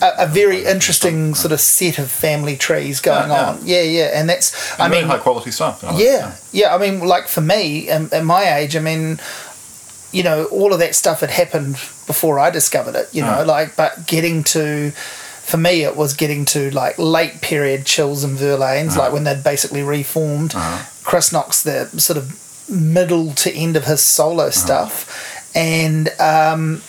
a, 0.00 0.14
a 0.20 0.26
very 0.26 0.64
interesting 0.64 1.34
sort 1.34 1.52
of 1.52 1.60
set 1.60 1.98
of 1.98 2.10
family 2.10 2.56
trees 2.56 3.00
going 3.00 3.28
Yeah, 3.30 3.36
yeah. 3.40 3.48
on. 3.48 3.58
Yeah, 3.64 3.82
yeah, 3.82 4.10
and 4.18 4.28
that's, 4.28 4.54
And 4.74 4.82
I 4.82 4.86
really 4.88 5.02
mean, 5.02 5.10
high 5.10 5.18
quality 5.18 5.50
stuff. 5.50 5.82
you 5.82 5.88
know, 5.90 5.98
yeah, 5.98 6.32
yeah. 6.52 6.74
I 6.74 6.78
mean, 6.78 7.00
like 7.00 7.28
for 7.28 7.40
me, 7.42 7.90
um, 7.90 8.08
at 8.12 8.24
my 8.24 8.56
age, 8.56 8.74
I 8.76 8.80
mean, 8.80 9.20
you 10.12 10.22
know, 10.22 10.44
all 10.46 10.72
of 10.72 10.78
that 10.78 10.94
stuff 10.94 11.20
had 11.20 11.30
happened 11.30 11.74
before 12.06 12.38
I 12.38 12.48
discovered 12.50 12.94
it. 12.94 13.08
You 13.12 13.22
know, 13.22 13.38
Right. 13.38 13.46
like, 13.46 13.76
but 13.76 14.06
getting 14.06 14.44
to, 14.44 14.92
for 15.44 15.58
me, 15.58 15.82
it 15.82 15.94
was 15.94 16.14
getting 16.14 16.44
to 16.46 16.70
like 16.70 16.98
late 16.98 17.40
period 17.42 17.84
Chills 17.84 18.24
and 18.24 18.36
Verlaines, 18.38 18.96
like 18.96 19.12
when 19.12 19.24
they'd 19.24 19.44
basically 19.44 19.82
reformed. 19.82 20.54
Uh-huh. 20.54 20.84
Chris 21.04 21.32
Knox, 21.32 21.62
the 21.62 21.86
sort 22.00 22.16
of 22.16 22.40
middle 22.68 23.32
to 23.34 23.52
end 23.52 23.76
of 23.76 23.84
his 23.84 24.00
solo 24.00 24.48
stuff, 24.50 25.52
and 25.54 26.08
um, 26.18 26.82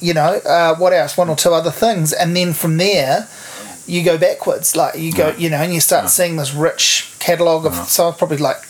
you 0.00 0.14
know, 0.14 0.40
uh, 0.46 0.74
what 0.76 0.92
else? 0.92 1.16
One 1.16 1.28
or 1.28 1.36
two 1.36 1.52
other 1.52 1.70
things, 1.70 2.12
and 2.12 2.34
then 2.34 2.54
from 2.54 2.78
there, 2.78 3.28
you 3.86 4.02
go 4.02 4.16
backwards. 4.16 4.74
Like 4.74 4.96
you 4.96 5.12
go, 5.12 5.34
you 5.36 5.50
know, 5.50 5.58
and 5.58 5.74
you 5.74 5.80
start 5.80 6.08
seeing 6.08 6.36
this 6.36 6.54
rich 6.54 7.14
catalogue 7.18 7.66
of. 7.66 7.74
So 7.74 8.10
probably 8.12 8.38
like 8.38 8.64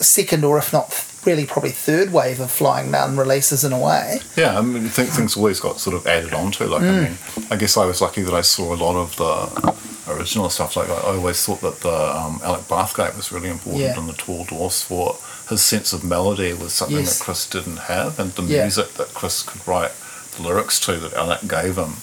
second 0.00 0.44
or 0.44 0.56
if 0.58 0.72
not 0.72 1.09
really 1.24 1.44
probably 1.46 1.70
third 1.70 2.12
wave 2.12 2.40
of 2.40 2.50
Flying 2.50 2.90
Nun 2.90 3.16
releases 3.16 3.62
in 3.64 3.72
a 3.72 3.78
way. 3.78 4.20
Yeah, 4.36 4.58
I 4.58 4.62
mean, 4.62 4.86
I 4.86 4.88
think 4.88 5.10
things 5.10 5.36
always 5.36 5.60
got 5.60 5.78
sort 5.78 5.94
of 5.96 6.06
added 6.06 6.32
onto. 6.32 6.64
Like, 6.64 6.82
Mm. 6.82 6.88
I 6.88 7.04
mean, 7.04 7.18
I 7.50 7.56
guess 7.56 7.76
I 7.76 7.84
was 7.84 8.00
lucky 8.00 8.22
that 8.22 8.34
I 8.34 8.40
saw 8.40 8.72
a 8.74 8.76
lot 8.76 8.96
of 8.96 9.16
the 9.16 10.12
original 10.12 10.48
stuff. 10.50 10.76
Like, 10.76 10.88
I 10.88 10.94
always 11.16 11.44
thought 11.44 11.60
that 11.60 11.80
the 11.80 12.16
um, 12.16 12.40
Alec 12.42 12.62
Bathgate 12.62 13.16
was 13.16 13.30
really 13.32 13.50
important 13.50 13.82
Yeah. 13.84 13.98
in 13.98 14.06
the 14.06 14.12
Tall 14.14 14.44
Dwarfs 14.44 14.82
for 14.82 15.16
his 15.48 15.62
sense 15.62 15.92
of 15.92 16.04
melody 16.04 16.52
was 16.54 16.72
something 16.72 16.96
Yes. 16.98 17.18
that 17.18 17.24
Chris 17.24 17.46
didn't 17.46 17.78
have, 17.80 18.18
and 18.18 18.32
the 18.34 18.42
Yeah. 18.42 18.62
music 18.62 18.94
that 18.94 19.12
Chris 19.14 19.42
could 19.42 19.66
write 19.68 19.92
the 20.36 20.42
lyrics 20.42 20.78
to 20.80 20.96
that 20.96 21.12
Alec 21.14 21.40
gave 21.48 21.76
him. 21.76 21.96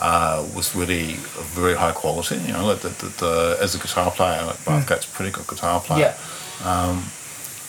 Uh, 0.00 0.42
was 0.56 0.74
really 0.74 1.14
very 1.54 1.74
high 1.76 1.92
quality. 1.92 2.34
You 2.36 2.54
know, 2.54 2.66
like 2.66 2.80
the, 2.80 2.88
the, 2.88 3.06
the, 3.24 3.58
as 3.60 3.76
a 3.76 3.78
guitar 3.78 4.10
player, 4.10 4.40
Alec 4.40 4.56
Bathgate's 4.64 5.04
a 5.04 5.08
pretty 5.10 5.30
good 5.30 5.46
guitar 5.46 5.78
player 5.80 6.14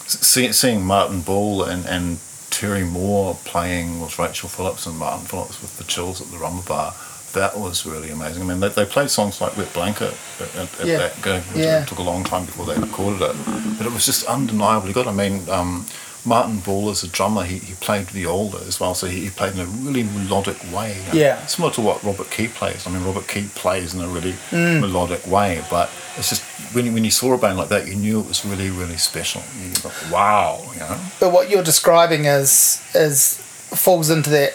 see, 0.08 0.52
seeing 0.52 0.86
Martyn 0.86 1.22
Bull 1.22 1.64
and, 1.64 1.86
and 1.86 2.20
Terry 2.50 2.84
Moore 2.84 3.38
playing 3.46 4.00
with 4.02 4.18
Rachel 4.20 4.50
Phillipps 4.50 4.86
and 4.86 4.98
Martin 4.98 5.26
Phillipps 5.26 5.62
with 5.62 5.78
the 5.78 5.84
Chills 5.86 6.22
at 6.22 6.28
the 6.30 6.38
Rumba 6.38 6.68
Bar, 6.68 6.94
that 7.34 7.58
was 7.58 7.86
really 7.86 8.12
amazing. 8.12 8.44
I 8.44 8.46
mean, 8.46 8.60
they, 8.60 8.70
they 8.70 8.86
played 8.86 9.10
songs 9.10 9.42
like 9.42 9.58
Wet 9.58 9.74
Blanket 9.74 10.14
at, 10.40 10.56
at, 10.56 10.80
at 10.82 10.86
Yeah. 10.88 10.98
that 11.00 11.22
gig, 11.24 11.42
which 11.54 11.64
Yeah. 11.66 11.84
took 11.86 11.98
a 11.98 12.04
long 12.04 12.24
time 12.24 12.46
before 12.46 12.66
they 12.68 12.78
recorded 12.80 13.22
it, 13.24 13.36
but 13.78 13.88
it 13.88 13.92
was 13.92 14.06
just 14.06 14.26
undeniably 14.28 14.94
good. 14.94 15.08
I 15.08 15.14
mean, 15.14 15.50
um, 15.50 15.88
Martyn 16.26 16.60
Bull 16.60 16.90
as 16.90 17.04
a 17.04 17.08
drummer, 17.08 17.44
he, 17.44 17.58
he 17.58 17.74
played 17.74 18.06
viola 18.06 18.62
as 18.68 18.80
well, 18.80 18.94
so 18.94 19.08
he, 19.08 19.22
he 19.22 19.30
played 19.30 19.56
in 19.56 19.60
a 19.62 19.66
really 19.66 20.04
melodic 20.04 20.58
way. 20.72 20.96
Yeah. 21.12 21.44
Similar 21.48 21.74
to 21.74 21.82
what 21.82 22.04
Robert 22.04 22.30
Key 22.30 22.48
plays. 22.50 22.86
I 22.88 22.92
mean, 22.92 23.04
Robert 23.04 23.28
Key 23.28 23.48
plays 23.56 23.94
in 23.96 24.00
a 24.02 24.08
really 24.08 24.34
Mm. 24.52 24.80
melodic 24.82 25.26
way, 25.28 25.62
but 25.72 25.90
it's 26.18 26.30
just 26.30 26.44
when 26.76 26.86
you, 26.86 26.94
when 26.94 27.04
you 27.04 27.12
saw 27.12 27.34
a 27.34 27.38
band 27.38 27.58
like 27.58 27.70
that, 27.70 27.88
you 27.88 27.96
knew 27.96 28.20
it 28.20 28.28
was 28.28 28.46
really, 28.46 28.70
really 28.70 28.98
special. 28.98 29.42
You 29.62 29.70
thought, 29.72 30.12
wow, 30.12 30.62
you 30.74 30.80
know. 30.80 30.98
But 31.20 31.32
what 31.32 31.50
you're 31.50 31.64
describing 31.64 32.26
is 32.26 32.82
is 32.94 33.38
falls 33.74 34.10
into 34.10 34.30
that 34.30 34.54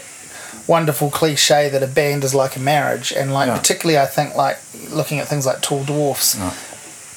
wonderful 0.67 1.11
cliche 1.11 1.69
that 1.71 1.83
a 1.83 1.87
band 1.87 2.25
is 2.25 2.35
like 2.35 2.55
a 2.57 2.61
marriage, 2.61 3.13
and 3.13 3.33
like 3.33 3.49
Yeah. 3.49 3.57
particularly 3.59 3.99
I 3.99 4.07
think 4.07 4.35
like 4.37 4.59
looking 4.91 5.19
at 5.19 5.27
things 5.29 5.47
like 5.47 5.61
Tall 5.63 5.85
Dwarfs. 5.85 6.37
Yeah. 6.37 6.53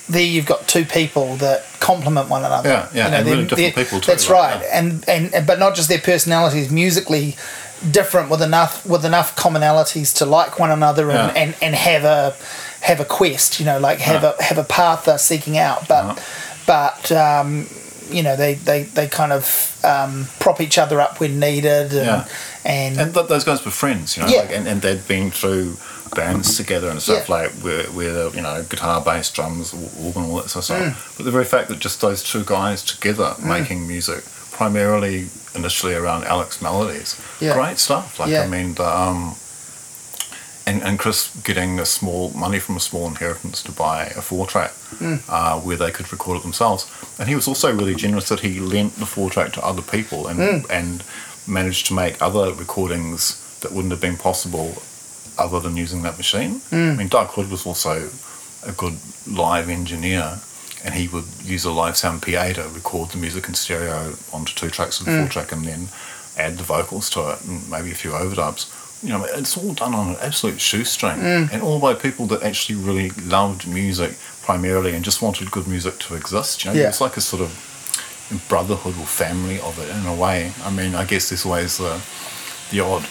There 0.09 0.21
you've 0.21 0.45
got 0.47 0.67
two 0.67 0.83
people 0.83 1.35
that 1.37 1.63
complement 1.79 2.27
one 2.27 2.43
another. 2.43 2.69
Yeah, 2.69 2.87
yeah, 2.93 3.05
and 3.05 3.25
they're- 3.27 3.33
really 3.35 3.47
different 3.47 3.75
people 3.75 4.01
too, 4.01 4.11
That's 4.11 4.27
like, 4.29 4.55
right, 4.55 4.61
yeah. 4.63 4.79
and, 4.79 5.07
and 5.07 5.33
and 5.33 5.47
but 5.47 5.57
not 5.59 5.73
just 5.75 5.87
their 5.87 5.99
personalities, 5.99 6.69
musically 6.69 7.37
different 7.91 8.29
with 8.29 8.41
enough 8.41 8.85
with 8.85 9.05
enough 9.05 9.35
commonalities 9.35 10.13
to 10.17 10.25
like 10.25 10.59
one 10.59 10.69
another 10.71 11.09
and, 11.11 11.35
Yeah. 11.35 11.41
and, 11.41 11.55
and 11.61 11.75
have 11.75 12.03
a 12.03 12.35
have 12.81 12.99
a 12.99 13.05
quest, 13.05 13.59
you 13.59 13.65
know, 13.65 13.79
like 13.79 13.99
have 13.99 14.23
Yeah. 14.23 14.33
a 14.39 14.43
have 14.43 14.57
a 14.57 14.63
path 14.63 15.05
they're 15.05 15.17
seeking 15.17 15.57
out. 15.57 15.87
But 15.87 16.05
Yeah. 16.17 16.23
but 16.67 17.11
um, 17.11 17.67
you 18.09 18.21
know 18.23 18.35
they, 18.35 18.55
they, 18.55 18.83
they 18.83 19.07
kind 19.07 19.31
of 19.31 19.79
um, 19.85 20.27
prop 20.39 20.59
each 20.59 20.77
other 20.77 20.99
up 20.99 21.19
when 21.19 21.39
needed 21.39 21.93
and 21.93 22.05
Yeah. 22.05 22.25
and, 22.65 22.99
And 22.99 23.13
th- 23.13 23.27
those 23.27 23.43
guys 23.45 23.63
were 23.63 23.71
friends, 23.71 24.17
you 24.17 24.23
know, 24.23 24.29
Yeah. 24.29 24.41
like, 24.41 24.51
and, 24.51 24.67
and 24.67 24.81
they'd 24.81 25.07
been 25.07 25.31
through 25.31 25.77
bands 26.13 26.57
together 26.57 26.89
and 26.89 27.01
stuff 27.01 27.29
Yeah. 27.29 27.35
like 27.35 27.51
where, 27.63 27.83
where 27.97 28.27
you 28.35 28.41
know 28.41 28.63
guitar, 28.69 28.99
bass, 28.99 29.31
drums, 29.31 29.73
organ, 30.03 30.23
all 30.29 30.41
that 30.41 30.49
sort 30.49 30.69
of 30.69 30.75
Mm. 30.75 30.91
stuff. 30.91 31.13
But 31.17 31.23
the 31.25 31.31
very 31.31 31.45
fact 31.45 31.69
that 31.69 31.79
just 31.79 32.01
those 32.01 32.21
two 32.21 32.43
guys 32.43 32.83
together 32.83 33.33
making 33.39 33.87
music, 33.87 34.23
primarily 34.51 35.29
initially 35.55 35.93
around 35.95 36.25
Alec's 36.25 36.61
melodies, 36.61 37.15
Yeah. 37.39 37.53
great 37.53 37.79
stuff. 37.79 38.19
Like 38.19 38.29
Yeah. 38.29 38.43
I 38.43 38.47
mean, 38.47 38.73
the, 38.75 38.85
um, 38.87 39.35
and 40.67 40.81
and 40.83 40.99
Chris 40.99 41.29
getting 41.43 41.79
a 41.79 41.85
small 41.85 42.29
money 42.31 42.59
from 42.59 42.75
a 42.75 42.79
small 42.79 43.07
inheritance 43.07 43.61
to 43.63 43.71
buy 43.71 44.05
a 44.17 44.21
four 44.21 44.45
track 44.47 44.71
Mm. 44.99 45.19
uh, 45.29 45.59
where 45.61 45.77
they 45.77 45.89
could 45.91 46.11
record 46.11 46.37
it 46.37 46.43
themselves. 46.43 46.85
And 47.17 47.29
he 47.29 47.35
was 47.35 47.47
also 47.47 47.71
really 47.73 47.95
generous 47.95 48.27
that 48.29 48.41
he 48.41 48.59
lent 48.59 48.95
the 48.99 49.05
four 49.05 49.29
track 49.29 49.53
to 49.53 49.65
other 49.65 49.81
people 49.81 50.27
and 50.27 50.39
Mm. 50.39 50.69
and 50.69 51.03
managed 51.47 51.87
to 51.87 51.93
make 51.93 52.21
other 52.21 52.53
recordings 52.53 53.37
that 53.61 53.71
wouldn't 53.71 53.91
have 53.91 54.01
been 54.01 54.17
possible 54.17 54.81
other 55.37 55.59
than 55.59 55.77
using 55.77 56.01
that 56.03 56.17
machine. 56.17 56.61
Mm. 56.71 56.91
I 56.93 56.95
mean, 56.97 57.07
Doug 57.07 57.27
Hood 57.29 57.49
was 57.49 57.65
also 57.65 58.09
a 58.67 58.71
good 58.71 58.97
live 59.27 59.69
engineer. 59.69 60.39
And 60.83 60.95
he 60.95 61.07
would 61.07 61.25
use 61.43 61.63
a 61.63 61.71
live 61.71 61.95
sound 61.95 62.21
PA 62.23 62.53
to 62.53 62.63
record 62.69 63.11
the 63.11 63.17
music 63.17 63.47
in 63.47 63.53
stereo 63.53 64.15
onto 64.33 64.51
two 64.55 64.69
tracks 64.71 64.99
of 64.99 65.05
the 65.05 65.11
four 65.19 65.27
track 65.29 65.51
and 65.51 65.63
then 65.63 65.89
add 66.37 66.57
the 66.57 66.63
vocals 66.63 67.07
to 67.11 67.19
it 67.31 67.41
and 67.45 67.69
maybe 67.69 67.91
a 67.91 67.95
few 67.95 68.11
overdubs. 68.11 68.65
You 69.03 69.09
know, 69.09 69.23
it's 69.25 69.57
all 69.57 69.73
done 69.73 69.95
on 69.95 70.09
an 70.09 70.15
absolute 70.21 70.59
shoestring 70.61 71.17
Mm. 71.17 71.51
and 71.53 71.63
all 71.63 71.79
by 71.79 71.93
people 71.95 72.25
that 72.27 72.43
actually 72.43 72.75
really 72.75 73.09
loved 73.25 73.67
music 73.67 74.11
primarily 74.43 74.93
and 74.95 75.03
just 75.03 75.21
wanted 75.21 75.49
good 75.51 75.67
music 75.67 75.97
to 75.99 76.15
exist. 76.15 76.63
You 76.63 76.71
know, 76.71 76.79
Yeah. 76.79 76.89
it's 76.89 77.01
like 77.01 77.17
a 77.17 77.21
sort 77.21 77.41
of 77.41 77.49
brotherhood 78.47 78.95
or 78.99 79.05
family 79.05 79.59
of 79.59 79.77
it 79.79 79.89
in 79.89 80.05
a 80.05 80.13
way. 80.13 80.53
I 80.63 80.69
mean, 80.69 80.93
I 80.95 81.03
guess 81.05 81.29
there's 81.29 81.45
always 81.45 81.77
the, 81.77 81.99
the 82.69 82.79
odd 82.79 83.05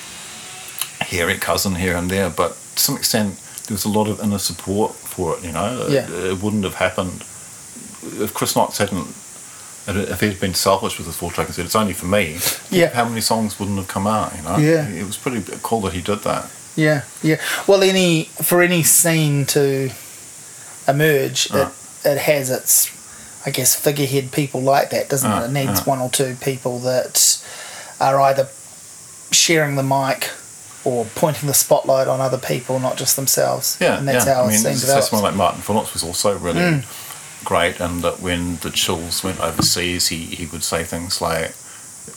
hairy 1.01 1.39
cousin 1.39 1.75
here 1.75 1.97
and 1.97 2.09
there, 2.11 2.31
but 2.31 2.57
to 2.77 2.83
some 2.83 2.97
extent, 2.97 3.35
there 3.67 3.75
was 3.75 3.85
a 3.85 3.89
lot 3.89 4.09
of 4.09 4.21
inner 4.21 4.39
support 4.39 4.95
for 4.95 5.37
it. 5.37 5.45
You 5.45 5.53
know, 5.53 5.87
Yeah. 5.89 6.05
it, 6.09 6.25
it 6.33 6.43
wouldn't 6.43 6.65
have 6.65 6.75
happened 6.77 7.23
if 8.25 8.33
Chris 8.33 8.55
Knox 8.57 8.79
hadn't 8.79 9.09
If 9.87 10.21
he'd 10.21 10.39
been 10.39 10.55
selfish 10.55 10.99
with 10.99 11.07
his 11.07 11.17
four 11.17 11.33
track 11.33 11.47
and 11.49 11.55
said 11.57 11.65
it's 11.65 11.75
only 11.75 11.95
for 11.95 12.07
me, 12.07 12.39
Yeah. 12.71 12.91
how 12.95 13.07
many 13.09 13.21
songs 13.21 13.59
wouldn't 13.59 13.79
have 13.79 13.89
come 13.89 14.07
out? 14.07 14.33
You 14.37 14.43
know, 14.43 14.57
Yeah. 14.59 14.87
it 14.89 15.07
was 15.07 15.17
pretty 15.17 15.43
cool 15.63 15.81
that 15.83 15.93
he 15.95 16.01
did 16.01 16.23
that. 16.25 16.47
Yeah, 16.77 17.03
yeah. 17.23 17.37
Well, 17.67 17.83
any 17.83 18.25
for 18.43 18.63
any 18.63 18.83
scene 18.85 19.47
to 19.47 19.91
emerge, 20.87 21.49
Uh. 21.53 21.71
it, 22.05 22.09
it 22.09 22.19
has 22.19 22.51
its, 22.51 22.89
I 23.45 23.51
guess, 23.51 23.75
figurehead 23.75 24.33
people 24.33 24.61
like 24.61 24.91
that, 24.91 25.09
doesn't 25.09 25.31
Uh, 25.31 25.43
it? 25.43 25.45
It 25.47 25.53
needs 25.53 25.81
uh. 25.81 25.85
one 25.85 25.99
or 26.01 26.11
two 26.11 26.37
people 26.41 26.79
that 26.81 27.39
are 28.01 28.21
either 28.21 28.49
sharing 29.33 29.77
the 29.77 29.83
mic 29.83 30.31
or 30.85 31.05
pointing 31.15 31.47
the 31.47 31.55
spotlight 31.55 32.09
on 32.09 32.21
other 32.21 32.39
people, 32.39 32.79
not 32.79 32.97
just 32.97 33.17
themselves. 33.17 33.77
Yeah, 33.81 33.99
and 33.99 34.09
that's 34.09 34.25
yeah. 34.27 34.35
how 34.35 34.45
I 34.45 34.49
mean, 34.49 34.57
scene 34.57 34.65
that's 34.65 34.81
develops. 34.83 35.11
someone 35.11 35.25
like 35.25 35.35
Martin 35.37 35.61
Phillipps 35.63 35.93
was 35.93 36.03
also 36.03 36.37
really 36.39 36.61
Mm. 36.61 36.85
Great, 37.45 37.81
and 37.81 38.03
that 38.03 38.21
when 38.21 38.57
the 38.57 38.71
Chills 38.71 39.23
went 39.25 39.41
overseas, 39.41 40.09
he, 40.09 40.17
he 40.19 40.47
would 40.47 40.63
say 40.65 40.85
things 40.85 41.21
like, 41.21 41.55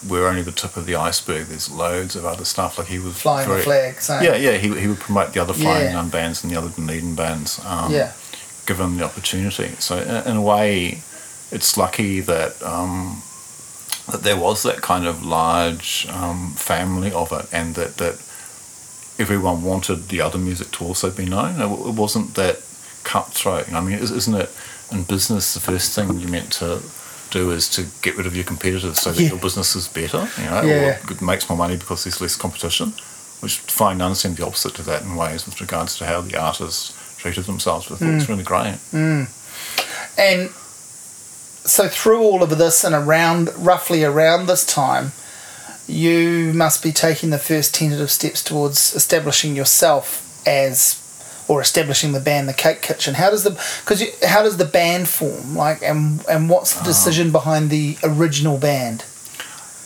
"We're 0.08 0.28
only 0.28 0.42
the 0.42 0.52
tip 0.52 0.78
of 0.78 0.86
the 0.86 0.96
iceberg. 0.96 1.48
There's 1.48 1.70
loads 1.72 2.16
of 2.16 2.26
other 2.26 2.46
stuff." 2.46 2.78
Like 2.78 2.88
he 2.88 3.00
was 3.00 3.20
Flying 3.22 3.48
very, 3.48 3.60
the 3.60 3.64
flag. 3.64 4.02
So, 4.02 4.20
Yeah, 4.22 4.36
yeah. 4.36 4.58
He, 4.58 4.68
he 4.80 4.88
would 4.88 5.00
promote 5.00 5.34
the 5.34 5.42
other 5.42 5.54
flying 5.54 5.86
Yeah. 5.86 5.94
nun 5.94 6.10
bands 6.10 6.44
and 6.44 6.52
the 6.52 6.58
other 6.58 6.70
Dunedin 6.70 7.16
bands. 7.16 7.60
Um, 7.66 7.92
yeah, 7.92 8.14
given 8.66 8.98
the 8.98 9.06
opportunity. 9.06 9.70
So 9.80 9.98
in, 9.98 10.28
in 10.32 10.38
a 10.38 10.42
way, 10.42 11.02
it's 11.52 11.78
lucky 11.78 12.20
that 12.22 12.62
um, 12.64 13.22
that 14.12 14.24
there 14.24 14.38
was 14.38 14.64
that 14.64 14.82
kind 14.82 15.06
of 15.06 15.24
large 15.26 16.08
um, 16.10 16.52
family 16.56 17.12
of 17.12 17.32
it, 17.32 17.48
and 17.52 17.76
that 17.76 17.98
that 17.98 18.16
everyone 19.20 19.62
wanted 19.64 20.08
the 20.10 20.20
other 20.22 20.38
music 20.40 20.72
to 20.72 20.84
also 20.84 21.12
be 21.12 21.26
known. 21.26 21.62
It, 21.62 21.66
it 21.90 21.94
wasn't 21.96 22.34
that 22.36 22.62
cutthroat. 23.04 23.72
I 23.72 23.80
mean, 23.82 24.00
isn't 24.00 24.34
it 24.34 24.50
in 24.94 25.04
business 25.04 25.54
the 25.54 25.60
first 25.60 25.94
thing 25.96 26.20
you're 26.20 26.30
meant 26.30 26.52
to 26.54 26.82
do 27.32 27.52
is 27.52 27.68
to 27.70 27.86
get 28.02 28.16
rid 28.16 28.28
of 28.28 28.36
your 28.36 28.46
competitors 28.46 29.00
so 29.00 29.12
that 29.12 29.22
Yeah. 29.22 29.30
your 29.30 29.40
business 29.40 29.76
is 29.76 29.88
better, 29.88 30.30
you 30.38 30.50
know, 30.50 30.62
Yeah. 30.62 31.00
or 31.08 31.12
it 31.12 31.22
makes 31.22 31.50
more 31.50 31.58
money 31.58 31.76
because 31.76 32.04
there's 32.04 32.22
less 32.22 32.36
competition. 32.36 32.94
Which 33.40 33.58
fine, 33.58 34.02
I 34.02 34.06
understand 34.06 34.38
the 34.38 34.46
opposite 34.46 34.76
to 34.76 34.84
that 34.84 35.02
in 35.02 35.16
ways 35.16 35.46
with 35.46 35.60
regards 35.60 35.98
to 35.98 36.06
how 36.06 36.22
the 36.22 36.38
artists 36.38 36.94
treated 37.18 37.46
themselves. 37.46 37.88
But 37.88 38.00
thought 38.00 38.10
it's 38.10 38.26
mm. 38.26 38.30
really 38.30 38.44
great. 38.44 38.78
Mm. 38.94 39.28
and 40.18 40.50
so 41.66 41.88
through 41.88 42.22
all 42.22 42.44
of 42.44 42.58
this 42.58 42.84
and 42.84 42.94
around, 42.94 43.50
roughly 43.58 44.04
around 44.04 44.48
this 44.48 44.66
time, 44.66 45.12
you 45.88 46.52
must 46.54 46.84
be 46.84 46.92
taking 46.92 47.30
the 47.30 47.38
first 47.38 47.74
tentative 47.74 48.12
steps 48.12 48.44
towards 48.44 48.94
establishing 48.96 49.56
yourself 49.56 50.22
as 50.46 51.03
or 51.48 51.62
establishing 51.62 52.12
the 52.14 52.20
band 52.20 52.48
the 52.48 52.54
CakeKitchen 52.54 53.14
how 53.14 53.30
does 53.30 53.44
the 53.44 53.52
because 53.84 54.02
how 54.24 54.42
does 54.44 54.58
the 54.58 54.66
band 54.66 55.08
form 55.08 55.56
like 55.56 55.82
and 55.82 56.24
and 56.28 56.50
what's 56.50 56.74
the 56.78 56.84
decision 56.84 57.32
behind 57.32 57.70
the 57.70 57.98
original 58.04 58.58
band 58.58 59.04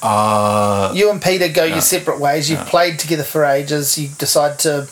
Uh, 0.02 0.92
you 0.94 1.10
and 1.10 1.22
peter 1.22 1.48
go 1.48 1.64
Yeah. 1.64 1.74
your 1.76 1.82
separate 1.82 2.20
ways 2.20 2.50
you've 2.50 2.60
Yeah. 2.60 2.70
played 2.70 3.00
together 3.00 3.24
for 3.24 3.44
ages 3.46 3.98
you 3.98 4.10
decide 4.20 4.60
to 4.60 4.88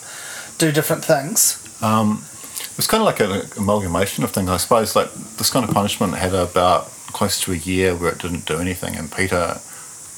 do 0.58 0.72
different 0.72 1.04
things 1.04 1.58
Um, 1.80 2.24
it 2.72 2.76
was 2.76 2.86
kind 2.86 3.00
of 3.02 3.06
like 3.06 3.20
an 3.20 3.50
amalgamation 3.56 4.24
of 4.24 4.30
things. 4.32 4.48
I 4.50 4.56
suppose 4.56 4.96
like 4.96 5.10
this 5.38 5.50
kind 5.50 5.64
of 5.66 5.72
punishment 5.74 6.14
had 6.14 6.34
about 6.34 6.90
close 7.12 7.38
to 7.40 7.52
a 7.52 7.56
year 7.56 7.94
where 7.94 8.10
it 8.12 8.18
didn't 8.18 8.44
do 8.46 8.58
anything, 8.60 8.96
and 8.96 9.10
Peter 9.12 9.60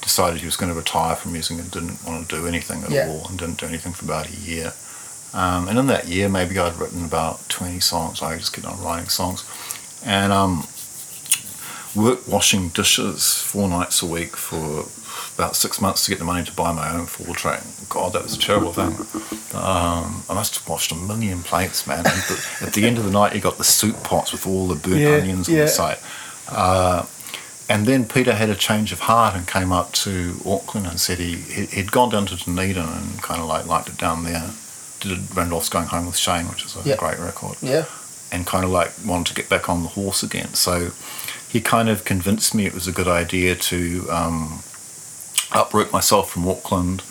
decided 0.01 0.39
he 0.39 0.45
was 0.45 0.55
going 0.57 0.71
to 0.71 0.77
retire 0.77 1.15
from 1.15 1.33
music 1.33 1.57
and 1.59 1.69
didn't 1.71 1.97
want 2.05 2.27
to 2.29 2.35
do 2.37 2.47
anything 2.47 2.83
at 2.85 2.89
Yeah. 2.91 3.07
all, 3.09 3.25
and 3.29 3.37
didn't 3.37 3.59
do 3.59 3.65
anything 3.65 3.93
for 3.93 4.05
about 4.05 4.27
a 4.27 4.35
year. 4.51 4.71
Um, 5.33 5.67
and 5.67 5.77
in 5.77 5.87
that 5.87 6.07
year, 6.07 6.27
maybe 6.29 6.57
I'd 6.57 6.75
written 6.77 7.05
about 7.05 7.47
twenty 7.49 7.79
songs. 7.79 8.21
I 8.21 8.31
was 8.33 8.39
just 8.41 8.53
kept 8.53 8.65
on 8.67 8.81
writing 8.83 9.09
songs, 9.09 9.43
and 10.05 10.31
um, 10.33 10.65
worked 11.95 12.27
washing 12.27 12.69
dishes 12.69 13.35
four 13.41 13.67
nights 13.67 14.01
a 14.01 14.05
week 14.05 14.35
for 14.35 14.85
about 15.35 15.55
six 15.55 15.79
months 15.81 16.03
to 16.05 16.11
get 16.11 16.19
the 16.19 16.25
money 16.25 16.43
to 16.45 16.51
buy 16.53 16.71
my 16.71 16.91
own 16.93 17.05
four 17.05 17.35
track. 17.35 17.63
God, 17.89 18.13
that 18.13 18.23
was 18.23 18.35
a 18.35 18.39
terrible 18.39 18.73
thing. 18.73 18.93
Um, 19.55 20.23
I 20.29 20.33
must 20.33 20.55
have 20.57 20.67
washed 20.67 20.91
a 20.91 20.95
million 20.95 21.41
plates, 21.43 21.87
man. 21.87 22.03
The, 22.03 22.57
at 22.61 22.73
the 22.73 22.85
end 22.85 22.97
of 22.97 23.03
the 23.05 23.11
night, 23.11 23.33
you 23.33 23.41
got 23.41 23.57
the 23.57 23.63
soup 23.63 24.03
pots 24.03 24.31
with 24.31 24.45
all 24.45 24.67
the 24.67 24.75
burnt 24.75 24.99
Yeah, 25.01 25.15
onions 25.15 25.47
on 25.49 25.55
yeah. 25.55 25.61
the 25.63 25.67
side. 25.69 25.97
Uh, 26.49 27.05
and 27.69 27.85
then 27.85 28.05
Peter 28.05 28.33
had 28.33 28.49
a 28.49 28.55
change 28.55 28.91
of 28.91 29.01
heart 29.01 29.35
and 29.35 29.47
came 29.47 29.71
up 29.71 29.91
to 29.93 30.35
Auckland 30.45 30.87
and 30.87 30.99
said 30.99 31.19
he, 31.19 31.35
he- 31.35 31.65
he'd 31.67 31.91
gone 31.91 32.09
down 32.09 32.25
to 32.27 32.35
Dunedin 32.35 32.77
and 32.83 33.21
kind 33.21 33.39
of 33.41 33.47
like 33.47 33.65
liked 33.67 33.89
it 33.89 33.97
down 33.97 34.23
there. 34.23 34.49
Did 34.99 35.35
Randolph's 35.35 35.69
Going 35.69 35.87
Home 35.87 36.05
with 36.07 36.17
Shayne, 36.17 36.47
which 36.47 36.65
is 36.65 36.75
a 36.75 36.81
Yeah. 36.83 36.95
great 36.97 37.19
record 37.19 37.57
yeah 37.61 37.85
and 38.31 38.45
kind 38.45 38.63
of 38.63 38.69
like 38.69 38.91
wanted 39.05 39.25
to 39.27 39.33
get 39.33 39.49
back 39.49 39.67
on 39.69 39.81
the 39.81 39.89
horse 39.89 40.21
again. 40.21 40.53
So 40.53 40.91
he 41.49 41.61
kind 41.61 41.89
of 41.89 42.05
convinced 42.05 42.53
me 42.53 42.67
it 42.67 42.75
was 42.75 42.87
a 42.87 42.91
good 42.91 43.07
idea 43.07 43.55
to 43.55 44.07
um, 44.11 44.61
uproot 45.51 45.91
myself 45.91 46.29
from 46.31 46.47
Auckland. 46.47 47.01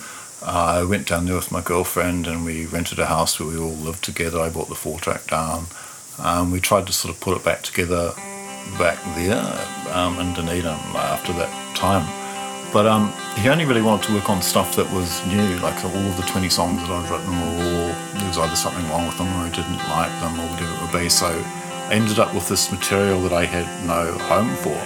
Uh, 0.41 0.79
I 0.79 0.83
went 0.85 1.07
down 1.07 1.25
there 1.25 1.35
with 1.35 1.51
my 1.51 1.59
girlfriend 1.61 2.25
and 2.25 2.45
we 2.45 2.65
rented 2.65 2.99
a 2.99 3.07
house 3.07 3.37
where 3.39 3.49
we 3.49 3.57
all 3.57 3.75
lived 3.75 4.03
together. 4.03 4.39
I 4.39 4.49
bought 4.49 4.69
the 4.69 4.75
four 4.75 4.97
track 4.99 5.27
down. 5.27 5.67
Um, 6.17 6.51
we 6.51 6.61
tried 6.61 6.87
to 6.87 6.93
sort 6.93 7.13
of 7.13 7.19
put 7.19 7.35
it 7.35 7.43
back 7.43 7.63
together 7.63 8.13
back 8.77 8.97
there 9.15 9.67
um, 9.93 10.19
in 10.19 10.33
Dunedin 10.33 10.71
after 10.95 11.33
that 11.33 11.75
time. 11.75 12.07
But 12.71 12.85
um, 12.85 13.11
he 13.35 13.49
only 13.49 13.65
really 13.65 13.81
wanted 13.81 14.05
to 14.07 14.13
work 14.13 14.29
on 14.29 14.41
stuff 14.41 14.75
that 14.75 14.85
was 14.93 15.25
new, 15.25 15.57
like 15.57 15.83
all 15.83 15.95
of 15.95 16.17
the 16.17 16.23
20 16.23 16.49
songs 16.49 16.79
that 16.81 16.91
I'd 16.91 17.09
written 17.09 17.33
were 17.33 17.63
all, 17.65 17.93
there 18.19 18.27
was 18.27 18.37
either 18.37 18.55
something 18.55 18.87
wrong 18.89 19.07
with 19.07 19.17
them 19.17 19.27
or 19.27 19.45
I 19.45 19.49
didn't 19.49 19.81
like 19.89 20.13
them 20.21 20.39
or 20.39 20.45
whatever 20.53 20.73
it 20.75 20.81
would 20.81 21.01
be. 21.01 21.09
So 21.09 21.27
I 21.27 21.93
ended 21.93 22.19
up 22.19 22.33
with 22.35 22.47
this 22.47 22.71
material 22.71 23.19
that 23.21 23.33
I 23.33 23.45
had 23.45 23.65
no 23.87 24.13
home 24.29 24.55
for, 24.57 24.77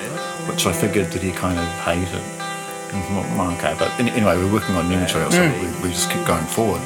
which 0.49 0.65
I 0.65 0.71
figured 0.71 1.11
that 1.11 1.21
he 1.21 1.31
kind 1.31 1.59
of 1.59 1.67
hated. 1.83 2.23
And 2.93 3.03
thought, 3.09 3.25
"Well, 3.35 3.51
okay, 3.57 3.75
but 3.77 3.89
anyway, 3.99 4.37
we're 4.37 4.53
working 4.53 4.75
on 4.75 4.87
new 4.87 4.99
material, 4.99 5.31
so 5.31 5.41
we, 5.59 5.67
we 5.81 5.89
just 5.89 6.09
kept 6.11 6.27
going 6.27 6.45
forward. 6.45 6.81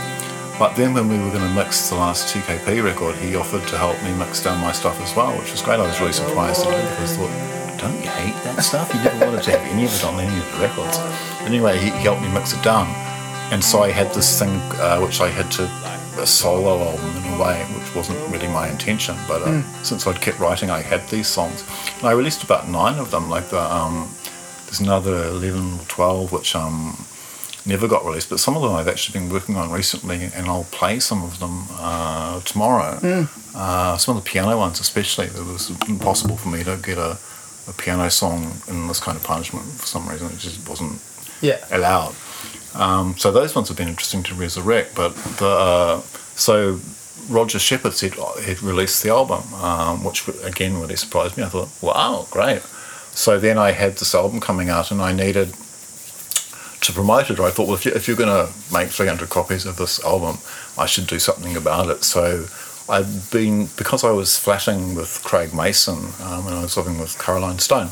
But 0.58 0.76
then 0.76 0.94
when 0.96 1.10
we 1.10 1.20
were 1.20 1.30
going 1.30 1.44
to 1.48 1.54
mix 1.54 1.90
the 1.90 1.96
last 1.96 2.34
TKP 2.34 2.82
record, 2.84 3.16
he 3.18 3.36
offered 3.36 3.68
to 3.68 3.78
help 3.78 4.02
me 4.02 4.14
mix 4.14 4.42
down 4.42 4.60
my 4.62 4.72
stuff 4.72 5.00
as 5.02 5.14
well, 5.16 5.38
which 5.38 5.52
was 5.52 5.62
great. 5.62 5.80
I 5.80 5.86
was 5.86 6.00
really 6.00 6.14
surprised 6.14 6.66
at 6.66 6.74
it 6.74 6.90
because 6.90 7.14
I 7.14 7.28
thought, 7.28 7.57
don't 7.88 8.04
you 8.04 8.10
hate 8.10 8.44
that 8.44 8.62
stuff? 8.64 8.94
You 8.94 9.02
never 9.02 9.26
wanted 9.26 9.44
to 9.44 9.52
have 9.52 9.62
any 9.72 9.86
of 9.86 9.94
it 9.94 10.04
on 10.04 10.20
any 10.20 10.38
of 10.38 10.52
the 10.54 10.60
records. 10.60 10.98
Anyway, 11.42 11.78
he, 11.78 11.86
he 11.86 12.04
helped 12.04 12.22
me 12.22 12.30
mix 12.30 12.54
it 12.54 12.64
down. 12.64 12.88
And 13.52 13.64
so 13.64 13.84
I 13.84 13.92
had 13.92 14.14
this 14.14 14.38
thing 14.38 14.50
uh, 14.80 15.00
which 15.00 15.22
I 15.22 15.30
had 15.30 15.50
to, 15.54 15.64
a 16.22 16.28
solo 16.28 16.80
album 16.80 17.16
in 17.16 17.34
a 17.34 17.42
way, 17.42 17.64
which 17.80 17.96
wasn't 17.96 18.20
really 18.30 18.48
my 18.48 18.70
intention. 18.70 19.16
But 19.28 19.44
uh, 19.44 19.62
since 19.84 20.06
I'd 20.08 20.20
kept 20.20 20.40
writing, 20.40 20.70
I 20.70 20.82
had 20.82 21.08
these 21.10 21.28
songs. 21.28 21.64
And 22.00 22.08
I 22.08 22.12
released 22.12 22.44
about 22.44 22.68
nine 22.68 23.00
of 23.00 23.12
them, 23.12 23.30
like 23.30 23.50
the, 23.50 23.62
um, 23.62 24.10
there's 24.66 24.82
another 24.82 25.26
11 25.28 25.80
or 25.80 25.86
12 25.88 26.32
which 26.32 26.56
um, 26.56 26.98
never 27.66 27.88
got 27.88 28.04
released, 28.04 28.30
but 28.30 28.40
some 28.40 28.56
of 28.58 28.64
them 28.64 28.74
I've 28.74 28.88
actually 28.88 29.20
been 29.20 29.30
working 29.32 29.56
on 29.56 29.72
recently, 29.72 30.30
and 30.36 30.48
I'll 30.48 30.68
play 30.72 31.00
some 31.00 31.24
of 31.24 31.40
them 31.40 31.66
uh, 31.80 32.42
tomorrow. 32.42 33.00
Uh, 33.56 33.98
some 33.98 34.18
of 34.18 34.24
the 34.24 34.30
piano 34.30 34.58
ones, 34.58 34.80
especially, 34.80 35.28
it 35.28 35.36
was 35.36 35.70
impossible 35.88 36.36
for 36.38 36.50
me 36.50 36.64
to 36.64 36.78
get 36.84 36.98
a, 36.98 37.18
a 37.68 37.74
piano 37.74 38.10
song 38.10 38.54
in 38.68 38.88
this 38.88 39.00
kind 39.00 39.18
of 39.18 39.24
punishment 39.24 39.66
for 39.66 39.86
some 39.86 40.08
reason. 40.08 40.28
It 40.28 40.40
just 40.40 40.68
wasn't 40.68 41.02
yeah 41.42 41.64
allowed. 41.72 42.16
Um, 42.76 43.18
so 43.18 43.32
those 43.32 43.56
ones 43.56 43.68
have 43.70 43.78
been 43.78 43.88
interesting 43.88 44.24
to 44.24 44.36
resurrect. 44.36 44.96
But 44.96 45.16
the 45.40 45.48
uh, 45.48 46.02
so 46.36 46.80
Roger 47.30 47.60
Shepard 47.60 47.94
said 47.94 48.14
oh, 48.18 48.40
he'd 48.42 48.62
released 48.62 49.04
the 49.04 49.10
album, 49.10 49.54
um, 49.56 50.04
which 50.04 50.28
again 50.44 50.80
really 50.80 50.96
surprised 50.96 51.38
me. 51.38 51.44
I 51.44 51.48
thought, 51.50 51.70
wow, 51.82 52.28
great. 52.32 52.62
So 53.14 53.40
then 53.40 53.58
I 53.58 53.72
had 53.72 53.94
this 53.94 54.14
album 54.14 54.40
coming 54.40 54.70
out, 54.70 54.92
and 54.92 55.02
I 55.02 55.12
needed 55.12 55.54
to 56.82 56.94
promote 56.94 57.30
it. 57.30 57.40
I 57.40 57.50
thought, 57.50 57.68
well, 57.68 57.76
if, 57.76 57.86
you, 57.86 57.92
if 57.94 58.08
you're 58.08 58.18
going 58.18 58.30
to 58.30 58.54
make 58.72 58.90
300 58.90 59.30
copies 59.30 59.66
of 59.66 59.78
this 59.78 60.04
album, 60.04 60.38
I 60.78 60.86
should 60.86 61.08
do 61.08 61.18
something 61.20 61.56
about 61.56 61.90
it. 61.90 62.04
So 62.04 62.46
I'd 62.90 63.30
been 63.32 63.68
because 63.78 64.04
I 64.04 64.12
was 64.12 64.38
flatting 64.38 64.96
with 64.96 65.22
Craig 65.24 65.54
Mason 65.54 65.98
um, 66.24 66.46
when 66.46 66.54
I 66.54 66.62
was 66.62 66.78
living 66.78 67.00
with 67.00 67.18
Caroline 67.20 67.60
Stone. 67.60 67.90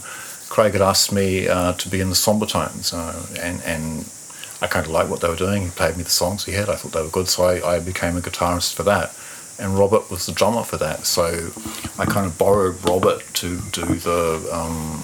Craig 0.50 0.74
had 0.74 0.82
asked 0.82 1.12
me 1.12 1.48
uh, 1.48 1.74
to 1.74 1.90
be 1.90 2.00
in 2.00 2.10
the 2.10 2.16
Somber 2.16 2.46
Tones, 2.46 2.94
uh, 2.94 3.26
and 3.42 3.62
and 3.64 4.06
I 4.62 4.68
kind 4.68 4.86
of 4.86 4.92
liked 4.92 5.10
what 5.10 5.20
they 5.22 5.28
were 5.28 5.36
doing. 5.36 5.64
He 5.64 5.70
played 5.70 5.98
me 5.98 6.04
the 6.04 6.10
songs 6.10 6.46
he 6.46 6.54
had. 6.54 6.70
I 6.70 6.76
thought 6.76 6.94
they 6.94 7.02
were 7.02 7.10
good, 7.10 7.28
so 7.28 7.44
I, 7.44 7.76
I 7.76 7.80
became 7.80 8.16
a 8.16 8.22
guitarist 8.22 8.74
for 8.74 8.84
that. 8.84 9.14
And 9.58 9.78
Robert 9.78 10.10
was 10.12 10.26
the 10.26 10.32
drummer 10.34 10.64
for 10.64 10.78
that, 10.78 11.06
so 11.06 11.50
I 11.98 12.06
kind 12.06 12.26
of 12.26 12.38
borrowed 12.38 12.76
Robert 12.88 13.22
to 13.36 13.58
do 13.72 13.86
the 13.96 14.48
um, 14.52 15.04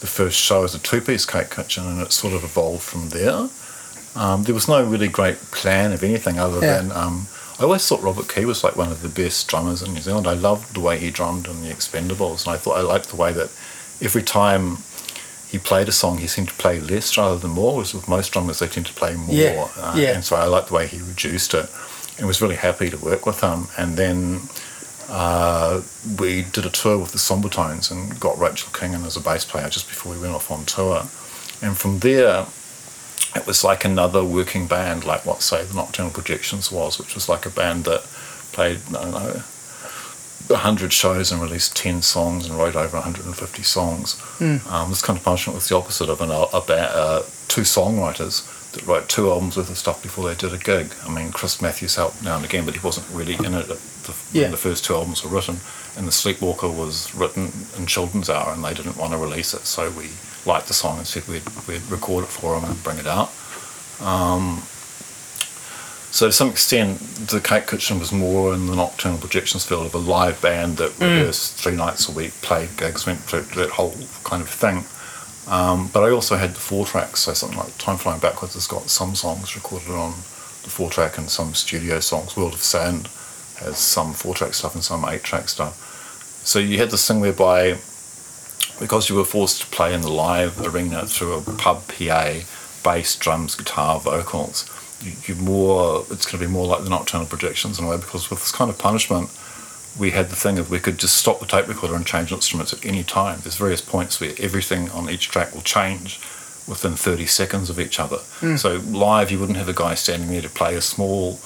the 0.00 0.06
first 0.08 0.38
show 0.38 0.64
as 0.64 0.74
a 0.74 0.78
two-piece 0.78 1.24
CakeKitchen, 1.26 1.86
and 1.86 2.00
it 2.02 2.12
sort 2.12 2.34
of 2.34 2.42
evolved 2.44 2.82
from 2.82 3.08
there. 3.10 3.48
Um, 4.14 4.42
there 4.42 4.54
was 4.54 4.66
no 4.68 4.84
really 4.84 5.08
great 5.08 5.36
plan 5.52 5.92
of 5.92 6.02
anything 6.02 6.38
other 6.38 6.60
Yeah. 6.60 6.82
than 6.82 6.92
um, 6.92 7.28
I 7.62 7.64
always 7.64 7.86
thought 7.86 8.02
Robert 8.02 8.28
Key 8.28 8.44
was 8.44 8.64
like 8.64 8.74
one 8.74 8.90
of 8.90 9.02
the 9.02 9.08
best 9.08 9.46
drummers 9.46 9.82
in 9.82 9.94
New 9.94 10.00
Zealand. 10.00 10.26
I 10.26 10.34
loved 10.34 10.74
the 10.74 10.80
way 10.80 10.98
he 10.98 11.10
drummed 11.10 11.46
in 11.46 11.62
the 11.62 11.68
Expendables, 11.70 12.44
and 12.44 12.52
I 12.52 12.58
thought 12.58 12.76
I 12.76 12.80
liked 12.80 13.08
the 13.10 13.16
way 13.16 13.32
that 13.32 13.50
every 14.00 14.22
time 14.24 14.78
he 15.48 15.58
played 15.58 15.88
a 15.88 15.92
song, 15.92 16.18
he 16.18 16.26
seemed 16.26 16.48
to 16.48 16.54
play 16.54 16.80
less 16.80 17.16
rather 17.16 17.38
than 17.38 17.52
more. 17.52 17.74
Whereas 17.74 17.94
with 17.94 18.08
most 18.08 18.32
drummers, 18.32 18.58
they 18.58 18.66
tend 18.66 18.86
to 18.86 18.92
play 18.94 19.14
more. 19.14 19.34
Yeah, 19.34 19.68
Uh, 19.76 19.94
yeah. 19.96 20.14
And 20.14 20.24
so 20.24 20.34
I 20.34 20.46
liked 20.46 20.68
the 20.68 20.74
way 20.74 20.88
he 20.88 20.98
reduced 21.00 21.54
it, 21.54 21.70
and 22.18 22.26
was 22.26 22.42
really 22.42 22.56
happy 22.56 22.90
to 22.90 22.96
work 22.98 23.26
with 23.26 23.40
him. 23.40 23.68
And 23.78 23.96
then 23.96 24.40
uh, 25.08 25.82
we 26.18 26.42
did 26.42 26.66
a 26.66 26.70
tour 26.70 26.98
with 26.98 27.12
the 27.12 27.18
Somber 27.18 27.48
Tones 27.48 27.92
and 27.92 28.18
got 28.18 28.36
Rachel 28.40 28.72
King 28.72 28.94
in 28.94 29.04
as 29.04 29.16
a 29.16 29.20
bass 29.20 29.44
player 29.44 29.68
just 29.68 29.86
before 29.88 30.12
we 30.12 30.18
went 30.18 30.34
off 30.34 30.50
on 30.50 30.64
tour. 30.64 31.02
And 31.62 31.78
from 31.78 32.00
there, 32.00 32.46
it 33.34 33.46
was 33.46 33.64
like 33.64 33.84
another 33.84 34.24
working 34.24 34.66
band, 34.66 35.04
like 35.04 35.24
what, 35.24 35.42
say, 35.42 35.64
the 35.64 35.74
Nocturnal 35.74 36.12
Projections 36.12 36.70
was, 36.70 36.98
which 36.98 37.14
was 37.14 37.28
like 37.28 37.46
a 37.46 37.50
band 37.50 37.84
that 37.84 38.02
played, 38.52 38.80
I 38.90 38.92
don't 38.92 39.12
know, 39.12 39.42
100 40.48 40.92
shows 40.92 41.32
and 41.32 41.40
released 41.40 41.76
10 41.76 42.02
songs 42.02 42.46
and 42.46 42.56
wrote 42.58 42.76
over 42.76 42.96
150 42.96 43.62
songs. 43.62 44.16
Mm. 44.38 44.66
Um, 44.70 44.90
this 44.90 45.02
kind 45.02 45.18
of 45.18 45.24
punishment 45.24 45.54
was 45.54 45.68
the 45.68 45.76
opposite 45.76 46.08
of 46.08 46.20
an, 46.20 46.30
a, 46.30 46.42
a 46.52 46.60
ba- 46.60 46.94
uh, 46.94 47.22
two 47.48 47.62
songwriters 47.62 48.72
that 48.72 48.86
wrote 48.86 49.08
two 49.08 49.30
albums 49.30 49.56
worth 49.56 49.70
of 49.70 49.78
stuff 49.78 50.02
before 50.02 50.28
they 50.28 50.34
did 50.34 50.52
a 50.52 50.58
gig. 50.58 50.92
I 51.04 51.14
mean, 51.14 51.30
Chris 51.30 51.62
Matthews 51.62 51.96
helped 51.96 52.22
now 52.22 52.36
and 52.36 52.44
again, 52.44 52.64
but 52.64 52.74
he 52.74 52.80
wasn't 52.80 53.08
really 53.10 53.34
in 53.34 53.54
it 53.54 53.68
the, 53.68 54.14
yeah. 54.32 54.42
when 54.42 54.50
the 54.50 54.56
first 54.56 54.84
two 54.84 54.94
albums 54.94 55.22
were 55.24 55.30
written. 55.30 55.58
And 55.96 56.06
The 56.06 56.12
Sleepwalker 56.12 56.70
was 56.70 57.14
written 57.14 57.52
in 57.76 57.86
Children's 57.86 58.30
Hour 58.30 58.52
and 58.52 58.64
they 58.64 58.74
didn't 58.74 58.96
want 58.96 59.12
to 59.12 59.18
release 59.18 59.54
it, 59.54 59.66
so 59.66 59.90
we 59.90 60.10
liked 60.46 60.68
the 60.68 60.74
song 60.74 60.98
and 60.98 61.06
said 61.06 61.26
we'd, 61.28 61.42
we'd 61.68 61.82
record 61.90 62.24
it 62.24 62.28
for 62.30 62.58
them 62.58 62.68
and 62.70 62.82
bring 62.82 62.98
it 62.98 63.06
out. 63.06 63.30
Um, 64.00 64.62
so 66.10 66.26
to 66.26 66.32
some 66.32 66.50
extent, 66.50 66.98
the 66.98 67.38
CakeKitchen 67.38 67.98
was 67.98 68.12
more 68.12 68.52
in 68.52 68.66
the 68.66 68.76
nocturnal 68.76 69.18
projections 69.18 69.64
field 69.64 69.86
of 69.86 69.94
a 69.94 69.98
live 69.98 70.42
band 70.42 70.76
that 70.76 70.90
Mm. 70.98 71.00
rehearsed 71.00 71.54
three 71.54 71.74
nights 71.76 72.08
a 72.08 72.12
week, 72.12 72.32
played 72.42 72.76
gigs, 72.76 73.06
went 73.06 73.20
through 73.20 73.42
that 73.62 73.70
whole 73.70 73.94
kind 74.24 74.42
of 74.42 74.48
thing. 74.48 74.84
Um, 75.46 75.88
but 75.92 76.04
I 76.04 76.10
also 76.10 76.36
had 76.36 76.50
the 76.54 76.60
four 76.60 76.84
tracks, 76.86 77.20
so 77.20 77.32
something 77.32 77.58
like 77.58 77.76
Time 77.78 77.96
Flowing 77.96 78.20
Backwards 78.20 78.54
has 78.54 78.66
got 78.66 78.90
some 78.90 79.14
songs 79.14 79.54
recorded 79.56 79.90
on 79.90 80.10
the 80.62 80.70
four 80.70 80.90
track 80.90 81.18
and 81.18 81.28
some 81.30 81.54
studio 81.54 81.98
songs. 82.00 82.36
World 82.36 82.52
of 82.54 82.62
Sand 82.62 83.08
has 83.58 83.78
some 83.78 84.12
four 84.12 84.34
track 84.34 84.54
stuff 84.54 84.74
and 84.74 84.84
some 84.84 85.04
eight 85.06 85.22
track 85.24 85.48
stuff. 85.48 85.74
So 86.44 86.58
you 86.58 86.78
had 86.78 86.90
this 86.90 87.06
thing 87.08 87.20
whereby, 87.20 87.78
because 88.82 89.08
you 89.08 89.14
were 89.14 89.24
forced 89.24 89.60
to 89.60 89.66
play 89.68 89.94
in 89.94 90.00
the 90.00 90.10
live 90.10 90.60
arena 90.60 91.06
through 91.06 91.34
a 91.34 91.40
pub 91.40 91.84
PA, 91.86 92.40
bass, 92.82 93.14
drums, 93.14 93.54
guitar, 93.54 94.00
vocals, 94.00 94.68
you, 95.00 95.12
you 95.24 95.40
more 95.40 96.04
it's 96.10 96.26
going 96.26 96.42
to 96.42 96.46
be 96.46 96.52
more 96.52 96.66
like 96.66 96.82
the 96.82 96.90
nocturnal 96.90 97.26
projections 97.26 97.78
in 97.78 97.84
a 97.84 97.88
way 97.88 97.96
because 97.96 98.28
with 98.28 98.40
this 98.40 98.50
kind 98.50 98.68
of 98.68 98.78
punishment 98.78 99.30
we 99.96 100.10
had 100.10 100.30
the 100.30 100.36
thing 100.36 100.58
of 100.58 100.68
we 100.68 100.80
could 100.80 100.98
just 100.98 101.16
stop 101.16 101.38
the 101.38 101.46
tape 101.46 101.68
recorder 101.68 101.94
and 101.94 102.04
change 102.04 102.32
instruments 102.32 102.72
at 102.72 102.84
any 102.84 103.04
time. 103.04 103.38
There's 103.42 103.56
various 103.56 103.80
points 103.80 104.20
where 104.20 104.32
everything 104.38 104.90
on 104.90 105.08
each 105.08 105.28
track 105.28 105.54
will 105.54 105.60
change 105.60 106.18
within 106.66 106.94
30 106.94 107.26
seconds 107.26 107.70
of 107.70 107.78
each 107.78 108.00
other. 108.00 108.16
Hmm. 108.16 108.56
So 108.56 108.76
live 108.78 109.30
you 109.30 109.38
wouldn't 109.38 109.58
have 109.58 109.68
a 109.68 109.74
guy 109.74 109.94
standing 109.94 110.28
there 110.28 110.42
to 110.42 110.48
play 110.48 110.74
a 110.74 110.80
small 110.80 111.38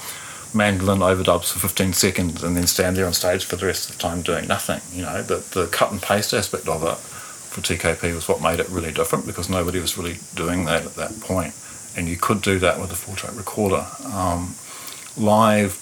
mandolin 0.54 1.00
overdubs 1.00 1.52
for 1.52 1.58
15 1.58 1.92
seconds 1.92 2.42
and 2.42 2.56
then 2.56 2.66
stand 2.66 2.96
there 2.96 3.06
on 3.06 3.12
stage 3.12 3.44
for 3.44 3.56
the 3.56 3.66
rest 3.66 3.90
of 3.90 3.96
the 3.96 4.02
time 4.02 4.22
doing 4.22 4.46
nothing 4.46 4.80
you 4.96 5.02
know? 5.02 5.22
The, 5.22 5.44
the 5.52 5.66
cut 5.66 5.92
and 5.92 6.00
paste 6.00 6.32
aspect 6.32 6.66
of 6.66 6.82
it 6.82 7.15
for 7.56 7.62
TKP 7.62 8.14
was 8.14 8.28
what 8.28 8.42
made 8.42 8.60
it 8.60 8.68
really 8.68 8.92
different 8.92 9.24
because 9.26 9.48
nobody 9.48 9.80
was 9.80 9.96
really 9.96 10.18
doing 10.34 10.66
that 10.66 10.84
at 10.84 10.94
that 10.96 11.18
point. 11.20 11.54
and 11.96 12.08
you 12.08 12.16
could 12.16 12.42
do 12.42 12.58
that 12.58 12.78
with 12.78 12.92
a 12.92 12.94
four 12.94 13.16
track 13.16 13.34
recorder. 13.34 13.86
Um, 14.04 14.54
live 15.16 15.80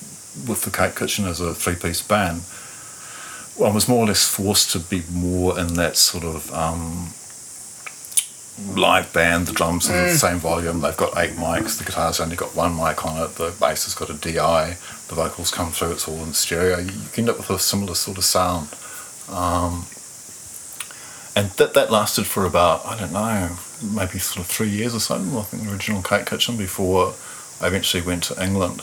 with 0.49 0.63
the 0.63 0.71
CakeKitchen 0.71 1.27
as 1.27 1.41
a 1.41 1.53
three 1.55 1.75
piece 1.75 2.03
band, 2.03 2.43
one 3.57 3.75
was 3.75 3.89
more 3.89 4.05
or 4.05 4.07
less 4.07 4.25
forced 4.29 4.71
to 4.73 4.79
be 4.79 5.03
more 5.13 5.59
in 5.59 5.75
that 5.75 5.97
sort 5.97 6.23
of 6.25 6.53
um, 6.55 7.09
live 8.79 9.13
band. 9.13 9.49
The 9.49 9.53
drums 9.53 9.91
are 9.91 10.07
the 10.11 10.15
same 10.15 10.39
volume, 10.39 10.81
they've 10.81 10.97
got 10.97 11.19
eight 11.19 11.33
mics, 11.33 11.79
the 11.79 11.85
guitar's 11.85 12.21
only 12.21 12.37
got 12.37 12.55
one 12.55 12.77
mic 12.77 13.05
on 13.05 13.21
it, 13.21 13.35
the 13.35 13.53
bass 13.59 13.85
has 13.85 13.95
got 13.95 14.09
a 14.11 14.15
DI, 14.15 14.77
the 15.09 15.15
vocals 15.17 15.51
come 15.51 15.73
through, 15.73 15.93
it's 15.93 16.07
all 16.07 16.23
in 16.23 16.33
stereo. 16.33 16.79
You, 16.79 16.93
you 16.93 17.09
end 17.19 17.29
up 17.31 17.39
with 17.39 17.51
a 17.51 17.59
similar 17.59 17.95
sort 17.97 18.19
of 18.19 18.25
sound. 18.25 18.69
Um, 19.29 19.87
and 21.37 21.51
that, 21.51 21.75
that 21.75 21.91
lasted 21.91 22.27
for 22.27 22.47
about, 22.47 22.87
I 22.87 22.99
don't 22.99 23.13
know, 23.13 23.57
maybe 23.83 24.19
sort 24.19 24.45
of 24.45 24.51
three 24.51 24.69
years 24.69 24.95
or 24.95 25.01
so, 25.01 25.17
I 25.17 25.43
think 25.43 25.65
the 25.65 25.73
original 25.73 26.03
CakeKitchen, 26.03 26.57
before 26.57 27.15
I 27.61 27.67
eventually 27.67 28.03
went 28.03 28.25
to 28.25 28.43
England. 28.43 28.83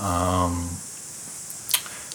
Um, 0.00 0.70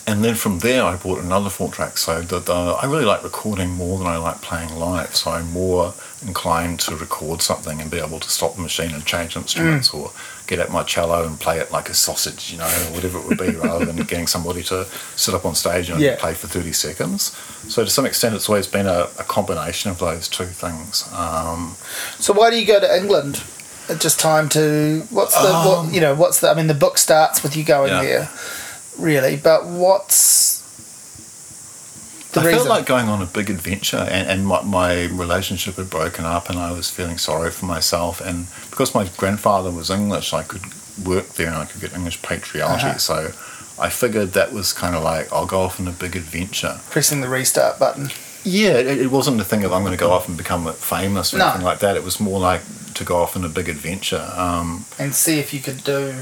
and 0.08 0.26
then 0.26 0.36
from 0.36 0.60
there, 0.60 0.84
I 0.84 0.98
bought 0.98 1.20
another 1.24 1.50
four 1.50 1.72
track. 1.72 1.98
So 1.98 2.22
the, 2.22 2.52
I 2.52 2.86
really 2.86 3.06
like 3.06 3.24
recording 3.24 3.70
more 3.70 3.98
than 3.98 4.08
I 4.08 4.18
like 4.18 4.42
playing 4.42 4.76
live. 4.76 5.16
So 5.16 5.32
I'm 5.32 5.52
more 5.52 5.94
inclined 6.26 6.80
to 6.82 6.96
record 6.96 7.42
something 7.42 7.80
and 7.80 7.90
be 7.90 8.00
able 8.00 8.20
to 8.20 8.30
stop 8.30 8.56
the 8.56 8.62
machine 8.62 8.92
and 8.94 9.06
change 9.06 9.38
instruments 9.38 9.94
or 9.94 10.12
get 10.52 10.60
at 10.60 10.70
my 10.70 10.84
cello 10.84 11.26
and 11.26 11.40
play 11.40 11.60
it 11.60 11.72
like 11.72 11.88
a 11.90 11.94
sausage, 11.94 12.52
you 12.52 12.58
know, 12.58 12.66
or 12.66 12.94
whatever 12.96 13.18
it 13.20 13.26
would 13.26 13.38
be, 13.38 13.52
rather 13.68 13.86
than 13.86 13.96
getting 14.12 14.28
somebody 14.28 14.62
to 14.64 14.86
sit 15.16 15.34
up 15.34 15.46
on 15.46 15.56
stage 15.56 15.90
and 15.90 16.02
Yeah. 16.02 16.18
play 16.18 16.34
for 16.34 16.48
30 16.48 16.74
seconds. 16.74 17.32
So 17.70 17.86
to 17.86 17.90
some 17.90 18.06
extent, 18.06 18.36
it's 18.36 18.50
always 18.50 18.68
been 18.68 18.86
a, 18.86 19.08
a 19.18 19.24
combination 19.24 19.92
of 19.92 20.00
those 20.00 20.28
two 20.28 20.46
things. 20.64 21.08
Um, 21.16 21.78
So 22.20 22.34
why 22.34 22.50
do 22.50 22.60
you 22.60 22.66
go 22.68 22.80
to 22.82 22.98
England? 23.02 23.42
Just 23.98 24.20
time 24.20 24.50
to 24.50 25.08
what's 25.10 25.36
the 25.42 25.54
what, 25.68 25.94
you 25.94 26.02
know 26.02 26.14
what's 26.16 26.40
the 26.42 26.50
I 26.50 26.54
mean 26.54 26.68
the 26.68 26.74
book 26.86 26.98
starts 26.98 27.44
with 27.44 27.56
you 27.58 27.64
going 27.64 27.92
Yeah. 27.92 28.02
there, 28.04 28.30
really. 28.98 29.36
But 29.38 29.66
what's 29.66 30.61
I 32.40 32.46
reason? 32.46 32.60
felt 32.60 32.70
like 32.70 32.86
going 32.86 33.10
on 33.10 33.22
a 33.22 33.26
big 33.26 33.50
adventure, 33.50 33.98
and, 34.10 34.30
and 34.30 34.48
my, 34.48 34.62
my 34.62 35.06
relationship 35.06 35.76
had 35.76 35.90
broken 35.90 36.24
up, 36.26 36.50
and 36.50 36.58
I 36.58 36.72
was 36.72 36.90
feeling 36.90 37.18
sorry 37.18 37.52
for 37.52 37.66
myself. 37.66 38.22
And 38.22 38.48
because 38.70 38.96
my 38.96 39.08
grandfather 39.18 39.70
was 39.72 39.90
English, 39.90 40.34
I 40.34 40.44
could 40.44 40.62
work 41.06 41.28
there 41.34 41.48
and 41.48 41.56
I 41.56 41.66
could 41.66 41.82
get 41.82 41.94
English 41.94 42.22
patriality. 42.22 42.86
Uh-huh. 42.86 42.98
So 42.98 43.32
I 43.80 43.90
figured 43.90 44.30
that 44.34 44.54
was 44.54 44.72
kind 44.74 44.96
of 44.96 45.04
like, 45.04 45.32
I'll 45.34 45.46
go 45.48 45.62
off 45.62 45.80
on 45.80 45.88
a 45.88 45.92
big 45.92 46.16
adventure. 46.16 46.80
pressing 46.90 47.22
the 47.22 47.28
restart 47.30 47.80
button. 47.80 48.10
Yeah, 48.44 48.72
it, 48.74 48.98
it 49.00 49.12
wasn't 49.12 49.40
a 49.40 49.44
thing 49.44 49.64
of 49.64 49.72
I'm 49.74 49.82
going 49.84 49.92
to 49.94 50.00
go 50.00 50.12
off 50.12 50.28
and 50.28 50.38
become 50.38 50.72
famous 50.74 51.34
or 51.34 51.38
No. 51.38 51.46
anything 51.50 51.64
like 51.66 51.80
that. 51.80 51.96
It 51.96 52.04
was 52.04 52.20
more 52.20 52.40
like 52.40 52.62
to 52.96 53.04
go 53.04 53.18
off 53.18 53.36
on 53.36 53.44
a 53.46 53.50
big 53.50 53.70
adventure. 53.70 54.32
Um, 54.36 54.86
and 54.98 55.14
see 55.14 55.40
if 55.40 55.54
you 55.54 55.60
could 55.60 55.84
do 55.84 56.16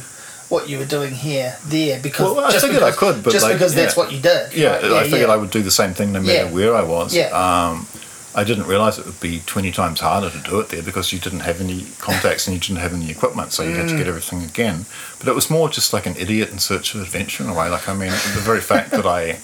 what 0.49 0.67
you 0.67 0.77
were 0.79 0.85
doing 0.85 1.13
here 1.13 1.55
there 1.65 1.99
because 2.01 2.35
Well, 2.35 2.45
I 2.45 2.51
just 2.51 2.65
figured 2.65 2.83
I 2.83 2.91
because, 2.91 3.15
could, 3.15 3.23
but 3.23 3.31
just 3.33 3.43
like, 3.45 3.53
because 3.53 3.75
that's 3.75 3.95
what 3.95 4.11
you 4.11 4.19
did. 4.19 4.53
Yeah, 4.53 4.75
right? 4.79 4.83
I 5.05 5.09
figured 5.09 5.29
I 5.29 5.37
would 5.37 5.51
do 5.51 5.61
the 5.61 5.71
same 5.71 5.93
thing 5.93 6.11
no 6.11 6.19
matter 6.21 6.45
Yeah. 6.45 6.51
where 6.51 6.75
I 6.75 6.81
was. 6.83 7.15
Yeah. 7.15 7.27
Um, 7.29 7.87
I 8.35 8.43
didn't 8.43 8.65
realise 8.67 8.97
it 8.97 9.05
would 9.05 9.19
be 9.19 9.41
20 9.45 9.71
times 9.71 9.99
harder 9.99 10.29
to 10.29 10.37
do 10.39 10.59
it 10.59 10.69
there 10.69 10.83
because 10.83 11.11
you 11.11 11.19
didn't 11.19 11.41
have 11.41 11.59
any 11.61 11.85
contacts 11.99 12.47
and 12.47 12.53
you 12.55 12.59
didn't 12.61 12.77
have 12.81 12.93
any 12.93 13.09
equipment, 13.09 13.51
so 13.53 13.63
you 13.63 13.75
had 13.75 13.87
to 13.89 13.95
Mm. 13.95 13.97
get 13.97 14.07
everything 14.07 14.43
again. 14.43 14.85
But 15.17 15.27
it 15.27 15.35
was 15.35 15.49
more 15.49 15.67
just 15.69 15.93
like 15.93 16.05
an 16.05 16.15
idiot 16.15 16.49
in 16.51 16.59
search 16.59 16.93
of 16.95 17.01
adventure 17.01 17.43
in 17.43 17.49
a 17.49 17.53
way. 17.53 17.69
Like, 17.69 17.89
I 17.89 17.93
mean, 17.93 18.11
the 18.11 18.41
very 18.41 18.61
fact 18.61 18.91
that 18.91 19.05
I 19.05 19.39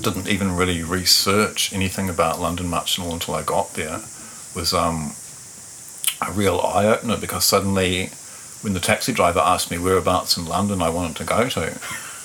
didn't 0.00 0.28
even 0.28 0.54
really 0.56 0.82
research 0.82 1.72
anything 1.72 2.08
about 2.08 2.40
London 2.40 2.68
much 2.68 2.98
until 2.98 3.34
I 3.34 3.42
got 3.42 3.74
there 3.74 4.00
was 4.54 4.72
um, 4.74 5.12
a 6.26 6.30
real 6.32 6.60
eye 6.60 6.86
opener 6.86 7.16
because 7.16 7.44
suddenly, 7.44 8.10
when 8.62 8.74
the 8.74 8.80
taxi 8.80 9.12
driver 9.12 9.40
asked 9.40 9.70
me 9.70 9.78
whereabouts 9.78 10.36
in 10.36 10.46
London 10.46 10.82
I 10.82 10.90
wanted 10.90 11.16
to 11.16 11.24
go 11.24 11.48
to, 11.48 11.78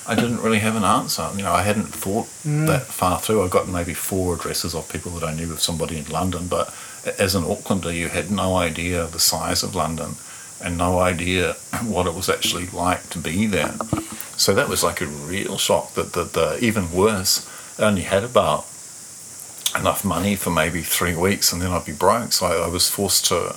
I 0.06 0.14
didn't 0.14 0.42
really 0.42 0.58
have 0.58 0.76
an 0.76 0.84
answer. 0.84 1.30
You 1.34 1.42
know, 1.42 1.52
I 1.52 1.62
hadn't 1.62 1.86
thought 1.86 2.26
mm. 2.44 2.66
that 2.66 2.82
far 2.82 3.18
through. 3.18 3.42
I 3.42 3.48
got 3.48 3.68
maybe 3.68 3.94
four 3.94 4.34
addresses 4.34 4.74
of 4.74 4.88
people 4.92 5.12
that 5.12 5.24
I 5.24 5.34
knew 5.34 5.50
of 5.52 5.60
somebody 5.60 5.98
in 5.98 6.04
London, 6.06 6.46
but 6.46 6.74
as 7.18 7.34
an 7.34 7.44
Aucklander, 7.44 7.94
you 7.94 8.08
had 8.08 8.30
no 8.30 8.56
idea 8.56 9.06
the 9.06 9.20
size 9.20 9.62
of 9.62 9.74
London 9.74 10.16
and 10.62 10.76
no 10.76 10.98
idea 10.98 11.52
what 11.84 12.06
it 12.06 12.14
was 12.14 12.28
actually 12.28 12.66
like 12.66 13.08
to 13.10 13.18
be 13.18 13.46
there. 13.46 13.74
So 14.36 14.54
that 14.54 14.68
was 14.68 14.82
like 14.82 15.00
a 15.00 15.06
real 15.06 15.56
shock. 15.58 15.94
That 15.94 16.12
the, 16.12 16.24
the 16.24 16.58
even 16.60 16.92
worse, 16.92 17.48
I 17.78 17.84
only 17.84 18.02
had 18.02 18.24
about 18.24 18.66
enough 19.76 20.04
money 20.04 20.36
for 20.36 20.50
maybe 20.50 20.82
three 20.82 21.16
weeks, 21.16 21.52
and 21.52 21.62
then 21.62 21.70
I'd 21.70 21.84
be 21.84 21.92
broke. 21.92 22.32
So 22.32 22.46
I, 22.46 22.66
I 22.66 22.68
was 22.68 22.88
forced 22.88 23.26
to 23.26 23.56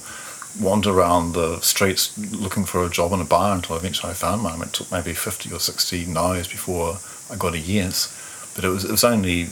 wander 0.60 0.92
around 0.92 1.34
the 1.34 1.60
streets 1.62 2.18
looking 2.18 2.66
for 2.66 2.86
a 2.86 2.90
job 2.90 3.14
in 3.14 3.22
a 3.22 3.26
bar 3.26 3.56
until 3.56 3.76
eventually 3.76 4.12
I 4.12 4.16
found 4.16 4.44
one. 4.44 4.62
It 4.62 4.74
took 4.74 4.92
maybe 4.92 5.14
50 5.14 5.54
or 5.54 5.60
60 5.60 6.06
no's 6.06 6.48
before 6.48 7.00
I 7.32 7.36
got 7.36 7.54
a 7.54 7.60
yes. 7.60 8.14
But 8.56 8.66
it 8.66 8.70
was, 8.70 8.84
it 8.86 8.92
was 8.92 9.04
only, 9.04 9.48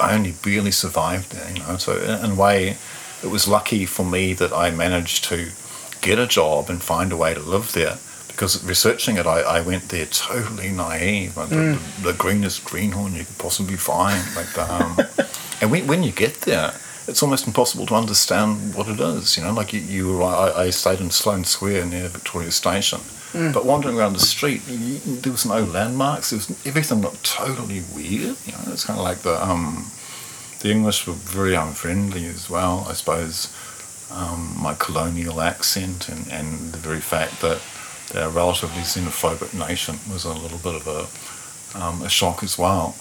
I 0.00 0.14
only 0.14 0.32
barely 0.44 0.70
survived 0.70 1.32
there, 1.32 1.50
you 1.50 1.58
know. 1.60 1.76
So 1.76 1.96
in, 1.96 2.30
a 2.30 2.34
way, 2.34 2.76
it 3.22 3.30
was 3.30 3.48
lucky 3.48 3.84
for 3.86 4.04
me 4.04 4.32
that 4.34 4.52
I 4.52 4.70
managed 4.70 5.24
to 5.24 5.50
get 6.00 6.18
a 6.18 6.26
job 6.26 6.70
and 6.70 6.80
find 6.80 7.12
a 7.12 7.16
way 7.16 7.34
to 7.34 7.40
live 7.40 7.72
there. 7.72 7.98
Because 8.28 8.64
researching 8.64 9.16
it, 9.16 9.26
I, 9.26 9.40
I 9.40 9.60
went 9.60 9.88
there 9.88 10.06
totally 10.06 10.70
naive. 10.70 11.36
Like 11.36 11.50
the, 11.50 11.56
the, 12.00 12.12
the 12.12 12.12
greenest 12.12 12.64
greenhorn 12.64 13.14
you 13.14 13.24
could 13.24 13.38
possibly 13.38 13.76
find. 13.76 14.24
Like 14.36 14.52
the, 14.54 14.72
um, 14.72 14.96
and 15.60 15.70
when, 15.70 15.86
when 15.86 16.02
you 16.02 16.12
get 16.12 16.42
there, 16.42 16.72
it's 17.08 17.22
almost 17.22 17.46
impossible 17.46 17.86
to 17.86 17.94
understand 17.94 18.74
what 18.74 18.88
it 18.88 19.00
is. 19.00 19.36
You 19.36 19.44
know, 19.44 19.52
like 19.52 19.72
you, 19.72 19.80
you 19.80 20.18
were, 20.18 20.24
I, 20.24 20.52
I 20.66 20.70
stayed 20.70 21.00
in 21.00 21.10
Sloane 21.10 21.44
Square 21.44 21.86
near 21.86 22.08
Victoria 22.08 22.50
Station, 22.50 23.00
but 23.52 23.64
wandering 23.64 23.98
around 23.98 24.12
the 24.12 24.20
street, 24.20 24.60
you, 24.68 24.98
there 25.22 25.32
was 25.32 25.46
no 25.46 25.60
landmarks. 25.64 26.30
There 26.30 26.36
was 26.38 26.50
everything 26.66 27.00
looked 27.00 27.24
totally 27.24 27.82
weird. 27.94 28.36
You 28.46 28.52
know, 28.52 28.72
it's 28.72 28.84
kind 28.84 28.98
of 28.98 29.04
like 29.04 29.18
the 29.18 29.42
um, 29.42 29.86
the 30.60 30.70
English 30.70 31.06
were 31.06 31.14
very 31.14 31.54
unfriendly 31.54 32.26
as 32.26 32.48
well. 32.50 32.86
I 32.88 32.92
suppose 32.92 33.48
um, 34.10 34.54
my 34.60 34.74
colonial 34.74 35.40
accent 35.40 36.08
and, 36.08 36.30
and 36.30 36.72
the 36.72 36.78
very 36.78 37.00
fact 37.00 37.40
that 37.40 37.60
they're 38.12 38.28
a 38.28 38.30
relatively 38.30 38.82
xenophobic 38.82 39.54
nation 39.68 39.96
was 40.12 40.24
a 40.24 40.32
little 40.34 40.58
bit 40.58 40.74
of 40.74 40.86
a 40.86 41.06
um, 41.82 42.02
a 42.02 42.08
shock 42.08 42.42
as 42.42 42.58
well. 42.58 42.94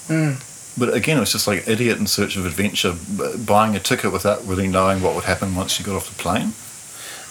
But 0.77 0.93
again, 0.93 1.17
it 1.17 1.19
was 1.21 1.31
just 1.31 1.47
like 1.47 1.67
idiot 1.67 1.97
in 1.99 2.07
search 2.07 2.35
of 2.37 2.45
adventure, 2.45 2.95
buying 3.45 3.75
a 3.75 3.79
ticket 3.79 4.11
without 4.11 4.45
really 4.45 4.67
knowing 4.67 5.01
what 5.01 5.15
would 5.15 5.25
happen 5.25 5.55
once 5.55 5.79
you 5.79 5.85
got 5.85 5.95
off 5.95 6.09
the 6.15 6.21
plane. 6.21 6.53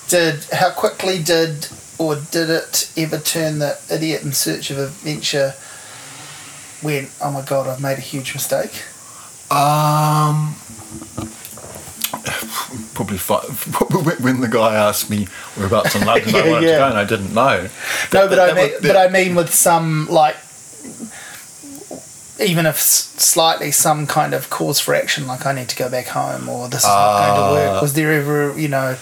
Did 0.09 0.45
how 0.53 0.71
quickly 0.71 1.23
did 1.23 1.69
or 1.99 2.17
did 2.17 2.51
it 2.51 2.91
ever 2.97 3.19
turn 3.19 3.59
the 3.61 3.79
idiot 3.91 4.23
in 4.23 4.33
search 4.33 4.71
of 4.71 4.79
adventure 4.79 5.55
when 6.83 7.09
oh 7.23 7.31
my 7.31 7.43
god 7.43 7.67
I've 7.69 7.81
made 7.81 7.99
a 7.99 8.01
huge 8.01 8.35
mistake? 8.35 8.83
Um, 9.53 10.55
probably 12.95 13.19
fi- 13.19 13.45
probably 13.73 14.15
when 14.17 14.41
the 14.41 14.49
guy 14.49 14.75
asked 14.75 15.11
me 15.11 15.27
whereabouts 15.57 15.95
in 15.95 16.05
London 16.07 16.35
I 16.35 16.39
wanted 16.51 16.67
yeah. 16.67 16.73
to 16.73 16.79
go, 16.79 16.87
and 16.89 16.99
I 16.99 17.05
didn't 17.05 17.35
know. 17.35 17.69
No, 18.13 18.29
but 18.29 18.39
I 18.39 18.47
that 18.47 18.57
mean, 18.57 18.71
would- 18.73 18.83
but 18.83 18.97
I 18.97 19.09
mean 19.09 19.35
with 19.35 19.53
some 19.55 20.07
like, 20.09 20.37
even 22.41 22.67
if 22.67 22.79
slightly 22.81 23.71
some 23.71 24.07
kind 24.07 24.35
of 24.35 24.49
cause 24.51 24.81
for 24.81 24.95
action, 24.95 25.27
like 25.27 25.45
I 25.47 25.53
need 25.53 25.69
to 25.69 25.77
go 25.77 25.89
back 25.91 26.07
home 26.09 26.49
or 26.49 26.69
this 26.69 26.83
is 26.83 26.89
not 26.89 27.27
going 27.27 27.35
to 27.37 27.43
Ah. 27.43 27.73
work. 27.73 27.83
Was 27.83 27.93
there 27.93 28.13
ever, 28.13 28.59
you 28.59 28.69
know, 28.69 28.97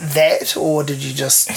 that, 0.00 0.56
or 0.56 0.82
did 0.84 1.02
you 1.02 1.12
just? 1.14 1.50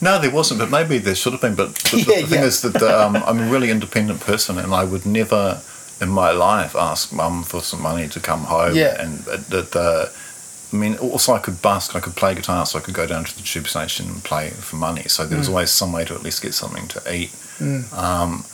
No, 0.00 0.18
there 0.20 0.30
wasn't, 0.30 0.60
but 0.60 0.70
maybe 0.70 0.98
there 0.98 1.14
should 1.14 1.32
have 1.32 1.40
been. 1.40 1.54
But 1.54 1.74
the, 1.76 1.98
Yeah, 2.08 2.20
the 2.22 2.26
thing 2.26 2.40
yeah. 2.40 2.46
is 2.46 2.60
that 2.62 2.82
um, 2.82 3.16
I'm 3.16 3.40
a 3.40 3.50
really 3.50 3.70
independent 3.70 4.20
person, 4.20 4.58
and 4.58 4.72
I 4.74 4.84
would 4.84 5.06
never 5.06 5.60
in 6.00 6.08
my 6.10 6.30
life 6.30 6.76
ask 6.76 7.12
mum 7.12 7.42
for 7.42 7.62
some 7.62 7.80
money 7.82 8.06
to 8.08 8.20
come 8.20 8.40
home. 8.44 8.74
Yeah. 8.76 9.00
And 9.02 9.20
that, 9.20 9.74
uh, 9.74 10.06
I 10.72 10.76
mean, 10.76 10.96
also 10.98 11.32
I 11.32 11.38
could 11.38 11.62
busk, 11.62 11.96
I 11.96 12.00
could 12.00 12.14
play 12.16 12.34
guitar, 12.34 12.66
so 12.66 12.78
I 12.78 12.82
could 12.82 12.92
go 12.94 13.06
down 13.06 13.24
to 13.24 13.34
the 13.36 13.42
tube 13.42 13.66
station 13.66 14.06
and 14.08 14.22
play 14.22 14.50
for 14.50 14.76
money. 14.76 15.04
So 15.08 15.24
there 15.24 15.38
was 15.38 15.48
always 15.48 15.70
some 15.70 15.92
way 15.92 16.04
to 16.04 16.14
at 16.14 16.22
least 16.22 16.42
get 16.42 16.52
something 16.54 16.86
to 16.88 17.14
eat. 17.14 17.30
Um, 17.94 18.44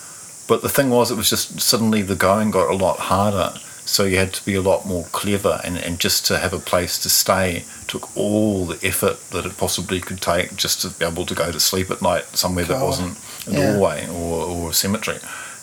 but 0.53 0.61
the 0.61 0.69
thing 0.69 0.91
was, 0.91 1.11
it 1.11 1.16
was 1.16 1.31
just 1.31 1.62
suddenly 1.62 2.03
the 2.03 2.15
going 2.15 2.51
got 2.51 2.70
a 2.70 2.77
lot 2.77 2.99
harder. 2.99 3.59
So 3.87 4.05
you 4.05 4.19
had 4.19 4.35
to 4.35 4.45
be 4.45 4.55
a 4.55 4.61
lot 4.61 4.85
more 4.87 5.05
clever, 5.05 5.62
and, 5.65 5.79
and 5.79 5.99
just 5.99 6.27
to 6.27 6.37
have 6.37 6.53
a 6.53 6.59
place 6.59 6.99
to 7.05 7.09
stay 7.09 7.65
took 7.87 8.15
all 8.15 8.66
the 8.66 8.79
effort 8.87 9.16
that 9.31 9.47
it 9.47 9.57
possibly 9.57 9.99
could 9.99 10.20
take 10.20 10.55
just 10.65 10.83
to 10.83 10.91
be 10.91 11.07
able 11.07 11.24
to 11.24 11.35
go 11.35 11.51
to 11.51 11.59
sleep 11.59 11.91
at 11.91 12.03
night 12.03 12.24
somewhere 12.37 12.66
that 12.66 12.83
wasn't 12.85 13.16
a 13.47 13.51
Yeah. 13.51 13.73
doorway 13.73 14.07
or, 14.09 14.45
or 14.45 14.70
a 14.70 14.74
cemetery. 14.74 15.20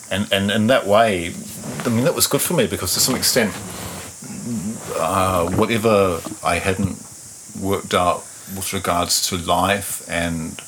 And, 0.09 0.23
and 0.33 0.49
in 0.49 0.65
that 0.73 0.87
way, 0.87 1.35
I 1.85 1.89
mean, 1.89 2.03
that 2.05 2.15
was 2.15 2.25
good 2.25 2.41
for 2.41 2.55
me 2.55 2.65
because 2.65 2.91
to 2.95 2.99
some 2.99 3.15
extent, 3.15 3.53
uh, 4.97 5.51
whatever 5.51 6.19
I 6.43 6.55
hadn't 6.55 6.97
worked 7.61 7.93
out 7.93 8.21
with 8.57 8.73
regards 8.73 9.27
to 9.29 9.37
life 9.37 10.03
and 10.09 10.59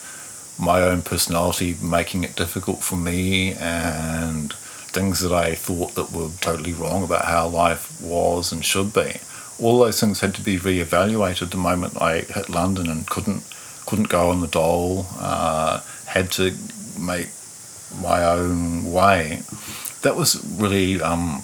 my 0.62 0.82
own 0.82 1.02
personality 1.02 1.76
making 1.82 2.24
it 2.24 2.36
difficult 2.36 2.84
for 2.84 2.96
me 2.96 3.54
and 3.54 4.54
things 4.54 5.22
that 5.22 5.32
I 5.32 5.56
thought 5.56 5.96
that 5.96 6.12
were 6.12 6.30
totally 6.40 6.74
wrong 6.74 7.04
about 7.04 7.26
how 7.26 7.48
life 7.48 8.00
was 8.02 8.52
and 8.52 8.64
should 8.64 8.94
be. 8.94 9.16
All 9.60 9.80
those 9.80 10.00
things 10.00 10.20
had 10.20 10.36
to 10.36 10.42
be 10.42 10.58
reevaluated 10.58 11.50
the 11.50 11.58
moment 11.58 12.02
I 12.02 12.20
hit 12.20 12.50
London 12.50 12.90
and 12.90 13.08
couldn't 13.08 13.44
couldn't 13.86 14.10
go 14.10 14.30
on 14.30 14.42
the 14.42 14.48
dole. 14.48 15.08
Uh, 15.18 15.82
had 16.06 16.32
to 16.32 16.56
make 17.00 17.30
my 18.02 18.24
own 18.24 18.92
way. 18.92 19.42
That 20.02 20.16
was 20.16 20.44
really 20.46 21.02
um, 21.02 21.44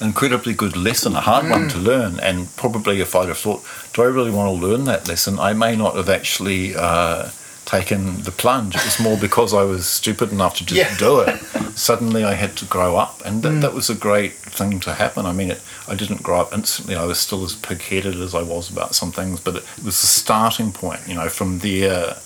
an 0.00 0.08
incredibly 0.08 0.54
good 0.54 0.76
lesson, 0.76 1.14
a 1.14 1.20
hard 1.20 1.48
one 1.48 1.68
to 1.68 1.78
learn. 1.78 2.20
And 2.20 2.54
probably 2.56 3.00
if 3.00 3.14
I'd 3.14 3.28
have 3.28 3.38
thought, 3.38 3.64
do 3.92 4.02
I 4.02 4.06
really 4.06 4.30
want 4.30 4.58
to 4.58 4.66
learn 4.66 4.84
that 4.84 5.08
lesson? 5.08 5.38
I 5.38 5.52
may 5.52 5.76
not 5.76 5.96
have 5.96 6.08
actually 6.08 6.74
uh, 6.76 7.30
taken 7.66 8.22
the 8.22 8.30
plunge. 8.30 8.76
It 8.76 8.84
was 8.84 8.98
more 9.00 9.18
because 9.18 9.52
I 9.52 9.64
was 9.64 9.86
stupid 9.86 10.32
enough 10.32 10.56
to 10.58 10.64
just 10.64 10.78
Yeah. 10.78 10.96
do 10.96 11.20
it. 11.20 11.38
Suddenly 11.76 12.24
I 12.24 12.34
had 12.34 12.56
to 12.56 12.64
grow 12.64 12.96
up, 12.96 13.20
and 13.24 13.42
that, 13.42 13.52
mm. 13.52 13.60
that 13.60 13.74
was 13.74 13.90
a 13.90 13.94
great 13.94 14.34
thing 14.34 14.80
to 14.80 14.94
happen. 14.94 15.26
I 15.26 15.32
mean, 15.32 15.50
it, 15.50 15.60
I 15.86 15.94
didn't 15.96 16.22
grow 16.22 16.40
up 16.40 16.54
instantly. 16.54 16.94
I 16.94 17.04
was 17.04 17.18
still 17.18 17.44
as 17.44 17.54
pig-headed 17.54 18.14
as 18.20 18.34
I 18.34 18.42
was 18.42 18.70
about 18.70 18.94
some 18.94 19.12
things, 19.12 19.40
but 19.40 19.56
it, 19.56 19.64
it 19.76 19.84
was 19.84 20.00
the 20.00 20.06
starting 20.06 20.72
point. 20.72 21.00
You 21.08 21.14
know, 21.14 21.28
from 21.28 21.58
there, 21.58 22.16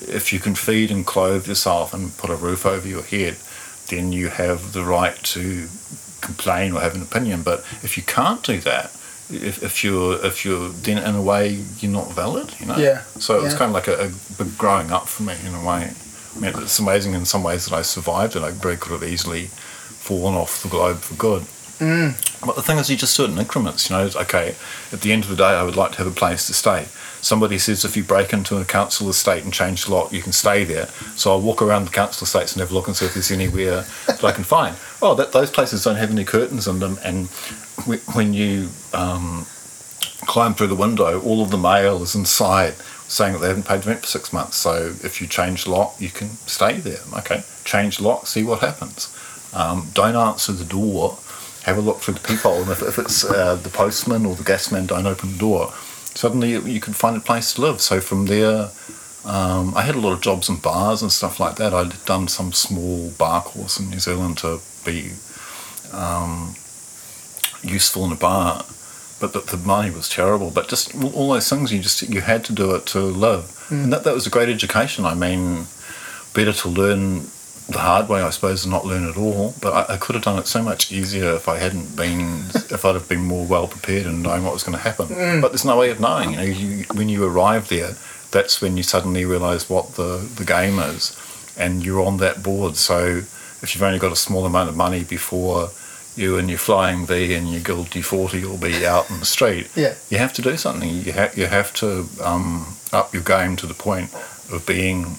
if 0.00 0.32
you 0.32 0.38
can 0.38 0.54
feed 0.54 0.90
and 0.90 1.04
clothe 1.04 1.48
yourself 1.48 1.92
and 1.92 2.16
put 2.16 2.30
a 2.30 2.36
roof 2.36 2.64
over 2.64 2.86
your 2.88 3.02
head, 3.02 3.36
then 3.88 4.12
you 4.12 4.28
have 4.28 4.72
the 4.72 4.84
right 4.84 5.16
to 5.34 5.68
complain 6.20 6.72
or 6.72 6.80
have 6.80 6.94
an 6.94 7.02
opinion. 7.02 7.42
But 7.42 7.60
if 7.82 7.96
you 7.96 8.04
can't 8.04 8.42
do 8.42 8.60
that, 8.60 8.92
if, 9.30 9.62
if 9.62 9.84
you're 9.84 10.24
if 10.24 10.44
you're 10.44 10.68
then 10.70 10.98
in 10.98 11.14
a 11.14 11.22
way 11.22 11.60
you're 11.78 11.92
not 11.92 12.12
valid, 12.12 12.54
you 12.60 12.66
know. 12.66 12.76
Yeah, 12.76 13.02
So 13.18 13.38
it 13.38 13.42
was 13.42 13.52
yeah. 13.52 13.58
kind 13.58 13.68
of 13.70 13.74
like 13.74 13.88
a, 13.88 14.06
a 14.06 14.10
big 14.42 14.56
growing 14.56 14.90
up 14.90 15.08
for 15.08 15.22
me 15.22 15.34
in 15.46 15.54
a 15.54 15.64
way. 15.64 15.92
I 16.36 16.40
mean, 16.40 16.52
it's 16.62 16.78
amazing 16.78 17.14
in 17.14 17.24
some 17.24 17.42
ways 17.42 17.66
that 17.66 17.74
I 17.74 17.82
survived 17.82 18.36
it. 18.36 18.42
I 18.42 18.50
very 18.50 18.76
could 18.76 18.92
have 18.92 19.02
easily 19.02 19.46
fallen 19.46 20.34
off 20.34 20.62
the 20.62 20.68
globe 20.68 20.98
for 20.98 21.14
good. 21.14 21.42
Mm. 21.78 22.14
But 22.44 22.56
the 22.56 22.62
thing 22.62 22.78
is, 22.78 22.90
you 22.90 22.96
just 22.96 23.16
do 23.16 23.24
it 23.24 23.30
in 23.30 23.38
increments. 23.38 23.88
You 23.88 23.96
know, 23.96 24.06
it's, 24.06 24.16
okay, 24.16 24.54
at 24.92 25.00
the 25.00 25.12
end 25.12 25.24
of 25.24 25.30
the 25.30 25.36
day, 25.36 25.44
I 25.44 25.62
would 25.62 25.76
like 25.76 25.92
to 25.92 25.98
have 25.98 26.06
a 26.06 26.12
place 26.12 26.46
to 26.46 26.54
stay. 26.54 26.86
Somebody 27.20 27.58
says 27.58 27.84
if 27.84 27.96
you 27.96 28.04
break 28.04 28.32
into 28.32 28.58
a 28.58 28.64
council 28.64 29.08
estate 29.08 29.44
and 29.44 29.52
change 29.52 29.86
the 29.86 29.94
lock, 29.94 30.12
you 30.12 30.22
can 30.22 30.32
stay 30.32 30.64
there. 30.64 30.86
So 31.16 31.32
I'll 31.32 31.40
walk 31.40 31.62
around 31.62 31.84
the 31.84 31.90
council 31.90 32.24
estates 32.24 32.52
and 32.52 32.60
have 32.60 32.70
a 32.70 32.74
look 32.74 32.86
and 32.86 32.96
see 32.96 33.06
if 33.06 33.14
there's 33.14 33.30
anywhere 33.30 33.84
that 34.06 34.24
I 34.24 34.32
can 34.32 34.44
find. 34.44 34.76
Oh, 35.02 35.14
that, 35.14 35.32
those 35.32 35.50
places 35.50 35.84
don't 35.84 35.96
have 35.96 36.10
any 36.10 36.24
curtains 36.24 36.68
in 36.68 36.78
them. 36.78 36.98
And 37.04 37.28
when 38.14 38.34
you 38.34 38.70
um, 38.94 39.46
climb 40.26 40.54
through 40.54 40.68
the 40.68 40.76
window, 40.76 41.20
all 41.20 41.42
of 41.42 41.50
the 41.50 41.58
mail 41.58 42.02
is 42.02 42.14
inside 42.14 42.74
saying 43.08 43.32
that 43.32 43.38
they 43.38 43.48
haven't 43.48 43.66
paid 43.66 43.84
rent 43.86 44.00
for 44.00 44.06
six 44.06 44.32
months. 44.32 44.56
So 44.56 44.94
if 45.02 45.20
you 45.20 45.26
change 45.26 45.64
the 45.64 45.70
lock, 45.70 45.96
you 45.98 46.10
can 46.10 46.28
stay 46.46 46.78
there. 46.78 47.00
Okay, 47.18 47.42
change 47.64 47.96
the 47.96 48.04
lock, 48.04 48.26
see 48.26 48.44
what 48.44 48.60
happens. 48.60 49.14
Um, 49.52 49.88
don't 49.94 50.14
answer 50.14 50.52
the 50.52 50.64
door. 50.64 51.18
Have 51.64 51.78
a 51.78 51.80
look 51.80 51.98
through 51.98 52.14
the 52.14 52.20
peephole, 52.20 52.62
and 52.62 52.70
if, 52.70 52.82
if 52.82 52.98
it's 52.98 53.24
uh, 53.24 53.56
the 53.56 53.68
postman 53.68 54.24
or 54.24 54.34
the 54.34 54.42
gasman, 54.42 54.86
don't 54.86 55.06
open 55.06 55.32
the 55.32 55.38
door. 55.38 55.72
Suddenly, 56.18 56.50
you, 56.50 56.80
could 56.80 56.96
find 56.96 57.16
a 57.16 57.20
place 57.20 57.54
to 57.54 57.60
live. 57.60 57.80
So 57.80 58.00
from 58.00 58.26
there, 58.26 58.70
um, 59.24 59.72
I 59.76 59.82
had 59.82 59.94
a 59.94 60.00
lot 60.00 60.14
of 60.14 60.20
jobs 60.20 60.48
in 60.48 60.56
bars 60.56 61.00
and 61.00 61.12
stuff 61.12 61.38
like 61.38 61.54
that. 61.58 61.72
I'd 61.72 62.04
done 62.06 62.26
some 62.26 62.52
small 62.52 63.10
bar 63.10 63.40
course 63.40 63.78
in 63.78 63.88
New 63.90 64.00
Zealand 64.00 64.38
to 64.38 64.58
be 64.84 65.12
um, 65.92 66.56
useful 67.62 68.04
in 68.04 68.10
a 68.10 68.16
bar, 68.16 68.64
but 69.20 69.32
the, 69.32 69.42
the 69.42 69.58
money 69.58 69.92
was 69.92 70.08
terrible. 70.08 70.50
But 70.50 70.66
just 70.66 70.92
all- 70.96 71.14
all 71.14 71.32
those 71.34 71.48
things, 71.48 71.72
you 71.72 71.78
just 71.78 72.02
you 72.02 72.20
had 72.20 72.44
to 72.46 72.52
do 72.52 72.74
it 72.74 72.84
to 72.86 72.98
live, 72.98 73.66
and 73.70 73.92
that 73.92 74.02
that 74.02 74.14
was 74.14 74.26
a 74.26 74.30
great 74.30 74.48
education. 74.48 75.04
I 75.06 75.14
mean, 75.14 75.68
better 76.34 76.52
to 76.52 76.68
learn 76.68 77.30
the 77.68 77.78
hard 77.80 78.08
way, 78.08 78.22
I 78.22 78.30
suppose, 78.30 78.62
than 78.62 78.70
not 78.72 78.86
learn 78.86 79.08
at 79.08 79.16
all. 79.16 79.54
But 79.60 79.72
I, 79.90 79.94
I 79.94 79.96
could 79.98 80.14
have 80.14 80.24
done 80.24 80.38
it 80.38 80.46
so 80.46 80.62
much 80.62 80.90
easier 80.90 81.32
if 81.32 81.48
I 81.48 81.58
hadn't 81.58 81.96
been, 81.96 82.44
if 82.70 82.84
I'd 82.84 82.94
have 82.94 83.08
been 83.08 83.24
more 83.24 83.46
well 83.46 83.68
prepared 83.68 84.06
and 84.06 84.22
known 84.22 84.44
what 84.44 84.52
was 84.54 84.62
going 84.62 84.76
to 84.76 84.82
happen. 84.82 85.08
But 85.40 85.48
there's 85.50 85.64
no 85.64 85.76
way 85.78 85.90
of 85.90 86.00
knowing. 86.00 86.30
You 86.30 86.36
know, 86.36 86.42
you, 86.44 86.84
when 86.94 87.08
you 87.08 87.24
arrive 87.24 87.68
there, 87.68 87.92
that's 88.30 88.60
when 88.62 88.76
you 88.76 88.82
suddenly 88.82 89.24
realise 89.24 89.68
what 89.70 89.94
the 89.94 90.18
the 90.36 90.44
game 90.44 90.78
is, 90.78 91.16
and 91.58 91.84
you're 91.84 92.02
on 92.04 92.18
that 92.18 92.42
board. 92.42 92.76
So 92.76 93.22
if 93.62 93.74
you've 93.74 93.82
only 93.82 93.98
got 93.98 94.12
a 94.12 94.16
small 94.16 94.44
amount 94.46 94.68
of 94.68 94.76
money 94.76 95.02
before 95.04 95.70
you 96.16 96.36
and 96.36 96.48
your 96.48 96.58
flying 96.58 97.06
V 97.06 97.32
and 97.34 97.48
your 97.50 97.60
Guild 97.60 97.86
D40 97.90 98.44
will 98.44 98.58
be 98.58 98.84
out 98.84 99.08
in 99.10 99.20
the 99.20 99.24
street, 99.26 99.68
Yeah. 99.76 99.94
you 100.10 100.18
have 100.18 100.32
to 100.34 100.42
do 100.42 100.56
something. 100.56 100.88
You 100.90 101.12
have 101.12 101.36
you 101.38 101.46
have 101.46 101.72
to 101.74 102.06
um, 102.22 102.74
up 102.92 103.12
your 103.14 103.22
game 103.22 103.56
to 103.56 103.66
the 103.66 103.74
point 103.74 104.12
of 104.52 104.64
being 104.66 105.18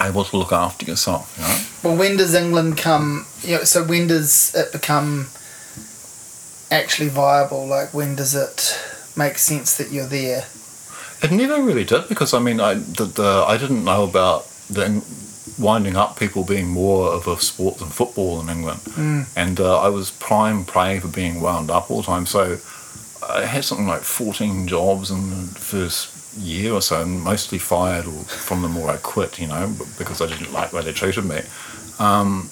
able 0.00 0.24
to 0.24 0.36
look 0.36 0.52
after 0.52 0.84
yourself. 0.86 1.34
You 1.36 1.42
know, 1.44 1.90
Well, 1.90 1.98
when 1.98 2.16
does 2.16 2.34
England 2.34 2.76
come? 2.78 3.26
You 3.42 3.56
know, 3.58 3.64
so 3.64 3.84
when 3.84 4.06
does 4.06 4.54
it 4.54 4.72
become 4.72 5.28
actually 6.70 7.08
viable? 7.08 7.66
Like, 7.66 7.92
when 7.94 8.14
does 8.16 8.34
it 8.34 8.78
make 9.16 9.38
sense 9.38 9.76
that 9.76 9.90
you're 9.90 10.06
there? 10.06 10.44
it 11.20 11.32
never 11.32 11.60
really 11.60 11.82
did 11.82 12.08
because 12.08 12.32
I 12.32 12.38
mean 12.38 12.60
I 12.60 12.74
the, 12.74 13.04
the 13.04 13.44
I 13.48 13.58
didn't 13.58 13.84
know 13.84 14.04
about 14.04 14.44
the 14.70 15.02
winding 15.58 15.96
up 15.96 16.16
people 16.16 16.44
being 16.44 16.68
more 16.68 17.12
of 17.12 17.26
a 17.26 17.36
sport 17.40 17.78
than 17.78 17.88
football 17.88 18.40
in 18.40 18.48
England, 18.48 18.80
and 19.34 19.58
uh, 19.58 19.80
I 19.80 19.88
was 19.88 20.12
prime 20.12 20.64
prey 20.64 21.00
for 21.00 21.08
being 21.08 21.40
wound 21.40 21.70
up 21.72 21.90
all 21.90 22.02
the 22.02 22.06
time. 22.06 22.24
So 22.26 22.58
I 23.28 23.46
had 23.46 23.64
something 23.64 23.88
like 23.88 24.02
fourteen 24.02 24.68
jobs 24.68 25.10
in 25.10 25.30
the 25.30 25.58
first 25.58 26.14
year 26.36 26.72
or 26.72 26.82
so, 26.82 27.02
and 27.02 27.20
mostly 27.22 27.58
fired 27.58 28.06
or 28.06 28.24
from 28.24 28.62
them 28.62 28.76
or 28.76 28.90
I 28.90 28.96
quit. 28.96 29.38
You 29.38 29.48
know, 29.48 29.74
because 29.98 30.20
I 30.20 30.26
didn't 30.26 30.52
like 30.52 30.70
the 30.70 30.76
way 30.76 30.82
they 30.82 30.92
treated 30.92 31.24
me. 31.24 31.40
Um, 31.98 32.50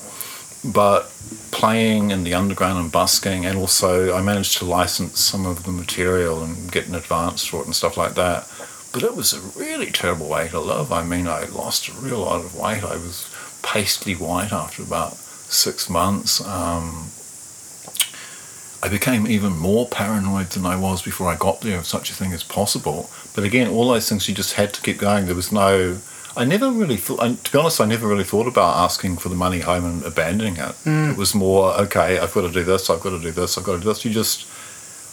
but 0.65 1.13
playing 1.51 2.11
in 2.11 2.25
the 2.25 2.35
underground 2.35 2.79
and 2.79 2.93
busking, 2.93 3.47
and 3.47 3.59
also 3.59 4.15
I 4.15 4.23
managed 4.23 4.59
to 4.59 4.65
license 4.65 5.21
some 5.21 5.47
of 5.47 5.65
the 5.65 5.73
material 5.73 6.43
and 6.43 6.71
get 6.71 6.89
an 6.89 6.95
advance 6.95 7.45
for 7.47 7.61
it 7.61 7.67
and 7.67 7.75
stuff 7.75 7.97
like 7.97 8.15
that. 8.15 8.49
But 8.93 9.03
it 9.03 9.15
was 9.15 9.33
a 9.33 9.41
really 9.59 9.91
terrible 9.91 10.29
way 10.29 10.49
to 10.49 10.61
live. 10.61 10.93
I 10.93 11.05
mean, 11.05 11.29
I 11.29 11.45
lost 11.45 11.89
a 11.89 11.93
real 11.93 12.21
lot 12.21 12.45
of 12.45 12.55
weight. 12.55 12.83
I 12.83 12.97
was 12.97 13.29
pasty 13.63 14.15
white 14.15 14.53
after 14.53 14.83
about 14.83 15.15
six 15.17 15.91
months. 15.91 16.41
Um, 16.41 17.11
I 18.83 18.89
became 18.89 19.27
even 19.27 19.57
more 19.57 19.87
paranoid 19.87 20.51
than 20.51 20.67
I 20.67 20.77
was 20.77 21.03
before 21.03 21.29
I 21.29 21.37
got 21.37 21.61
there, 21.61 21.79
if 21.79 21.87
such 21.87 22.11
a 22.11 22.15
thing 22.15 22.33
is 22.33 22.45
possible. 22.45 23.11
But 23.35 23.45
again, 23.45 23.69
all 23.69 23.89
those 23.89 24.09
things 24.09 24.29
you 24.29 24.35
just 24.35 24.55
had 24.55 24.75
to 24.75 24.83
keep 24.83 24.99
going. 24.99 25.27
There 25.27 25.35
was 25.35 25.51
no, 25.51 25.99
I 26.37 26.45
never 26.45 26.71
really 26.71 26.97
thought. 26.97 27.21
I, 27.21 27.35
to 27.35 27.53
be 27.53 27.59
honest, 27.59 27.81
I 27.81 27.87
never 27.87 28.07
really 28.07 28.25
thought 28.25 28.47
about 28.47 28.77
asking 28.77 29.17
for 29.17 29.29
the 29.29 29.35
money 29.35 29.61
home 29.61 29.85
and 29.85 30.05
abandoning 30.05 30.57
it. 30.57 30.75
Mm. 30.85 31.13
It 31.13 31.17
was 31.17 31.35
more 31.35 31.73
okay. 31.81 32.19
I've 32.19 32.35
got 32.35 32.43
to 32.43 32.53
do 32.53 32.65
this. 32.65 32.91
I've 32.91 33.01
got 33.01 33.11
to 33.11 33.21
do 33.21 33.31
this. 33.31 33.57
I've 33.57 33.65
got 33.65 33.73
to 33.75 33.79
do 33.79 33.89
this. 33.89 34.05
You 34.05 34.11
just 34.11 34.47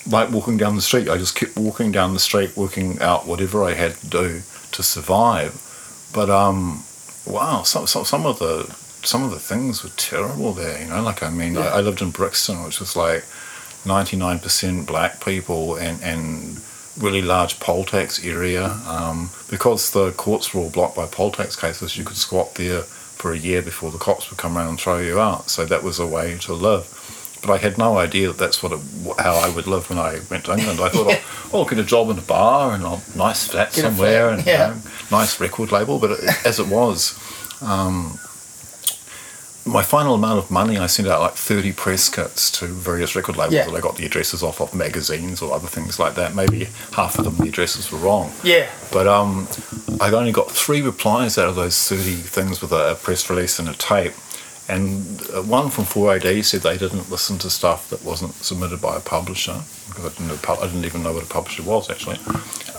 like 0.07 0.31
walking 0.31 0.57
down 0.57 0.75
the 0.75 0.81
street. 0.81 1.09
I 1.09 1.17
just 1.17 1.35
kept 1.35 1.55
walking 1.57 1.91
down 1.91 2.13
the 2.13 2.19
street, 2.19 2.55
working 2.57 2.99
out 2.99 3.25
whatever 3.25 3.63
I 3.63 3.73
had 3.73 3.95
to 3.95 4.07
do 4.07 4.41
to 4.73 4.83
survive. 4.83 5.59
But 6.13 6.29
um, 6.29 6.83
wow, 7.25 7.63
some 7.63 7.87
some, 7.87 8.05
some 8.05 8.25
of 8.25 8.39
the 8.39 8.75
some 9.05 9.23
of 9.23 9.31
the 9.31 9.39
things 9.39 9.83
were 9.83 9.91
terrible 9.95 10.53
there. 10.53 10.81
You 10.81 10.89
know, 10.89 11.01
like 11.01 11.23
I 11.23 11.29
mean, 11.29 11.57
I, 11.57 11.67
I 11.67 11.81
lived 11.81 12.01
in 12.01 12.11
Brixton, 12.11 12.63
which 12.63 12.79
was 12.79 12.95
like 12.95 13.23
ninety 13.85 14.17
nine 14.17 14.39
percent 14.39 14.87
black 14.87 15.23
people 15.23 15.75
and 15.75 16.01
and 16.03 16.61
really 16.99 17.21
large 17.21 17.59
poll 17.59 17.83
tax 17.83 18.23
area. 18.23 18.65
Um, 18.87 19.29
because 19.49 19.91
the 19.91 20.11
courts 20.11 20.53
were 20.53 20.61
all 20.61 20.69
blocked 20.69 20.95
by 20.95 21.05
poll 21.05 21.31
tax 21.31 21.55
cases, 21.55 21.97
you 21.97 22.03
could 22.03 22.17
squat 22.17 22.55
there 22.55 22.81
for 22.81 23.31
a 23.31 23.37
year 23.37 23.61
before 23.61 23.91
the 23.91 23.97
cops 23.97 24.29
would 24.29 24.37
come 24.37 24.57
around 24.57 24.69
and 24.69 24.79
throw 24.79 24.97
you 24.99 25.19
out. 25.19 25.49
So 25.49 25.65
that 25.65 25.83
was 25.83 25.99
a 25.99 26.05
way 26.07 26.37
to 26.39 26.53
live. 26.53 26.99
But 27.41 27.51
I 27.51 27.57
had 27.57 27.77
no 27.77 27.97
idea 27.97 28.27
that 28.27 28.37
that's 28.37 28.63
what 28.63 28.71
it, 28.71 28.79
how 29.19 29.35
I 29.35 29.49
would 29.49 29.67
live 29.67 29.89
when 29.89 29.99
I 29.99 30.19
went 30.29 30.45
to 30.45 30.53
England. 30.57 30.79
I 30.79 30.89
thought, 30.89 31.07
Yeah. 31.07 31.21
oh, 31.53 31.59
I'll 31.59 31.65
get 31.65 31.79
a 31.79 31.83
job 31.83 32.09
in 32.09 32.17
a 32.17 32.21
bar 32.21 32.73
and 32.73 32.83
a 32.83 33.01
nice 33.17 33.47
flat 33.47 33.73
Get 33.73 33.81
somewhere 33.81 34.29
and 34.29 34.45
yeah. 34.45 34.69
you 34.69 34.75
know, 34.75 34.81
nice 35.11 35.39
record 35.39 35.71
label. 35.71 35.99
But 35.99 36.11
it, 36.11 36.45
as 36.45 36.59
it 36.59 36.67
was, 36.67 37.19
um, 37.61 38.17
my 39.65 39.81
final 39.81 40.15
amount 40.15 40.39
of 40.39 40.51
money, 40.51 40.77
I 40.77 40.87
sent 40.87 41.07
out 41.07 41.21
like 41.21 41.33
30 41.35 41.71
press 41.73 42.09
kits 42.09 42.51
to 42.59 42.65
various 42.67 43.15
record 43.15 43.37
labels 43.37 43.53
Yeah. 43.53 43.65
that 43.65 43.73
I 43.75 43.79
got 43.79 43.95
the 43.95 44.05
addresses 44.05 44.43
off 44.43 44.59
of 44.59 44.73
magazines 44.73 45.41
or 45.41 45.53
other 45.53 45.67
things 45.67 45.99
like 45.99 46.15
that. 46.15 46.35
Maybe 46.35 46.65
half 46.93 47.17
of 47.17 47.23
them, 47.25 47.37
the 47.37 47.47
addresses 47.47 47.91
were 47.91 47.97
wrong. 47.99 48.33
Yeah. 48.43 48.69
But 48.91 49.07
um, 49.07 49.47
I 50.01 50.11
only 50.11 50.33
got 50.33 50.51
three 50.51 50.81
replies 50.81 51.37
out 51.37 51.47
of 51.47 51.55
those 51.55 51.77
30 51.87 52.01
things 52.17 52.61
with 52.61 52.71
a, 52.73 52.97
press 53.01 53.29
release 53.29 53.57
and 53.57 53.69
a 53.69 53.73
tape. 53.73 54.13
And 54.67 55.21
uh, 55.33 55.41
one 55.43 55.69
from 55.69 55.83
4AD 55.85 56.43
said 56.45 56.61
they 56.61 56.77
didn't 56.77 57.09
listen 57.09 57.37
to 57.39 57.49
stuff 57.49 57.89
that 57.89 58.03
wasn't 58.03 58.33
submitted 58.35 58.81
by 58.81 58.95
a 58.97 59.01
publisher 59.01 59.61
because 59.87 60.05
I 60.05 60.09
didn't, 60.09 60.27
know, 60.27 60.55
I 60.61 60.67
didn't 60.67 60.85
even 60.85 61.03
know 61.03 61.13
what 61.13 61.23
a 61.23 61.27
publisher 61.27 61.63
was 61.63 61.89
actually. 61.89 62.17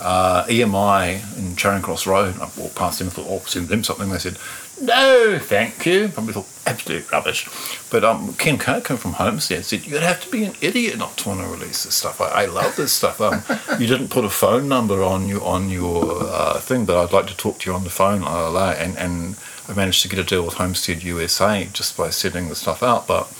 Uh, 0.01 0.45
EMI 0.49 1.39
in 1.39 1.57
Charing 1.57 1.83
Cross 1.83 2.07
Road, 2.07 2.35
I 2.41 2.49
walked 2.59 2.75
past 2.75 2.99
them 2.99 3.09
and 3.09 3.15
thought, 3.17 3.27
oh, 3.29 3.39
send 3.47 3.69
them 3.69 3.85
something. 3.85 4.09
They 4.11 4.19
said, 4.19 4.39
no, 4.81 5.39
thank 5.41 5.87
you. 5.87 6.09
Probably 6.09 6.33
thought, 6.33 6.49
absolute 6.67 7.11
rubbish. 7.11 7.49
But 7.91 8.05
um, 8.05 8.35
Ken 8.35 8.59
Katkin 8.59 8.99
from 8.99 9.13
Homestead 9.15 9.65
said, 9.65 9.87
you'd 9.87 10.03
have 10.03 10.23
to 10.25 10.31
be 10.31 10.45
an 10.45 10.55
idiot 10.61 10.99
not 10.99 11.17
to 11.19 11.29
want 11.29 11.41
to 11.41 11.47
release 11.47 11.85
this 11.85 11.95
stuff. 11.95 12.21
I, 12.21 12.43
I 12.43 12.45
love 12.47 12.77
this 12.77 12.93
stuff. 12.93 13.21
Um, 13.21 13.43
you 13.81 13.87
didn't 13.87 14.09
put 14.09 14.25
a 14.25 14.31
phone 14.31 14.69
number 14.69 15.03
on 15.03 15.29
your, 15.29 15.43
on 15.43 15.71
your 15.71 16.25
uh, 16.25 16.59
thing, 16.59 16.85
but 16.85 16.97
I'd 16.97 17.13
like 17.13 17.27
to 17.27 17.37
talk 17.37 17.59
to 17.61 17.71
you 17.71 17.77
on 17.77 17.85
the 17.85 17.91
phone, 17.91 18.23
la, 18.23 18.49
la, 18.49 18.49
la. 18.49 18.71
And, 18.73 18.97
and 18.99 19.37
I 19.69 19.75
managed 19.75 20.03
to 20.03 20.09
get 20.09 20.19
a 20.19 20.25
deal 20.25 20.45
with 20.45 20.55
Homestead 20.55 21.03
USA 21.03 21.69
just 21.73 21.97
by 21.97 22.11
sending 22.11 22.49
the 22.49 22.57
stuff 22.57 22.83
out. 22.83 23.07
But 23.07 23.33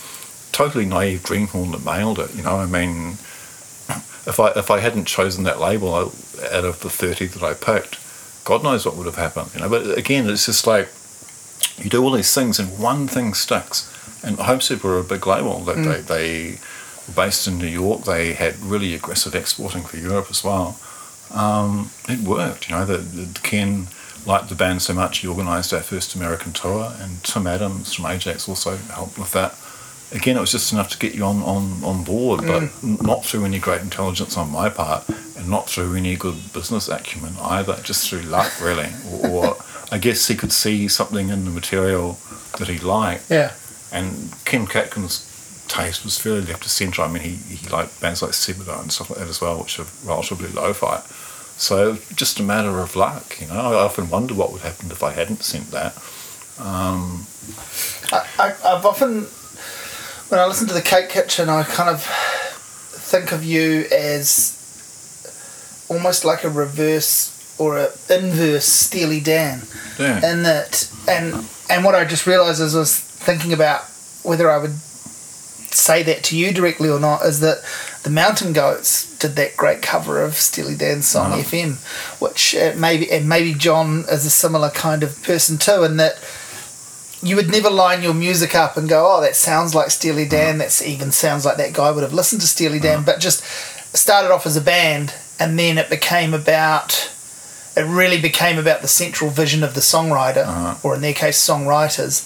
totally 0.55 0.85
naive 0.85 1.21
greenhorn 1.21 1.71
that 1.71 1.83
mailed 1.83 2.17
it. 2.17 2.33
You 2.33 2.43
know, 2.43 2.57
I 2.57 2.65
mean, 2.65 3.11
if 4.25 4.39
I 4.39 4.51
if 4.55 4.71
I 4.71 4.79
hadn't 4.79 5.05
chosen 5.05 5.43
that 5.43 5.59
label 5.59 5.93
I, 5.93 5.99
out 6.55 6.63
of 6.63 6.79
the 6.79 6.89
thirty 6.89 7.27
that 7.27 7.43
I 7.43 7.53
picked, 7.53 7.99
God 8.45 8.63
knows 8.63 8.85
what 8.85 8.95
would 8.95 9.05
have 9.05 9.17
happened. 9.17 9.51
You 9.53 9.61
know, 9.61 9.69
but 9.69 9.97
again, 9.97 10.29
it's 10.29 10.45
just 10.45 10.65
like 10.65 10.89
you 11.77 11.89
do 11.89 12.03
all 12.03 12.11
these 12.11 12.33
things 12.33 12.59
and 12.59 12.79
one 12.79 13.07
thing 13.07 13.33
sticks. 13.33 13.91
And 14.23 14.37
Homestead 14.37 14.83
were 14.83 14.97
a 14.97 15.03
big 15.03 15.27
label. 15.27 15.59
That 15.59 15.77
they 15.77 16.01
they 16.01 16.59
were 17.07 17.13
based 17.13 17.47
in 17.47 17.57
New 17.59 17.67
York. 17.67 18.05
They 18.05 18.33
had 18.33 18.59
really 18.59 18.95
aggressive 18.95 19.35
exporting 19.35 19.83
for 19.83 19.97
Europe 19.97 20.27
as 20.29 20.43
well. 20.43 20.79
Um, 21.31 21.91
it 22.07 22.19
worked. 22.21 22.69
You 22.69 22.75
know, 22.75 22.85
the, 22.85 22.97
the 22.97 23.39
Ken 23.41 23.87
liked 24.25 24.49
the 24.49 24.55
band 24.55 24.81
so 24.81 24.93
much 24.93 25.19
he 25.19 25.27
organised 25.27 25.73
our 25.73 25.81
first 25.81 26.15
American 26.15 26.53
tour, 26.53 26.93
and 26.99 27.23
Tim 27.23 27.45
Adams 27.45 27.93
from 27.93 28.07
Ajax 28.07 28.49
also 28.49 28.77
helped 28.77 29.17
with 29.19 29.31
that. 29.33 29.55
Again, 30.11 30.37
it 30.37 30.39
was 30.39 30.51
just 30.51 30.71
enough 30.71 30.89
to 30.89 30.97
get 30.97 31.13
you 31.13 31.23
on, 31.23 31.41
on, 31.43 31.83
on 31.83 32.03
board, 32.03 32.41
but 32.41 32.63
n- 32.83 32.97
not 33.01 33.25
through 33.25 33.43
any 33.45 33.59
great 33.59 33.81
intelligence 33.81 34.37
on 34.37 34.49
my 34.51 34.69
part, 34.69 35.07
and 35.37 35.49
not 35.49 35.67
through 35.69 35.95
any 35.95 36.15
good 36.15 36.35
business 36.53 36.87
acumen 36.87 37.33
either, 37.41 37.75
just 37.83 38.09
through 38.09 38.21
luck, 38.21 38.51
really. 38.61 38.89
Or, 39.11 39.27
or 39.29 39.57
I 39.91 39.97
guess 39.97 40.27
he 40.27 40.35
could 40.35 40.51
see 40.51 40.87
something 40.87 41.29
in 41.29 41.45
the 41.45 41.51
material 41.51 42.17
that 42.57 42.67
he 42.67 42.79
liked, 42.79 43.29
Yeah. 43.29 43.51
and 43.91 44.33
Ken 44.45 44.65
Katkin's 44.67 45.31
taste 45.67 46.03
was 46.03 46.17
fairly 46.19 46.41
left 46.41 46.65
of 46.65 46.71
centre. 46.71 47.01
I 47.01 47.07
mean, 47.07 47.23
he, 47.23 47.35
he 47.55 47.67
liked 47.69 47.99
bands 48.01 48.21
like 48.21 48.31
Sebadoh 48.31 48.81
and 48.81 48.91
stuff 48.91 49.09
like 49.09 49.19
that 49.19 49.27
as 49.29 49.41
well, 49.41 49.59
which 49.61 49.79
are 49.79 49.85
relatively 50.03 50.49
lo-fi. 50.49 51.01
So 51.57 51.97
just 52.15 52.39
a 52.39 52.43
matter 52.43 52.79
of 52.79 52.95
luck, 52.95 53.39
you 53.39 53.47
know. 53.47 53.53
I 53.53 53.73
often 53.75 54.09
wonder 54.09 54.33
what 54.33 54.51
would 54.51 54.61
happen 54.61 54.91
if 54.91 55.01
I 55.03 55.11
hadn't 55.11 55.43
sent 55.43 55.71
that. 55.71 55.95
Um, 56.59 57.25
I, 58.11 58.25
I, 58.39 58.53
I've 58.75 58.85
often, 58.85 59.23
when 60.29 60.39
I 60.39 60.45
listen 60.45 60.67
to 60.67 60.73
the 60.73 60.81
CakeKitchen, 60.81 61.47
I 61.47 61.63
kind 61.63 61.89
of 61.89 62.01
think 62.03 63.31
of 63.31 63.43
you 63.43 63.85
as 63.91 64.53
almost 65.89 66.25
like 66.25 66.43
a 66.43 66.49
reverse 66.49 67.31
or 67.57 67.77
a 67.77 67.89
inverse 68.09 68.65
Steely 68.65 69.19
Dan. 69.19 69.61
yeah. 69.99 70.17
in 70.31 70.43
that 70.43 70.91
and 71.07 71.45
and 71.69 71.83
what 71.83 71.95
I 71.95 72.05
just 72.05 72.27
realised 72.27 72.61
as 72.61 72.75
I 72.75 72.79
was 72.79 72.99
thinking 72.99 73.53
about 73.53 73.81
whether 74.23 74.49
I 74.51 74.57
would 74.57 74.73
say 75.71 76.03
that 76.03 76.23
to 76.25 76.37
you 76.37 76.51
directly 76.53 76.89
or 76.89 76.99
not 76.99 77.23
is 77.25 77.39
that 77.41 77.57
the 78.03 78.09
Mountain 78.09 78.53
Goats 78.53 79.17
did 79.17 79.35
that 79.35 79.57
great 79.57 79.81
cover 79.81 80.21
of 80.23 80.35
Steely 80.35 80.75
Dan's 80.75 81.07
song 81.07 81.31
Uh-huh. 81.33 81.41
FM, 81.41 82.21
which 82.21 82.55
uh, 82.55 82.73
maybe 82.77 83.11
and 83.11 83.27
maybe 83.27 83.53
John 83.53 84.05
is 84.09 84.25
a 84.25 84.29
similar 84.29 84.69
kind 84.69 85.01
of 85.03 85.21
person 85.23 85.57
too, 85.57 85.83
in 85.83 85.97
that 85.97 86.17
you 87.23 87.35
would 87.35 87.49
never 87.49 87.69
line 87.71 88.03
your 88.03 88.13
music 88.13 88.53
up 88.53 88.77
and 88.77 88.87
go, 88.87 89.11
oh, 89.17 89.21
that 89.21 89.35
sounds 89.35 89.73
like 89.73 89.89
Steely 89.89 90.27
Dan. 90.27 90.59
That's 90.59 90.83
even 90.85 91.11
sounds 91.11 91.43
like 91.45 91.57
that 91.57 91.73
guy 91.73 91.89
would 91.89 92.03
have 92.03 92.13
listened 92.13 92.41
to 92.41 92.47
Steely 92.47 92.77
Dan, 92.79 93.03
but 93.03 93.19
just 93.19 93.43
started 93.95 94.31
off 94.31 94.45
as 94.45 94.55
a 94.55 94.61
band, 94.61 95.13
and 95.39 95.57
then 95.57 95.77
it 95.79 95.89
became 95.89 96.33
about. 96.33 97.11
It 97.77 97.85
really 97.85 98.19
became 98.21 98.57
about 98.57 98.81
the 98.81 98.87
central 98.87 99.29
vision 99.29 99.63
of 99.63 99.73
the 99.73 99.81
songwriter, 99.81 100.45
Uh-huh. 100.47 100.75
or 100.83 100.95
in 100.95 101.01
their 101.01 101.13
case, 101.13 101.37
songwriters, 101.37 102.23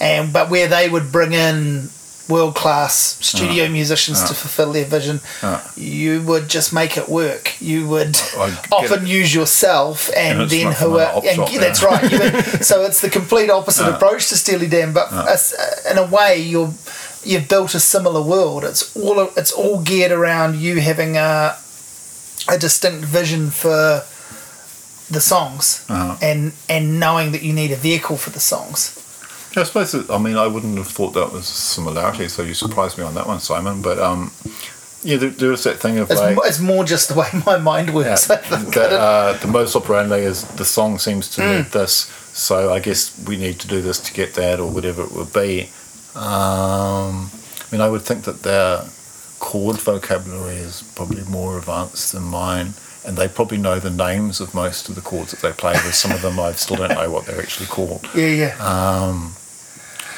and 0.00 0.32
but 0.32 0.50
where 0.50 0.68
they 0.68 0.88
would 0.88 1.10
bring 1.12 1.32
in 1.32 1.90
world 2.28 2.54
class 2.54 3.16
studio 3.20 3.68
musicians 3.68 4.18
to 4.20 4.24
Uh-huh. 4.26 4.34
fulfill 4.34 4.72
their 4.72 4.84
vision, 4.84 5.20
Uh-huh. 5.42 5.58
you 5.74 6.20
would 6.22 6.48
just 6.48 6.72
make 6.72 6.96
it 6.96 7.08
work. 7.08 7.54
You 7.60 7.88
would 7.88 8.16
often 8.70 9.06
use 9.06 9.34
yourself, 9.34 10.10
and, 10.16 10.42
And 10.42 10.50
then 10.50 10.72
who 10.72 10.98
are 10.98 11.12
and 11.26 11.48
yeah, 11.50 11.58
that's 11.60 11.82
right. 11.82 12.04
You 12.12 12.18
would- 12.20 12.64
so 12.70 12.84
it's 12.84 13.00
the 13.00 13.10
complete 13.10 13.50
opposite 13.50 13.86
Uh. 13.88 13.94
approach 13.94 14.28
to 14.28 14.36
Steely 14.36 14.68
Dan, 14.68 14.92
but 14.92 15.08
as- 15.12 15.54
in 15.90 15.98
a 15.98 16.04
way, 16.04 16.36
you're 16.38 16.72
you've 17.24 17.48
built 17.48 17.74
a 17.74 17.80
similar 17.80 18.22
world. 18.22 18.64
It's 18.64 18.84
all 18.96 19.28
it's 19.36 19.52
all 19.52 19.78
geared 19.80 20.12
around 20.12 20.56
you 20.64 20.80
having 20.80 21.16
a 21.16 21.56
a 22.48 22.56
distinct 22.58 23.04
vision 23.04 23.50
for 23.50 24.04
the 25.10 25.20
songs 25.20 25.84
Uh-huh. 25.88 26.16
and 26.22 26.52
and 26.68 26.98
knowing 27.00 27.32
that 27.32 27.42
you 27.42 27.52
need 27.52 27.72
a 27.72 27.76
vehicle 27.76 28.16
for 28.16 28.30
the 28.30 28.40
songs. 28.40 28.96
Yeah, 29.56 29.62
I 29.62 29.64
suppose. 29.66 29.94
It, 29.94 30.08
I 30.10 30.18
mean, 30.18 30.36
I 30.36 30.46
wouldn't 30.46 30.76
have 30.78 30.86
thought 30.86 31.14
that 31.14 31.32
was 31.32 31.42
a 31.42 31.52
similarity. 31.74 32.28
So 32.28 32.42
you 32.42 32.54
surprised 32.54 32.96
me 32.98 33.04
on 33.04 33.14
that 33.14 33.26
one, 33.26 33.40
Simon. 33.40 33.82
But 33.82 33.98
um, 33.98 34.30
yeah, 35.02 35.16
there, 35.18 35.30
there 35.30 35.52
is 35.52 35.62
that 35.64 35.78
thing 35.80 35.98
of 35.98 36.08
It's, 36.10 36.20
like, 36.20 36.36
mo- 36.36 36.42
it's 36.44 36.60
more 36.60 36.84
just 36.84 37.08
the 37.08 37.14
way 37.14 37.26
my 37.46 37.58
mind 37.58 37.92
works. 37.92 38.26
Think. 38.28 38.42
that, 38.74 38.92
uh, 38.92 39.32
the 39.42 39.48
most 39.48 39.74
operandi 39.74 40.18
is 40.18 40.44
the 40.56 40.64
song 40.64 40.98
seems 40.98 41.28
to 41.34 41.40
need 41.40 41.66
this, 41.72 42.06
so 42.32 42.72
I 42.72 42.78
guess 42.78 43.10
we 43.26 43.36
need 43.36 43.58
to 43.60 43.66
do 43.66 43.80
this 43.82 43.98
to 44.00 44.12
get 44.14 44.34
that, 44.34 44.60
or 44.60 44.70
whatever 44.70 45.02
it 45.02 45.10
would 45.12 45.32
be. 45.32 45.70
Um, 46.14 47.30
I 47.32 47.66
mean, 47.72 47.80
I 47.80 47.88
would 47.88 48.02
think 48.02 48.24
that 48.24 48.42
their 48.42 48.84
chord 49.40 49.78
vocabulary 49.80 50.56
is 50.56 50.82
probably 50.94 51.24
more 51.24 51.58
advanced 51.58 52.12
than 52.12 52.22
mine. 52.24 52.74
And 53.06 53.16
they 53.16 53.28
probably 53.28 53.56
know 53.58 53.78
the 53.80 53.90
names 53.90 54.40
of 54.40 54.54
most 54.54 54.88
of 54.90 54.94
the 54.94 55.00
chords 55.00 55.30
that 55.30 55.40
they 55.40 55.52
play. 55.52 55.72
But 55.72 55.92
some 55.94 56.12
of 56.12 56.20
them 56.22 56.38
I 56.38 56.52
still 56.52 56.76
don't 56.76 56.90
know 56.94 57.10
what 57.10 57.24
they're 57.26 57.40
actually 57.40 57.66
called. 57.66 58.06
yeah, 58.14 58.26
yeah. 58.26 58.54
Um, 58.58 59.34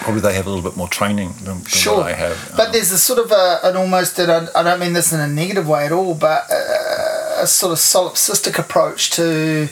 probably 0.01 0.21
they 0.21 0.35
have 0.35 0.47
a 0.47 0.51
little 0.51 0.69
bit 0.69 0.77
more 0.77 0.89
training 0.89 1.33
than, 1.45 1.59
than 1.59 1.65
Sure, 1.67 2.03
I 2.03 2.13
have. 2.13 2.53
but 2.57 2.67
Um, 2.67 2.73
there's 2.73 2.91
a 2.91 2.99
sort 2.99 3.21
of 3.21 3.31
a, 3.31 3.61
an 3.63 3.77
almost, 3.77 4.19
and 4.19 4.33
I, 4.33 4.49
I 4.57 4.63
don't 4.65 4.81
mean 4.81 4.95
this 4.95 5.13
in 5.13 5.21
a 5.21 5.29
negative 5.29 5.69
way 5.69 5.87
at 5.87 5.93
all, 5.93 6.15
but 6.15 6.51
a, 6.51 7.43
a 7.43 7.47
sort 7.47 7.71
of 7.73 7.79
solipsistic 7.79 8.59
approach 8.59 9.11
to 9.13 9.69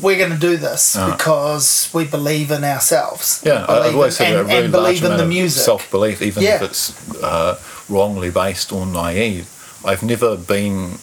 we're 0.00 0.16
going 0.16 0.30
to 0.30 0.38
do 0.38 0.56
this 0.56 0.94
Uh. 0.96 1.10
because 1.10 1.90
we 1.92 2.04
believe 2.04 2.52
in 2.52 2.62
ourselves. 2.62 3.42
yeah, 3.44 3.66
I've 3.68 3.94
always 3.94 4.16
had 4.18 4.32
a 4.32 4.38
and, 4.40 4.48
really 4.48 4.64
and 4.66 4.72
large 4.72 5.00
believe 5.00 5.04
in 5.10 5.16
the 5.16 5.26
music. 5.26 5.62
self-belief, 5.64 6.22
even 6.22 6.44
Yeah. 6.44 6.56
if 6.56 6.62
it's 6.62 7.14
uh, 7.20 7.58
wrongly 7.88 8.30
based 8.30 8.72
or 8.72 8.86
naive. 8.86 9.48
I've 9.84 10.02
never 10.04 10.36
been 10.36 10.98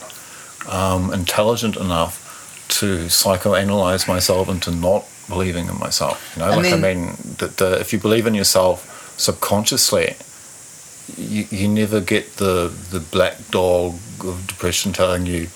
um, 0.69 1.13
intelligent 1.13 1.75
enough 1.75 2.65
to 2.79 3.05
psychoanalyze 3.05 4.07
myself 4.07 4.49
into 4.49 4.71
not 4.71 5.05
believing 5.29 5.67
in 5.67 5.77
myself. 5.79 6.33
You 6.35 6.41
know, 6.41 6.51
And 6.51 6.63
like 6.63 6.73
I 6.73 6.77
mean, 6.77 7.17
that 7.37 7.57
the, 7.57 7.79
if 7.79 7.93
you 7.93 7.99
believe 7.99 8.25
in 8.25 8.33
yourself 8.33 9.15
subconsciously, 9.17 10.15
you, 11.17 11.45
you 11.51 11.67
never 11.67 11.99
get 11.99 12.37
the 12.37 12.73
the 12.91 12.99
black 12.99 13.37
dog 13.51 13.95
of 14.21 14.47
depression 14.47 14.93
telling 14.93 15.25
you 15.25 15.49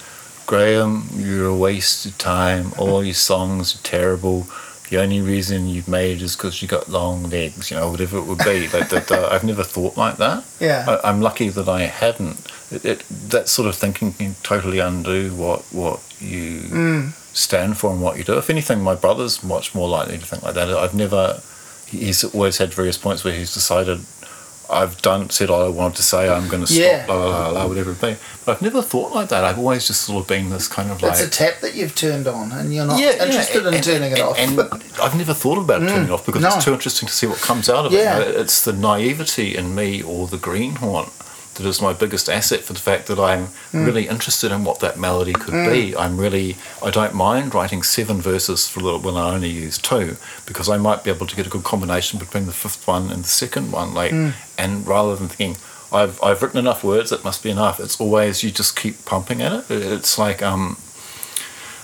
Graeme, 0.46 1.04
you're 1.14 1.48
a 1.48 1.56
waste 1.56 2.06
of 2.06 2.18
time. 2.18 2.72
All 2.78 3.04
your 3.04 3.14
songs 3.14 3.76
are 3.76 3.84
terrible. 3.84 4.48
The 4.90 5.02
only 5.02 5.20
reason 5.20 5.68
you've 5.68 5.88
made 5.90 6.22
is 6.22 6.36
because 6.36 6.62
you 6.62 6.68
got 6.68 6.88
long 6.88 7.24
legs, 7.30 7.70
you 7.70 7.76
know, 7.78 7.92
whatever 7.92 8.18
it 8.18 8.26
would 8.26 8.38
be. 8.40 8.70
like 8.70 8.88
that, 8.90 9.08
that, 9.08 9.32
I've 9.32 9.44
never 9.44 9.64
thought 9.64 9.98
like 9.98 10.16
that. 10.18 10.46
Yeah. 10.62 10.86
I, 11.04 11.10
I'm 11.10 11.20
lucky 11.22 11.50
that 11.50 11.68
I 11.68 11.82
hadn't. 11.82 12.40
It, 12.72 12.86
it, 12.86 13.04
that 13.30 13.50
sort 13.50 13.68
of 13.68 13.76
thinking 13.76 14.14
can 14.14 14.36
totally 14.44 14.80
undo 14.80 15.34
what 15.36 15.62
what 15.72 16.00
you 16.20 16.62
Mm. 16.62 17.12
stand 17.36 17.78
for 17.78 17.92
and 17.92 18.02
what 18.02 18.18
you 18.18 18.24
do. 18.24 18.38
If 18.38 18.50
anything, 18.50 18.82
my 18.82 18.96
brother's 18.96 19.44
much 19.44 19.76
more 19.76 19.90
likely 19.90 20.18
to 20.18 20.26
think 20.26 20.44
like 20.44 20.56
that. 20.56 20.70
I've 20.70 20.96
never. 20.96 21.42
He's 21.88 22.24
always 22.24 22.58
had 22.58 22.74
various 22.74 22.98
points 22.98 23.24
where 23.24 23.34
he's 23.34 23.54
decided. 23.54 24.00
I've 24.70 25.02
done 25.02 25.30
said 25.30 25.50
all 25.50 25.66
I 25.66 25.70
wanted 25.70 25.98
to 25.98 26.04
say. 26.04 26.30
I'm 26.30 26.48
going 26.48 26.62
to 26.62 26.68
stop. 26.68 26.80
Yeah. 26.80 27.06
Blah, 27.06 27.16
blah 27.16 27.30
blah 27.30 27.52
blah 27.52 27.68
whatever 27.68 27.92
it 27.92 28.02
be. 28.02 28.16
But 28.46 28.58
I've 28.58 28.62
never 28.62 28.82
thought 28.82 29.14
like 29.14 29.30
that. 29.30 29.44
I've 29.44 29.58
always 29.58 29.88
just 29.88 30.02
sort 30.02 30.22
of 30.22 30.28
been 30.28 30.50
this 30.50 30.68
kind 30.68 30.92
of 30.92 31.02
like. 31.02 31.14
It's 31.14 31.22
a 31.22 31.30
tap 31.30 31.62
that 31.62 31.76
you've 31.76 31.96
turned 31.96 32.28
on, 32.28 32.52
and 32.52 32.74
you're 32.74 32.86
not 32.86 33.00
yeah, 33.00 33.24
interested 33.26 33.66
in 33.66 33.74
and- 33.74 33.84
turning 33.84 34.12
it 34.12 34.20
off. 34.20 34.38
And 34.38 34.60
I've 35.02 35.16
never 35.16 35.34
thought 35.34 35.58
about 35.58 35.82
mm. 35.82 35.90
turning 35.90 36.06
it 36.06 36.12
off 36.12 36.26
because 36.26 36.42
no. 36.42 36.50
it's 36.56 36.66
too 36.66 36.74
interesting 36.74 37.08
to 37.08 37.14
see 37.14 37.28
what 37.28 37.40
comes 37.40 37.70
out 37.70 37.86
of 37.86 37.92
Yeah. 37.92 38.20
it. 38.20 38.36
It's 38.36 38.64
the 38.64 38.74
naivety 38.74 39.56
in 39.56 39.76
me 39.76 40.02
or 40.02 40.28
the 40.28 40.38
greenhorn 40.38 41.10
that 41.58 41.66
is 41.68 41.82
my 41.82 41.92
biggest 41.94 42.30
asset 42.30 42.62
for 42.62 42.74
the 42.74 42.80
fact 42.80 43.08
that 43.08 43.20
I'm 43.20 43.48
Hmm. 43.72 43.86
really 43.86 44.08
interested 44.08 44.52
in 44.52 44.64
what 44.64 44.80
that 44.80 44.98
melody 45.00 45.34
could 45.34 45.54
be. 45.70 45.96
I'm 45.96 46.18
really, 46.18 46.56
I 46.84 46.90
don't 46.90 47.14
mind 47.14 47.54
writing 47.54 47.84
seven 47.84 48.22
verses 48.22 48.68
for 48.68 48.80
a 48.80 48.84
little 48.84 49.00
when 49.00 49.16
I 49.18 49.34
only 49.36 49.50
use 49.50 49.78
two 49.78 50.18
because 50.46 50.70
I 50.70 50.78
might 50.78 51.04
be 51.04 51.10
able 51.12 51.28
to 51.28 51.36
get 51.36 51.46
a 51.48 51.50
good 51.50 51.64
combination 51.64 52.20
between 52.20 52.46
the 52.46 52.54
fifth 52.54 52.88
one 52.88 53.12
and 53.12 53.24
the 53.24 53.28
second 53.30 53.72
one. 53.72 53.94
Like, 53.94 54.12
Hmm. 54.12 54.30
and 54.58 54.88
rather 54.88 55.16
than 55.16 55.28
thinking, 55.30 55.58
I've, 55.92 56.22
I've 56.22 56.42
written 56.42 56.60
enough 56.60 56.84
words, 56.84 57.12
it 57.12 57.24
must 57.24 57.42
be 57.44 57.50
enough. 57.50 57.80
It's 57.80 58.00
always, 58.00 58.44
you 58.44 58.52
just 58.52 58.76
keep 58.76 59.04
pumping 59.06 59.42
at 59.42 59.54
it. 59.54 59.66
It's 59.70 60.18
like, 60.18 60.42
um, 60.44 60.78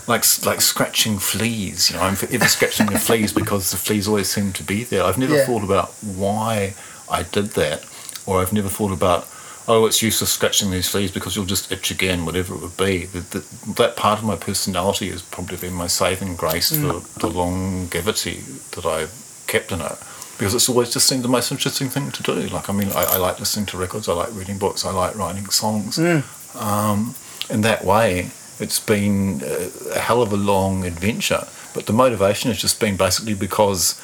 like 0.08 0.26
like 0.46 0.60
scratching 0.62 1.18
fleas. 1.20 1.90
You 1.90 1.96
know, 1.98 2.04
I'm 2.04 2.16
forever 2.16 2.46
scratching 2.48 2.88
the 2.88 3.00
fleas 3.00 3.32
because 3.42 3.72
the 3.72 3.78
fleas 3.78 4.08
always 4.08 4.30
seem 4.30 4.52
to 4.54 4.64
be 4.64 4.84
there. 4.84 5.04
I've 5.04 5.18
never 5.18 5.36
Yeah. 5.38 5.46
thought 5.46 5.64
about 5.64 5.94
why 6.02 6.74
I 7.10 7.24
did 7.24 7.52
that, 7.52 7.84
or 8.26 8.42
I've 8.42 8.52
never 8.54 8.68
thought 8.70 8.92
about 8.92 9.28
oh, 9.68 9.86
it's 9.86 10.02
useless 10.02 10.32
scratching 10.32 10.72
these 10.72 10.90
fleas 10.90 11.12
because 11.12 11.36
you'll 11.36 11.46
just 11.46 11.72
itch 11.72 11.92
again, 11.92 12.26
whatever 12.26 12.54
it 12.54 12.62
would 12.62 12.78
be. 12.78 13.06
That 13.06 13.32
that, 13.32 13.50
that 13.78 13.96
part 13.96 14.20
of 14.20 14.26
my 14.26 14.36
personality 14.36 15.10
has 15.10 15.22
probably 15.22 15.58
been 15.58 15.74
my 15.74 15.88
saving 15.88 16.36
grace 16.36 16.72
for 16.72 16.94
mm. 16.94 17.20
the 17.20 17.28
longevity 17.28 18.42
that 18.72 18.86
I've 18.86 19.44
kept 19.48 19.72
in 19.72 19.82
it. 19.82 19.98
Because 20.38 20.56
it's 20.56 20.68
always 20.68 20.92
just 20.92 21.08
seemed 21.08 21.24
the 21.24 21.30
most 21.30 21.52
interesting 21.52 21.90
thing 21.90 22.12
to 22.12 22.24
do. 22.24 22.34
Like, 22.48 22.70
I 22.70 22.74
mean, 22.74 22.90
I, 22.90 23.04
I 23.04 23.18
like 23.18 23.40
listening 23.40 23.68
to 23.68 23.78
records, 23.78 24.10
I 24.10 24.14
like 24.14 24.34
reading 24.34 24.58
books, 24.58 24.84
I 24.84 24.92
like 24.92 25.16
writing 25.16 25.46
songs. 25.50 25.98
Mm. 25.98 26.60
Um, 26.60 27.16
in 27.50 27.62
that 27.62 27.86
way, 27.86 28.32
it's 28.60 28.80
been 28.80 29.42
a, 29.44 29.70
a 29.96 30.00
hell 30.00 30.22
of 30.22 30.34
a 30.34 30.38
long 30.38 30.86
adventure. 30.86 31.48
But 31.74 31.86
the 31.86 31.94
motivation 31.94 32.50
has 32.52 32.60
just 32.60 32.80
been 32.80 32.98
basically 32.98 33.34
because 33.34 34.00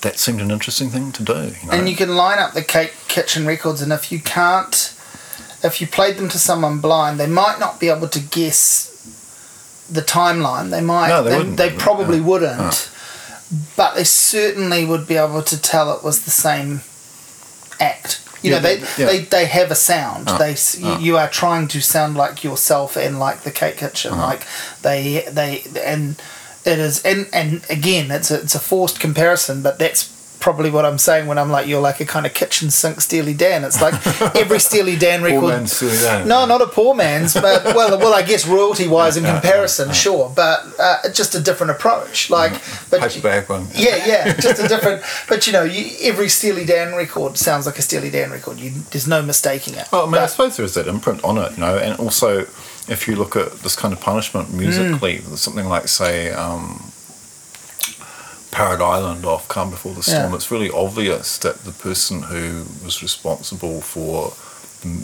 that 0.00 0.18
seemed 0.18 0.40
an 0.40 0.50
interesting 0.50 0.90
thing 0.90 1.12
to 1.12 1.22
do. 1.22 1.32
You 1.32 1.66
know? 1.66 1.72
and 1.72 1.88
you 1.88 1.96
can 1.96 2.14
line 2.14 2.38
up 2.38 2.52
the 2.52 2.62
Cake 2.62 2.94
Kitchen 3.08 3.46
records, 3.46 3.82
and 3.82 3.92
if 3.92 4.12
you 4.12 4.20
can't, 4.20 4.93
if 5.64 5.80
you 5.80 5.86
played 5.86 6.16
them 6.18 6.28
to 6.28 6.38
someone 6.38 6.78
blind, 6.80 7.18
they 7.18 7.26
might 7.26 7.58
not 7.58 7.80
be 7.80 7.88
able 7.88 8.08
to 8.08 8.20
guess 8.20 8.90
the 9.90 10.02
timeline. 10.02 10.70
They 10.70 10.80
might. 10.80 11.08
No, 11.08 11.22
they 11.22 11.30
they, 11.30 11.36
wouldn't. 11.38 11.56
they 11.56 11.70
probably 11.70 12.18
Yeah. 12.18 12.24
wouldn't. 12.24 12.90
But 13.76 13.94
they 13.94 14.04
certainly 14.04 14.84
would 14.84 15.06
be 15.06 15.16
able 15.16 15.42
to 15.42 15.60
tell 15.60 15.92
it 15.96 16.02
was 16.02 16.24
the 16.24 16.30
same 16.30 16.80
act. 17.80 18.20
You 18.42 18.50
Yeah, 18.50 18.56
know, 18.58 18.62
they, 18.62 18.76
they- 18.76 18.86
yeah. 18.98 19.06
they 19.06 19.18
they 19.20 19.46
have 19.46 19.70
a 19.70 19.74
sound. 19.74 20.28
Uh, 20.28 20.38
they 20.38 20.52
s 20.52 20.78
you, 20.78 21.16
are 21.16 21.28
trying 21.30 21.66
to 21.68 21.80
sound 21.80 22.16
like 22.16 22.44
yourself 22.44 22.96
and 22.96 23.18
like 23.18 23.40
the 23.42 23.50
CakeKitchen. 23.50 24.12
Uh-huh. 24.12 24.26
Like 24.30 24.42
they 24.82 25.24
they 25.30 25.64
and 25.84 26.20
it 26.64 26.78
is 26.78 27.02
and 27.04 27.26
and 27.32 27.64
again 27.70 28.10
it's 28.10 28.30
a, 28.30 28.40
it's 28.40 28.54
a 28.54 28.60
forced 28.60 29.00
comparison, 29.00 29.62
but 29.62 29.78
that's 29.78 30.10
probably 30.44 30.70
what 30.70 30.84
I'm 30.84 30.98
saying 30.98 31.26
when 31.26 31.38
I'm 31.38 31.50
like 31.50 31.66
you're 31.66 31.80
like 31.80 32.00
a 32.00 32.04
kind 32.04 32.26
of 32.26 32.34
kitchen 32.34 32.70
sink 32.70 33.00
Steely 33.00 33.32
Dan. 33.32 33.64
It's 33.64 33.80
like 33.80 33.94
every 34.36 34.58
Steely 34.60 34.94
Dan 34.94 35.20
Poor 35.20 35.28
record. 35.30 35.48
man's 35.48 35.72
Steely 35.72 35.96
Dan. 35.96 36.28
No, 36.28 36.44
not 36.44 36.60
a 36.60 36.66
poor 36.66 36.94
man's, 36.94 37.32
but 37.32 37.64
well, 37.74 37.98
well, 37.98 38.12
I 38.14 38.20
guess 38.22 38.46
royalty 38.46 38.86
wise 38.86 39.16
in 39.16 39.24
comparison, 39.34 39.92
sure, 39.92 40.30
but 40.36 40.60
uh, 40.78 40.96
just 41.12 41.34
a 41.34 41.40
different 41.40 41.70
approach. 41.70 42.28
Like, 42.28 42.52
but 42.90 43.00
Paperback 43.00 43.48
one. 43.48 43.66
yeah, 43.74 43.96
yeah, 44.06 44.34
just 44.46 44.62
a 44.62 44.68
different. 44.68 45.02
But 45.30 45.46
you 45.46 45.52
know, 45.54 45.64
you, 45.64 45.82
every 46.02 46.28
Steely 46.28 46.66
Dan 46.66 46.94
record 46.94 47.38
sounds 47.38 47.64
like 47.64 47.78
a 47.78 47.82
Steely 47.82 48.10
Dan 48.10 48.30
record. 48.30 48.58
You, 48.58 48.70
there's 48.90 49.08
no 49.08 49.22
mistaking 49.22 49.74
it. 49.74 49.88
Well, 49.90 50.06
I 50.06 50.10
mean, 50.10 50.20
I 50.22 50.26
suppose 50.26 50.56
there 50.58 50.66
is 50.66 50.74
that 50.74 50.86
imprint 50.86 51.24
on 51.24 51.38
it, 51.38 51.52
you 51.52 51.60
know, 51.64 51.78
and 51.78 51.98
also 51.98 52.40
if 52.86 53.08
you 53.08 53.16
look 53.16 53.34
at 53.34 53.50
this 53.64 53.74
kind 53.76 53.94
of 53.94 54.00
punishment 54.02 54.52
musically, 54.52 55.18
Mm. 55.20 55.38
something 55.38 55.66
like, 55.66 55.88
say, 55.88 56.30
um, 56.32 56.92
Parrot 58.54 58.80
Island 58.80 59.24
off 59.26 59.48
Calm 59.48 59.70
Before 59.70 59.92
the 59.94 60.02
Storm, 60.02 60.30
Yeah. 60.30 60.36
it's 60.36 60.50
really 60.50 60.70
obvious 60.70 61.38
that 61.38 61.64
the 61.64 61.72
person 61.72 62.22
who 62.22 62.64
was 62.84 63.02
responsible 63.02 63.80
for 63.80 64.32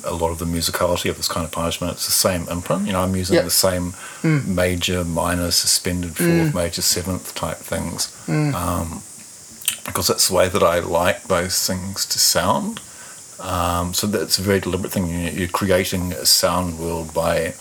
a 0.04 0.12
lot 0.14 0.30
of 0.30 0.38
the 0.38 0.44
musicality 0.44 1.10
of 1.10 1.16
this 1.16 1.26
kind 1.26 1.44
of 1.44 1.50
punishment, 1.50 1.94
it's 1.94 2.06
the 2.06 2.12
same 2.12 2.46
imprint. 2.48 2.86
You 2.86 2.92
know, 2.92 3.00
I'm 3.02 3.16
using 3.16 3.36
Yeah. 3.36 3.42
the 3.42 3.50
same 3.50 3.94
Mm. 4.22 4.46
major, 4.46 5.04
minor, 5.04 5.50
suspended 5.50 6.16
fourth, 6.16 6.54
major, 6.54 6.82
seventh 6.82 7.34
type 7.34 7.58
things. 7.58 8.08
Mm. 8.28 8.54
Um, 8.54 9.02
because 9.86 10.06
that's 10.06 10.28
the 10.28 10.34
way 10.34 10.48
that 10.48 10.62
I 10.62 10.78
like 10.78 11.26
those 11.28 11.56
things 11.66 12.04
to 12.06 12.18
sound. 12.20 12.78
Um, 13.40 13.94
so 13.94 14.06
that's 14.06 14.38
a 14.38 14.42
very 14.42 14.60
deliberate 14.60 14.92
thing. 14.92 15.06
You- 15.08 15.30
You're 15.38 15.48
creating 15.48 16.12
a 16.12 16.26
sound 16.26 16.78
world 16.78 17.12
by 17.14 17.54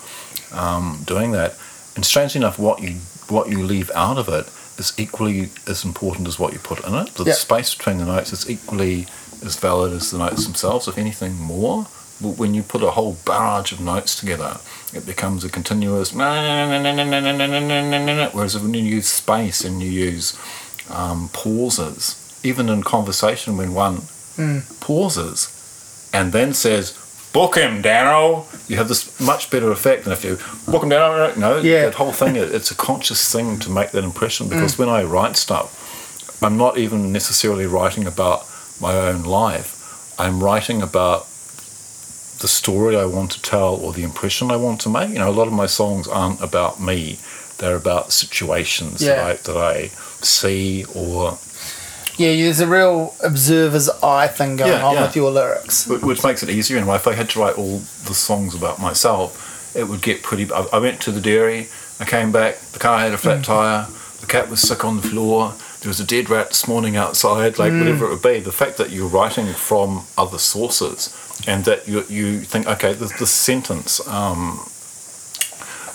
um, 0.52 1.04
doing 1.06 1.32
that. 1.32 1.56
And 1.96 2.06
strangely 2.06 2.40
enough, 2.40 2.60
what 2.60 2.82
you 2.82 2.98
what 3.30 3.48
you 3.50 3.64
leave 3.64 3.92
out 3.94 4.18
of 4.18 4.28
it 4.28 4.48
is 4.80 4.94
equally 4.98 5.50
as 5.68 5.84
important 5.84 6.28
as 6.28 6.40
what 6.40 6.54
you 6.54 6.60
put 6.60 6.84
in 6.86 6.96
it. 6.96 7.14
The 7.16 7.26
Yeah. 7.26 7.34
space 7.34 7.76
between 7.76 7.98
the 8.00 8.06
notes 8.06 8.32
is 8.34 8.50
equally 8.50 9.08
as 9.46 9.56
valid 9.58 9.94
as 9.94 10.12
the 10.12 10.18
notes 10.18 10.46
themselves, 10.46 10.88
if 10.88 10.98
anything 10.98 11.36
more. 11.40 11.88
But 12.22 12.38
when 12.38 12.54
you 12.54 12.64
put 12.64 12.84
a 12.84 12.92
whole 12.92 13.18
barrage 13.26 13.72
of 13.72 13.80
notes 13.80 14.16
together, 14.16 14.58
it 14.94 15.06
becomes 15.06 15.44
a 15.46 15.50
continuous. 15.50 16.12
Whereas 18.34 18.58
when 18.58 18.74
you 18.74 18.84
use 18.84 19.08
space 19.08 19.64
and 19.64 19.82
you 19.82 19.90
use 19.90 20.34
um, 20.90 21.30
pauses, 21.34 22.16
even 22.44 22.68
in 22.70 22.84
conversation, 22.84 23.58
when 23.58 23.74
one 23.74 24.02
Mm. 24.38 24.64
pauses 24.80 25.50
and 26.14 26.32
then 26.32 26.54
says, 26.54 26.94
"Book 27.34 27.56
him, 27.56 27.82
Danno," 27.84 28.46
you 28.68 28.78
have 28.78 28.88
this 28.88 29.20
much 29.20 29.50
better 29.50 29.72
effect 29.72 30.04
than 30.04 30.14
if 30.14 30.24
you 30.24 30.38
book 30.68 30.84
him, 30.84 30.90
Danno. 30.90 31.36
No, 31.38 31.58
Yeah. 31.58 31.86
that 31.86 31.96
whole 31.96 32.12
thing. 32.12 32.36
it- 32.36 32.54
It's 32.54 32.72
a 32.72 32.76
conscious 32.76 33.22
thing 33.32 33.60
to 33.60 33.70
make 33.70 33.92
that 33.92 34.04
impression 34.04 34.48
mm. 34.48 34.50
because 34.52 34.78
when 34.78 34.90
I 34.90 35.04
write 35.04 35.38
stuff, 35.38 35.68
I'm 36.42 36.58
not 36.58 36.78
even 36.78 37.12
necessarily 37.12 37.66
writing 37.68 38.06
about 38.08 38.46
my 38.80 38.94
own 38.94 39.24
life. 39.24 39.76
I'm 40.18 40.42
writing 40.44 40.82
about 40.82 41.26
the 42.40 42.48
story 42.48 42.96
I 42.96 43.06
want 43.06 43.32
to 43.32 43.42
tell 43.42 43.76
or 43.76 43.92
the 43.94 44.04
impression 44.04 44.50
I 44.50 44.56
want 44.56 44.80
to 44.82 44.90
make. 44.90 45.10
You 45.10 45.20
know, 45.20 45.30
a 45.30 45.38
lot 45.40 45.48
of 45.48 45.54
my 45.54 45.66
songs 45.68 46.08
aren't 46.08 46.42
about 46.42 46.80
me; 46.80 47.20
they're 47.58 47.76
about 47.76 48.14
situations 48.14 49.02
Yeah. 49.02 49.16
that 49.16 49.26
I 49.26 49.34
that 49.48 49.58
I 49.58 49.92
see 50.22 50.86
or 50.96 51.38
yeah, 52.20 52.36
there's 52.44 52.60
a 52.60 52.68
real 52.68 53.16
observer's 53.24 53.90
eye 54.04 54.28
thing 54.28 54.58
going 54.58 54.72
Yeah, 54.72 54.86
on 54.86 54.94
yeah. 54.96 55.06
with 55.08 55.16
your 55.16 55.32
lyrics. 55.32 55.88
Which 55.88 56.24
makes 56.24 56.44
it 56.44 56.50
easier. 56.50 56.78
And 56.78 56.90
if 56.90 57.08
I 57.08 57.14
had 57.14 57.30
to 57.32 57.40
write 57.40 57.58
all 57.58 57.78
the 58.06 58.14
songs 58.14 58.54
about 58.54 58.80
myself, 58.80 59.76
it 59.76 59.88
would 59.88 60.02
get 60.02 60.22
pretty. 60.24 60.52
I, 60.52 60.66
I 60.74 60.80
went 60.80 61.00
to 61.02 61.12
the 61.12 61.22
dairy. 61.22 61.68
I 62.00 62.06
came 62.06 62.32
back. 62.32 62.58
The 62.74 62.80
car 62.80 63.00
had 63.00 63.14
a 63.14 63.18
flat 63.18 63.44
tire. 63.44 63.88
The 64.22 64.28
cat 64.28 64.50
was 64.50 64.62
sick 64.62 64.84
on 64.84 64.98
the 64.98 65.08
floor. 65.08 65.54
There 65.82 65.90
was 65.90 66.00
a 66.00 66.06
dead 66.06 66.30
rat 66.30 66.50
this 66.50 66.68
morning 66.68 66.96
outside. 66.98 67.58
Like 67.58 67.72
whatever 67.74 68.06
it 68.06 68.10
would 68.10 68.22
be. 68.22 68.40
The 68.40 68.52
fact 68.52 68.78
that 68.78 68.90
you're 68.92 69.08
writing 69.08 69.48
from 69.54 70.06
other 70.18 70.38
sources 70.38 71.10
and 71.48 71.64
that 71.66 71.88
you 71.88 72.04
you 72.10 72.40
think, 72.42 72.68
okay, 72.68 72.94
this, 72.94 73.18
this 73.18 73.32
sentence. 73.32 74.06
Um, 74.08 74.60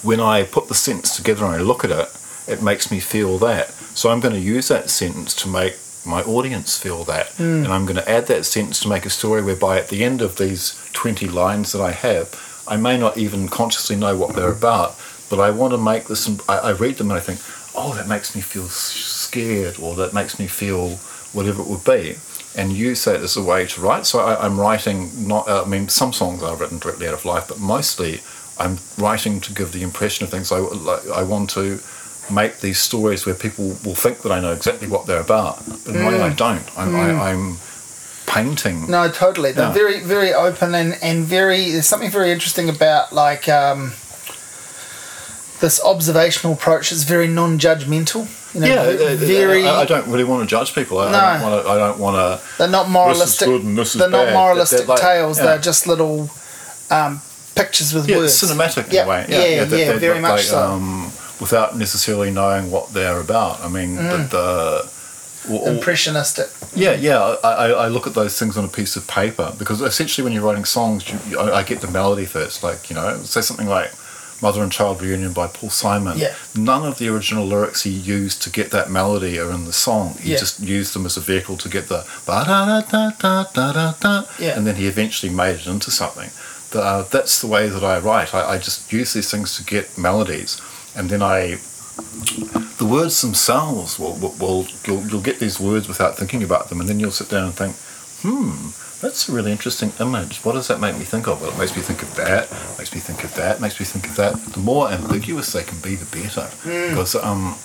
when 0.02 0.20
I 0.20 0.44
put 0.44 0.68
the 0.68 0.74
sentence 0.74 1.16
together 1.16 1.44
and 1.44 1.54
I 1.54 1.60
look 1.60 1.84
at 1.84 1.90
it, 1.90 2.08
it 2.46 2.62
makes 2.62 2.90
me 2.90 3.00
feel 3.00 3.38
that. 3.38 3.70
So 3.94 4.10
I'm 4.10 4.20
going 4.20 4.34
to 4.34 4.40
use 4.40 4.68
that 4.68 4.90
sentence 4.90 5.34
to 5.36 5.48
make 5.48 5.76
my 6.06 6.22
audience 6.22 6.78
feel 6.78 7.04
that. 7.04 7.38
And 7.64 7.68
I'm 7.68 7.84
going 7.84 7.96
to 7.96 8.08
add 8.08 8.26
that 8.26 8.44
sentence 8.44 8.80
to 8.80 8.88
make 8.88 9.06
a 9.06 9.10
story 9.10 9.42
whereby 9.42 9.78
at 9.78 9.88
the 9.88 10.04
end 10.04 10.22
of 10.22 10.36
these 10.36 10.80
20 10.92 11.28
lines 11.28 11.72
that 11.72 11.80
I 11.80 11.92
have, 11.92 12.64
I 12.66 12.76
may 12.76 12.98
not 12.98 13.16
even 13.16 13.48
consciously 13.48 13.96
know 13.96 14.16
what 14.16 14.34
they're 14.34 14.52
about, 14.52 14.98
but 15.30 15.40
I 15.40 15.50
want 15.50 15.72
to 15.72 15.78
make 15.78 16.06
this, 16.06 16.28
I, 16.48 16.58
I 16.58 16.72
read 16.72 16.96
them 16.96 17.10
and 17.10 17.18
I 17.18 17.22
think, 17.22 17.40
oh, 17.74 17.94
that 17.94 18.08
makes 18.08 18.34
me 18.34 18.40
feel 18.40 18.68
scared 18.68 19.78
or 19.78 19.94
that 19.96 20.14
makes 20.14 20.38
me 20.38 20.46
feel 20.46 20.96
whatever 21.32 21.62
it 21.62 21.68
would 21.68 21.84
be. 21.84 22.16
And 22.56 22.72
use 22.72 23.04
that 23.04 23.20
as 23.20 23.36
a 23.36 23.42
way 23.42 23.66
to 23.66 23.80
write. 23.80 24.06
So 24.06 24.20
I, 24.20 24.44
I'm 24.44 24.60
writing 24.60 25.26
not. 25.26 25.48
Uh, 25.48 25.64
I 25.64 25.68
mean, 25.68 25.88
some 25.88 26.12
songs 26.12 26.40
I've 26.40 26.60
written 26.60 26.78
directly 26.78 27.08
out 27.08 27.14
of 27.14 27.24
life, 27.24 27.48
but 27.48 27.58
mostly 27.58 28.20
I'm 28.58 28.78
writing 28.96 29.40
to 29.40 29.52
give 29.52 29.72
the 29.72 29.82
impression 29.82 30.22
of 30.22 30.30
things. 30.30 30.52
I 30.52 30.58
like, 30.58 31.08
I 31.08 31.24
want 31.24 31.50
to 31.50 31.80
make 32.30 32.60
these 32.60 32.78
stories 32.78 33.26
where 33.26 33.34
people 33.34 33.68
will 33.84 33.94
think 33.94 34.18
that 34.22 34.32
I 34.32 34.40
know 34.40 34.52
exactly 34.52 34.88
what 34.88 35.06
they're 35.06 35.20
about, 35.20 35.62
but 35.66 35.94
in 35.94 36.00
a 36.02 36.06
way 36.08 36.20
I 36.20 36.32
don't. 36.32 36.62
I'm, 36.78 36.94
I, 36.96 37.30
I'm 37.30 37.56
painting. 38.26 38.90
No, 38.90 39.10
totally. 39.10 39.52
They're 39.52 39.68
Yeah. 39.68 39.72
very, 39.74 40.00
very 40.00 40.32
open 40.32 40.74
and, 40.74 40.96
and 41.02 41.24
very. 41.24 41.70
There's 41.72 41.86
something 41.86 42.10
very 42.10 42.30
interesting 42.32 42.68
about 42.68 43.12
like 43.12 43.48
um, 43.48 43.92
this 45.60 45.80
observational 45.84 46.54
approach 46.54 46.92
is 46.92 47.04
very 47.04 47.26
non-judgmental. 47.28 48.28
You 48.54 48.60
know, 48.60 48.66
yeah, 48.66 48.74
uh, 48.82 49.12
uh, 49.12 49.16
very. 49.16 49.66
I, 49.66 49.80
I 49.82 49.84
don't 49.84 50.06
really 50.08 50.24
want 50.24 50.42
to 50.42 50.46
judge 50.46 50.74
people. 50.74 50.98
I, 50.98 51.10
No. 51.10 51.18
I 51.18 51.32
don't 51.38 51.42
want 51.42 51.64
to. 51.64 51.70
I 51.70 51.76
don't 51.78 51.98
want 51.98 52.16
to. 52.40 52.56
they're 52.58 52.68
not 52.68 52.88
moralistic. 52.88 53.48
good 53.48 53.62
and 53.64 53.76
this 53.76 53.94
is 53.94 54.00
they're 54.00 54.08
not 54.10 54.32
moralistic 54.32 54.78
They're 54.80 54.86
like- 54.88 55.00
tales. 55.00 55.38
yeah. 55.38 55.44
They're 55.46 55.58
just 55.58 55.86
little 55.86 56.30
um, 56.90 57.20
pictures 57.56 57.92
with 57.92 58.08
Yeah, 58.08 58.18
words. 58.18 58.40
it's 58.42 58.52
cinematic 58.52 58.86
in 58.88 58.92
Yeah, 58.94 59.04
a 59.04 59.08
way. 59.08 59.26
yeah, 59.28 59.64
that- 59.64 59.76
yeah, 59.78 59.92
that- 59.92 59.98
very 60.00 60.14
that, 60.14 60.22
much 60.22 60.30
like, 60.30 60.40
so. 60.42 60.58
Um, 60.62 61.12
without 61.40 61.76
necessarily 61.76 62.30
knowing 62.30 62.70
what 62.70 62.92
they're 62.92 63.20
about. 63.20 63.60
I 63.60 63.68
mean, 63.68 63.96
Mm. 63.96 64.30
the, 64.30 64.88
the 65.48 65.54
or- 65.54 65.68
Impressionistic. 65.68 66.48
yeah, 66.74 66.92
yeah. 66.94 67.18
I, 67.44 67.70
I, 67.70 67.88
look 67.88 68.06
at 68.06 68.14
those 68.14 68.38
things 68.38 68.56
on 68.56 68.64
a 68.64 68.68
piece 68.68 68.96
of 68.96 69.06
paper 69.06 69.52
because 69.58 69.80
essentially, 69.82 70.24
when 70.24 70.32
you're 70.32 70.42
writing 70.42 70.64
songs, 70.64 71.04
you, 71.28 71.38
I 71.38 71.58
I 71.58 71.62
get 71.62 71.80
the 71.82 71.90
melody 71.90 72.24
first. 72.24 72.62
Like 72.62 72.88
you 72.88 72.96
know, 72.96 73.18
say 73.24 73.42
something 73.42 73.66
like 73.68 73.92
"Mother 74.40 74.62
and 74.62 74.72
Child 74.72 75.02
Reunion" 75.02 75.32
by 75.34 75.46
Paul 75.48 75.68
Simon. 75.68 76.16
Yeah. 76.16 76.34
None 76.56 76.84
of 76.86 76.96
the 76.98 77.08
original 77.08 77.44
lyrics 77.44 77.82
he 77.82 77.90
used 77.90 78.42
to 78.44 78.50
get 78.50 78.70
that 78.70 78.90
melody 78.90 79.38
are 79.38 79.50
in 79.50 79.64
the 79.66 79.72
song. 79.74 80.16
He 80.20 80.30
Yeah. 80.32 80.38
just 80.38 80.60
used 80.60 80.94
them 80.94 81.04
as 81.04 81.16
a 81.18 81.20
vehicle 81.20 81.56
to 81.58 81.68
get 81.68 81.88
the 81.88 82.04
ba 82.24 82.44
da 82.46 82.64
da 82.64 82.80
da 82.80 83.10
da 83.22 83.44
da 83.52 83.72
da 83.72 83.92
da, 84.00 84.22
Yeah. 84.38 84.56
and 84.56 84.66
then 84.66 84.76
he 84.76 84.86
eventually 84.86 85.30
made 85.32 85.56
it 85.60 85.66
into 85.66 85.90
something. 85.90 86.30
The, 86.70 86.80
uh, 86.82 87.02
that's 87.10 87.40
the 87.42 87.46
way 87.48 87.68
that 87.68 87.84
I 87.84 87.98
write. 87.98 88.34
I, 88.34 88.52
I 88.54 88.56
just 88.58 88.90
use 88.90 89.12
these 89.12 89.30
things 89.30 89.56
to 89.58 89.62
get 89.62 89.98
melodies, 89.98 90.56
and 90.96 91.10
then 91.10 91.22
I 91.22 91.58
the 92.78 92.86
words 92.90 93.20
themselves 93.22 93.98
will, 93.98 94.14
will, 94.16 94.34
will 94.40 94.66
you'll, 94.84 95.06
you'll 95.06 95.20
get 95.20 95.38
these 95.38 95.60
words 95.60 95.86
without 95.86 96.16
thinking 96.16 96.42
about 96.42 96.68
them 96.68 96.80
and 96.80 96.88
then 96.88 96.98
you'll 96.98 97.10
sit 97.10 97.28
down 97.28 97.44
and 97.44 97.54
think 97.54 97.76
hmm 98.22 98.70
that's 99.00 99.28
a 99.28 99.32
really 99.32 99.52
interesting 99.52 99.92
image. 100.00 100.38
What 100.44 100.52
does 100.52 100.68
that 100.68 100.80
make 100.80 100.96
me 100.96 101.04
think 101.04 101.28
of? 101.28 101.42
Well 101.42 101.50
it 101.50 101.58
makes 101.58 101.76
me 101.76 101.82
think 101.82 102.02
of 102.02 102.14
that 102.16 102.50
makes 102.78 102.94
me 102.94 103.00
think 103.00 103.22
of 103.22 103.34
that 103.34 103.60
makes 103.60 103.78
me 103.78 103.84
think 103.86 104.06
of 104.06 104.16
that. 104.16 104.34
The 104.54 104.60
more 104.60 104.88
ambiguous 104.88 105.52
they 105.52 105.62
can 105.62 105.78
be 105.80 105.94
the 105.94 106.06
better. 106.06 106.48
Because 106.90 107.14
um 107.14 107.56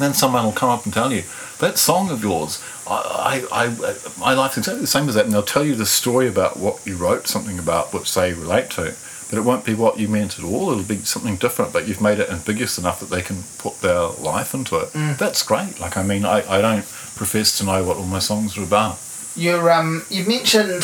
then 0.00 0.14
someone 0.14 0.44
will 0.44 0.52
come 0.52 0.70
up 0.70 0.84
and 0.84 0.92
tell 0.92 1.12
you 1.12 1.22
that 1.58 1.76
song 1.76 2.10
of 2.10 2.22
yours 2.22 2.62
I, 2.86 3.44
I, 3.52 3.64
I 3.66 3.96
my 4.18 4.34
life's 4.34 4.56
exactly 4.58 4.80
the 4.80 4.86
same 4.86 5.08
as 5.08 5.14
that 5.14 5.24
and 5.24 5.34
they'll 5.34 5.42
tell 5.42 5.64
you 5.64 5.74
the 5.74 5.86
story 5.86 6.28
about 6.28 6.56
what 6.56 6.84
you 6.86 6.96
wrote 6.96 7.26
something 7.26 7.58
about 7.58 7.92
which 7.92 8.14
they 8.14 8.32
relate 8.32 8.70
to 8.70 8.94
but 9.28 9.38
it 9.38 9.42
won't 9.42 9.64
be 9.64 9.74
what 9.74 9.98
you 9.98 10.08
meant 10.08 10.38
at 10.38 10.44
all. 10.44 10.70
It'll 10.70 10.82
be 10.84 10.96
something 10.98 11.36
different, 11.36 11.72
but 11.72 11.86
you've 11.86 12.00
made 12.00 12.18
it 12.18 12.30
ambiguous 12.30 12.78
enough 12.78 13.00
that 13.00 13.10
they 13.10 13.22
can 13.22 13.44
put 13.58 13.80
their 13.80 14.00
life 14.08 14.54
into 14.54 14.76
it. 14.78 14.90
That's 15.18 15.42
great. 15.42 15.78
Like, 15.80 15.96
I 15.96 16.02
mean, 16.02 16.24
I, 16.24 16.38
I 16.50 16.60
don't 16.60 16.86
profess 17.16 17.58
to 17.58 17.64
know 17.64 17.84
what 17.84 17.96
all 17.98 18.06
my 18.06 18.20
songs 18.20 18.56
are 18.56 18.62
about. 18.62 18.98
You're 19.36 19.70
um, 19.70 20.04
you 20.10 20.24
mentioned 20.24 20.82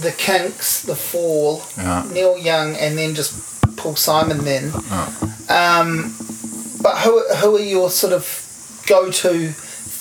the 0.00 0.12
Kinks, 0.16 0.82
the 0.82 0.94
Fall, 0.96 1.62
Yeah. 1.76 2.04
Neil 2.12 2.38
Young, 2.38 2.76
and 2.76 2.96
then 2.96 3.14
just 3.14 3.32
Paul 3.76 3.96
Simon. 3.96 4.44
Then, 4.44 4.70
Oh. 4.74 5.34
um, 5.48 6.14
but 6.82 6.98
who 6.98 7.20
who 7.36 7.56
are 7.56 7.60
your 7.60 7.90
sort 7.90 8.12
of 8.12 8.82
go 8.86 9.10
to 9.10 9.52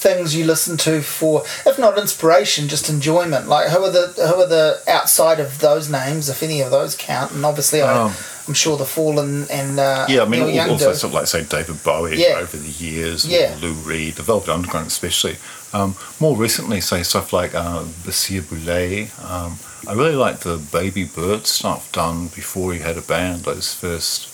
things 0.02 0.36
you 0.36 0.44
listen 0.46 0.78
to 0.78 1.02
for, 1.02 1.44
if 1.66 1.78
not 1.78 1.98
inspiration, 1.98 2.68
just 2.68 2.90
enjoyment? 2.90 3.48
Like 3.48 3.70
who 3.70 3.84
are 3.84 3.92
the 3.92 4.08
who 4.18 4.42
are 4.42 4.48
the 4.48 4.82
outside 4.88 5.40
of 5.40 5.60
those 5.60 5.90
names, 5.90 6.28
if 6.30 6.42
any 6.44 6.62
of 6.62 6.72
those 6.72 6.96
count? 6.96 7.32
And 7.34 7.46
obviously, 7.46 7.82
I, 7.82 7.92
Um, 8.06 8.14
I'm 8.48 8.56
sure 8.56 8.76
the 8.76 8.86
Fall 8.86 9.20
and, 9.20 9.80
uh, 9.80 10.08
Yeah, 10.10 10.24
I 10.24 10.26
mean, 10.26 10.48
Neil 10.48 10.72
also 10.72 10.90
do. 10.92 10.96
sort 10.98 11.10
of 11.12 11.14
like, 11.14 11.28
say, 11.28 11.44
David 11.44 11.84
Bowie 11.84 12.18
Yeah. 12.18 12.40
over 12.42 12.58
the 12.58 12.68
years, 12.70 13.24
Yeah. 13.26 13.54
or 13.54 13.58
Lou 13.58 13.74
Reed, 13.74 14.16
the 14.16 14.24
Velvet 14.24 14.50
Underground 14.52 14.88
especially. 14.88 15.38
Um, 15.74 15.96
more 16.20 16.36
recently, 16.36 16.82
say, 16.82 17.04
stuff 17.04 17.32
like 17.32 17.54
uh, 17.54 17.84
Basir 18.04 18.42
Boulay. 18.42 19.12
Um, 19.24 19.60
I 19.88 19.94
really 19.94 20.16
like 20.16 20.40
the 20.40 20.58
Baby 20.58 21.04
Bird 21.06 21.46
stuff 21.48 21.92
done 21.92 22.28
before 22.36 22.74
he 22.74 22.80
had 22.80 22.98
a 22.98 23.02
band, 23.02 23.44
those 23.44 23.74
first 23.74 24.28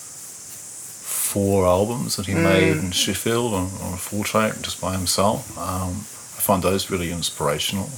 four 1.38 1.68
albums 1.68 2.15
that 2.15 2.26
he 2.26 2.34
Mm. 2.34 2.43
made 2.43 2.77
in 2.84 2.91
Sheffield 2.91 3.53
on, 3.53 3.69
on 3.84 3.93
a 3.93 3.97
four 3.97 4.23
track 4.26 4.53
just 4.61 4.81
by 4.81 4.93
himself. 4.93 5.39
Um, 5.57 5.91
I 6.38 6.41
find 6.49 6.64
those 6.64 6.89
really 6.89 7.11
inspirational. 7.11 7.89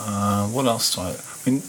Uh, 0.00 0.46
what 0.54 0.64
else 0.66 0.94
do 0.94 1.02
I? 1.02 1.10
I 1.10 1.50
mean, 1.50 1.62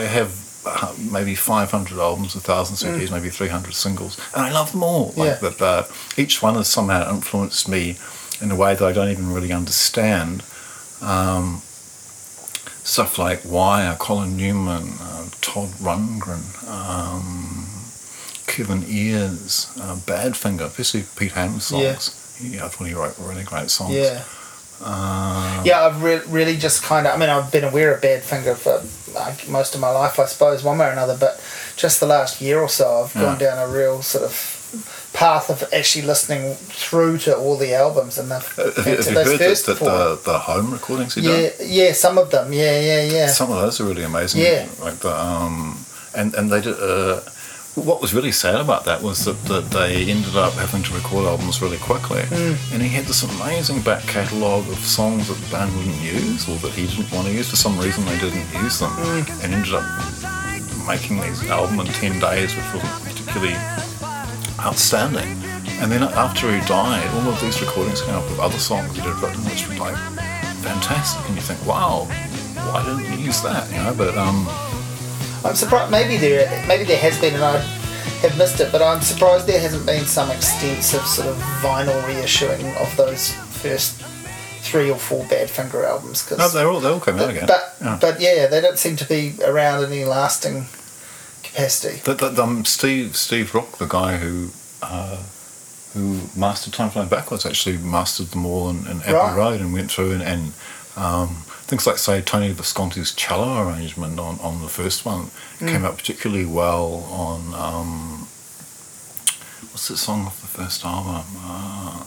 have 0.18 0.30
uh, 0.66 0.92
maybe 1.16 1.34
500 1.34 1.98
albums, 1.98 2.34
1,000 2.34 2.76
CDs, 2.76 3.10
maybe 3.10 3.30
300 3.30 3.72
singles, 3.74 4.18
and 4.34 4.42
I 4.44 4.50
love 4.52 4.72
them 4.72 4.82
all. 4.82 5.06
Like 5.16 5.38
Mm. 5.38 5.42
Yeah. 5.42 5.48
that, 5.48 5.62
uh, 5.62 5.82
each 6.22 6.42
one 6.42 6.54
has 6.56 6.68
somehow 6.68 7.08
influenced 7.16 7.66
me 7.68 7.96
in 8.42 8.50
a 8.50 8.56
way 8.56 8.74
that 8.74 8.84
I 8.90 8.92
don't 8.92 9.08
even 9.10 9.32
really 9.32 9.52
understand. 9.52 10.42
Um, 11.00 11.62
stuff 12.84 13.18
like 13.18 13.40
Wire, 13.44 13.96
Colin 13.98 14.36
Newman, 14.36 14.84
uh, 15.00 15.24
Todd 15.40 15.70
Rundgren, 15.86 16.44
um, 16.68 17.59
Kevin 18.50 18.82
Ayers, 18.88 19.70
uh, 19.80 19.96
Badfinger, 20.10 20.66
especially 20.66 21.04
Pete 21.16 21.32
Ham's 21.32 21.64
songs. 21.66 21.82
Yeah. 21.82 22.50
Yeah, 22.56 22.64
I 22.64 22.68
thought 22.68 22.84
he 22.86 22.94
wrote 22.94 23.16
really 23.18 23.44
great 23.44 23.70
songs. 23.70 23.94
Yeah. 23.94 24.22
Uh, 24.82 25.62
Yeah, 25.64 25.86
I've 25.86 26.02
re- 26.02 26.22
really 26.28 26.56
just 26.56 26.82
kind 26.82 27.06
of. 27.06 27.14
I 27.14 27.18
mean, 27.18 27.28
I've 27.28 27.52
been 27.52 27.64
aware 27.64 27.94
of 27.94 28.00
Badfinger 28.00 28.56
for 28.56 28.82
like, 29.12 29.48
most 29.48 29.74
of 29.74 29.80
my 29.80 29.90
life, 29.90 30.18
I 30.18 30.24
suppose, 30.26 30.64
one 30.64 30.78
way 30.78 30.86
or 30.86 30.92
another. 30.92 31.16
But 31.18 31.40
just 31.76 32.00
the 32.00 32.06
last 32.06 32.40
year 32.40 32.58
or 32.60 32.68
so, 32.68 33.02
I've 33.04 33.14
gone 33.14 33.38
down 33.38 33.58
a 33.58 33.68
real 33.70 34.02
sort 34.02 34.24
of 34.24 34.56
path 35.12 35.50
of 35.50 35.64
actually 35.72 36.06
listening 36.06 36.54
through 36.54 37.18
to 37.18 37.36
all 37.36 37.56
the 37.56 37.74
albums 37.74 38.16
and 38.18 38.30
the, 38.30 38.38
Have 38.38 38.76
have 38.76 38.86
you 38.86 39.14
heard 39.24 39.38
first 39.38 39.66
that 39.66 39.78
the, 39.80 40.20
the 40.24 40.38
home 40.38 40.70
recordings 40.72 41.14
done? 41.16 41.24
yeah, 41.24 41.50
yeah, 41.60 41.92
some 41.92 42.16
of 42.18 42.30
them. 42.30 42.52
Yeah, 42.52 42.80
yeah, 42.80 43.02
yeah. 43.02 43.26
Some 43.26 43.50
of 43.52 43.60
those 43.60 43.80
are 43.80 43.84
really 43.84 44.04
amazing. 44.04 44.40
Yeah. 44.42 44.66
Like 44.80 44.98
the 45.00 45.12
um, 45.14 45.84
and 46.14 46.34
and 46.34 46.50
they 46.50 46.60
did. 46.62 46.76
Uh, 46.80 47.20
what 47.76 48.00
was 48.02 48.12
really 48.12 48.32
sad 48.32 48.56
about 48.60 48.84
that 48.84 49.00
was 49.02 49.24
that, 49.24 49.38
that 49.44 49.70
they 49.70 50.04
ended 50.10 50.36
up 50.36 50.52
having 50.54 50.82
to 50.82 50.92
record 50.94 51.24
albums 51.26 51.62
really 51.62 51.78
quickly, 51.78 52.22
Mm. 52.22 52.56
and 52.72 52.82
he 52.82 52.88
had 52.88 53.04
this 53.04 53.22
amazing 53.22 53.80
back 53.82 54.02
catalogue 54.04 54.68
of 54.68 54.78
songs 54.84 55.28
that 55.28 55.34
the 55.34 55.50
band 55.50 55.74
wouldn't 55.76 56.00
use 56.02 56.48
or 56.48 56.56
that 56.58 56.72
he 56.72 56.86
didn't 56.86 57.10
want 57.12 57.26
to 57.28 57.32
use 57.32 57.48
for 57.48 57.56
some 57.56 57.78
reason. 57.78 58.04
They 58.06 58.18
didn't 58.18 58.46
use 58.62 58.78
them, 58.80 58.90
Mm. 58.90 59.44
and 59.44 59.54
ended 59.54 59.74
up 59.74 59.84
making 60.86 61.20
these 61.20 61.48
album 61.48 61.80
in 61.80 61.86
ten 61.86 62.18
days, 62.18 62.54
which 62.56 62.66
wasn't 62.74 63.04
particularly 63.04 63.56
outstanding. 64.60 65.36
And 65.80 65.90
then 65.90 66.02
after 66.02 66.50
he 66.52 66.60
died, 66.66 67.06
all 67.14 67.28
of 67.32 67.40
these 67.40 67.60
recordings 67.62 68.02
came 68.02 68.14
up 68.14 68.28
with 68.28 68.38
other 68.40 68.58
songs 68.58 68.92
that 68.94 69.04
he'd 69.04 69.22
written, 69.22 69.42
which 69.46 69.66
were 69.68 69.76
like 69.76 69.96
fantastic. 70.60 71.24
And 71.26 71.36
you 71.36 71.40
think, 71.42 71.64
wow, 71.64 72.06
why 72.68 72.84
didn't 72.84 73.10
you 73.18 73.26
use 73.26 73.40
that? 73.42 73.70
You 73.70 73.78
know, 73.78 73.94
but 73.96 74.16
um, 74.18 74.46
I'm 75.44 75.54
surprised. 75.54 75.90
Maybe 75.90 76.16
there, 76.16 76.66
maybe 76.66 76.84
there 76.84 76.98
has 76.98 77.18
been, 77.20 77.34
and 77.34 77.44
I 77.44 77.58
have 78.22 78.36
missed 78.36 78.60
it. 78.60 78.70
But 78.72 78.82
I'm 78.82 79.00
surprised 79.00 79.46
there 79.46 79.60
hasn't 79.60 79.86
been 79.86 80.04
some 80.04 80.30
extensive 80.30 81.06
sort 81.06 81.28
of 81.28 81.36
vinyl 81.62 82.00
reissuing 82.02 82.76
of 82.80 82.94
those 82.96 83.32
first 83.32 84.00
three 84.62 84.90
or 84.90 84.98
four 84.98 85.24
Badfinger 85.24 85.84
albums. 85.84 86.22
Cause 86.22 86.38
no, 86.38 86.48
they 86.48 86.62
all 86.62 86.80
they 86.80 86.88
all 86.88 87.00
came 87.00 87.18
out 87.18 87.30
again. 87.30 87.46
But 87.46 87.76
yeah. 87.80 87.98
but 88.00 88.20
yeah, 88.20 88.46
they 88.46 88.60
don't 88.60 88.78
seem 88.78 88.96
to 88.96 89.06
be 89.06 89.34
around 89.44 89.84
in 89.84 89.92
any 89.92 90.04
lasting 90.04 90.66
capacity. 91.42 92.00
But, 92.04 92.18
but 92.18 92.38
um, 92.38 92.64
Steve 92.64 93.16
Steve 93.16 93.54
Rooke, 93.54 93.78
the 93.78 93.86
guy 93.86 94.18
who 94.18 94.50
uh, 94.82 95.22
who 95.94 96.20
mastered 96.36 96.72
Time 96.72 96.90
Flowing 96.90 97.08
Backwards, 97.08 97.44
actually 97.46 97.78
mastered 97.78 98.28
them 98.28 98.46
all 98.46 98.70
in, 98.70 98.86
in 98.86 99.02
Abbey 99.02 99.12
Right. 99.12 99.36
Road 99.36 99.60
and 99.60 99.72
went 99.72 99.90
through 99.90 100.12
and, 100.12 100.22
and 100.22 100.52
um, 100.96 101.36
things 101.70 101.86
like 101.86 101.98
say 101.98 102.20
Tony 102.20 102.52
Visconti's 102.52 103.12
cello 103.14 103.62
arrangement 103.68 104.18
on, 104.18 104.38
on 104.40 104.60
the 104.60 104.68
first 104.68 105.04
one 105.06 105.30
Mm. 105.60 105.68
came 105.68 105.84
out 105.84 105.96
particularly 105.98 106.46
well 106.46 107.04
on 107.10 107.54
um, 107.54 108.20
what's 109.70 109.88
the 109.88 109.96
song 109.96 110.24
off 110.26 110.40
the 110.40 110.46
first 110.48 110.84
album? 110.84 111.22
Uh, 111.36 112.02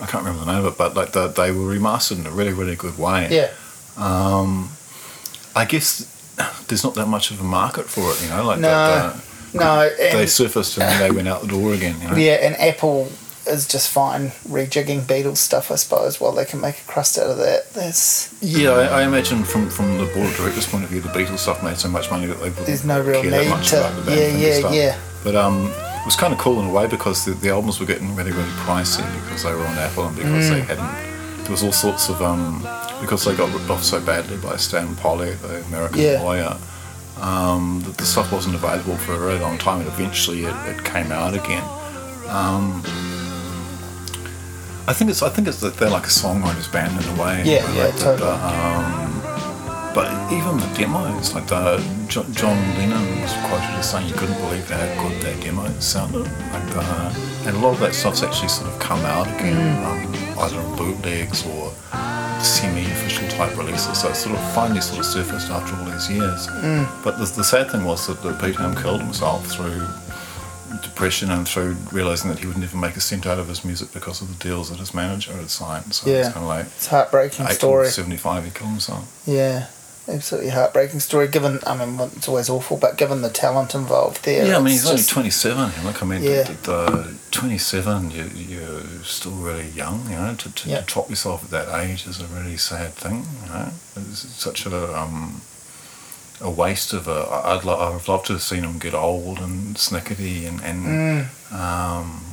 I 0.00 0.06
can't 0.06 0.22
remember 0.24 0.44
the 0.44 0.52
name 0.52 0.64
of 0.64 0.72
it, 0.74 0.78
but 0.78 0.94
like 0.94 1.12
the, 1.12 1.28
they 1.28 1.50
were 1.50 1.64
remastered 1.74 2.18
in 2.20 2.26
a 2.26 2.30
really 2.30 2.52
really 2.52 2.76
good 2.76 2.98
way. 2.98 3.28
Yeah, 3.30 3.50
Um, 3.96 4.70
I 5.56 5.64
guess 5.64 6.04
there's 6.68 6.84
not 6.84 6.94
that 6.94 7.06
much 7.08 7.30
of 7.30 7.40
a 7.40 7.44
market 7.44 7.86
for 7.86 8.12
it, 8.12 8.22
you 8.22 8.28
know. 8.28 8.44
Like 8.44 8.60
No, 8.60 8.68
that, 8.68 9.14
uh, 9.14 9.18
no, 9.54 9.88
they 9.98 10.26
surfaced 10.26 10.76
and 10.78 10.82
then 10.86 11.00
they 11.00 11.10
went 11.10 11.26
out 11.26 11.40
the 11.40 11.48
door 11.48 11.72
again. 11.74 11.96
You 12.02 12.08
know? 12.10 12.16
yeah, 12.16 12.34
and 12.34 12.54
Apple 12.60 13.10
is 13.48 13.66
just 13.66 13.90
fine 13.90 14.28
rejigging 14.48 15.00
Beatles 15.02 15.38
stuff, 15.38 15.70
I 15.70 15.76
suppose. 15.76 16.20
While 16.20 16.32
they 16.32 16.44
can 16.44 16.60
make 16.60 16.78
a 16.80 16.84
crust 16.84 17.18
out 17.18 17.26
of 17.30 17.38
that, 17.38 17.70
that's 17.72 18.32
Yeah, 18.42 18.70
I, 18.70 19.00
I 19.00 19.02
imagine 19.04 19.44
from 19.44 19.68
from 19.70 19.98
the 19.98 20.04
board 20.06 20.26
of 20.28 20.36
directors' 20.36 20.66
point 20.66 20.84
of 20.84 20.90
view, 20.90 21.00
the 21.00 21.08
Beatles 21.08 21.38
stuff 21.38 21.62
made 21.62 21.76
so 21.78 21.88
much 21.88 22.10
money 22.10 22.26
that 22.26 22.40
they 22.40 22.50
there's 22.64 22.84
no 22.84 23.00
real 23.00 23.22
care 23.22 23.30
need 23.42 23.50
much 23.50 23.70
to. 23.70 23.78
about 23.80 23.96
the 23.96 24.02
band 24.02 24.40
Yeah, 24.40 24.48
yeah, 24.48 24.58
stuff. 24.58 24.74
yeah. 24.74 24.98
But 25.24 25.34
um, 25.36 25.66
it 26.00 26.04
was 26.06 26.16
kind 26.16 26.32
of 26.32 26.38
cool 26.38 26.60
in 26.60 26.66
a 26.66 26.72
way 26.72 26.86
because 26.86 27.24
the, 27.24 27.32
the 27.32 27.50
albums 27.50 27.80
were 27.80 27.86
getting 27.86 28.14
really 28.14 28.32
really 28.32 28.48
pricey 28.66 29.04
because 29.24 29.42
they 29.42 29.52
were 29.54 29.66
on 29.66 29.76
Apple 29.78 30.06
and 30.06 30.16
because 30.16 30.48
Mm. 30.48 30.50
they 30.50 30.60
hadn't. 30.60 31.42
There 31.42 31.52
was 31.52 31.62
all 31.62 31.72
sorts 31.72 32.08
of 32.10 32.20
um, 32.22 32.60
because 33.00 33.24
they 33.24 33.34
got 33.34 33.52
ripped 33.54 33.70
off 33.70 33.82
so 33.82 34.00
badly 34.00 34.36
by 34.36 34.56
Stan 34.56 34.94
Polley, 34.96 35.32
the 35.32 35.62
American 35.66 35.98
Yeah. 36.00 36.22
lawyer. 36.22 36.56
Um, 37.20 37.82
that 37.84 37.96
the 37.96 38.04
stuff 38.04 38.30
wasn't 38.30 38.54
available 38.54 38.96
for 38.96 39.14
a 39.14 39.18
very 39.18 39.38
long 39.40 39.58
time, 39.58 39.80
and 39.80 39.88
eventually 39.88 40.44
it, 40.44 40.54
it 40.68 40.84
came 40.84 41.10
out 41.10 41.34
again. 41.34 41.64
Um, 42.28 42.82
I 44.88 44.94
think 44.94 45.10
it's 45.10 45.22
I 45.22 45.28
think 45.28 45.46
it's 45.48 45.60
that 45.60 45.74
they're 45.76 45.90
like 45.90 46.04
a 46.04 46.14
songwriters 46.22 46.72
band 46.72 46.92
in 47.00 47.06
a 47.14 47.22
way. 47.22 47.42
Yeah, 47.44 47.60
yeah, 47.74 47.90
totally. 47.92 48.30
uh, 48.30 48.48
um, 48.48 49.92
but 49.94 50.08
even 50.32 50.56
the 50.56 50.66
demos, 50.76 51.34
like 51.34 51.46
the 51.46 51.76
John, 52.08 52.32
John 52.32 52.56
Lennon 52.78 53.20
was 53.20 53.32
quoted 53.46 53.74
as 53.76 53.90
saying, 53.90 54.08
"You 54.08 54.14
couldn't 54.14 54.38
believe 54.40 54.68
how 54.70 54.86
good 55.02 55.20
that 55.22 55.40
demo 55.42 55.68
sounded." 55.80 56.24
Like, 56.24 56.76
uh, 56.76 57.12
and 57.46 57.54
a 57.56 57.60
lot 57.60 57.74
of 57.74 57.80
that 57.80 57.94
stuff's 57.94 58.22
actually 58.22 58.48
sort 58.48 58.70
of 58.72 58.78
come 58.78 59.00
out 59.04 59.26
again, 59.26 59.60
um, 59.84 60.38
either 60.40 60.58
in 60.58 60.76
bootlegs 60.76 61.44
or 61.46 61.70
semi-official 62.42 63.28
type 63.28 63.56
releases. 63.58 64.00
So 64.00 64.08
it's 64.08 64.20
sort 64.20 64.36
of 64.38 64.54
finally 64.54 64.80
sort 64.80 65.00
of 65.00 65.06
surfaced 65.06 65.50
after 65.50 65.76
all 65.76 65.84
these 65.84 66.08
years. 66.10 66.46
But 67.04 67.18
the, 67.18 67.30
the 67.36 67.44
sad 67.44 67.70
thing 67.70 67.84
was 67.84 68.06
that, 68.06 68.22
that 68.22 68.40
Peter 68.40 68.62
Ham 68.62 68.74
killed 68.76 69.02
himself 69.02 69.46
through 69.46 69.86
depression 70.82 71.30
and 71.30 71.46
through 71.48 71.76
realizing 71.92 72.30
that 72.30 72.38
he 72.40 72.46
would 72.46 72.58
never 72.58 72.76
make 72.76 72.96
a 72.96 73.00
cent 73.00 73.26
out 73.26 73.38
of 73.38 73.48
his 73.48 73.64
music 73.64 73.92
because 73.92 74.20
of 74.22 74.28
the 74.28 74.42
deals 74.44 74.70
that 74.70 74.78
his 74.78 74.94
manager 74.94 75.32
had 75.32 75.50
signed. 75.50 75.94
So 75.94 76.08
Yeah. 76.10 76.16
it's 76.18 76.28
kind 76.28 76.38
of 76.44 76.48
like 76.48 76.66
It's 76.66 76.86
a 76.86 76.90
heartbreaking 76.90 77.46
story. 77.48 77.88
75 77.90 78.44
he 78.44 78.50
killed 78.50 78.70
himself. 78.70 79.04
Yeah, 79.26 79.66
absolutely 80.08 80.50
heartbreaking 80.50 81.00
story. 81.00 81.28
Given, 81.28 81.60
I 81.66 81.74
mean, 81.76 81.98
it's 82.16 82.28
always 82.28 82.48
awful, 82.48 82.76
but 82.76 82.96
given 82.96 83.22
the 83.22 83.30
talent 83.30 83.74
involved 83.74 84.24
there, 84.24 84.46
Yeah, 84.46 84.56
I 84.56 84.60
mean 84.60 84.72
he's 84.72 84.88
only 84.88 85.02
27. 85.02 85.72
Look, 85.84 86.02
I 86.02 86.06
mean, 86.06 86.22
Yeah. 86.22 86.42
the, 86.44 86.54
the 86.62 87.14
27, 87.30 88.10
you, 88.10 88.24
you're 88.34 89.04
still 89.04 89.32
really 89.32 89.68
young. 89.68 90.04
You 90.10 90.16
know, 90.16 90.34
to, 90.34 90.50
to, 90.54 90.68
Yeah. 90.68 90.80
to 90.80 90.86
drop 90.86 91.10
yourself 91.10 91.44
at 91.44 91.50
that 91.50 91.68
age 91.82 92.06
is 92.06 92.20
a 92.20 92.26
really 92.26 92.56
sad 92.56 92.94
thing. 92.94 93.26
You 93.44 93.48
know, 93.52 93.68
it's 93.96 94.26
such 94.34 94.66
a 94.66 94.98
um, 94.98 95.42
a 96.40 96.50
waste 96.50 96.92
of 96.92 97.08
a. 97.08 97.28
I'd 97.44 97.64
lo- 97.64 97.78
I've 97.78 98.06
loved 98.08 98.26
to 98.26 98.32
have 98.34 98.42
seen 98.42 98.62
him 98.64 98.78
get 98.78 98.94
old 98.94 99.38
and 99.38 99.76
snickety 99.76 100.46
and 100.46 100.60
and. 100.62 100.84
Mm, 100.86 101.52
Um, 101.52 102.24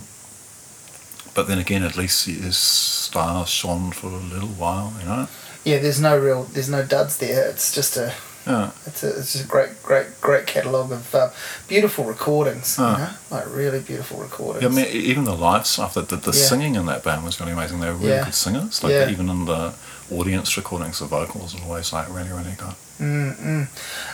but 1.34 1.48
then 1.48 1.60
again, 1.60 1.84
at 1.84 1.98
least 1.98 2.26
his 2.28 2.58
star 2.58 3.46
shone 3.46 3.92
for 3.92 4.08
a 4.08 4.18
little 4.34 4.50
while. 4.50 4.94
You 5.00 5.06
know. 5.06 5.28
yeah, 5.66 5.80
there's 5.80 6.00
no 6.00 6.18
real, 6.18 6.44
there's 6.44 6.70
no 6.70 6.84
duds 6.84 7.18
there. 7.18 7.50
It's 7.50 7.74
just 7.76 7.98
a, 7.98 8.14
Yeah. 8.48 8.72
it's 8.86 9.04
a, 9.04 9.10
it's 9.20 9.34
just 9.34 9.44
a 9.46 9.48
great, 9.48 9.82
great, 9.84 10.08
great 10.22 10.46
catalogue 10.48 10.92
of 10.94 11.14
uh, 11.16 11.30
beautiful 11.68 12.06
recordings. 12.06 12.78
Ah. 12.80 12.84
You 12.94 13.04
know, 13.04 13.12
like 13.38 13.54
really 13.54 13.80
beautiful 13.82 14.18
recordings. 14.20 14.64
Yeah, 14.64 14.70
I 14.70 14.86
mean, 14.86 14.88
even 15.12 15.26
the 15.26 15.36
live 15.36 15.66
stuff, 15.66 15.96
the, 15.96 16.02
the, 16.04 16.16
the 16.18 16.32
Yeah. 16.32 16.48
singing 16.50 16.76
in 16.76 16.86
that 16.86 17.04
band 17.04 17.26
was 17.26 17.40
really 17.40 17.52
amazing. 17.52 17.82
They 17.82 17.88
were 17.90 17.96
really 17.96 18.10
Yeah. 18.16 18.26
good 18.26 18.36
singers. 18.36 18.82
Like 18.84 18.94
Yeah. 18.94 19.10
even 19.10 19.28
in 19.30 19.46
the 19.46 19.74
audience 20.12 20.56
recordings, 20.58 21.02
of 21.02 21.10
vocals 21.10 21.56
were 21.56 21.66
always 21.66 21.92
like 21.94 22.08
really, 22.10 22.30
really 22.30 22.56
good. 22.58 22.76
Mm-mm. 23.00 23.68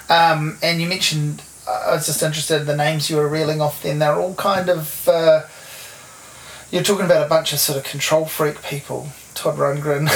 Um, 0.09 0.57
and 0.63 0.81
you 0.81 0.88
mentioned, 0.88 1.41
I 1.68 1.93
was 1.93 2.05
just 2.05 2.23
interested 2.23 2.61
in 2.61 2.68
the 2.68 2.76
names 2.76 3.09
you 3.09 3.18
were 3.18 3.27
reeling 3.27 3.61
off 3.61 3.84
then. 3.84 3.99
They're 3.99 4.15
all 4.15 4.34
kind 4.35 4.69
of, 4.69 5.07
uh, 5.07 5.43
you're 6.72 6.84
talking 6.84 7.05
about 7.05 7.26
a 7.26 7.30
bunch 7.30 7.53
of 7.53 7.59
sort 7.59 7.77
of 7.77 7.84
control 7.84 8.26
freak 8.26 8.61
people. 8.63 9.09
Todd 9.34 9.57
Rundgren, 9.57 10.09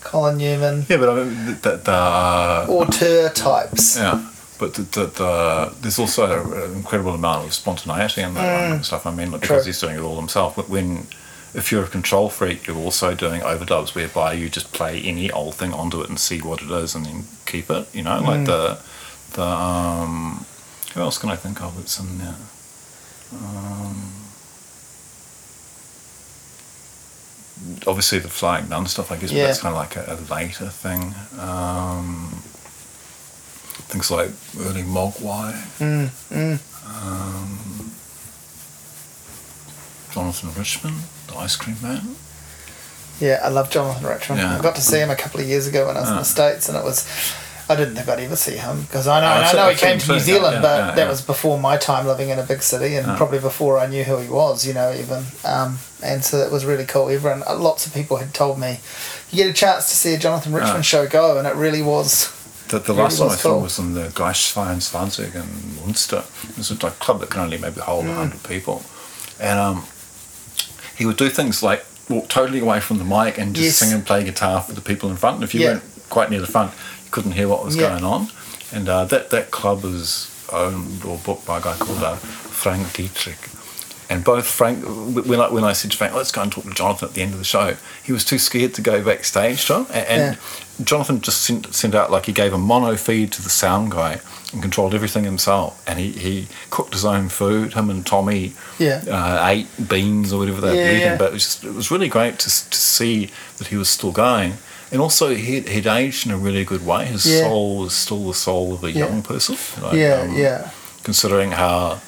Colin 0.00 0.38
Newman, 0.38 0.86
Yeah, 0.88 0.96
but 0.98 1.08
I 1.08 1.24
mean, 1.24 1.46
the, 1.46 1.52
the, 1.52 1.76
the 1.76 2.72
auteur 2.72 3.28
types. 3.30 3.96
yeah, 3.96 4.30
but 4.58 4.74
the, 4.74 4.82
the, 4.82 5.06
the, 5.06 5.74
there's 5.80 5.98
also 5.98 6.52
an 6.52 6.76
incredible 6.76 7.14
amount 7.14 7.46
of 7.46 7.54
spontaneity 7.54 8.22
in 8.22 8.34
that 8.34 8.80
mm. 8.80 8.84
stuff. 8.84 9.06
I 9.06 9.14
mean, 9.14 9.30
like, 9.32 9.42
because 9.42 9.64
True. 9.64 9.68
he's 9.68 9.80
doing 9.80 9.96
it 9.96 10.00
all 10.00 10.16
himself. 10.16 10.56
But 10.56 10.68
when 10.68 11.06
if 11.54 11.72
you're 11.72 11.84
a 11.84 11.88
control 11.88 12.28
freak, 12.28 12.66
you're 12.66 12.76
also 12.76 13.14
doing 13.14 13.40
overdubs 13.40 13.94
whereby 13.94 14.32
you 14.34 14.48
just 14.48 14.72
play 14.72 15.00
any 15.02 15.30
old 15.30 15.54
thing 15.54 15.72
onto 15.72 16.00
it 16.02 16.08
and 16.08 16.18
see 16.18 16.40
what 16.40 16.62
it 16.62 16.70
is 16.70 16.94
and 16.94 17.06
then 17.06 17.24
keep 17.46 17.70
it. 17.70 17.88
You 17.94 18.02
know, 18.02 18.20
like 18.20 18.44
the 18.46 18.78
the 19.32 19.42
um, 19.44 20.44
who 20.94 21.00
else 21.00 21.18
can 21.18 21.30
I 21.30 21.36
think 21.36 21.60
of 21.62 21.76
that's 21.76 21.98
in 21.98 22.18
there? 22.18 22.36
Um, 23.32 24.12
obviously 27.86 28.18
the 28.18 28.28
Flying 28.28 28.68
Nun 28.68 28.86
stuff, 28.86 29.10
I 29.12 29.16
guess, 29.16 29.30
Yeah. 29.32 29.44
but 29.44 29.46
that's 29.48 29.60
kind 29.60 29.74
of 29.74 29.80
like 29.80 29.96
a, 29.96 30.14
a 30.14 30.16
later 30.34 30.68
thing. 30.68 31.14
Um, 31.38 32.42
things 33.88 34.10
like 34.10 34.30
early 34.60 34.82
Mogwai, 34.82 35.52
Mm, 35.78 36.08
mm. 36.30 36.58
um, 37.02 37.90
Jonathan 40.12 40.50
Richman, 40.56 40.94
ice 41.38 41.56
cream 41.56 41.76
man. 41.82 42.16
Yeah, 43.20 43.40
I 43.42 43.48
love 43.48 43.68
Jonathan 43.70 44.06
Richman. 44.06 44.38
Yeah. 44.38 44.58
I 44.58 44.62
got 44.62 44.76
to 44.76 44.80
see 44.80 44.98
him 44.98 45.10
a 45.10 45.16
couple 45.16 45.40
of 45.40 45.46
years 45.48 45.66
ago 45.66 45.86
when 45.88 45.96
I 45.96 46.00
was 46.00 46.08
in 46.08 46.14
Ah. 46.16 46.18
the 46.20 46.24
States, 46.24 46.68
and 46.68 46.76
it 46.78 46.84
was. 46.84 47.06
I 47.70 47.76
didn't 47.76 47.96
think 47.96 48.08
I'd 48.08 48.20
ever 48.20 48.34
see 48.36 48.56
him 48.56 48.80
because 48.82 49.06
I 49.06 49.20
know, 49.20 49.26
Oh, 49.26 49.30
I 49.46 49.52
know 49.52 49.68
he 49.68 49.76
came 49.76 49.98
to 49.98 50.12
New 50.12 50.20
Zealand, 50.20 50.54
yeah, 50.54 50.62
but 50.62 50.78
yeah, 50.78 50.94
that 50.94 51.06
was 51.08 51.20
before 51.20 51.58
my 51.60 51.76
time 51.76 52.06
living 52.06 52.30
in 52.30 52.38
a 52.38 52.42
big 52.42 52.62
city, 52.62 52.96
and 52.96 53.06
Ah. 53.10 53.16
probably 53.16 53.40
before 53.40 53.78
I 53.78 53.86
knew 53.86 54.04
who 54.04 54.16
he 54.18 54.28
was. 54.28 54.64
You 54.66 54.72
know, 54.72 54.90
even 54.94 55.26
um, 55.44 55.78
and 56.02 56.24
so 56.24 56.38
it 56.38 56.50
was 56.50 56.64
really 56.64 56.86
cool. 56.86 57.10
Everyone, 57.10 57.42
uh, 57.46 57.56
lots 57.56 57.84
of 57.86 57.92
people 57.92 58.16
had 58.18 58.32
told 58.32 58.58
me, 58.58 58.80
you 59.30 59.44
get 59.44 59.50
a 59.50 59.52
chance 59.52 59.88
to 59.90 59.96
see 59.96 60.14
a 60.14 60.18
Jonathan 60.18 60.52
Richman 60.54 60.78
Ah. 60.78 60.80
show, 60.80 61.06
go, 61.06 61.36
and 61.38 61.46
it 61.46 61.54
really 61.56 61.82
was. 61.82 62.30
The, 62.68 62.78
the 62.78 62.92
Really 62.92 63.02
last 63.02 63.18
time 63.18 63.26
was 63.28 63.34
I 63.34 63.40
saw 63.40 63.48
cool. 63.50 63.60
was 63.60 63.78
in 63.78 63.94
the 63.94 64.08
Geistverein 64.08 65.34
in 65.34 65.76
Munster. 65.84 66.22
It 66.48 66.56
was 66.56 66.70
a 66.70 66.76
club 66.76 67.20
that 67.20 67.30
can 67.30 67.40
only 67.42 67.58
maybe 67.58 67.80
hold 67.80 68.04
a 68.06 68.08
100 68.08 68.42
people. 68.44 68.82
And 69.40 69.58
um, 69.58 69.84
he 70.98 71.06
would 71.06 71.16
do 71.16 71.30
things 71.30 71.62
like 71.62 71.84
walk 72.10 72.28
totally 72.28 72.58
away 72.58 72.80
from 72.80 72.98
the 72.98 73.04
mic 73.04 73.38
and 73.38 73.54
just 73.54 73.64
Yes. 73.64 73.76
sing 73.76 73.92
and 73.92 74.04
play 74.04 74.24
guitar 74.24 74.60
for 74.62 74.72
the 74.72 74.80
people 74.80 75.08
in 75.10 75.16
front. 75.16 75.36
And 75.36 75.44
if 75.44 75.54
you 75.54 75.60
Yeah. 75.60 75.66
weren't 75.74 75.84
quite 76.10 76.30
near 76.30 76.40
the 76.40 76.46
front, 76.46 76.72
you 77.04 77.10
couldn't 77.10 77.32
hear 77.32 77.48
what 77.48 77.64
was 77.64 77.76
Yeah. 77.76 77.88
going 77.90 78.04
on. 78.04 78.30
And 78.72 78.88
uh, 78.88 79.04
that, 79.06 79.30
that 79.30 79.50
club 79.50 79.84
is 79.84 80.28
owned 80.52 81.04
or 81.04 81.18
booked 81.18 81.46
by 81.46 81.58
a 81.58 81.60
guy 81.60 81.74
called 81.74 82.02
uh, 82.02 82.16
Frank 82.16 82.92
Dietrich. 82.94 83.38
And 84.10 84.24
both 84.24 84.46
Frank, 84.46 84.82
when 84.86 85.38
I, 85.38 85.48
when 85.50 85.64
I 85.64 85.74
said 85.74 85.90
to 85.90 85.96
Frank, 85.98 86.14
let's 86.14 86.32
go 86.32 86.40
and 86.42 86.50
talk 86.50 86.64
to 86.64 86.70
Jonathan 86.70 87.08
at 87.08 87.14
the 87.14 87.20
end 87.22 87.32
of 87.34 87.38
the 87.38 87.44
show, 87.44 87.76
he 88.02 88.10
was 88.12 88.24
too 88.24 88.38
scared 88.38 88.72
to 88.74 88.80
go 88.82 89.02
backstage, 89.02 89.66
John. 89.66 89.86
And, 89.92 90.06
and 90.06 90.38
Jonathan 90.82 91.20
just 91.20 91.40
sent, 91.42 91.74
sent 91.74 91.94
out, 91.94 92.10
like, 92.10 92.26
he 92.26 92.32
gave 92.32 92.52
a 92.52 92.58
mono 92.58 92.96
feed 92.96 93.32
to 93.32 93.42
the 93.42 93.50
sound 93.50 93.90
guy 93.90 94.20
and 94.52 94.62
controlled 94.62 94.94
everything 94.94 95.24
himself. 95.24 95.82
And 95.88 95.98
he, 95.98 96.12
he 96.12 96.46
cooked 96.70 96.92
his 96.92 97.04
own 97.04 97.28
food. 97.28 97.74
Him 97.74 97.90
and 97.90 98.06
Tommy 98.06 98.52
Yeah. 98.78 99.02
uh, 99.08 99.44
ate 99.46 99.66
beans 99.88 100.32
or 100.32 100.38
whatever 100.38 100.60
they 100.60 100.76
Yeah, 100.76 100.84
were 100.84 100.90
eating. 100.90 101.00
yeah. 101.12 101.16
But 101.16 101.30
it 101.30 101.32
was, 101.34 101.42
just, 101.44 101.64
it 101.64 101.74
was 101.74 101.90
really 101.90 102.08
great 102.08 102.38
to, 102.40 102.46
to 102.48 102.76
see 102.78 103.30
that 103.58 103.66
he 103.68 103.76
was 103.76 103.88
still 103.88 104.12
going. 104.12 104.54
And 104.90 105.00
also, 105.00 105.34
he'd, 105.34 105.68
he'd 105.68 105.86
aged 105.86 106.26
in 106.26 106.32
a 106.32 106.36
really 106.38 106.64
good 106.64 106.86
way. 106.86 107.06
His 107.06 107.26
Yeah. 107.26 107.42
soul 107.42 107.78
was 107.78 107.92
still 107.94 108.26
the 108.28 108.34
soul 108.34 108.72
of 108.72 108.84
a 108.84 108.90
Yeah. 108.92 109.06
young 109.06 109.22
person. 109.22 109.56
Like, 109.82 109.94
yeah, 109.94 110.20
um, 110.22 110.34
yeah, 110.36 110.70
considering 111.02 111.50
how 111.52 112.00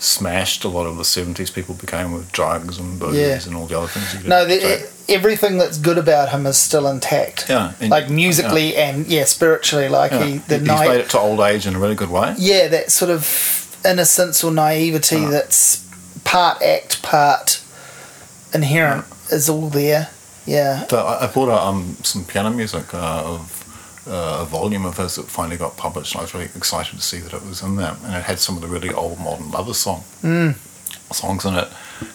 smashed 0.00 0.62
a 0.64 0.68
lot 0.68 0.86
of 0.86 0.96
the 0.96 1.02
70s 1.02 1.52
people 1.52 1.74
became 1.74 2.12
with 2.12 2.30
drugs 2.32 2.78
and 2.78 2.98
booze 3.00 3.16
Yeah. 3.16 3.40
and 3.46 3.56
all 3.56 3.66
the 3.66 3.76
other 3.78 3.88
things 3.88 4.24
no, 4.24 4.44
the, 4.44 4.88
everything 5.08 5.58
that's 5.58 5.76
good 5.78 5.98
about 5.98 6.28
him 6.30 6.46
is 6.46 6.56
still 6.56 6.86
intact. 6.88 7.48
yeah, 7.48 7.72
and- 7.80 7.90
Like 7.90 8.08
musically 8.08 8.76
and 8.76 9.06
yeah, 9.06 9.24
spiritually, 9.24 9.88
like 9.88 10.12
yeah. 10.12 10.24
he 10.24 10.38
the 10.38 10.58
he's 10.58 10.66
night 10.68 10.88
made 10.88 11.00
it 11.00 11.10
to 11.10 11.18
old 11.18 11.40
age 11.40 11.66
in 11.66 11.74
a 11.74 11.78
really 11.80 11.96
good 11.96 12.10
way. 12.10 12.34
yeah, 12.38 12.68
that 12.68 12.90
sort 12.92 13.10
of 13.10 13.76
innocence 13.84 14.44
or 14.44 14.50
naivety 14.52 15.24
Ah. 15.24 15.30
that's 15.30 15.84
part 16.24 16.62
act, 16.62 17.02
part 17.02 17.60
inherent 18.54 19.04
is 19.30 19.48
all 19.48 19.68
there. 19.68 20.10
Yeah. 20.46 20.86
But 20.88 21.04
I, 21.06 21.24
I 21.24 21.32
bought 21.32 21.48
uh, 21.48 21.68
um, 21.68 21.96
some 22.02 22.24
piano 22.24 22.50
music 22.50 22.94
uh, 22.94 23.22
of 23.24 23.57
uh, 24.08 24.38
a 24.40 24.44
volume 24.44 24.84
of 24.86 24.96
his 24.96 25.16
that 25.16 25.26
finally 25.26 25.56
got 25.56 25.76
published. 25.76 26.14
And 26.14 26.20
I 26.20 26.22
was 26.22 26.34
really 26.34 26.50
excited 26.56 26.96
to 26.96 27.02
see 27.02 27.18
that 27.18 27.32
it 27.32 27.42
was 27.44 27.62
in 27.62 27.76
there, 27.76 27.96
and 28.04 28.14
it 28.14 28.24
had 28.24 28.38
some 28.38 28.56
of 28.56 28.62
the 28.62 28.68
really 28.68 28.92
old 28.92 29.18
modern 29.20 29.50
lover 29.50 29.74
song 29.74 30.02
songs 31.10 31.44
in 31.44 31.54
it, 31.54 31.68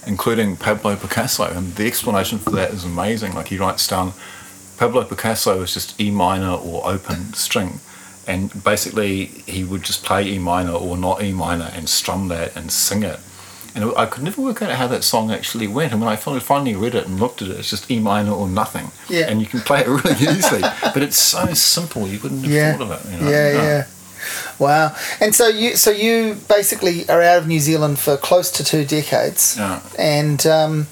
including 0.06 0.56
Pablo 0.58 0.96
Picasso. 0.96 1.46
And 1.46 1.76
the 1.76 1.88
explanation 1.88 2.40
for 2.40 2.52
that 2.52 2.72
is 2.72 2.84
amazing. 2.84 3.34
Like 3.34 3.48
he 3.48 3.58
writes 3.58 3.88
down, 3.88 4.14
Pablo 4.78 5.04
Picasso 5.04 5.62
is 5.62 5.74
just 5.74 6.00
E 6.00 6.12
minor 6.12 6.54
or 6.54 6.86
open 6.86 7.34
string. 7.34 7.80
And 8.26 8.64
basically, 8.64 9.26
he 9.26 9.64
would 9.64 9.84
just 9.84 10.04
play 10.04 10.28
E 10.28 10.40
minor 10.40 10.74
or 10.74 10.98
not 10.98 11.24
E 11.24 11.32
minor 11.34 11.70
and 11.74 11.90
strum 11.90 12.30
that 12.30 12.56
and 12.56 12.72
sing 12.72 13.04
it. 13.04 13.20
And 13.76 13.92
I 13.98 14.06
could 14.06 14.24
never 14.24 14.40
work 14.42 14.62
out 14.62 14.72
how 14.72 14.86
that 14.88 15.04
song 15.04 15.32
actually 15.32 15.68
went. 15.68 15.92
And 15.94 16.00
when 16.02 16.08
I 16.10 16.16
finally 16.16 16.42
finally 16.42 16.76
read 16.76 16.94
it 16.94 17.08
and 17.08 17.20
looked 17.20 17.42
at 17.42 17.48
it, 17.48 17.58
it's 17.60 17.70
just 17.72 17.90
E 17.90 18.00
minor 18.00 18.32
or 18.32 18.48
nothing. 18.48 18.92
Yeah. 19.10 19.28
And 19.30 19.42
you 19.42 19.48
can 19.48 19.62
play 19.62 19.80
it 19.82 19.88
really 19.88 20.14
easily. 20.38 20.62
but 20.62 20.98
it's 21.02 21.18
so 21.18 21.54
simple, 21.56 22.08
you 22.08 22.20
wouldn't 22.20 22.44
have 22.44 22.52
Yeah. 22.52 22.78
thought 22.78 22.92
of 22.92 22.92
it. 23.06 23.12
You 23.12 23.18
know? 23.20 23.30
Yeah, 23.32 23.54
No. 23.54 23.62
yeah. 23.64 23.86
Wow. 24.60 24.96
And 25.20 25.34
so 25.36 25.48
you 25.48 25.76
so 25.76 25.90
you 25.92 26.36
basically 26.48 27.10
are 27.10 27.22
out 27.22 27.40
of 27.40 27.48
New 27.48 27.60
Zealand 27.60 28.00
for 28.00 28.16
close 28.16 28.52
to 28.52 28.64
two 28.64 28.86
decades. 28.86 29.56
Yeah. 29.58 29.82
And 29.98 30.46
um, 30.48 30.88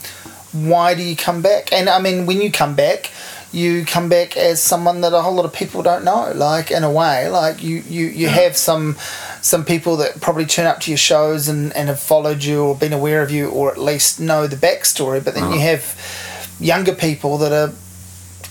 why 0.51 0.95
do 0.95 1.03
you 1.03 1.15
come 1.15 1.41
back? 1.41 1.71
And 1.71 1.87
I 1.89 1.99
mean, 1.99 2.25
when 2.25 2.41
you 2.41 2.51
come 2.51 2.75
back, 2.75 3.11
you 3.53 3.85
come 3.85 4.09
back 4.09 4.35
as 4.35 4.61
someone 4.61 5.01
that 5.01 5.13
a 5.13 5.21
whole 5.21 5.33
lot 5.35 5.45
of 5.45 5.53
people 5.53 5.81
don't 5.81 6.03
know. 6.03 6.31
Like 6.35 6.71
in 6.71 6.83
a 6.83 6.91
way, 6.91 7.29
like 7.29 7.63
you 7.63 7.83
you, 7.87 8.07
you 8.07 8.27
have 8.27 8.57
some 8.57 8.97
some 9.41 9.65
people 9.65 9.97
that 9.97 10.21
probably 10.21 10.45
turn 10.45 10.65
up 10.67 10.79
to 10.81 10.91
your 10.91 10.97
shows 10.97 11.47
and, 11.47 11.73
and 11.75 11.89
have 11.89 11.99
followed 11.99 12.43
you 12.43 12.63
or 12.63 12.75
been 12.75 12.93
aware 12.93 13.21
of 13.21 13.31
you 13.31 13.49
or 13.49 13.71
at 13.71 13.77
least 13.77 14.19
know 14.19 14.47
the 14.47 14.55
backstory. 14.55 15.23
But 15.23 15.33
then 15.33 15.43
you 15.51 15.57
Uh-huh. 15.57 15.77
have 15.77 16.55
younger 16.59 16.93
people 16.93 17.37
that 17.39 17.51
are 17.51 17.73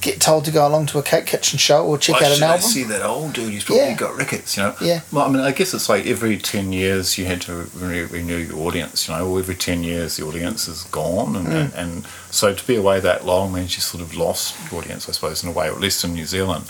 get 0.01 0.19
told 0.19 0.47
to 0.47 0.51
go 0.51 0.67
along 0.67 0.87
to 0.87 0.99
a 0.99 1.03
CakeKitchen 1.03 1.59
show 1.59 1.85
or 1.87 1.99
check 1.99 2.17
out 2.17 2.23
an 2.31 2.35
should 2.37 2.43
I 2.43 2.47
album. 2.53 2.63
see 2.63 2.85
that 2.85 3.03
old 3.05 3.35
dude? 3.35 3.53
He's 3.53 3.65
probably 3.65 3.85
Yeah. 3.85 3.95
got 3.95 4.17
rickets, 4.17 4.57
you 4.57 4.63
know. 4.63 4.75
Yeah. 4.81 5.01
Well, 5.13 5.27
I 5.27 5.29
mean, 5.29 5.43
I 5.43 5.53
guess 5.53 5.75
it's 5.75 5.91
like 5.91 6.07
every 6.07 6.39
ten 6.39 6.73
years 6.73 7.19
you 7.19 7.27
had 7.27 7.43
to 7.43 7.69
re- 7.75 8.05
renew 8.05 8.39
your 8.39 8.67
audience, 8.67 9.07
you 9.07 9.15
know. 9.15 9.27
Or 9.29 9.39
every 9.39 9.57
ten 9.57 9.85
years 9.85 10.17
the 10.17 10.25
audience 10.25 10.69
is 10.69 10.85
gone, 10.85 11.37
and, 11.37 11.49
and, 11.49 11.75
and 11.75 12.07
so 12.31 12.55
to 12.55 12.67
be 12.67 12.77
away 12.77 12.99
that 13.01 13.27
long 13.27 13.53
means 13.53 13.75
you 13.77 13.83
sort 13.83 14.03
of 14.03 14.17
lost 14.17 14.55
your 14.73 14.81
audience, 14.81 15.07
I 15.07 15.13
suppose, 15.13 15.43
in 15.43 15.51
a 15.51 15.53
way, 15.53 15.69
or 15.69 15.73
at 15.73 15.81
least 15.81 16.03
in 16.03 16.15
New 16.15 16.25
Zealand. 16.27 16.65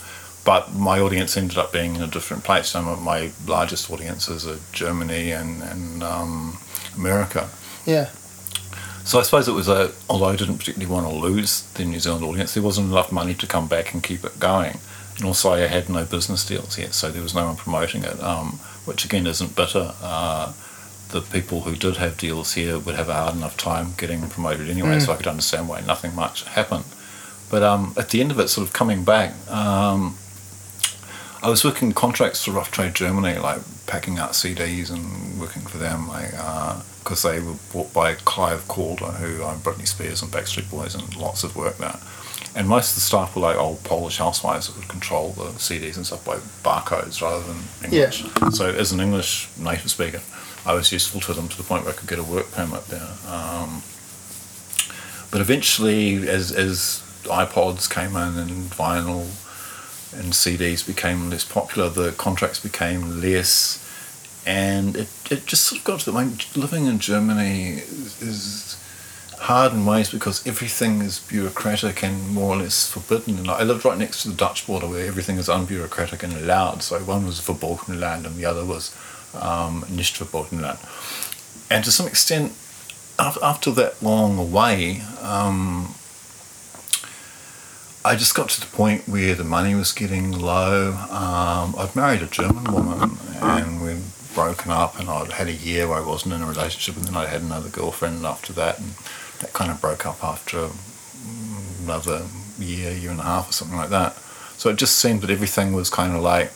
But 0.44 0.72
my 0.74 0.98
audience 1.00 1.36
ended 1.36 1.58
up 1.58 1.72
being 1.72 1.96
in 1.96 2.02
a 2.02 2.06
different 2.06 2.44
place. 2.44 2.68
Some 2.68 2.88
of 2.88 3.02
my 3.02 3.30
largest 3.46 3.90
audiences 3.90 4.46
are 4.46 4.58
Germany 4.72 5.32
and, 5.32 5.62
and 5.62 6.02
um, 6.02 6.58
America. 6.96 7.48
Yeah. 7.86 8.10
So 9.04 9.18
I 9.18 9.22
suppose 9.22 9.48
it 9.48 9.52
was 9.52 9.68
a, 9.68 9.92
although 10.08 10.26
I 10.26 10.36
didn't 10.36 10.58
particularly 10.58 10.92
want 10.92 11.06
to 11.08 11.14
lose 11.14 11.62
the 11.72 11.84
New 11.84 11.98
Zealand 12.00 12.24
audience, 12.24 12.54
there 12.54 12.62
wasn't 12.62 12.90
enough 12.90 13.10
money 13.10 13.34
to 13.34 13.46
come 13.46 13.66
back 13.66 13.92
and 13.92 14.02
keep 14.02 14.24
it 14.24 14.38
going. 14.38 14.78
And 15.16 15.24
also 15.26 15.52
I 15.52 15.60
had 15.60 15.88
no 15.88 16.04
business 16.04 16.46
deals 16.46 16.78
yet, 16.78 16.94
so 16.94 17.10
there 17.10 17.22
was 17.22 17.34
no 17.34 17.46
one 17.46 17.56
promoting 17.56 18.04
it, 18.04 18.20
um, 18.22 18.60
which 18.84 19.04
again 19.04 19.26
isn't 19.26 19.56
bitter. 19.56 19.92
Uh, 20.02 20.52
the 21.10 21.20
people 21.22 21.62
who 21.62 21.74
did 21.74 21.96
have 21.96 22.16
deals 22.16 22.54
here 22.54 22.78
would 22.78 22.94
have 22.94 23.08
a 23.08 23.14
hard 23.14 23.34
enough 23.34 23.56
time 23.56 23.94
getting 23.98 24.20
promoted 24.30 24.70
anyway, 24.70 24.96
Mm. 24.96 25.02
so 25.06 25.12
I 25.12 25.16
could 25.16 25.26
understand 25.26 25.68
why 25.68 25.80
nothing 25.80 26.14
much 26.14 26.44
happened. 26.44 26.84
But 27.50 27.62
um, 27.64 27.94
at 27.96 28.10
the 28.10 28.20
end 28.20 28.30
of 28.30 28.38
it, 28.38 28.48
sort 28.48 28.66
of 28.66 28.72
coming 28.72 29.02
back, 29.02 29.34
um, 29.50 30.16
I 31.42 31.48
was 31.48 31.64
working 31.64 31.92
contracts 31.92 32.44
for 32.44 32.52
Rough 32.52 32.70
Trade 32.70 32.94
Germany, 32.94 33.38
like 33.38 33.60
packing 33.86 34.18
out 34.18 34.32
CDs 34.32 34.90
and 34.90 35.40
working 35.40 35.62
for 35.62 35.78
them, 35.78 36.06
like 36.08 36.30
because 37.02 37.22
they 37.22 37.40
were 37.40 37.54
bought 37.72 37.92
by 37.94 38.14
Clive 38.14 38.68
Calder, 38.68 39.06
who 39.06 39.42
owned 39.42 39.62
Britney 39.62 39.88
Spears 39.88 40.20
and 40.22 40.30
Backstreet 40.30 40.70
Boys, 40.70 40.94
and 40.94 41.16
lots 41.16 41.42
of 41.42 41.56
work 41.56 41.78
there. 41.78 41.98
And 42.54 42.68
most 42.68 42.90
of 42.90 42.94
the 42.96 43.00
staff 43.00 43.34
were 43.34 43.42
like 43.42 43.56
old 43.56 43.82
Polish 43.84 44.18
housewives 44.18 44.66
that 44.66 44.76
would 44.76 44.88
control 44.88 45.30
the 45.30 45.44
CDs 45.52 45.96
and 45.96 46.04
stuff 46.04 46.24
by 46.24 46.36
barcodes 46.62 47.22
rather 47.22 47.42
than 47.44 47.58
English. 47.84 48.24
So 48.52 48.68
as 48.68 48.92
an 48.92 49.00
English 49.00 49.48
native 49.56 49.90
speaker, 49.90 50.20
I 50.66 50.74
was 50.74 50.92
useful 50.92 51.20
to 51.22 51.32
them 51.32 51.48
to 51.48 51.56
the 51.56 51.62
point 51.62 51.84
where 51.84 51.94
I 51.94 51.96
could 51.96 52.08
get 52.08 52.18
a 52.18 52.24
work 52.24 52.50
permit 52.52 52.84
there. 52.86 53.08
Um, 53.26 53.82
but 55.30 55.40
eventually, 55.40 56.28
as 56.28 56.52
as 56.52 57.02
iPods 57.24 57.88
came 57.88 58.16
in 58.16 58.36
and 58.38 58.70
vinyl 58.70 59.26
and 60.12 60.32
CDs 60.32 60.86
became 60.86 61.30
less 61.30 61.44
popular, 61.44 61.88
the 61.88 62.12
contracts 62.12 62.60
became 62.60 63.20
less, 63.20 63.78
and 64.46 64.96
it, 64.96 65.08
it 65.30 65.46
just 65.46 65.64
sort 65.64 65.80
of 65.80 65.84
got 65.84 66.00
to 66.00 66.06
the 66.06 66.12
point. 66.12 66.56
Living 66.56 66.86
in 66.86 66.98
Germany 66.98 67.74
is, 67.74 68.22
is 68.22 68.76
hard 69.40 69.72
in 69.72 69.86
ways 69.86 70.10
because 70.10 70.46
everything 70.46 71.00
is 71.00 71.20
bureaucratic 71.20 72.02
and 72.02 72.28
more 72.28 72.54
or 72.54 72.58
less 72.58 72.90
forbidden. 72.90 73.38
And 73.38 73.50
I 73.50 73.62
lived 73.62 73.84
right 73.84 73.98
next 73.98 74.22
to 74.22 74.28
the 74.28 74.34
Dutch 74.34 74.66
border 74.66 74.86
where 74.86 75.06
everything 75.06 75.36
is 75.36 75.48
unbureaucratic 75.48 76.22
and 76.22 76.32
allowed. 76.34 76.82
So 76.82 76.98
one 77.00 77.26
was 77.26 77.40
Verbotenland 77.40 78.26
and 78.26 78.36
the 78.36 78.44
other 78.44 78.64
was 78.64 78.94
um, 79.34 79.84
Nicht 79.88 80.18
Verbotenland. 80.18 80.78
And 81.70 81.84
to 81.84 81.92
some 81.92 82.06
extent, 82.06 82.52
after 83.18 83.70
that 83.72 84.02
long 84.02 84.38
away, 84.38 85.02
um, 85.22 85.94
I 88.02 88.16
just 88.16 88.34
got 88.34 88.48
to 88.50 88.60
the 88.60 88.66
point 88.66 89.06
where 89.06 89.34
the 89.34 89.44
money 89.44 89.74
was 89.74 89.92
getting 89.92 90.32
low. 90.32 90.92
Um, 91.10 91.74
I'd 91.76 91.94
married 91.94 92.22
a 92.22 92.26
German 92.26 92.64
woman 92.72 93.18
and 93.42 93.82
we'd 93.82 94.02
broken 94.34 94.70
up, 94.70 94.98
and 94.98 95.08
I'd 95.08 95.32
had 95.32 95.48
a 95.48 95.52
year 95.52 95.86
where 95.86 95.98
I 95.98 96.06
wasn't 96.06 96.34
in 96.34 96.42
a 96.42 96.46
relationship, 96.46 96.96
and 96.96 97.04
then 97.04 97.16
I 97.16 97.26
had 97.26 97.42
another 97.42 97.68
girlfriend 97.68 98.24
after 98.24 98.52
that, 98.54 98.78
and 98.78 98.92
that 99.40 99.52
kind 99.52 99.70
of 99.70 99.80
broke 99.80 100.06
up 100.06 100.22
after 100.24 100.68
mm, 100.68 101.82
another 101.84 102.26
year, 102.58 102.92
year 102.92 103.10
and 103.10 103.20
a 103.20 103.24
half, 103.24 103.50
or 103.50 103.52
something 103.52 103.76
like 103.76 103.90
that. 103.90 104.16
So 104.56 104.70
it 104.70 104.76
just 104.76 104.96
seemed 104.96 105.20
that 105.22 105.30
everything 105.30 105.72
was 105.72 105.90
kind 105.90 106.14
of 106.14 106.22
like 106.22 106.50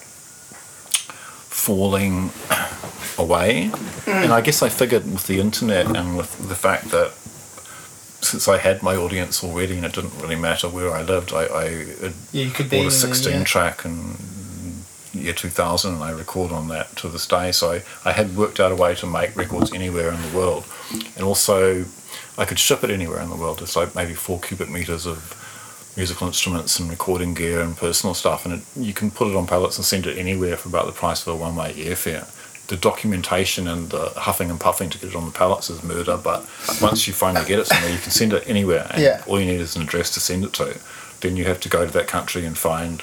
falling 1.54 2.30
away. 3.18 3.70
And 4.06 4.32
I 4.32 4.40
guess 4.40 4.62
I 4.62 4.68
figured 4.68 5.04
with 5.04 5.26
the 5.26 5.40
internet 5.40 5.94
and 5.96 6.16
with 6.16 6.48
the 6.48 6.54
fact 6.54 6.90
that 6.90 7.12
since 8.24 8.48
I 8.48 8.58
had 8.58 8.82
my 8.82 8.96
audience 8.96 9.44
already 9.44 9.76
and 9.76 9.84
it 9.84 9.92
didn't 9.92 10.20
really 10.20 10.36
matter 10.36 10.68
where 10.68 10.92
I 10.92 11.02
lived, 11.02 11.32
I, 11.32 11.44
I 11.44 11.68
Yeah, 12.32 12.44
you 12.44 12.50
could 12.50 12.70
be 12.70 12.78
bought 12.78 12.88
a 12.88 12.90
16 12.90 13.32
yeah. 13.32 13.44
track 13.44 13.84
in 13.84 14.16
year 15.12 15.32
2000 15.32 15.94
and 15.94 16.02
I 16.02 16.10
record 16.10 16.50
on 16.52 16.68
that 16.68 16.96
to 16.96 17.08
this 17.08 17.26
day. 17.26 17.52
So 17.52 17.72
I, 17.72 17.82
I 18.04 18.12
had 18.12 18.36
worked 18.36 18.60
out 18.60 18.72
a 18.72 18.74
way 18.74 18.94
to 18.96 19.06
make 19.06 19.36
records 19.36 19.72
anywhere 19.72 20.10
in 20.10 20.20
the 20.22 20.36
world. 20.36 20.64
And 21.16 21.24
also, 21.24 21.84
I 22.36 22.44
could 22.44 22.58
ship 22.58 22.82
it 22.82 22.90
anywhere 22.90 23.20
in 23.20 23.30
the 23.30 23.36
world. 23.36 23.62
It's 23.62 23.76
like 23.76 23.94
maybe 23.94 24.14
four 24.14 24.40
cubic 24.40 24.70
meters 24.70 25.06
of 25.06 25.40
musical 25.96 26.26
instruments 26.26 26.80
and 26.80 26.90
recording 26.90 27.34
gear 27.34 27.60
and 27.60 27.76
personal 27.76 28.14
stuff. 28.14 28.44
And 28.44 28.54
it, 28.54 28.62
you 28.76 28.92
can 28.92 29.10
put 29.10 29.28
it 29.28 29.36
on 29.36 29.46
pallets 29.46 29.76
and 29.76 29.84
send 29.84 30.06
it 30.06 30.18
anywhere 30.18 30.56
for 30.56 30.68
about 30.68 30.86
the 30.86 30.92
price 30.92 31.26
of 31.26 31.32
a 31.32 31.36
one 31.36 31.54
way 31.54 31.72
airfare. 31.74 32.28
The 32.68 32.76
documentation 32.76 33.68
and 33.68 33.90
the 33.90 34.08
huffing 34.16 34.50
and 34.50 34.58
puffing 34.58 34.88
to 34.90 34.98
get 34.98 35.10
it 35.10 35.16
on 35.16 35.26
the 35.26 35.32
pallets 35.32 35.68
is 35.68 35.82
murder, 35.82 36.16
but 36.16 36.46
once 36.80 37.06
you 37.06 37.12
finally 37.12 37.44
get 37.46 37.58
it 37.58 37.66
somewhere, 37.66 37.90
you 37.92 37.98
can 37.98 38.10
send 38.10 38.32
it 38.32 38.42
anywhere. 38.46 38.86
And 38.90 39.02
Yeah. 39.02 39.22
all 39.26 39.38
you 39.38 39.46
need 39.46 39.60
is 39.60 39.76
an 39.76 39.82
address 39.82 40.10
to 40.14 40.20
send 40.20 40.44
it 40.44 40.52
to. 40.54 40.78
Then 41.20 41.36
you 41.36 41.44
have 41.44 41.60
to 41.60 41.68
go 41.68 41.84
to 41.86 41.92
that 41.92 42.06
country 42.08 42.46
and 42.46 42.56
find 42.56 43.02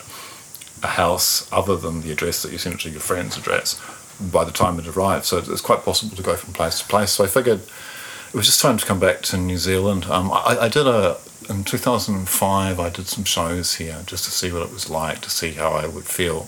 a 0.82 0.88
house 0.88 1.48
other 1.52 1.78
than 1.78 2.02
the 2.02 2.12
address 2.12 2.42
that 2.42 2.52
you 2.52 2.58
sent 2.58 2.76
it 2.76 2.82
to 2.82 2.90
your 2.90 3.02
friend's 3.02 3.38
address 3.38 3.80
by 4.20 4.44
the 4.44 4.52
time 4.52 4.80
it 4.80 4.88
arrives. 4.88 5.28
So 5.28 5.38
it's 5.38 5.62
quite 5.62 5.84
possible 5.86 6.16
to 6.16 6.24
go 6.24 6.36
from 6.36 6.54
place 6.54 6.80
to 6.80 6.86
place. 6.88 7.12
So 7.12 7.24
I 7.24 7.28
figured 7.28 7.60
it 7.62 8.34
was 8.36 8.48
just 8.48 8.62
time 8.62 8.78
to 8.78 8.86
come 8.86 9.00
back 9.00 9.22
to 9.24 9.38
New 9.38 9.58
Zealand. 9.60 10.06
Um, 10.06 10.32
I, 10.32 10.58
I 10.62 10.70
did 10.70 10.88
a 10.88 11.18
in 11.50 11.64
2005. 11.64 12.80
I 12.80 12.90
did 12.90 13.08
some 13.08 13.26
shows 13.26 13.76
here 13.76 14.02
just 14.08 14.26
to 14.26 14.32
see 14.32 14.52
what 14.52 14.64
it 14.64 14.72
was 14.72 14.90
like, 14.90 15.22
to 15.22 15.30
see 15.30 15.52
how 15.52 15.72
I 15.74 15.86
would 15.86 16.06
feel, 16.06 16.48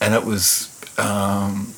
and 0.00 0.12
it 0.14 0.24
was. 0.24 0.68
Um, 0.98 1.74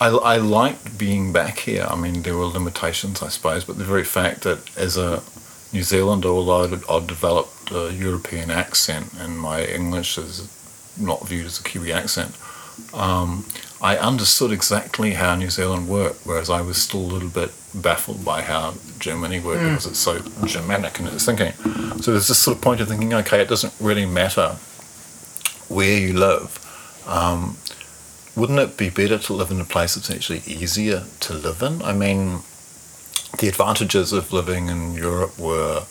I, 0.00 0.08
I 0.08 0.36
liked 0.36 0.98
being 0.98 1.32
back 1.32 1.60
here. 1.60 1.86
I 1.88 1.96
mean, 1.96 2.22
there 2.22 2.36
were 2.36 2.44
limitations, 2.44 3.22
I 3.22 3.28
suppose, 3.28 3.64
but 3.64 3.78
the 3.78 3.84
very 3.84 4.04
fact 4.04 4.42
that 4.42 4.58
as 4.76 4.96
a 4.96 5.22
New 5.72 5.82
Zealander, 5.82 6.28
although 6.28 6.64
I'd, 6.64 6.88
I'd 6.88 7.06
developed 7.06 7.70
a 7.70 7.92
European 7.92 8.50
accent 8.50 9.12
and 9.18 9.38
my 9.38 9.64
English 9.64 10.18
is 10.18 10.52
not 10.98 11.26
viewed 11.26 11.46
as 11.46 11.58
a 11.58 11.62
Kiwi 11.62 11.92
accent, 11.92 12.36
um, 12.92 13.46
I 13.80 13.96
understood 13.96 14.52
exactly 14.52 15.12
how 15.14 15.34
New 15.34 15.50
Zealand 15.50 15.88
worked, 15.88 16.26
whereas 16.26 16.50
I 16.50 16.60
was 16.60 16.76
still 16.76 17.00
a 17.00 17.12
little 17.12 17.28
bit 17.28 17.50
baffled 17.74 18.24
by 18.24 18.42
how 18.42 18.74
Germany 18.98 19.40
worked 19.40 19.62
because 19.62 19.86
it's 19.86 19.98
so 19.98 20.20
Germanic 20.46 20.98
in 20.98 21.06
its 21.06 21.24
thinking. 21.24 21.52
So 22.00 22.12
there's 22.12 22.28
this 22.28 22.38
sort 22.38 22.56
of 22.56 22.62
point 22.62 22.80
of 22.80 22.88
thinking, 22.88 23.12
okay, 23.14 23.40
it 23.40 23.48
doesn't 23.48 23.74
really 23.80 24.06
matter 24.06 24.56
where 25.68 25.98
you 25.98 26.14
live. 26.14 26.62
Um, 27.06 27.56
wouldn't 28.36 28.58
it 28.58 28.76
be 28.76 28.90
better 28.90 29.18
to 29.18 29.32
live 29.32 29.50
in 29.50 29.60
a 29.60 29.64
place 29.64 29.94
that's 29.94 30.10
actually 30.10 30.42
easier 30.46 31.04
to 31.20 31.32
live 31.32 31.62
in? 31.62 31.82
I 31.82 31.92
mean, 31.92 32.40
the 33.38 33.48
advantages 33.48 34.12
of 34.12 34.32
living 34.32 34.68
in 34.68 34.92
Europe 34.92 35.38
were 35.38 35.84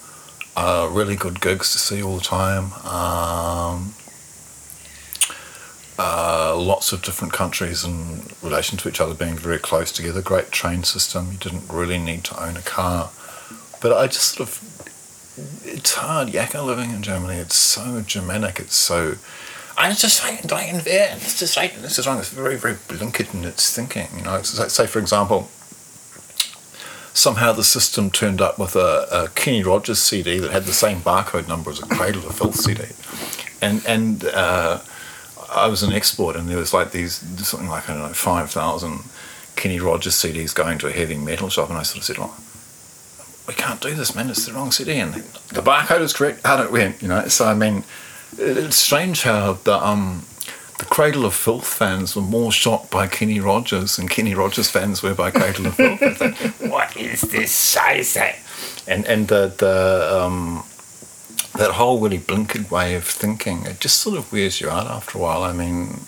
uh, 0.55 0.89
really 0.91 1.15
good 1.15 1.41
gigs 1.41 1.71
to 1.73 1.79
see 1.79 2.01
all 2.01 2.17
the 2.17 2.23
time. 2.23 2.73
Um, 2.85 3.93
uh, 5.97 6.55
lots 6.57 6.91
of 6.91 7.01
different 7.01 7.33
countries 7.33 7.83
in 7.83 8.23
relation 8.43 8.77
to 8.77 8.89
each 8.89 8.99
other 8.99 9.13
being 9.13 9.35
very 9.35 9.59
close 9.59 9.91
together. 9.91 10.21
Great 10.21 10.51
train 10.51 10.83
system. 10.83 11.31
You 11.31 11.37
didn't 11.37 11.69
really 11.69 11.97
need 11.97 12.23
to 12.25 12.43
own 12.43 12.57
a 12.57 12.61
car. 12.61 13.09
But 13.81 13.93
I 13.93 14.07
just 14.07 14.35
sort 14.35 14.49
of, 14.49 15.63
it's 15.65 15.95
hard. 15.95 16.29
Yakka 16.29 16.65
living 16.65 16.91
in 16.91 17.01
Germany. 17.01 17.39
It's 17.39 17.55
so 17.55 18.01
Germanic. 18.01 18.59
It's 18.59 18.75
so. 18.75 19.15
And 19.77 19.91
it's 19.91 20.01
just 20.01 20.23
right 20.23 20.41
in 20.41 20.79
there. 20.79 21.13
It's 21.17 21.39
just 21.39 21.57
and 21.57 21.71
It's 21.83 21.95
just 21.97 22.07
wrong. 22.07 22.19
It's 22.19 22.29
very, 22.29 22.55
very 22.55 22.75
blinkered 22.75 23.33
in 23.33 23.43
its 23.43 23.75
thinking. 23.75 24.07
You 24.17 24.23
know, 24.23 24.35
it's 24.35 24.57
like, 24.57 24.69
say 24.69 24.87
for 24.87 24.99
example, 24.99 25.49
somehow 27.13 27.51
the 27.51 27.63
system 27.63 28.09
turned 28.09 28.41
up 28.41 28.57
with 28.57 28.75
a, 28.75 29.07
a 29.11 29.27
Kenny 29.35 29.63
Rogers 29.63 29.99
CD 29.99 30.39
that 30.39 30.51
had 30.51 30.63
the 30.63 30.73
same 30.73 30.99
barcode 30.99 31.47
number 31.47 31.71
as 31.71 31.79
a 31.81 31.85
Cradle 31.87 32.25
of 32.27 32.35
Filth 32.37 32.55
CD, 32.55 32.83
and 33.61 33.85
and 33.85 34.25
uh, 34.25 34.79
I 35.51 35.67
was 35.67 35.83
an 35.83 35.91
export, 35.93 36.35
and 36.35 36.47
there 36.47 36.57
was 36.57 36.73
like 36.73 36.91
these 36.91 37.15
something 37.45 37.69
like 37.69 37.89
I 37.89 37.93
don't 37.93 38.03
know 38.03 38.13
five 38.13 38.51
thousand 38.51 38.99
Kenny 39.57 39.79
Rogers 39.79 40.15
CDs 40.15 40.53
going 40.55 40.77
to 40.79 40.87
a 40.87 40.91
heavy 40.91 41.17
metal 41.17 41.49
shop, 41.49 41.69
and 41.69 41.77
I 41.77 41.83
sort 41.83 41.97
of 41.99 42.03
said, 42.05 42.17
"Well, 42.17 42.35
we 43.47 43.53
can't 43.53 43.81
do 43.81 43.93
this, 43.93 44.15
man. 44.15 44.29
It's 44.29 44.45
the 44.45 44.53
wrong 44.53 44.71
CD, 44.71 44.99
and 44.99 45.13
the 45.13 45.61
barcode 45.61 46.01
is 46.01 46.13
correct. 46.13 46.45
How 46.45 46.61
do 46.63 46.69
we?" 46.71 46.93
You 47.01 47.07
know, 47.09 47.27
so 47.27 47.45
I 47.45 47.53
mean, 47.53 47.77
it- 47.77 47.83
it's 48.37 48.77
strange 48.77 49.23
how 49.23 49.53
the 49.53 49.75
um. 49.75 50.25
The 50.77 50.83
Cradle 50.83 51.25
of 51.25 51.33
Filth 51.33 51.65
fans 51.65 52.17
were 52.17 52.21
more 52.21 52.51
shocked 52.51 52.91
by 52.91 53.07
Kenny 53.07 53.39
Rogers 53.39 53.95
than 53.95 54.09
Kenny 54.09 54.35
Rogers 54.35 54.69
fans 54.69 55.01
were 55.01 55.13
by 55.13 55.31
Cradle 55.31 55.67
of 55.67 55.75
Filth. 55.75 56.01
Think, 56.17 56.37
what 56.69 56.97
is 56.97 57.21
this 57.21 57.73
Scheiße? 57.73 58.85
And 58.85 59.05
and 59.05 59.29
the 59.29 59.53
the 59.57 60.21
um, 60.21 60.65
that 61.57 61.71
whole 61.71 62.01
really 62.01 62.17
blinkered 62.17 62.69
way 62.69 62.95
of 62.95 63.05
thinking, 63.05 63.65
it 63.65 63.79
just 63.79 63.99
sort 63.99 64.17
of 64.17 64.31
wears 64.31 64.59
you 64.59 64.69
out 64.69 64.87
after 64.87 65.17
a 65.17 65.21
while. 65.21 65.43
I 65.43 65.53
mean, 65.53 66.01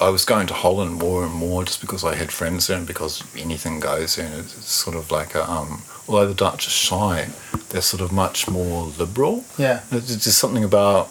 I 0.00 0.08
was 0.08 0.24
going 0.24 0.46
to 0.48 0.54
Holland 0.54 0.94
more 0.98 1.24
and 1.24 1.32
more 1.32 1.64
just 1.64 1.80
because 1.80 2.04
I 2.04 2.14
had 2.14 2.32
friends 2.32 2.66
there 2.66 2.78
and 2.78 2.86
because 2.86 3.22
anything 3.36 3.80
goes 3.80 4.16
there. 4.16 4.26
And 4.26 4.34
it's 4.36 4.56
it's 4.56 4.72
sort 4.72 4.96
of 4.96 5.10
like 5.10 5.34
a, 5.34 5.48
um, 5.48 5.82
although 6.08 6.26
the 6.26 6.34
Dutch 6.34 6.66
are 6.66 6.70
shy, 6.70 7.28
they're 7.70 7.82
sort 7.82 8.00
of 8.00 8.12
much 8.12 8.48
more 8.48 8.84
liberal. 8.84 9.44
Yeah. 9.58 9.82
There's 9.90 10.06
just 10.08 10.38
something 10.38 10.64
about. 10.64 11.06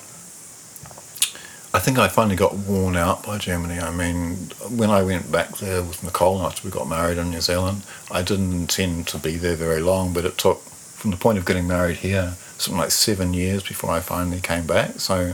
I 1.74 1.80
think 1.80 1.98
I 1.98 2.10
finally 2.10 2.36
got 2.36 2.54
worn 2.54 2.98
out 2.98 3.24
by 3.26 3.38
Germany. 3.38 3.80
I 3.80 3.92
mean, 3.92 4.52
when 4.70 4.90
I 4.90 5.04
went 5.04 5.32
back 5.32 5.58
there 5.58 5.82
with 5.82 6.04
Nicole 6.04 6.42
after 6.42 6.68
we 6.68 6.72
got 6.72 6.88
married 6.88 7.18
in 7.18 7.32
New 7.32 7.40
Zealand, 7.40 7.84
I 8.12 8.24
didn't 8.24 8.52
intend 8.52 9.08
to 9.08 9.18
be 9.18 9.38
there 9.38 9.56
very 9.56 9.80
long, 9.80 10.12
but 10.14 10.26
it 10.26 10.38
took, 10.38 10.60
from 10.60 11.12
the 11.12 11.18
point 11.18 11.38
of 11.38 11.46
getting 11.46 11.68
married 11.68 11.98
here, 11.98 12.34
something 12.58 12.78
like 12.78 12.92
seven 12.92 13.34
years 13.34 13.64
before 13.64 13.90
I 13.90 14.02
finally 14.02 14.42
came 14.42 14.68
back. 14.68 15.00
So 15.00 15.34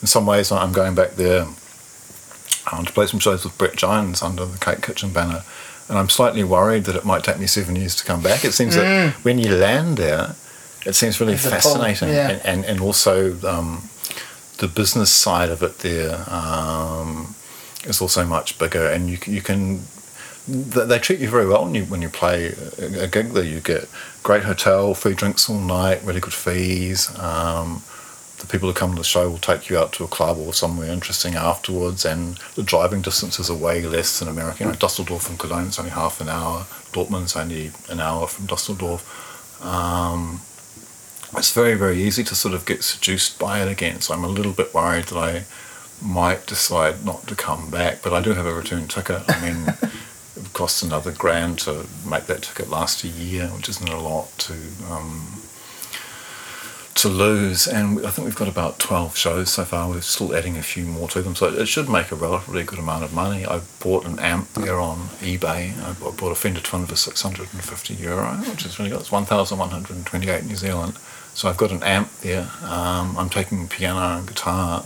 in 0.00 0.06
some 0.06 0.24
ways, 0.24 0.50
I'm 0.50 0.72
going 0.72 0.94
back 0.94 1.16
there 1.16 1.46
um, 2.72 2.86
to 2.86 2.92
play 2.92 3.06
some 3.06 3.20
shows 3.20 3.44
with 3.44 3.56
Brett 3.58 3.76
Jones 3.76 4.22
under 4.22 4.46
the 4.46 4.56
CakeKitchen 4.58 5.12
banner. 5.12 5.42
And 5.88 5.98
I'm 5.98 6.08
slightly 6.08 6.44
worried 6.44 6.84
that 6.84 6.96
it 6.96 7.04
might 7.04 7.24
take 7.24 7.38
me 7.38 7.46
seven 7.46 7.76
years 7.76 7.94
to 7.96 8.04
come 8.04 8.22
back. 8.22 8.44
It 8.44 8.52
seems 8.52 8.74
that 8.74 9.12
when 9.22 9.38
you 9.38 9.54
land 9.54 9.98
there, 9.98 10.34
it 10.86 10.94
seems 10.94 11.20
really 11.20 11.34
There's 11.34 11.62
fascinating. 11.62 12.08
yeah. 12.08 12.30
And, 12.30 12.46
and, 12.46 12.64
and 12.64 12.80
also 12.80 13.38
um, 13.46 13.88
the 14.58 14.68
business 14.68 15.10
side 15.10 15.50
of 15.50 15.62
it 15.62 15.78
there 15.78 16.24
um, 16.30 17.34
is 17.84 18.00
also 18.00 18.24
much 18.24 18.58
bigger. 18.58 18.86
And 18.88 19.10
you, 19.10 19.18
you 19.26 19.42
can, 19.42 19.80
they 20.48 20.98
treat 20.98 21.20
you 21.20 21.28
very 21.28 21.46
well 21.46 21.64
when 21.64 21.74
you, 21.74 21.84
when 21.84 22.02
you 22.02 22.08
play 22.08 22.54
a, 22.78 23.04
a 23.04 23.06
gig 23.06 23.32
there. 23.32 23.44
You 23.44 23.60
get 23.60 23.88
great 24.22 24.44
hotel, 24.44 24.94
free 24.94 25.14
drinks 25.14 25.50
all 25.50 25.58
night, 25.58 26.02
really 26.02 26.20
good 26.20 26.34
fees. 26.34 27.10
Um, 27.18 27.82
the 28.38 28.46
people 28.46 28.68
who 28.68 28.74
come 28.74 28.90
to 28.92 28.98
the 28.98 29.04
show 29.04 29.28
will 29.28 29.38
take 29.38 29.70
you 29.70 29.78
out 29.78 29.92
to 29.94 30.04
a 30.04 30.08
club 30.08 30.38
or 30.38 30.52
somewhere 30.52 30.90
interesting 30.90 31.34
afterwards, 31.34 32.04
and 32.04 32.36
the 32.56 32.62
driving 32.62 33.00
distances 33.00 33.48
are 33.48 33.56
way 33.56 33.82
less 33.82 34.18
than 34.18 34.28
America. 34.28 34.64
You 34.64 34.70
know, 34.70 34.76
Dusseldorf 34.76 35.28
and 35.28 35.38
Cologne 35.38 35.68
is 35.68 35.78
only 35.78 35.92
half 35.92 36.20
an 36.20 36.28
hour. 36.28 36.66
Dortmund's 36.92 37.36
only 37.36 37.70
an 37.88 38.00
hour 38.00 38.26
from 38.26 38.46
Dusseldorf. 38.46 39.62
Um, 39.64 40.40
it's 41.36 41.52
very, 41.52 41.74
very 41.74 42.02
easy 42.02 42.22
to 42.24 42.34
sort 42.34 42.54
of 42.54 42.66
get 42.66 42.84
seduced 42.84 43.38
by 43.38 43.60
it 43.60 43.68
again. 43.68 44.00
So 44.00 44.14
I'm 44.14 44.24
a 44.24 44.28
little 44.28 44.52
bit 44.52 44.74
worried 44.74 45.06
that 45.06 45.18
I 45.18 45.44
might 46.04 46.46
decide 46.46 47.04
not 47.04 47.26
to 47.28 47.34
come 47.34 47.70
back, 47.70 48.02
but 48.02 48.12
I 48.12 48.20
do 48.20 48.34
have 48.34 48.46
a 48.46 48.54
return 48.54 48.88
ticket. 48.88 49.22
I 49.28 49.40
mean, 49.40 49.68
it 50.36 50.52
costs 50.52 50.82
another 50.82 51.12
grand 51.12 51.58
to 51.60 51.86
make 52.08 52.26
that 52.26 52.42
ticket 52.42 52.68
last 52.68 53.04
a 53.04 53.08
year, 53.08 53.46
which 53.48 53.68
isn't 53.68 53.88
a 53.88 54.00
lot 54.00 54.36
to 54.38 54.54
um, 54.90 55.43
to 56.94 57.08
lose. 57.08 57.66
And 57.66 58.06
I 58.06 58.10
think 58.10 58.26
we've 58.26 58.36
got 58.36 58.48
about 58.48 58.78
12 58.78 59.16
shows 59.16 59.50
so 59.50 59.64
far. 59.64 59.88
We're 59.88 60.00
still 60.00 60.34
adding 60.34 60.56
a 60.56 60.62
few 60.62 60.84
more 60.84 61.08
to 61.08 61.22
them, 61.22 61.34
so 61.34 61.48
it 61.48 61.66
should 61.66 61.88
make 61.88 62.10
a 62.10 62.14
relatively 62.14 62.62
good 62.64 62.78
amount 62.78 63.04
of 63.04 63.12
money. 63.12 63.44
I 63.44 63.60
bought 63.80 64.06
an 64.06 64.18
amp 64.18 64.52
there 64.54 64.78
on 64.78 65.08
eBay. 65.20 65.76
I 65.78 65.92
bought 65.92 66.32
a 66.32 66.34
Fender 66.34 66.60
Twin 66.60 66.86
for 66.86 66.96
650 66.96 67.94
euro, 67.94 68.34
which 68.48 68.64
is 68.64 68.78
really 68.78 68.90
good. 68.90 69.00
It's 69.00 69.12
1,128 69.12 70.44
New 70.44 70.56
Zealand. 70.56 70.98
So 71.34 71.48
I've 71.48 71.56
got 71.56 71.72
an 71.72 71.82
amp 71.82 72.10
there. 72.20 72.48
Um, 72.62 73.16
I'm 73.18 73.28
taking 73.28 73.66
piano 73.66 74.18
and 74.18 74.26
guitar. 74.26 74.84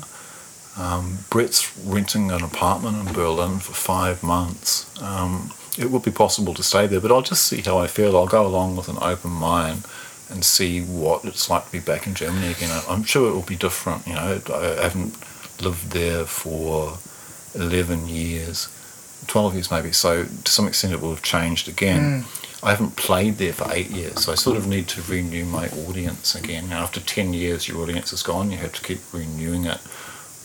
Um, 0.78 1.18
Brett's 1.28 1.76
renting 1.76 2.30
an 2.30 2.42
apartment 2.42 3.06
in 3.06 3.12
Berlin 3.12 3.58
for 3.58 3.72
five 3.74 4.22
months. 4.22 4.86
Um, 5.02 5.52
it 5.76 5.90
would 5.90 6.02
be 6.02 6.10
possible 6.10 6.54
to 6.54 6.62
stay 6.62 6.86
there, 6.86 7.00
but 7.00 7.12
I'll 7.12 7.22
just 7.22 7.46
see 7.46 7.60
how 7.60 7.78
I 7.78 7.86
feel. 7.86 8.16
I'll 8.16 8.26
go 8.26 8.46
along 8.46 8.76
with 8.76 8.88
an 8.88 8.98
open 9.00 9.30
mind 9.30 9.84
and 10.30 10.44
see 10.44 10.80
what 10.80 11.24
it's 11.24 11.48
like 11.48 11.66
to 11.66 11.72
be 11.72 11.80
back 11.80 12.06
in 12.06 12.14
Germany 12.14 12.50
again. 12.50 12.82
I'm 12.88 13.04
sure 13.04 13.28
it 13.30 13.32
will 13.32 13.42
be 13.42 13.56
different. 13.56 14.06
You 14.06 14.14
know, 14.14 14.40
I 14.52 14.82
haven't 14.82 15.16
lived 15.62 15.92
there 15.92 16.24
for 16.24 16.98
11 17.54 18.08
years, 18.08 18.68
12 19.26 19.54
years 19.54 19.70
maybe, 19.70 19.92
so 19.92 20.24
to 20.24 20.50
some 20.50 20.68
extent 20.68 20.92
it 20.92 21.00
will 21.00 21.10
have 21.10 21.22
changed 21.22 21.68
again. 21.68 22.24
I 22.62 22.70
haven't 22.70 22.96
played 22.96 23.34
there 23.34 23.52
for 23.52 23.72
eight 23.72 23.90
years, 23.90 24.24
so 24.24 24.32
I 24.32 24.34
sort 24.34 24.56
of 24.56 24.66
need 24.66 24.88
to 24.88 25.02
renew 25.02 25.44
my 25.44 25.68
audience 25.68 26.34
again. 26.34 26.72
After 26.72 26.98
10 27.00 27.32
years, 27.32 27.68
your 27.68 27.80
audience 27.80 28.12
is 28.12 28.22
gone, 28.22 28.50
you 28.50 28.58
have 28.58 28.72
to 28.74 28.82
keep 28.82 28.98
renewing 29.12 29.64
it. 29.64 29.78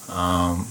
Um, 0.10 0.68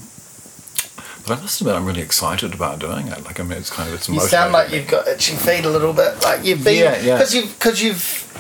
but 1.27 1.39
I 1.39 1.41
must 1.41 1.61
admit, 1.61 1.75
I'm 1.77 1.85
really 1.87 2.01
excited 2.01 2.55
about 2.55 2.79
doing 2.79 3.09
it. 3.09 3.25
Like, 3.25 3.39
I 3.39 3.43
mean, 3.45 3.59
it's 3.59 3.71
kind 3.71 3.89
of 3.89 3.95
it's 3.95 4.09
You 4.09 4.21
sound 4.21 4.53
like 4.53 4.73
you've 4.73 4.89
got 4.89 5.07
itchy 5.07 5.37
feet 5.37 5.65
a 5.65 5.71
little 5.71 5.93
bit. 5.93 6.23
Like 6.23 6.45
you've 6.45 6.65
been 6.65 6.79
Yeah, 6.83 7.01
yeah. 7.01 7.17
because 7.17 7.35
you've 7.35 7.53
because 7.59 7.83
you've 7.83 8.32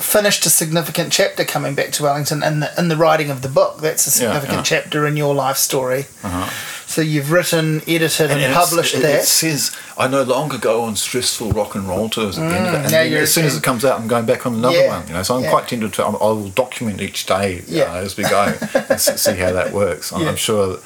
finished 0.00 0.46
a 0.46 0.50
significant 0.50 1.12
chapter 1.12 1.44
coming 1.44 1.74
back 1.74 1.90
to 1.92 2.02
Wellington 2.02 2.42
in 2.42 2.60
the 2.60 2.70
in 2.78 2.88
the 2.88 2.96
writing 2.96 3.30
of 3.30 3.42
the 3.42 3.48
book. 3.48 3.80
That's 3.80 4.06
a 4.06 4.10
significant 4.10 4.58
yeah. 4.58 4.62
chapter 4.62 5.06
in 5.06 5.16
your 5.16 5.34
life 5.34 5.56
story. 5.56 6.06
Uh-huh. 6.22 6.50
So 6.86 7.02
you've 7.02 7.32
written, 7.32 7.82
edited, 7.88 8.30
and, 8.30 8.40
it's- 8.40 8.54
published 8.54 8.94
it, 8.94 9.02
that. 9.02 9.20
It 9.22 9.26
says 9.26 9.76
I 9.98 10.06
no 10.08 10.22
longer 10.22 10.56
go 10.56 10.82
on 10.82 10.94
stressful 10.96 11.50
rock 11.50 11.74
and 11.74 11.88
roll 11.88 12.08
tours 12.08 12.38
at 12.38 12.48
the 12.48 12.56
end 12.56 12.66
of 12.68 12.74
it. 12.74 12.76
And 12.84 12.90
then 12.90 13.12
as 13.14 13.34
soon 13.34 13.44
as 13.44 13.56
it 13.56 13.62
comes 13.62 13.84
out, 13.84 14.00
I'm 14.00 14.06
going 14.08 14.24
back 14.26 14.46
on 14.46 14.54
another 14.54 14.76
Yeah, 14.78 14.98
one. 14.98 15.08
You 15.08 15.14
know, 15.14 15.22
so 15.22 15.36
I'm 15.36 15.42
yeah. 15.42 15.50
quite 15.50 15.68
tempted 15.68 15.92
to. 15.94 16.04
I 16.04 16.10
will 16.10 16.48
document 16.50 17.00
each 17.00 17.26
day 17.26 17.62
Yeah. 17.66 17.92
uh, 17.92 17.96
as 17.96 18.16
we 18.16 18.22
go 18.24 18.54
and 18.88 19.00
see 19.00 19.36
how 19.36 19.52
that 19.52 19.72
works. 19.72 20.12
I'm, 20.14 20.22
Yeah. 20.22 20.28
I'm 20.28 20.36
sure 20.36 20.78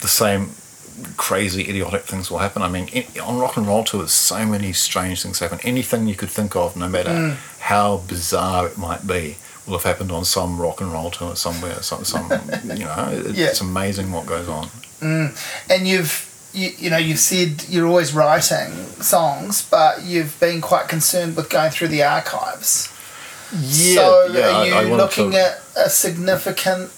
the 0.00 0.08
same 0.08 0.50
crazy, 1.16 1.68
idiotic 1.68 2.02
things 2.02 2.30
will 2.30 2.38
happen. 2.38 2.62
I 2.62 2.68
mean, 2.68 2.88
on 3.22 3.38
rock 3.38 3.56
and 3.56 3.66
roll 3.66 3.84
tours, 3.84 4.12
so 4.12 4.44
many 4.46 4.72
strange 4.72 5.22
things 5.22 5.38
happen. 5.40 5.58
Anything 5.62 6.06
you 6.06 6.14
could 6.14 6.30
think 6.30 6.54
of, 6.56 6.76
no 6.76 6.88
matter 6.88 7.10
Mm. 7.10 7.36
how 7.60 7.98
bizarre 8.08 8.66
it 8.66 8.78
might 8.78 9.06
be. 9.06 9.36
Will 9.66 9.78
have 9.78 9.84
happened 9.84 10.12
on 10.12 10.24
some 10.26 10.60
rock 10.60 10.80
and 10.82 10.92
roll 10.92 11.10
tour 11.10 11.34
somewhere. 11.36 11.82
Some, 11.82 12.04
some 12.04 12.30
you 12.64 12.84
know, 12.84 13.08
it, 13.10 13.34
Yeah. 13.34 13.46
it's 13.46 13.60
amazing 13.62 14.12
what 14.12 14.26
goes 14.26 14.48
on. 14.48 14.68
and 15.00 15.32
you've 15.88 16.30
you, 16.52 16.70
you 16.78 16.88
know 16.90 16.96
you've 16.98 17.18
said 17.18 17.64
you're 17.68 17.86
always 17.86 18.12
writing 18.14 18.72
songs, 19.02 19.62
but 19.68 20.02
you've 20.02 20.38
been 20.38 20.60
quite 20.60 20.86
concerned 20.88 21.34
with 21.36 21.48
going 21.50 21.70
through 21.72 21.88
the 21.88 22.02
archives. 22.04 22.88
so 23.50 24.26
yeah, 24.32 24.48
are 24.48 24.62
I- 24.62 24.64
you 24.66 24.74
I 24.74 24.84
wanted 24.84 24.96
looking 24.96 25.30
to- 25.32 25.38
at 25.40 25.62
a 25.76 25.90
significant 25.90 26.90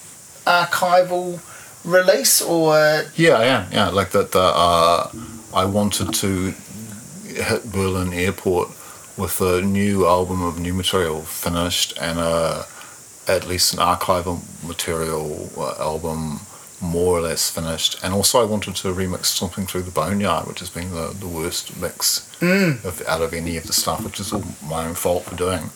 archival 0.47 1.41
release 1.87 2.43
or 2.43 3.05
Yeah, 3.15 3.39
I 3.39 3.45
am. 3.45 3.73
Yeah, 3.73 3.89
like 3.89 4.11
that. 4.11 4.33
The, 4.33 4.41
uh, 4.41 5.11
I 5.55 5.65
wanted 5.65 6.13
to 6.15 6.55
hit 7.27 7.73
Berlin 7.73 8.13
Airport 8.13 8.69
with 9.17 9.41
a 9.41 9.63
new 9.63 10.07
album 10.07 10.43
of 10.43 10.59
new 10.59 10.75
material 10.75 11.23
finished 11.23 11.97
and 11.99 12.19
a, 12.19 12.67
at 13.27 13.47
least 13.47 13.73
an 13.73 13.79
archival 13.79 14.41
material 14.67 15.51
uh, 15.57 15.75
album 15.79 16.41
more 16.81 17.17
or 17.19 17.21
less 17.23 17.51
finished. 17.51 17.97
And 18.03 18.13
also, 18.13 18.41
I 18.41 18.45
wanted 18.45 18.77
to 18.77 18.89
remix 18.93 19.27
Stompin' 19.27 19.67
Through 19.67 19.83
the 19.83 19.91
Boneyard, 19.91 20.47
which 20.47 20.61
has 20.61 20.69
been 20.69 20.91
the, 20.91 21.17
the 21.19 21.29
worst 21.29 21.77
mix 21.81 22.31
of, 22.85 23.03
out 23.09 23.23
of 23.23 23.33
any 23.33 23.57
of 23.57 23.65
the 23.67 23.73
stuff, 23.73 24.05
which 24.05 24.21
is 24.21 24.33
all 24.33 24.45
my 24.63 24.87
own 24.87 24.95
fault 24.95 25.25
for 25.25 25.37
doing. 25.37 25.71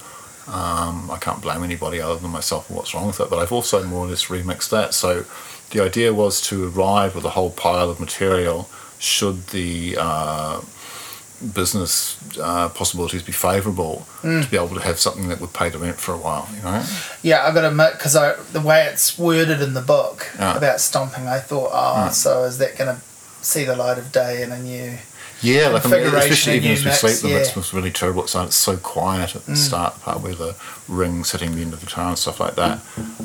Um, 0.46 1.10
I 1.10 1.18
can't 1.20 1.40
blame 1.40 1.62
anybody 1.62 2.00
other 2.00 2.18
than 2.18 2.30
myself 2.30 2.66
for 2.66 2.74
what's 2.74 2.92
wrong 2.92 3.06
with 3.06 3.20
it, 3.20 3.30
but 3.30 3.38
I've 3.38 3.52
also 3.52 3.82
more 3.84 4.06
or 4.06 4.08
less 4.08 4.26
remixed 4.26 4.70
that. 4.70 4.94
So 4.94 5.24
the 5.70 5.80
idea 5.82 6.12
was 6.12 6.40
to 6.48 6.68
arrive 6.68 7.14
with 7.14 7.24
a 7.24 7.30
whole 7.30 7.50
pile 7.50 7.90
of 7.90 8.00
material 8.00 8.68
should 8.98 9.46
the 9.48 9.96
uh, 9.98 10.60
business 11.54 12.18
uh, 12.38 12.68
possibilities 12.68 13.22
be 13.22 13.32
favourable 13.32 14.06
to 14.22 14.46
be 14.50 14.56
able 14.56 14.68
to 14.74 14.80
have 14.80 14.98
something 14.98 15.28
that 15.28 15.40
would 15.40 15.52
pay 15.54 15.70
the 15.70 15.78
rent 15.78 15.96
for 15.96 16.12
a 16.12 16.18
while, 16.18 16.46
you 16.54 16.62
know? 16.62 16.84
Yeah, 17.22 17.46
I've 17.46 17.54
got 17.54 17.62
to 17.62 17.68
admit, 17.68 17.92
because 17.94 18.12
the 18.52 18.60
way 18.60 18.84
it's 18.84 19.18
worded 19.18 19.62
in 19.62 19.72
the 19.74 19.80
book 19.80 20.28
Yeah. 20.38 20.56
about 20.56 20.80
stomping, 20.80 21.26
I 21.26 21.38
thought, 21.38 21.70
oh, 21.72 22.10
so 22.10 22.44
is 22.44 22.58
that 22.58 22.76
going 22.76 22.94
to 22.94 23.00
see 23.42 23.64
the 23.64 23.74
light 23.76 23.96
of 23.96 24.12
day 24.12 24.42
in 24.42 24.52
a 24.52 24.58
new. 24.58 24.98
Yeah, 25.42 25.68
like 25.68 25.86
I 25.86 25.88
mean, 25.90 26.00
especially 26.06 26.56
even 26.56 26.72
as 26.72 26.84
we 26.84 26.90
sleep, 26.90 27.16
the 27.22 27.28
mix 27.38 27.48
yeah. 27.50 27.54
was 27.56 27.72
really 27.72 27.90
terrible. 27.90 28.24
It's, 28.24 28.34
it's 28.34 28.56
so 28.56 28.76
quiet 28.76 29.34
at 29.36 29.46
the 29.46 29.56
start, 29.56 29.94
the 29.94 30.00
part 30.00 30.20
where 30.20 30.34
the 30.34 30.54
ring's 30.88 31.32
hitting 31.32 31.54
the 31.54 31.62
end 31.62 31.72
of 31.72 31.80
the 31.80 31.86
guitar 31.86 32.08
and 32.08 32.18
stuff 32.18 32.40
like 32.40 32.56
that. 32.56 32.80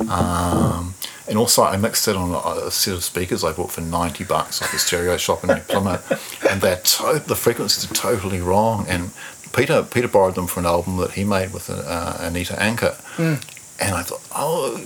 Um, 0.09 0.93
and 1.27 1.37
also, 1.37 1.63
I 1.63 1.75
mixed 1.77 2.07
it 2.07 2.15
on 2.15 2.31
a, 2.31 2.67
a 2.67 2.71
set 2.71 2.93
of 2.93 3.03
speakers 3.03 3.43
I 3.43 3.51
bought 3.51 3.71
for 3.71 3.81
ninety 3.81 4.23
bucks 4.23 4.61
off 4.61 4.73
a 4.73 4.77
stereo 4.77 5.17
shop 5.17 5.43
in 5.43 5.49
New 5.49 5.59
Plymouth, 5.67 6.45
and 6.49 6.61
they're 6.61 6.77
to- 6.77 7.23
the 7.25 7.35
frequencies 7.35 7.89
are 7.89 7.93
totally 7.93 8.39
wrong. 8.41 8.85
And 8.87 9.11
Peter 9.53 9.83
Peter 9.83 10.07
borrowed 10.07 10.35
them 10.35 10.47
for 10.47 10.59
an 10.59 10.65
album 10.67 10.97
that 10.97 11.11
he 11.11 11.23
made 11.23 11.51
with 11.53 11.69
uh, 11.69 12.17
Anita 12.19 12.61
Anker, 12.61 12.95
and 13.17 13.39
I 13.79 14.03
thought, 14.03 14.21
oh. 14.35 14.81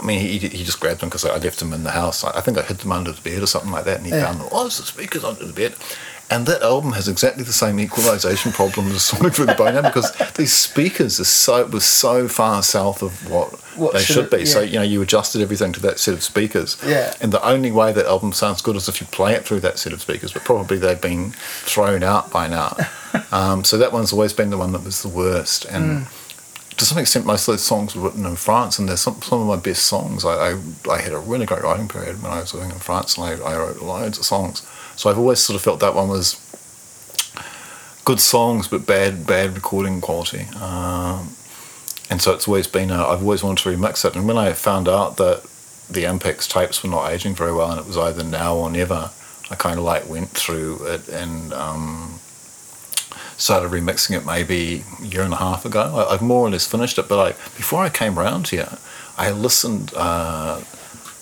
I 0.00 0.04
mean, 0.04 0.20
he, 0.20 0.36
he 0.38 0.64
just 0.64 0.80
grabbed 0.80 1.00
them 1.00 1.08
because 1.08 1.24
I 1.24 1.38
left 1.38 1.60
them 1.60 1.72
in 1.72 1.82
the 1.82 1.92
house. 1.92 2.22
I 2.22 2.30
I 2.36 2.40
think 2.42 2.58
I 2.58 2.62
hid 2.62 2.76
them 2.78 2.92
under 2.92 3.10
the 3.10 3.22
bed 3.22 3.42
or 3.42 3.46
something 3.46 3.70
like 3.70 3.84
that, 3.86 3.96
and 3.98 4.06
he 4.06 4.12
Yeah. 4.12 4.26
found 4.26 4.40
them. 4.40 4.48
Oh, 4.52 4.64
there's 4.64 4.76
the 4.76 4.82
speakers 4.82 5.24
under 5.24 5.46
the 5.46 5.52
bed. 5.54 5.76
And 6.30 6.44
that 6.46 6.60
album 6.62 6.92
has 6.92 7.08
exactly 7.08 7.42
the 7.42 7.54
same 7.54 7.80
equalization 7.80 8.52
problem 8.52 8.88
as 8.88 9.02
Stompin' 9.02 9.30
Through 9.30 9.46
the 9.46 9.54
Boneyard 9.54 9.84
because 9.84 10.12
these 10.34 10.52
speakers 10.52 11.18
are 11.18 11.24
so 11.24 11.66
were 11.66 11.80
so 11.80 12.28
far 12.28 12.62
south 12.62 13.02
of 13.02 13.30
what, 13.30 13.52
What 13.76 13.94
they 13.94 14.00
should 14.00 14.14
should, 14.14 14.30
be. 14.30 14.44
So 14.44 14.60
you 14.60 14.74
know 14.74 14.82
you 14.82 15.00
adjusted 15.00 15.40
everything 15.40 15.72
to 15.72 15.80
that 15.80 15.98
set 15.98 16.12
of 16.12 16.22
speakers. 16.22 16.76
Yeah. 16.86 17.14
And 17.22 17.32
the 17.32 17.42
only 17.46 17.72
way 17.72 17.92
that 17.92 18.04
album 18.04 18.32
sounds 18.32 18.60
good 18.60 18.76
is 18.76 18.88
if 18.88 19.00
you 19.00 19.06
play 19.06 19.34
it 19.34 19.46
through 19.46 19.60
that 19.60 19.78
set 19.78 19.94
of 19.94 20.02
speakers. 20.02 20.32
But 20.32 20.44
probably 20.44 20.76
they've 20.76 21.00
been 21.00 21.30
thrown 21.32 22.02
out 22.02 22.30
by 22.30 22.46
now. 22.46 22.76
um, 23.32 23.64
so 23.64 23.78
that 23.78 23.92
one's 23.92 24.12
always 24.12 24.34
been 24.34 24.50
the 24.50 24.58
one 24.58 24.72
that 24.72 24.84
was 24.84 25.02
the 25.02 25.08
worst. 25.08 25.64
And 25.64 26.06
to 26.78 26.84
some 26.84 26.98
extent, 26.98 27.26
most 27.26 27.48
of 27.48 27.54
those 27.54 27.64
songs 27.64 27.94
were 27.94 28.02
written 28.02 28.24
in 28.24 28.36
France, 28.36 28.78
and 28.78 28.88
they're 28.88 28.96
some, 28.96 29.20
some 29.20 29.40
of 29.40 29.46
my 29.46 29.56
best 29.56 29.86
songs. 29.86 30.24
I, 30.24 30.52
I, 30.52 30.60
I 30.90 31.00
had 31.00 31.12
a 31.12 31.18
really 31.18 31.44
great 31.44 31.62
writing 31.62 31.88
period 31.88 32.22
when 32.22 32.32
I 32.32 32.40
was 32.40 32.54
living 32.54 32.70
in 32.70 32.78
France, 32.78 33.16
and 33.16 33.26
I, 33.26 33.32
I 33.44 33.56
wrote 33.56 33.82
loads 33.82 34.18
of 34.18 34.24
songs. 34.24 34.62
So 34.98 35.08
I've 35.08 35.18
always 35.18 35.38
sort 35.38 35.54
of 35.54 35.62
felt 35.62 35.78
that 35.78 35.94
one 35.94 36.08
was 36.08 36.34
good 38.04 38.18
songs, 38.18 38.66
but 38.66 38.84
bad 38.84 39.28
bad 39.28 39.54
recording 39.54 40.00
quality. 40.00 40.46
Um, 40.60 41.36
and 42.10 42.20
so 42.20 42.32
it's 42.32 42.48
always 42.48 42.66
been, 42.66 42.90
a, 42.90 43.06
I've 43.06 43.22
always 43.22 43.44
wanted 43.44 43.62
to 43.62 43.68
remix 43.68 44.04
it. 44.04 44.16
And 44.16 44.26
when 44.26 44.36
I 44.36 44.52
found 44.54 44.88
out 44.88 45.16
that 45.18 45.44
the 45.88 46.02
Ampex 46.02 46.48
tapes 46.48 46.82
were 46.82 46.90
not 46.90 47.12
aging 47.12 47.36
very 47.36 47.52
well, 47.52 47.70
and 47.70 47.78
it 47.78 47.86
was 47.86 47.96
either 47.96 48.24
now 48.24 48.56
or 48.56 48.72
never, 48.72 49.10
I 49.48 49.54
kind 49.54 49.78
of 49.78 49.84
like 49.84 50.08
went 50.08 50.30
through 50.30 50.84
it 50.86 51.08
and 51.08 51.52
um, 51.52 52.18
started 53.36 53.70
remixing 53.70 54.16
it 54.16 54.26
maybe 54.26 54.82
a 55.00 55.04
year 55.04 55.22
and 55.22 55.32
a 55.32 55.36
half 55.36 55.64
ago. 55.64 55.82
I, 55.94 56.14
I've 56.14 56.22
more 56.22 56.44
or 56.44 56.50
less 56.50 56.66
finished 56.66 56.98
it, 56.98 57.08
but 57.08 57.20
I, 57.20 57.28
before 57.56 57.84
I 57.84 57.88
came 57.88 58.18
around 58.18 58.48
here, 58.48 58.78
I 59.16 59.30
listened 59.30 59.92
uh, 59.94 60.60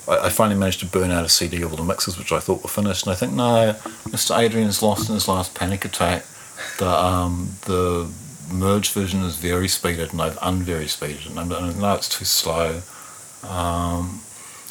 I, 0.09 0.27
I 0.27 0.28
finally 0.31 0.59
managed 0.59 0.81
to 0.81 0.87
burn 0.87 1.11
out 1.11 1.24
a 1.24 1.28
CD 1.28 1.62
of 1.62 1.73
all 1.73 1.77
the 1.77 1.85
mixes 1.85 2.19
which 2.19 2.33
I 2.33 2.41
thought 2.41 2.62
were 2.62 2.69
finished, 2.69 3.07
and 3.07 3.12
I 3.12 3.16
think 3.16 3.33
no, 3.33 3.74
Mr. 4.05 4.39
Adrian's 4.39 4.83
lost 4.83 5.09
in 5.09 5.15
his 5.15 5.28
last 5.28 5.55
panic 5.55 5.85
attack. 5.85 6.24
The 6.78 6.89
um, 6.89 7.57
the 7.62 8.11
merge 8.51 8.93
version 8.93 9.23
is 9.23 9.37
varispeeded, 9.37 10.12
and 10.12 10.23
I've 10.23 10.39
unvarispeeded 10.39 11.27
it, 11.27 11.37
and 11.37 11.53
I 11.53 11.73
know 11.73 11.95
it's 11.95 12.09
too 12.09 12.24
slow. 12.24 12.81
Um, 13.43 14.20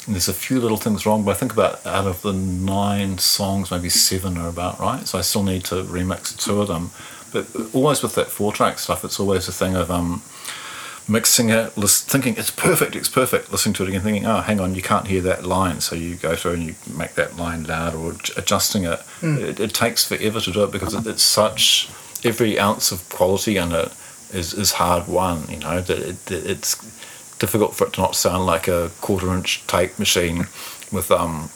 and 0.06 0.14
there's 0.14 0.28
a 0.28 0.34
few 0.34 0.60
little 0.60 0.76
things 0.76 1.04
wrong, 1.04 1.24
but 1.24 1.32
I 1.32 1.34
think 1.34 1.52
about 1.52 1.84
out 1.84 2.06
of 2.06 2.22
the 2.22 2.32
nine 2.32 3.18
songs, 3.18 3.72
maybe 3.72 3.88
seven 3.88 4.38
are 4.38 4.48
about 4.48 4.78
right. 4.78 5.06
So 5.06 5.18
I 5.18 5.22
still 5.22 5.42
need 5.42 5.64
to 5.64 5.82
remix 5.82 6.36
two 6.36 6.60
of 6.60 6.68
them. 6.68 6.90
But 7.32 7.48
always 7.74 8.02
with 8.02 8.14
that 8.14 8.28
four 8.28 8.52
track 8.52 8.78
stuff, 8.78 9.04
it's 9.04 9.18
always 9.18 9.48
a 9.48 9.52
thing 9.52 9.74
of 9.74 9.90
um, 9.90 10.22
mixing 11.08 11.50
it, 11.50 11.76
list, 11.76 12.10
thinking 12.10 12.36
it's 12.36 12.50
perfect, 12.50 12.96
it's 12.96 13.08
perfect, 13.08 13.52
listening 13.52 13.74
to 13.74 13.84
it 13.84 13.88
again, 13.90 14.00
thinking, 14.00 14.26
oh, 14.26 14.40
hang 14.40 14.60
on, 14.60 14.74
you 14.74 14.82
can't 14.82 15.06
hear 15.06 15.20
that 15.22 15.44
line. 15.44 15.80
So 15.80 15.94
you 15.94 16.16
go 16.16 16.34
through 16.34 16.54
and 16.54 16.62
you 16.64 16.74
make 16.92 17.14
that 17.14 17.36
line 17.36 17.64
louder 17.64 17.96
or 17.96 18.12
adjusting 18.36 18.84
it. 18.84 18.98
Mm. 19.20 19.40
It, 19.40 19.60
it, 19.60 19.74
takes 19.74 20.06
forever 20.06 20.40
to 20.40 20.52
do 20.52 20.64
it 20.64 20.72
because 20.72 20.94
it, 20.94 21.06
it's 21.06 21.22
such, 21.22 21.88
every 22.24 22.58
ounce 22.58 22.90
of 22.90 23.08
quality 23.08 23.56
in 23.56 23.72
it 23.72 23.92
is, 24.32 24.52
is 24.52 24.72
hard 24.72 25.06
won, 25.06 25.48
you 25.48 25.58
know, 25.58 25.80
that 25.80 25.98
it, 25.98 26.30
it's 26.30 26.74
difficult 27.38 27.74
for 27.74 27.86
it 27.86 27.92
to 27.94 28.00
not 28.00 28.16
sound 28.16 28.46
like 28.46 28.66
a 28.66 28.90
quarter 29.00 29.32
inch 29.32 29.64
tape 29.66 29.98
machine 29.98 30.46
with 30.90 31.10
um, 31.10 31.48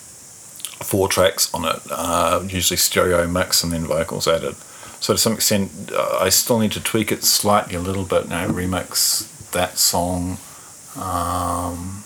four 0.82 1.09
tracks 1.09 1.52
on 1.52 1.64
it, 1.64 1.81
uh, 1.90 2.43
usually 2.47 2.77
stereo 2.77 3.27
mix 3.27 3.64
and 3.64 3.72
then 3.72 3.85
vocals 3.85 4.28
added. 4.28 4.55
So 5.01 5.14
to 5.14 5.18
some 5.18 5.32
extent, 5.32 5.72
uh, 5.93 6.18
I 6.20 6.28
still 6.28 6.59
need 6.59 6.72
to 6.72 6.81
tweak 6.81 7.10
it 7.10 7.24
slightly 7.24 7.74
a 7.74 7.81
little 7.81 8.05
bit 8.05 8.28
now, 8.28 8.47
remix 8.47 9.27
that 9.52 9.78
song. 9.78 10.39
Um, 10.97 12.05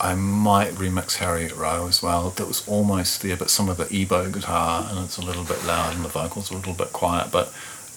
I 0.00 0.14
might 0.14 0.72
remix 0.72 1.16
Harriet 1.16 1.54
Row 1.54 1.86
as 1.86 2.02
well. 2.02 2.30
That 2.30 2.46
was 2.48 2.66
almost 2.66 3.22
there, 3.22 3.36
but 3.36 3.50
some 3.50 3.68
of 3.68 3.76
the 3.76 3.84
EBow 3.84 4.32
guitar 4.32 4.86
and 4.88 5.04
it's 5.04 5.18
a 5.18 5.22
little 5.22 5.44
bit 5.44 5.62
loud 5.64 5.94
and 5.94 6.04
the 6.04 6.08
vocals 6.08 6.50
are 6.50 6.54
a 6.54 6.58
little 6.58 6.74
bit 6.74 6.92
quiet. 6.92 7.30
But 7.30 7.52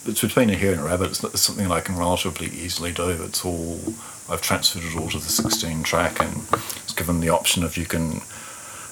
it's 0.05 0.21
between 0.21 0.49
a 0.49 0.55
hare 0.55 0.73
and 0.73 0.81
a 0.81 0.83
rabbit. 0.83 1.11
It's, 1.11 1.23
it's 1.23 1.41
something 1.41 1.71
I 1.71 1.79
can 1.79 1.97
relatively 1.97 2.47
easily 2.47 2.91
do. 2.91 3.09
It's 3.09 3.45
all 3.45 3.79
I've 4.29 4.41
transferred 4.41 4.83
it 4.83 4.95
all 4.97 5.09
to 5.09 5.17
the 5.17 5.23
16 5.23 5.83
track 5.83 6.21
and 6.21 6.45
it's 6.51 6.93
given 6.93 7.19
the 7.19 7.29
option 7.29 7.63
if 7.63 7.77
you 7.77 7.85
can 7.85 8.21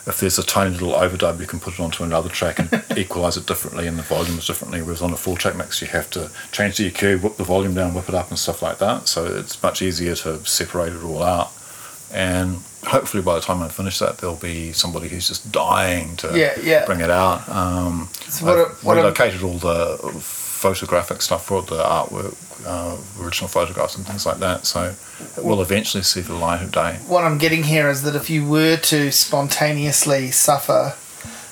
if 0.07 0.19
there's 0.19 0.39
a 0.39 0.43
tiny 0.43 0.71
little 0.71 0.93
overdub 0.93 1.39
you 1.39 1.47
can 1.47 1.59
put 1.59 1.73
it 1.73 1.79
onto 1.79 2.03
another 2.03 2.29
track 2.29 2.59
and 2.59 2.83
equalize 2.97 3.37
it 3.37 3.45
differently 3.45 3.87
and 3.87 3.97
the 3.97 4.03
volumes 4.03 4.47
differently 4.47 4.81
whereas 4.81 5.01
on 5.01 5.13
a 5.13 5.17
full 5.17 5.35
track 5.35 5.55
mix 5.55 5.81
you 5.81 5.87
have 5.87 6.09
to 6.09 6.31
change 6.51 6.77
the 6.77 6.89
EQ 6.89 7.21
whip 7.21 7.37
the 7.37 7.43
volume 7.43 7.73
down 7.73 7.93
whip 7.93 8.09
it 8.09 8.15
up 8.15 8.29
and 8.29 8.39
stuff 8.39 8.61
like 8.61 8.77
that. 8.79 9.07
So 9.07 9.25
it's 9.25 9.61
much 9.61 9.81
easier 9.81 10.15
to 10.15 10.43
separate 10.45 10.93
it 10.93 11.03
all 11.03 11.23
out. 11.23 11.51
And 12.13 12.59
hopefully 12.83 13.23
by 13.23 13.35
the 13.35 13.41
time 13.41 13.61
I 13.61 13.69
finish 13.69 13.99
that 13.99 14.17
there'll 14.17 14.35
be 14.35 14.73
somebody 14.73 15.07
who's 15.07 15.27
just 15.27 15.51
dying 15.51 16.15
to 16.17 16.37
yeah, 16.37 16.53
yeah. 16.61 16.85
bring 16.85 16.99
it 16.99 17.09
out. 17.09 17.47
Um, 17.49 18.09
so 18.27 18.45
what 18.45 18.57
I've 18.59 18.83
what 18.83 18.97
relocated 18.97 19.43
all 19.43 19.57
the 19.57 19.97
photographic 20.19 21.21
stuff 21.21 21.45
for 21.45 21.61
the 21.61 21.83
artwork, 21.83 22.35
uh, 22.65 22.97
original 23.19 23.47
photographs 23.47 23.95
and 23.95 24.05
things 24.05 24.25
like 24.25 24.37
that. 24.39 24.65
So 24.65 24.93
it 25.37 25.43
will 25.43 25.61
eventually 25.61 26.03
see 26.03 26.21
the 26.21 26.35
light 26.35 26.61
of 26.61 26.71
day. 26.71 26.99
What 27.07 27.23
I'm 27.23 27.37
getting 27.37 27.63
here 27.63 27.89
is 27.89 28.03
that 28.03 28.15
if 28.15 28.29
you 28.29 28.47
were 28.47 28.77
to 28.77 29.11
spontaneously 29.11 30.31
suffer 30.31 30.95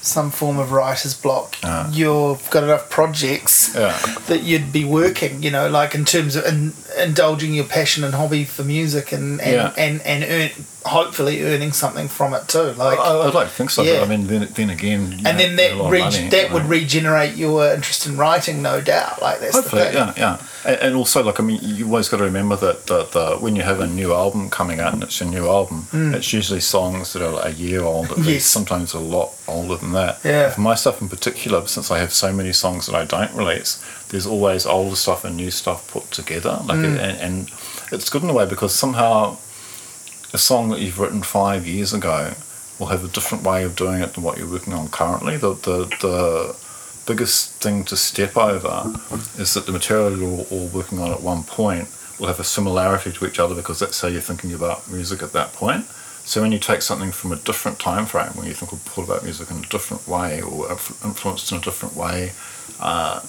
some 0.01 0.31
form 0.31 0.57
of 0.57 0.71
writer's 0.71 1.13
block, 1.13 1.57
uh, 1.63 1.89
you've 1.91 2.49
got 2.49 2.63
enough 2.63 2.89
projects 2.89 3.75
yeah. 3.75 3.97
that 4.27 4.43
you'd 4.43 4.71
be 4.71 4.85
working, 4.85 5.43
you 5.43 5.51
know, 5.51 5.69
like 5.69 5.93
in 5.93 6.05
terms 6.05 6.35
of 6.35 6.45
in, 6.45 6.73
indulging 6.97 7.53
your 7.53 7.65
passion 7.65 8.03
and 8.03 8.13
hobby 8.13 8.45
for 8.45 8.63
music 8.63 9.11
and 9.11 9.41
and, 9.41 9.51
yeah. 9.51 9.73
and, 9.77 10.01
and 10.03 10.23
earn, 10.23 10.65
hopefully 10.85 11.43
earning 11.43 11.71
something 11.73 12.07
from 12.07 12.33
it 12.33 12.47
too. 12.47 12.71
Like 12.73 12.99
I, 12.99 13.25
would 13.25 13.33
like 13.33 13.47
to 13.47 13.53
think 13.53 13.69
so. 13.69 13.83
Yeah. 13.83 14.01
I 14.01 14.07
mean, 14.07 14.27
then, 14.27 14.47
then 14.53 14.69
again, 14.69 15.13
and 15.13 15.23
know, 15.23 15.33
then 15.37 15.55
that 15.57 15.89
reg- 15.91 16.31
that 16.31 16.51
would 16.51 16.65
regenerate 16.65 17.35
your 17.35 17.73
interest 17.73 18.07
in 18.07 18.17
writing, 18.17 18.61
no 18.61 18.79
doubt. 18.79 19.21
Like 19.21 19.39
that's 19.39 19.55
hopefully, 19.55 19.81
yeah, 19.81 20.13
yeah. 20.15 20.41
And, 20.65 20.81
and, 20.81 20.95
also, 20.95 21.23
like 21.23 21.39
I 21.39 21.43
mean, 21.43 21.59
you 21.61 21.85
always 21.85 22.07
got 22.09 22.17
to 22.17 22.23
remember 22.23 22.55
that 22.57 22.87
the, 22.87 23.03
the, 23.05 23.37
when 23.37 23.55
you 23.55 23.63
have 23.63 23.79
a 23.79 23.87
new 23.87 24.13
album 24.13 24.49
coming 24.49 24.79
out 24.79 24.93
and 24.93 25.03
it's 25.03 25.19
a 25.21 25.25
new 25.25 25.47
album, 25.47 25.83
mm. 25.91 26.13
it's 26.13 26.31
usually 26.31 26.61
songs 26.61 27.13
that 27.13 27.21
are 27.21 27.45
a 27.45 27.51
year 27.51 27.81
old, 27.81 28.11
at 28.11 28.17
yes. 28.19 28.27
least, 28.27 28.51
sometimes 28.51 28.93
a 28.93 28.99
lot 28.99 29.33
older 29.47 29.75
than 29.75 29.91
that. 29.93 30.19
Yeah. 30.23 30.49
For 30.51 30.61
my 30.61 30.75
stuff 30.75 31.01
in 31.01 31.09
particular, 31.09 31.65
since 31.67 31.91
I 31.91 31.99
have 31.99 32.13
so 32.13 32.31
many 32.31 32.53
songs 32.53 32.85
that 32.85 32.95
I 32.95 33.05
don't 33.05 33.33
release, 33.33 33.83
there's 34.09 34.25
always 34.25 34.65
older 34.65 34.95
stuff 34.95 35.25
and 35.25 35.35
new 35.35 35.51
stuff 35.51 35.91
put 35.91 36.09
together. 36.11 36.59
Like, 36.63 36.79
mm. 36.79 36.97
and, 36.97 37.17
and 37.19 37.51
it's 37.91 38.09
good 38.09 38.23
in 38.23 38.29
a 38.29 38.33
way 38.33 38.45
because 38.45 38.73
somehow 38.73 39.37
a 40.33 40.37
song 40.37 40.69
that 40.69 40.79
you've 40.79 40.99
written 40.99 41.23
five 41.23 41.67
years 41.67 41.93
ago 41.93 42.33
will 42.79 42.87
have 42.87 43.03
a 43.03 43.07
different 43.07 43.43
way 43.43 43.63
of 43.63 43.75
doing 43.75 44.01
it 44.01 44.13
than 44.13 44.23
what 44.23 44.37
you're 44.37 44.49
working 44.49 44.73
on 44.73 44.87
currently. 44.89 45.37
The 45.37 45.53
the, 45.53 45.85
the 46.01 46.55
biggest 47.05 47.53
thing 47.55 47.83
to 47.85 47.97
step 47.97 48.37
over 48.37 48.93
is 49.37 49.53
that 49.55 49.65
the 49.65 49.71
material 49.71 50.17
you're 50.17 50.45
all 50.51 50.67
working 50.67 50.99
on 50.99 51.11
at 51.11 51.21
one 51.21 51.43
point 51.43 51.87
will 52.19 52.27
have 52.27 52.39
a 52.39 52.43
similarity 52.43 53.11
to 53.11 53.25
each 53.25 53.39
other 53.39 53.55
because 53.55 53.79
that's 53.79 53.99
how 54.01 54.07
you're 54.07 54.21
thinking 54.21 54.53
about 54.53 54.89
music 54.89 55.23
at 55.23 55.31
that 55.33 55.53
point. 55.53 55.85
So 56.25 56.41
when 56.41 56.51
you 56.51 56.59
take 56.59 56.83
something 56.83 57.11
from 57.11 57.31
a 57.31 57.37
different 57.37 57.79
time 57.79 58.05
frame, 58.05 58.29
when 58.33 58.45
you 58.45 58.53
think 58.53 58.71
about 58.71 59.23
music 59.23 59.49
in 59.49 59.57
a 59.57 59.67
different 59.67 60.07
way 60.07 60.41
or 60.41 60.69
influenced 60.69 61.51
in 61.51 61.57
a 61.57 61.61
different 61.61 61.95
way, 61.95 62.33
uh, 62.79 63.21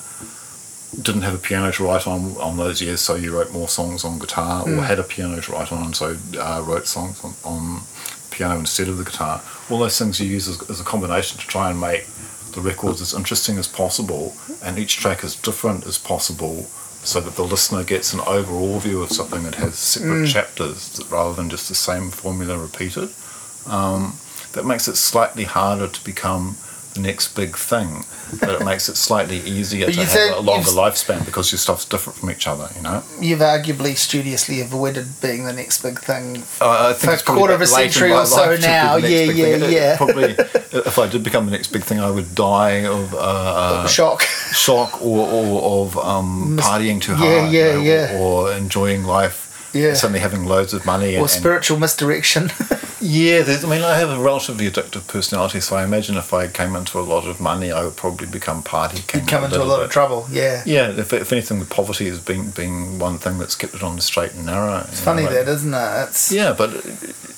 didn't 0.95 1.23
have 1.23 1.35
a 1.35 1.39
piano 1.39 1.71
to 1.73 1.85
write 1.85 2.07
on 2.07 2.37
on 2.39 2.57
those 2.57 2.83
years, 2.83 3.01
so 3.01 3.15
you 3.15 3.33
wrote 3.33 3.53
more 3.53 3.69
songs 3.69 4.05
on 4.05 4.19
guitar, 4.19 4.65
mm. 4.65 4.79
or 4.79 4.83
had 4.83 4.99
a 4.99 5.05
piano 5.05 5.41
to 5.41 5.53
write 5.53 5.73
on, 5.73 5.85
and 5.85 5.97
so 5.97 6.17
uh, 6.39 6.63
wrote 6.65 6.87
songs 6.87 7.23
on, 7.25 7.35
on, 7.45 7.83
piano 8.31 8.59
instead 8.59 8.89
of 8.89 8.97
the 8.97 9.05
guitar. 9.05 9.43
All 9.69 9.79
those 9.79 9.99
things 9.99 10.21
you 10.21 10.27
use 10.27 10.49
as, 10.49 10.71
as, 10.71 10.81
a 10.81 10.85
combination 10.85 11.39
to 11.41 11.47
try 11.47 11.69
and 11.69 11.81
make 11.81 12.07
the 12.53 12.61
records 12.61 13.01
as 13.01 13.13
interesting 13.13 13.59
as 13.59 13.69
possible, 13.69 14.35
and 14.65 14.79
each 14.79 14.97
track 14.97 15.23
as 15.25 15.37
different 15.37 15.87
as 15.87 15.99
possible, 15.99 16.63
so 17.03 17.21
that 17.21 17.35
the 17.37 17.45
listener 17.45 17.85
gets 17.85 18.13
an 18.13 18.21
overall 18.21 18.79
view 18.79 19.03
of 19.03 19.11
something 19.11 19.43
that 19.45 19.57
has 19.57 19.77
separate 19.77 20.27
mm. 20.27 20.33
chapters 20.33 21.01
rather 21.11 21.35
than 21.35 21.51
just 21.51 21.69
the 21.69 21.75
same 21.75 22.11
formula 22.11 22.59
repeated. 22.59 23.11
Um, 23.67 24.15
that 24.53 24.67
makes 24.67 24.89
it 24.89 24.97
slightly 24.97 25.45
harder 25.45 25.87
to 25.87 26.05
become 26.05 26.57
the 26.95 27.01
next 27.01 27.35
big 27.35 27.57
thing, 27.57 28.05
but 28.41 28.61
it 28.61 28.65
makes 28.65 28.89
it 28.89 28.97
slightly 28.97 29.39
easier 29.39 29.91
to 29.91 30.05
have 30.05 30.39
a 30.39 30.41
longer 30.41 30.71
lifespan 30.71 31.25
because 31.25 31.53
your 31.53 31.59
stuff's 31.59 31.85
different 31.85 32.19
from 32.19 32.31
each 32.31 32.47
other, 32.47 32.69
you 32.77 32.83
know? 32.83 33.03
You've 33.21 33.41
arguably 33.41 33.97
studiously 33.97 34.61
avoided 34.61 35.21
being 35.21 35.45
the 35.45 35.53
next 35.53 35.83
big 35.83 35.99
thing 35.99 36.43
uh, 36.61 36.91
I 36.91 36.93
think 36.93 37.21
for 37.21 37.33
a 37.33 37.37
quarter 37.37 37.55
of 37.55 37.61
a 37.61 37.67
century 37.67 38.13
or 38.13 38.27
so 38.27 38.57
now. 38.57 38.97
Yeah, 38.97 39.25
yeah, 39.25 39.57
yeah. 39.67 39.97
Probably, 39.97 40.35
if 40.73 40.99
I 40.99 41.09
did 41.09 41.23
become 41.23 41.47
the 41.47 41.53
next 41.53 41.69
big 41.69 41.83
thing, 41.83 42.01
I 42.01 42.11
would 42.11 42.35
die 42.35 42.87
of 42.87 43.15
uh, 43.15 43.87
shock, 43.87 44.23
shock, 44.23 45.01
or, 45.03 45.29
or 45.29 45.85
of 45.85 45.99
um, 45.99 46.59
partying 46.61 47.01
too 47.01 47.15
hard, 47.15 47.51
yeah, 47.51 47.51
yeah, 47.51 47.69
you 47.69 47.75
know, 47.75 47.83
yeah. 47.83 48.19
Or, 48.19 48.49
or 48.49 48.53
enjoying 48.53 49.05
life 49.05 49.51
yeah. 49.73 49.95
suddenly 49.95 50.21
having 50.21 50.45
loads 50.45 50.73
of 50.73 50.85
money 50.85 51.17
or 51.17 51.21
and, 51.21 51.31
spiritual 51.31 51.79
misdirection. 51.79 52.51
yeah, 53.01 53.45
I 53.47 53.67
mean, 53.67 53.83
I 53.83 53.99
have 53.99 54.11
a 54.11 54.19
relatively 54.19 54.71
addictive 54.71 55.07
personality, 55.07 55.61
so 55.61 55.77
I 55.77 55.85
imagine 55.85 56.17
if 56.17 56.35
I 56.35 56.49
came 56.49 56.77
into 56.77 56.99
a 56.99 57.03
lot 57.03 57.27
of 57.27 57.41
money, 57.41 57.73
I 57.73 57.85
would 57.85 57.97
probably 57.97 58.27
become 58.27 58.63
party. 58.63 59.03
You'd 59.15 59.27
come 59.27 59.45
into 59.45 59.63
a 59.63 59.65
lot 59.65 59.79
bit. 59.79 59.87
of 59.87 59.91
trouble. 59.91 60.27
Yeah. 60.31 60.63
Yeah. 60.67 60.91
If, 60.91 61.13
if 61.13 61.33
anything, 61.33 61.61
the 61.61 61.67
poverty 61.67 62.09
has 62.09 62.21
been 62.21 62.51
been 62.51 62.99
one 62.99 63.19
thing 63.19 63.39
that's 63.39 63.55
kept 63.55 63.75
it 63.75 63.83
on 63.83 63.97
the 63.97 64.03
straight 64.03 64.35
and 64.35 64.47
narrow. 64.47 64.85
It's 64.89 65.01
funny 65.01 65.25
know, 65.25 65.33
that, 65.33 65.49
isn't 65.49 65.73
it? 65.73 66.09
It's 66.09 66.31
yeah, 66.31 66.53
but 66.53 66.85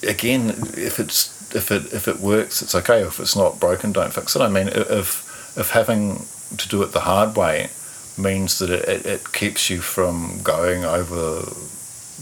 again, 0.03 0.51
if 0.77 0.99
it's 0.99 1.55
if 1.55 1.71
it 1.71 1.93
if 1.93 2.09
it 2.09 2.19
works, 2.21 2.63
it's 2.63 2.75
okay. 2.75 3.03
If 3.03 3.21
it's 3.21 3.37
not 3.37 3.61
broken, 3.61 3.93
don't 3.93 4.13
fix 4.13 4.35
it. 4.35 4.43
I 4.43 4.49
mean, 4.49 4.69
if 4.69 5.57
if 5.57 5.71
having 5.71 6.27
to 6.57 6.69
do 6.69 6.83
it 6.83 6.93
the 6.93 7.01
hard 7.01 7.37
way 7.37 7.71
means 8.19 8.59
that 8.59 8.71
it, 8.71 8.89
it, 8.89 9.07
it 9.07 9.33
keeps 9.33 9.71
you 9.71 9.81
from 9.81 10.41
going 10.43 10.85
over 10.85 11.43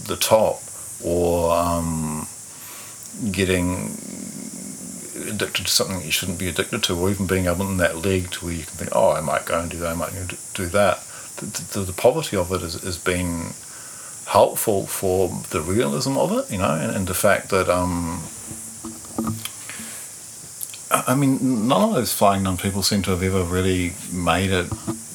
the 0.06 0.16
top 0.16 0.62
or 1.02 1.52
um, 1.52 2.19
getting 3.32 3.96
addicted 5.28 5.66
to 5.66 5.72
something 5.72 5.98
that 5.98 6.04
you 6.06 6.10
shouldn't 6.12 6.38
be 6.38 6.48
addicted 6.48 6.82
to, 6.84 6.96
or 6.98 7.10
even 7.10 7.26
being 7.26 7.46
able 7.46 7.68
in 7.68 7.76
that 7.76 7.98
leg 7.98 8.30
to 8.30 8.44
where 8.44 8.54
you 8.54 8.64
can 8.64 8.76
think, 8.76 8.90
oh, 8.94 9.12
I 9.12 9.20
might 9.20 9.46
go 9.46 9.60
and 9.60 9.70
do 9.70 9.78
that, 9.78 9.90
I 9.90 9.94
might 9.94 10.12
do 10.54 10.66
that. 10.66 11.02
The, 11.36 11.46
the, 11.72 11.80
the 11.86 11.92
poverty 11.92 12.36
of 12.36 12.52
it 12.52 12.60
has, 12.60 12.74
has 12.82 12.98
been 12.98 13.52
helpful 14.26 14.86
for 14.86 15.28
the 15.50 15.60
realism 15.60 16.16
of 16.16 16.32
it, 16.32 16.50
you 16.50 16.58
know, 16.58 16.74
and, 16.74 16.94
and 16.94 17.06
the 17.06 17.14
fact 17.14 17.50
that, 17.50 17.68
um, 17.68 18.22
I 20.90 21.14
mean, 21.14 21.68
none 21.68 21.88
of 21.88 21.94
those 21.94 22.12
Flying 22.12 22.42
Nun 22.42 22.56
people 22.56 22.82
seem 22.82 23.02
to 23.02 23.10
have 23.10 23.22
ever 23.22 23.42
really 23.42 23.94
made 24.12 24.50
it 24.50 24.68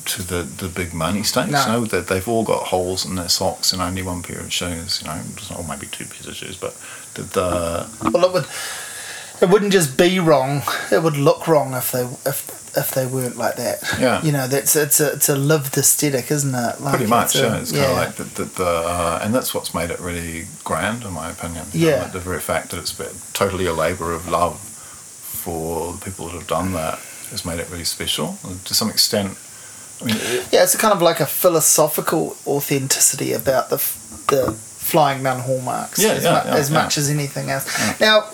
to 0.06 0.22
the, 0.22 0.44
the 0.44 0.70
big 0.70 0.94
money 0.94 1.24
stakes. 1.24 1.52
No. 1.52 1.60
You 1.60 1.72
know, 1.72 1.86
that 1.86 2.08
they've 2.08 2.28
all 2.28 2.44
got 2.44 2.68
holes 2.68 3.06
in 3.06 3.16
their 3.16 3.28
socks 3.28 3.74
and 3.74 3.82
only 3.82 4.04
one 4.04 4.22
pair 4.24 4.40
of 4.40 4.54
shoes. 4.54 5.02
You 5.02 5.08
know, 5.08 5.22
or 5.58 5.64
maybe 5.68 5.88
two 5.88 6.06
pairs 6.06 6.28
of 6.28 6.36
shoes, 6.36 6.58
but 6.58 6.78
the, 7.22 7.88
well, 8.12 8.26
it 8.26 8.34
would 8.34 8.46
it 9.42 9.50
wouldn't 9.50 9.74
just 9.74 9.98
be 9.98 10.20
wrong; 10.20 10.62
it 10.92 11.02
would 11.04 11.18
look 11.18 11.48
wrong 11.48 11.74
if 11.74 11.92
they 11.92 12.04
if 12.26 12.64
if 12.78 12.92
they 12.92 13.06
weren't 13.06 13.38
like 13.38 13.56
that. 13.56 13.80
Yeah. 14.00 14.22
you 14.22 14.32
know, 14.32 14.48
that's 14.48 14.76
it's 14.76 15.00
a 15.00 15.14
it's 15.14 15.30
a 15.30 15.36
lived 15.36 15.78
aesthetic, 15.78 16.30
isn't 16.32 16.54
it? 16.56 16.82
Like, 16.82 16.96
Pretty 16.96 17.10
much, 17.10 17.36
a- 17.36 17.40
yeah. 17.40 17.58
It's 17.58 17.72
kind 17.72 17.86
of 17.86 17.92
like 17.98 18.16
the, 18.16 18.24
the, 18.24 18.46
the 18.46 18.66
uh, 18.66 19.20
and 19.24 19.34
that's 19.34 19.54
what's 19.54 19.74
made 19.74 19.90
it 19.92 20.00
really 20.00 20.46
grand, 20.64 21.04
in 21.04 21.14
my 21.14 21.30
opinion. 21.32 21.66
Yeah. 21.74 22.04
like 22.04 22.12
the 22.14 22.20
very 22.20 22.40
fact 22.40 22.72
that 22.72 22.80
it's 22.80 22.94
been 22.94 23.16
totally 23.34 23.66
a 23.66 23.74
labour 23.74 24.14
of 24.14 24.28
love 24.30 24.60
for 24.60 25.94
the 25.94 26.00
people 26.04 26.26
that 26.28 26.34
have 26.34 26.48
done 26.48 26.74
that 26.74 27.00
has 27.32 27.46
made 27.46 27.60
it 27.60 27.70
really 27.70 27.84
special. 27.86 28.38
To 28.66 28.74
some 28.74 28.90
extent, 28.90 29.38
I 30.02 30.06
mean, 30.06 30.16
it, 30.20 30.48
Yeah, 30.52 30.64
it's 30.64 30.76
kind 30.76 30.94
of 30.94 31.02
like 31.02 31.20
a 31.20 31.26
philosophical 31.26 32.36
authenticity 32.48 33.34
about 33.34 33.70
the 33.70 33.78
the 34.28 34.52
Flying 34.86 35.24
Nun 35.24 35.40
hallmarks 35.40 35.98
Yeah, 36.00 36.12
as, 36.12 36.24
yeah, 36.24 36.30
mu- 36.46 36.50
yeah, 36.52 36.58
as 36.58 36.70
yeah. 36.70 36.78
much 36.84 36.98
as 36.98 37.10
anything 37.10 37.50
else. 37.50 37.66
Now, 38.00 38.30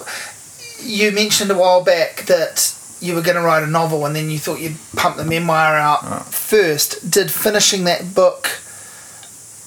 you 0.82 1.12
mentioned 1.12 1.50
a 1.50 1.56
while 1.58 1.82
back 1.84 2.24
that 2.28 2.76
you 3.00 3.16
were 3.16 3.22
going 3.22 3.38
to 3.38 3.42
write 3.42 3.64
a 3.64 3.68
novel 3.68 4.06
and 4.06 4.16
then 4.16 4.30
you 4.30 4.38
thought 4.38 4.60
you'd 4.60 4.76
pump 4.96 5.16
the 5.18 5.24
memoir 5.26 5.76
out 5.78 6.26
first. 6.34 7.10
Did 7.10 7.32
finishing 7.32 7.86
that 7.86 8.14
book 8.14 8.60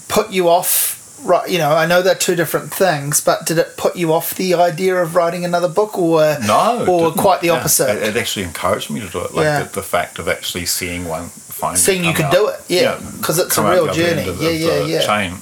put 0.09 0.31
you 0.31 0.48
off? 0.48 0.93
Right, 1.24 1.48
you 1.48 1.56
know, 1.56 1.74
I 1.74 1.86
know 1.86 2.02
they're 2.02 2.15
two 2.15 2.35
different 2.35 2.70
things, 2.70 3.23
but 3.23 3.47
did 3.47 3.56
it 3.56 3.78
put 3.78 3.97
you 3.97 4.12
off 4.12 4.35
the 4.35 4.52
idea 4.55 4.94
of 4.97 5.15
writing 5.16 5.43
another 5.47 5.69
book, 5.70 5.97
or 5.98 6.36
no, 6.47 6.85
or 6.86 7.12
quite 7.12 7.40
the 7.40 7.47
Yeah. 7.47 7.52
opposite? 7.55 7.89
It, 7.97 8.02
it 8.15 8.16
actually 8.20 8.43
encouraged 8.44 8.90
me 8.90 9.01
to 9.01 9.09
do 9.09 9.20
it. 9.20 9.32
Like 9.32 9.44
Yeah. 9.44 9.62
the, 9.62 9.77
the 9.77 9.82
fact 9.82 10.19
of 10.19 10.28
actually 10.28 10.66
seeing 10.66 11.06
one, 11.09 11.28
finding 11.31 11.78
Seeing 11.81 12.05
you 12.05 12.12
could 12.12 12.27
out- 12.27 12.32
do 12.32 12.48
it, 12.48 12.61
yeah, 12.69 12.98
'cause 13.23 13.39
it's 13.39 13.56
a 13.56 13.62
real 13.62 13.86
the 13.86 13.93
journey. 13.94 14.28
of- 14.28 14.43
Yeah, 14.43 14.51
yeah, 14.51 14.85
yeah. 14.85 15.06
Chain. 15.06 15.39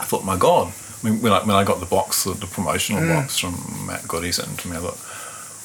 I 0.00 0.04
thought, 0.04 0.24
my 0.24 0.36
God. 0.36 0.72
I 1.02 1.08
mean, 1.08 1.22
when 1.22 1.32
I, 1.32 1.40
when 1.44 1.56
I 1.56 1.64
got 1.64 1.80
the 1.80 1.86
box, 1.86 2.24
the, 2.24 2.32
the 2.34 2.46
promotional 2.46 3.02
Mm. 3.02 3.14
box 3.22 3.38
from 3.38 3.54
Matt 3.86 4.06
Goody 4.08 4.32
sent 4.32 4.58
to 4.60 4.68
me, 4.68 4.76
I 4.76 4.80
thought, 4.80 4.98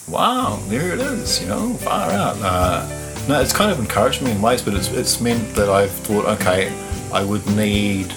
wow, 0.07 0.59
there 0.67 0.93
it 0.93 0.99
is, 0.99 1.41
you 1.41 1.47
know, 1.47 1.73
far 1.75 2.09
out. 2.11 2.37
Uh, 2.41 2.87
no, 3.27 3.41
it's 3.41 3.51
kind 3.53 3.71
of 3.71 3.79
encouraged 3.79 4.21
me 4.21 4.31
in 4.31 4.41
ways, 4.41 4.61
but 4.61 4.73
it's, 4.73 4.89
it's 4.89 5.19
meant 5.19 5.55
that 5.55 5.67
I've 5.69 5.91
thought, 5.91 6.25
okay, 6.39 6.71
I 7.11 7.23
would 7.23 7.45
need 7.55 8.13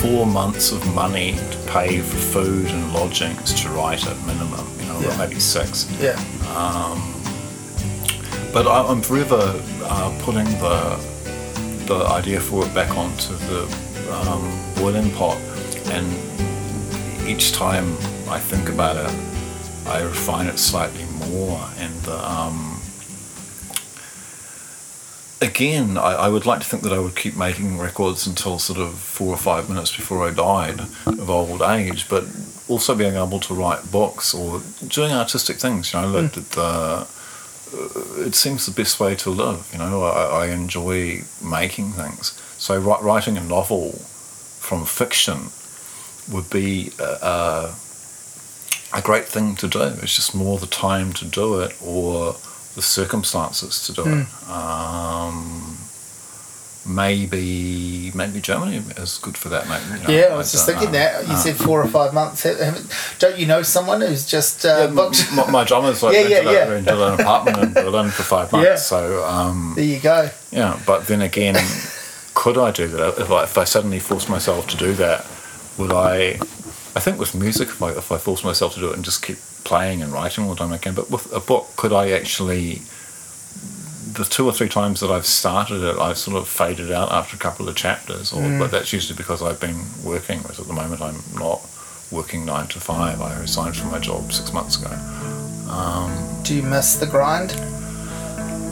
four 0.00 0.26
months 0.26 0.72
of 0.72 0.82
money 0.94 1.32
to 1.52 1.58
pay 1.66 2.00
for 2.00 2.16
food 2.16 2.66
and 2.66 2.92
lodgings 2.92 3.52
to 3.62 3.68
write 3.70 4.06
at 4.06 4.16
minimum, 4.26 4.66
you 4.80 4.86
know, 4.86 5.00
Yeah. 5.00 5.16
maybe 5.18 5.38
six. 5.40 5.86
yeah, 6.00 6.16
But 8.52 8.66
I, 8.66 8.86
I'm 8.88 9.02
forever 9.02 9.60
uh, 9.84 10.18
putting 10.22 10.46
the 10.58 10.98
the 11.86 12.04
idea 12.04 12.40
for 12.40 12.64
it 12.66 12.74
back 12.74 12.90
onto 12.96 13.34
the 13.48 13.68
um, 14.10 14.74
boiling 14.76 15.10
pot, 15.12 15.38
and 15.86 16.06
each 17.28 17.52
time 17.52 17.92
I 18.28 18.38
think 18.38 18.68
about 18.68 18.96
it, 18.96 19.14
I 19.86 20.02
refine 20.02 20.46
it 20.46 20.58
slightly 20.58 21.04
more. 21.28 21.68
And 21.78 22.08
um, 22.08 22.80
again, 25.40 25.96
I, 25.96 26.12
I 26.14 26.28
would 26.28 26.46
like 26.46 26.60
to 26.60 26.66
think 26.66 26.82
that 26.82 26.92
I 26.92 26.98
would 26.98 27.16
keep 27.16 27.36
making 27.36 27.78
records 27.78 28.26
until 28.26 28.58
sort 28.58 28.78
of 28.78 28.94
four 28.98 29.28
or 29.28 29.36
five 29.38 29.68
minutes 29.68 29.94
before 29.94 30.26
I 30.26 30.32
died 30.32 30.80
of 31.06 31.30
old 31.30 31.62
age, 31.62 32.08
but 32.08 32.24
also 32.68 32.94
being 32.94 33.14
able 33.14 33.40
to 33.40 33.54
write 33.54 33.90
books 33.92 34.34
or 34.34 34.62
doing 34.88 35.12
artistic 35.12 35.56
things. 35.58 35.92
You 35.92 36.00
know, 36.00 36.12
that 36.12 36.32
that 36.32 36.50
the 36.52 37.06
it 38.18 38.34
seems 38.34 38.66
the 38.66 38.72
best 38.72 38.98
way 39.00 39.14
to 39.16 39.30
live. 39.30 39.68
You 39.72 39.78
know, 39.78 40.04
I, 40.04 40.44
I 40.44 40.46
enjoy 40.48 41.22
making 41.42 41.92
things. 41.92 42.40
So 42.66 42.80
writing 42.80 43.36
a 43.38 43.44
novel 43.44 43.92
from 44.58 44.84
fiction 44.86 45.50
would 46.32 46.50
be 46.50 46.90
a, 46.98 47.04
a, 47.04 47.74
a 48.92 49.02
great 49.02 49.26
thing 49.26 49.54
to 49.62 49.68
do. 49.68 49.82
It's 50.02 50.16
just 50.16 50.34
more 50.34 50.58
the 50.58 50.66
time 50.66 51.12
to 51.12 51.24
do 51.24 51.60
it 51.60 51.76
or 51.80 52.32
the 52.74 52.82
circumstances 52.82 53.86
to 53.86 53.92
do 53.92 54.02
it. 54.02 54.50
Um, 54.50 55.76
maybe 56.84 58.10
maybe 58.16 58.40
Germany 58.40 58.78
is 58.96 59.18
good 59.18 59.36
for 59.38 59.48
that. 59.50 59.68
Maybe, 59.68 60.00
you 60.00 60.08
know, 60.08 60.12
yeah. 60.26 60.34
I 60.34 60.36
was 60.36 60.50
just 60.50 60.66
thinking 60.66 60.86
know. 60.86 60.98
that 60.98 61.24
you 61.28 61.34
Uh, 61.34 61.36
said 61.36 61.54
four 61.54 61.80
or 61.80 61.86
five 61.86 62.12
months. 62.14 62.42
Don't 63.20 63.38
you 63.38 63.46
know 63.46 63.62
someone 63.62 64.00
who's 64.00 64.26
just 64.26 64.64
uh, 64.66 64.68
yeah, 64.68 64.86
booked? 64.88 65.32
my, 65.32 65.48
my 65.52 65.62
drummer's 65.62 66.02
like 66.02 66.14
Yeah, 66.16 66.22
rented, 66.22 66.44
yeah, 66.46 66.50
yeah. 66.50 66.68
rented 66.68 66.94
an 66.98 67.20
apartment 67.20 67.58
in 67.62 67.72
Berlin 67.74 68.08
for 68.10 68.24
five 68.24 68.50
months. 68.52 68.66
Yeah. 68.66 68.74
So 68.74 69.24
um, 69.24 69.74
There 69.76 69.84
you 69.84 70.00
go. 70.00 70.30
Yeah, 70.50 70.80
but 70.84 71.06
then 71.06 71.22
again, 71.22 71.54
could 72.36 72.58
I 72.58 72.70
do 72.70 72.86
that? 72.88 73.18
If 73.18 73.30
I, 73.30 73.42
if 73.44 73.58
I 73.58 73.64
suddenly 73.64 73.98
forced 73.98 74.28
myself 74.28 74.68
to 74.68 74.76
do 74.76 74.92
that, 74.94 75.26
would 75.78 75.90
I? 75.90 76.38
I 76.94 77.00
think 77.00 77.18
with 77.18 77.34
music, 77.34 77.68
if 77.68 77.82
I, 77.82 77.90
if 77.92 78.12
I 78.12 78.18
force 78.18 78.44
myself 78.44 78.74
to 78.74 78.80
do 78.80 78.90
it 78.90 78.94
and 78.94 79.04
just 79.04 79.24
keep 79.24 79.38
playing 79.64 80.02
and 80.02 80.12
writing 80.12 80.44
all 80.44 80.50
the 80.50 80.56
time 80.56 80.72
I 80.72 80.78
can, 80.78 80.94
but 80.94 81.10
with 81.10 81.32
a 81.32 81.40
book, 81.40 81.66
could 81.76 81.92
I 81.92 82.10
actually? 82.10 82.82
The 84.12 84.24
two 84.24 84.46
or 84.46 84.52
three 84.52 84.68
times 84.68 85.00
that 85.00 85.10
I've 85.10 85.26
started 85.26 85.82
it, 85.82 85.98
I've 85.98 86.16
sort 86.18 86.36
of 86.36 86.46
faded 86.46 86.92
out 86.92 87.10
after 87.10 87.36
a 87.36 87.38
couple 87.38 87.68
of 87.68 87.74
chapters, 87.74 88.32
or 88.32 88.42
mm. 88.42 88.58
but 88.58 88.70
that's 88.70 88.92
usually 88.92 89.16
because 89.16 89.42
I've 89.42 89.60
been 89.60 89.80
working. 90.04 90.40
Whereas 90.40 90.60
at 90.60 90.66
the 90.66 90.74
moment, 90.74 91.00
I'm 91.00 91.22
not 91.34 91.66
working 92.12 92.44
nine 92.44 92.66
to 92.68 92.80
five. 92.80 93.20
I 93.20 93.40
resigned 93.40 93.76
from 93.76 93.90
my 93.90 93.98
job 93.98 94.30
six 94.30 94.52
months 94.52 94.76
ago. 94.80 94.92
Um, 95.70 96.12
do 96.44 96.54
you 96.54 96.62
miss 96.62 96.96
the 96.96 97.06
grind? 97.06 97.75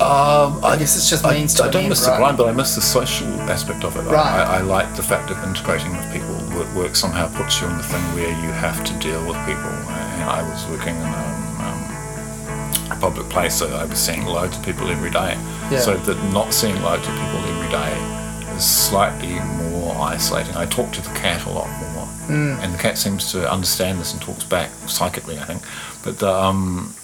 Um, 0.01 0.65
I 0.65 0.77
guess 0.79 0.97
it's 0.97 1.09
just 1.09 1.25
I, 1.25 1.35
means 1.35 1.55
to 1.55 1.65
I 1.65 1.71
don't 1.71 1.89
miss 1.89 2.05
the 2.05 2.17
grind, 2.17 2.37
but 2.37 2.49
I 2.49 2.53
miss 2.53 2.75
the 2.75 2.81
social 2.81 3.29
aspect 3.43 3.85
of 3.85 3.97
it. 3.97 4.01
I- 4.09 4.13
Right. 4.13 4.41
I, 4.41 4.59
I 4.59 4.61
like 4.61 4.95
the 4.97 5.03
fact 5.03 5.31
of 5.31 5.43
integrating 5.45 5.93
with 5.97 6.13
people. 6.13 6.35
Work, 6.59 6.75
work 6.75 6.97
somehow 6.97 7.29
puts 7.35 7.61
you 7.61 7.69
in 7.69 7.77
the 7.77 7.83
thing 7.83 8.03
where 8.15 8.29
you 8.29 8.51
have 8.53 8.83
to 8.85 8.93
deal 8.95 9.21
with 9.27 9.37
people. 9.47 9.71
And 9.71 10.23
I 10.31 10.43
was 10.49 10.67
working 10.69 10.95
in 10.97 11.03
a, 11.03 11.25
um, 11.67 12.93
a 12.93 12.97
public 13.01 13.29
place, 13.29 13.55
so 13.57 13.69
I 13.75 13.85
was 13.85 13.99
seeing 13.99 14.25
loads 14.27 14.57
of 14.57 14.65
people 14.65 14.89
every 14.89 15.11
day. 15.11 15.37
Yeah. 15.71 15.79
So 15.81 15.97
that 15.97 16.33
not 16.33 16.53
seeing 16.53 16.81
loads 16.83 17.07
of 17.07 17.15
people 17.15 17.41
every 17.55 17.71
day 17.71 18.55
is 18.57 18.65
slightly 18.65 19.39
more 19.71 19.97
isolating. 19.97 20.55
I 20.57 20.67
talk 20.67 20.93
to 20.93 21.03
the 21.03 21.11
cat 21.11 21.45
a 21.47 21.51
lot 21.51 21.69
more, 21.81 22.07
Mm. 22.29 22.59
and 22.63 22.73
the 22.73 22.79
cat 22.79 22.97
seems 22.99 23.31
to 23.33 23.51
understand 23.51 24.01
this 24.01 24.13
and 24.13 24.23
talks 24.23 24.45
back 24.45 24.71
psychically, 24.87 25.39
I 25.39 25.45
think. 25.45 25.63
But 26.03 26.19
the, 26.21 26.33
um, 26.33 26.95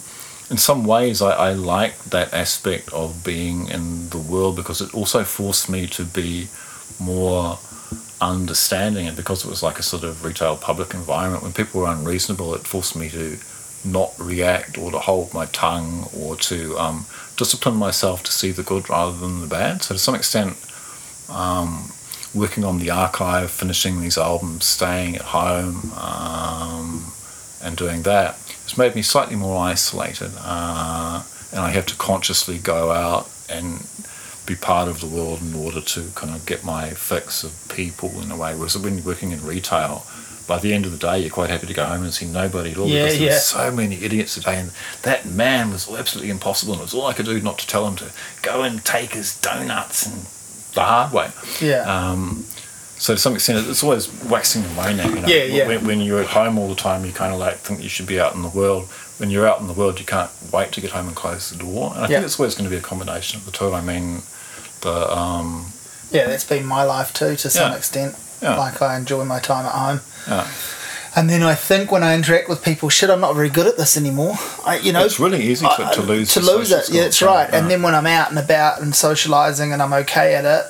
in 0.50 0.58
some 0.58 0.84
ways, 0.84 1.22
I, 1.22 1.30
I 1.30 1.52
like 1.52 1.96
that 2.06 2.34
aspect 2.34 2.92
of 2.92 3.22
being 3.24 3.68
in 3.68 4.10
the 4.10 4.18
world 4.18 4.56
because 4.56 4.80
it 4.80 4.92
also 4.92 5.22
forced 5.22 5.70
me 5.70 5.86
to 5.88 6.04
be 6.04 6.48
more 6.98 7.58
understanding. 8.20 9.06
And 9.06 9.16
because 9.16 9.44
it 9.44 9.48
was 9.48 9.62
like 9.62 9.78
a 9.78 9.84
sort 9.84 10.02
of 10.02 10.24
retail 10.24 10.56
public 10.56 10.92
environment, 10.92 11.44
when 11.44 11.52
people 11.52 11.80
were 11.80 11.88
unreasonable, 11.88 12.52
it 12.54 12.66
forced 12.66 12.96
me 12.96 13.08
to 13.10 13.38
not 13.84 14.12
react 14.18 14.76
or 14.76 14.90
to 14.90 14.98
hold 14.98 15.32
my 15.32 15.46
tongue 15.46 16.08
or 16.18 16.36
to 16.36 16.76
um, 16.78 17.06
discipline 17.36 17.76
myself 17.76 18.24
to 18.24 18.32
see 18.32 18.50
the 18.50 18.64
good 18.64 18.90
rather 18.90 19.16
than 19.16 19.40
the 19.40 19.46
bad. 19.46 19.82
So, 19.82 19.94
to 19.94 19.98
some 20.00 20.16
extent, 20.16 20.56
um, 21.30 21.92
working 22.34 22.64
on 22.64 22.80
the 22.80 22.90
archive, 22.90 23.52
finishing 23.52 24.00
these 24.00 24.18
albums, 24.18 24.64
staying 24.64 25.14
at 25.16 25.22
home, 25.22 25.92
um, 25.96 27.12
and 27.62 27.76
doing 27.76 28.02
that, 28.02 28.36
it's 28.70 28.78
made 28.78 28.94
me 28.94 29.02
slightly 29.02 29.34
more 29.34 29.58
isolated. 29.58 30.30
Uh, 30.38 31.24
and 31.50 31.58
I 31.60 31.70
have 31.70 31.86
to 31.86 31.96
consciously 31.96 32.56
go 32.56 32.92
out 32.92 33.28
and 33.48 33.84
be 34.46 34.54
part 34.54 34.86
of 34.86 35.00
the 35.00 35.08
world 35.08 35.42
in 35.42 35.54
order 35.54 35.80
to 35.80 36.10
kind 36.14 36.32
of 36.32 36.46
get 36.46 36.62
my 36.62 36.90
fix 36.90 37.42
of 37.42 37.52
people 37.74 38.10
in 38.22 38.30
a 38.30 38.36
way. 38.36 38.54
Whereas 38.54 38.78
when 38.78 38.98
you're 38.98 39.06
working 39.06 39.32
in 39.32 39.44
retail, 39.44 40.06
by 40.46 40.60
the 40.60 40.72
end 40.72 40.86
of 40.86 40.92
the 40.92 40.98
day, 40.98 41.18
you're 41.18 41.30
quite 41.30 41.50
happy 41.50 41.66
to 41.66 41.74
go 41.74 41.84
home 41.84 42.04
and 42.04 42.14
see 42.14 42.26
nobody 42.26 42.70
at 42.70 42.78
all 42.78 42.86
Yeah, 42.86 43.06
because 43.06 43.20
yeah. 43.20 43.28
there's 43.30 43.42
so 43.42 43.72
many 43.72 43.96
idiots 44.04 44.34
today. 44.34 44.60
And 44.60 44.70
that 45.02 45.26
man 45.26 45.70
was 45.70 45.92
absolutely 45.92 46.30
impossible, 46.30 46.74
and 46.74 46.80
it 46.80 46.84
was 46.84 46.94
all 46.94 47.08
I 47.08 47.12
could 47.12 47.26
do 47.26 47.40
not 47.40 47.58
to 47.58 47.66
tell 47.66 47.88
him 47.88 47.96
to 47.96 48.12
go 48.42 48.62
and 48.62 48.84
take 48.84 49.14
his 49.14 49.36
donuts 49.40 50.06
and 50.06 50.26
the 50.74 50.82
hard 50.82 51.12
way. 51.12 51.30
Yeah. 51.60 51.82
Um, 51.82 52.44
so 53.00 53.14
to 53.14 53.18
some 53.20 53.34
extent, 53.34 53.66
it's 53.66 53.82
always 53.82 54.08
waxing 54.24 54.62
and 54.62 54.76
waning. 54.76 55.06
You 55.16 55.22
know? 55.22 55.26
Yeah, 55.28 55.44
yeah. 55.44 55.66
When, 55.68 55.86
when 55.86 56.00
you're 56.00 56.20
at 56.20 56.26
home 56.28 56.58
all 56.58 56.68
the 56.68 56.74
time, 56.88 57.04
you 57.06 57.12
kind 57.12 57.32
of 57.32 57.40
like 57.40 57.56
think 57.56 57.82
you 57.82 57.88
should 57.88 58.06
be 58.06 58.20
out 58.20 58.34
in 58.34 58.42
the 58.42 58.48
world. 58.50 58.84
When 59.18 59.30
you're 59.30 59.48
out 59.48 59.60
in 59.60 59.66
the 59.66 59.72
world, 59.72 59.98
you 60.00 60.06
can't 60.06 60.30
wait 60.52 60.70
to 60.72 60.80
get 60.80 60.90
home 60.90 61.06
and 61.08 61.16
close 61.16 61.48
the 61.50 61.56
door. 61.56 61.92
And 61.94 62.00
I 62.04 62.08
Yeah. 62.08 62.16
think 62.18 62.24
it's 62.26 62.38
always 62.38 62.54
going 62.54 62.64
to 62.68 62.70
be 62.70 62.76
a 62.76 62.82
combination 62.92 63.38
of 63.40 63.46
the 63.46 63.52
two. 63.52 63.72
I 63.72 63.80
mean, 63.80 64.22
the 64.82 64.94
um, 65.16 65.72
yeah, 66.10 66.26
that's 66.26 66.44
been 66.44 66.66
my 66.66 66.82
life 66.84 67.12
too, 67.14 67.36
to 67.36 67.50
some 67.50 67.72
Yeah. 67.72 67.78
extent. 67.78 68.16
Yeah. 68.42 68.56
Like 68.56 68.80
I 68.82 68.96
enjoy 68.96 69.24
my 69.24 69.38
time 69.40 69.64
at 69.66 69.72
home. 69.72 70.00
Yeah. 70.28 70.46
And 71.16 71.28
then 71.28 71.42
I 71.42 71.54
think 71.56 71.90
when 71.90 72.02
I 72.04 72.14
interact 72.14 72.48
with 72.48 72.62
people, 72.62 72.88
shit, 72.88 73.10
I'm 73.10 73.20
not 73.20 73.34
very 73.34 73.50
good 73.50 73.66
at 73.66 73.76
this 73.76 73.96
anymore. 73.96 74.36
I, 74.64 74.78
you 74.78 74.92
know, 74.92 75.04
it's 75.04 75.18
really 75.18 75.42
easy 75.42 75.66
to, 75.66 75.86
I- 75.88 75.92
to 75.94 76.02
lose 76.02 76.32
to 76.34 76.40
lose 76.40 76.70
it. 76.70 76.88
Yeah, 76.90 77.02
that's 77.02 77.20
right. 77.20 77.48
yeah. 77.50 77.56
And 77.58 77.70
then 77.70 77.82
when 77.82 77.94
I'm 77.94 78.06
out 78.06 78.30
and 78.30 78.38
about 78.38 78.80
and 78.80 78.92
socialising 78.92 79.72
and 79.72 79.82
I'm 79.82 79.92
okay 80.04 80.34
at 80.36 80.44
it, 80.44 80.66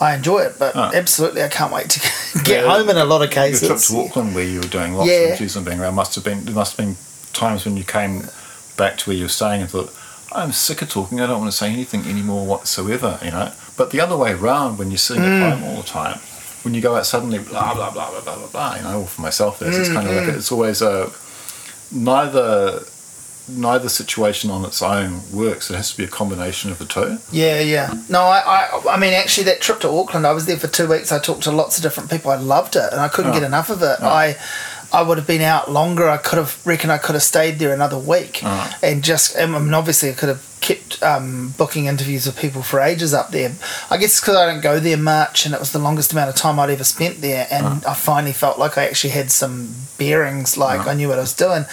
I 0.00 0.14
enjoy 0.14 0.40
it. 0.40 0.56
But 0.58 0.74
Ah. 0.76 0.90
absolutely, 0.94 1.42
I 1.42 1.48
can't 1.48 1.72
wait 1.72 1.90
to 1.90 2.00
get 2.44 2.64
Yeah. 2.64 2.70
home 2.76 2.88
in 2.90 2.96
a 2.96 3.04
lot 3.04 3.22
of 3.22 3.30
cases. 3.30 3.62
Your 3.62 3.76
trip 3.78 3.80
to 3.88 4.00
Auckland, 4.08 4.34
where 4.34 4.44
you 4.44 4.60
were 4.60 4.66
doing 4.66 4.94
lots 4.94 5.08
Yeah. 5.10 5.16
of 5.18 5.28
interviews 5.30 5.56
and 5.56 5.64
being 5.64 5.80
around, 5.80 5.94
must 5.94 6.14
have 6.16 6.24
been 6.24 6.44
there 6.44 6.54
must 6.54 6.76
have 6.76 6.84
been 6.86 6.96
times 7.32 7.64
when 7.64 7.76
you 7.76 7.84
came 7.84 8.28
back 8.76 8.98
to 8.98 9.10
where 9.10 9.16
you 9.16 9.24
were 9.24 9.28
staying 9.28 9.60
and 9.62 9.70
thought, 9.70 9.92
I'm 10.32 10.52
sick 10.52 10.82
of 10.82 10.88
talking. 10.90 11.20
I 11.20 11.26
don't 11.26 11.38
want 11.40 11.50
to 11.52 11.56
say 11.56 11.70
anything 11.70 12.06
anymore 12.06 12.44
whatsoever. 12.44 13.18
You 13.22 13.30
know. 13.30 13.52
But 13.76 13.90
the 13.90 14.00
other 14.00 14.16
way 14.16 14.32
around, 14.32 14.78
when 14.78 14.90
you're 14.90 14.98
sitting 14.98 15.22
Mm. 15.22 15.42
at 15.42 15.52
home 15.52 15.64
all 15.64 15.76
the 15.82 15.88
time, 15.88 16.18
when 16.64 16.74
you 16.74 16.80
go 16.80 16.96
out 16.96 17.06
suddenly, 17.06 17.38
blah 17.38 17.74
blah 17.74 17.90
blah 17.90 18.10
blah 18.10 18.20
blah 18.20 18.34
blah 18.36 18.46
blah. 18.48 18.74
You 18.76 18.82
know, 18.82 19.04
for 19.04 19.20
myself, 19.22 19.62
it's, 19.62 19.76
it's 19.76 19.88
kind 19.90 20.08
of 20.08 20.14
Mm, 20.14 20.26
like 20.26 20.36
it's 20.36 20.50
always 20.50 20.82
a 20.82 21.10
neither 21.92 22.82
neither 23.48 23.88
situation 23.88 24.50
on 24.50 24.64
its 24.64 24.80
own 24.82 25.20
works. 25.32 25.70
It 25.70 25.76
has 25.76 25.90
to 25.92 25.96
be 25.96 26.04
a 26.04 26.08
combination 26.08 26.70
of 26.70 26.78
the 26.78 26.84
two. 26.86 27.18
Yeah, 27.32 27.60
yeah. 27.60 27.94
No, 28.08 28.22
I, 28.22 28.38
I, 28.46 28.92
I 28.94 28.98
mean, 28.98 29.12
actually, 29.12 29.44
that 29.44 29.60
trip 29.60 29.80
to 29.80 29.88
Auckland, 29.90 30.26
I 30.26 30.32
was 30.32 30.46
there 30.46 30.56
for 30.56 30.68
two 30.68 30.88
weeks. 30.88 31.12
I 31.12 31.18
talked 31.18 31.42
to 31.44 31.52
lots 31.52 31.76
of 31.76 31.82
different 31.82 32.10
people. 32.10 32.30
I 32.30 32.36
loved 32.36 32.76
it, 32.76 32.90
and 32.92 33.00
I 33.00 33.08
couldn't 33.08 33.32
Oh. 33.32 33.34
get 33.34 33.42
enough 33.42 33.70
of 33.70 33.82
it. 33.82 33.98
Oh. 34.00 34.08
I, 34.08 34.36
I 34.92 35.02
would 35.02 35.18
have 35.18 35.26
been 35.26 35.40
out 35.42 35.70
longer. 35.70 36.08
I 36.08 36.16
could 36.18 36.38
have 36.38 36.64
reckon 36.64 36.88
I 36.90 36.98
could 36.98 37.14
have 37.14 37.22
stayed 37.22 37.58
there 37.58 37.72
another 37.74 37.98
week, 37.98 38.40
Oh. 38.44 38.76
and 38.82 39.02
just. 39.04 39.36
I 39.38 39.46
mean, 39.46 39.74
obviously, 39.74 40.10
I 40.10 40.14
could 40.14 40.28
have 40.28 40.42
kept 40.60 41.02
um, 41.02 41.52
booking 41.58 41.84
interviews 41.86 42.24
with 42.24 42.38
people 42.38 42.62
for 42.62 42.80
ages 42.80 43.12
up 43.12 43.30
there. 43.30 43.52
I 43.90 43.98
guess 43.98 44.18
because 44.20 44.36
I 44.36 44.46
don't 44.46 44.62
go 44.62 44.78
there 44.80 44.96
much, 44.96 45.44
and 45.44 45.54
it 45.54 45.60
was 45.60 45.72
the 45.72 45.78
longest 45.78 46.12
amount 46.12 46.30
of 46.30 46.36
time 46.36 46.58
I'd 46.58 46.70
ever 46.70 46.84
spent 46.84 47.20
there, 47.20 47.46
and 47.50 47.84
I 47.84 47.92
finally 47.94 48.32
felt 48.32 48.58
like 48.58 48.78
I 48.78 48.86
actually 48.86 49.10
had 49.10 49.30
some 49.30 49.74
bearings, 49.98 50.56
like 50.56 50.86
Oh. 50.86 50.90
I 50.90 50.94
knew 50.94 51.08
what 51.08 51.18
I 51.18 51.22
was 51.22 51.34
doing. 51.34 51.66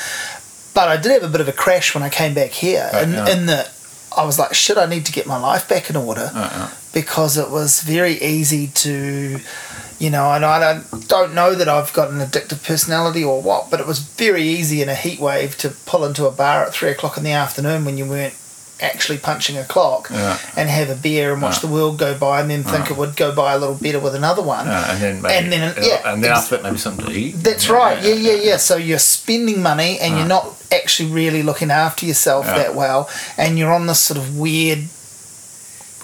But 0.74 0.88
I 0.90 0.98
did 0.98 1.12
have 1.12 1.24
a 1.24 1.28
bit 1.32 1.42
of 1.42 1.48
a 1.48 1.54
crash 1.54 1.94
when 1.94 2.04
I 2.04 2.10
came 2.10 2.34
back 2.34 2.52
here, 2.52 2.90
Right, 2.94 3.04
in, 3.04 3.12
yeah. 3.14 3.30
in 3.30 3.46
that 3.48 3.72
I 4.16 4.26
was 4.26 4.38
like, 4.40 4.54
shit, 4.54 4.78
I 4.78 4.86
need 4.86 5.06
to 5.06 5.12
get 5.12 5.26
my 5.26 5.38
life 5.38 5.68
back 5.70 5.90
in 5.90 5.96
order 5.96 6.32
Uh-uh. 6.34 6.70
because 6.94 7.38
it 7.38 7.50
was 7.50 7.82
very 7.82 8.22
easy 8.22 8.68
to, 8.68 9.40
you 10.00 10.10
know, 10.10 10.32
and 10.34 10.44
I 10.44 10.60
don't, 10.60 11.08
don't 11.08 11.34
know 11.34 11.56
that 11.56 11.70
I've 11.70 11.94
got 11.94 12.10
an 12.12 12.20
addictive 12.20 12.66
personality 12.66 13.24
or 13.24 13.42
what, 13.42 13.70
but 13.72 13.80
it 13.80 13.88
was 13.88 14.00
very 14.00 14.44
easy 14.44 14.82
in 14.82 14.90
a 14.90 14.96
heat 14.96 15.20
wave 15.20 15.58
to 15.60 15.70
pull 15.86 16.04
into 16.06 16.26
a 16.26 16.32
bar 16.32 16.64
at 16.66 16.74
three 16.74 16.90
o'clock 16.92 17.18
in 17.18 17.24
the 17.24 17.32
afternoon 17.32 17.86
when 17.86 17.98
you 17.98 18.06
weren't 18.06 18.34
actually 18.82 19.18
punching 19.18 19.58
a 19.58 19.64
clock 19.64 20.10
Yeah. 20.12 20.38
and 20.56 20.70
have 20.70 20.90
a 20.90 20.96
beer 20.96 21.34
and 21.34 21.42
watch 21.42 21.56
Yeah. 21.56 21.62
the 21.62 21.68
world 21.68 21.98
go 21.98 22.14
by 22.16 22.42
and 22.42 22.50
then 22.50 22.64
think 22.64 22.90
it 22.90 22.98
would 22.98 23.16
go 23.16 23.32
by 23.32 23.54
a 23.54 23.58
little 23.58 23.76
better 23.76 24.00
with 24.00 24.16
another 24.16 24.42
one. 24.42 24.68
And 24.68 25.02
then 25.02 25.22
maybe, 25.22 25.36
And 25.36 25.52
then, 25.52 25.76
yeah, 25.82 26.12
and 26.14 26.24
then 26.24 26.32
after 26.32 26.56
that 26.58 26.64
maybe 26.64 26.78
something 26.78 27.06
to 27.06 27.12
eat. 27.12 27.44
That's 27.44 27.70
right. 27.70 28.02
Yeah, 28.02 28.14
yeah, 28.16 28.34
yeah. 28.50 28.58
So 28.58 28.76
you're 28.78 29.00
spending 29.00 29.62
money 29.62 30.00
and 30.00 30.18
you're 30.18 30.28
not 30.28 30.56
actually 30.72 31.10
really 31.12 31.44
looking 31.44 31.72
after 31.72 32.06
yourself 32.06 32.46
that 32.46 32.76
well, 32.76 33.10
and 33.38 33.58
you're 33.60 33.74
on 33.74 33.88
this 33.88 34.00
sort 34.00 34.18
of 34.18 34.38
weird. 34.38 34.88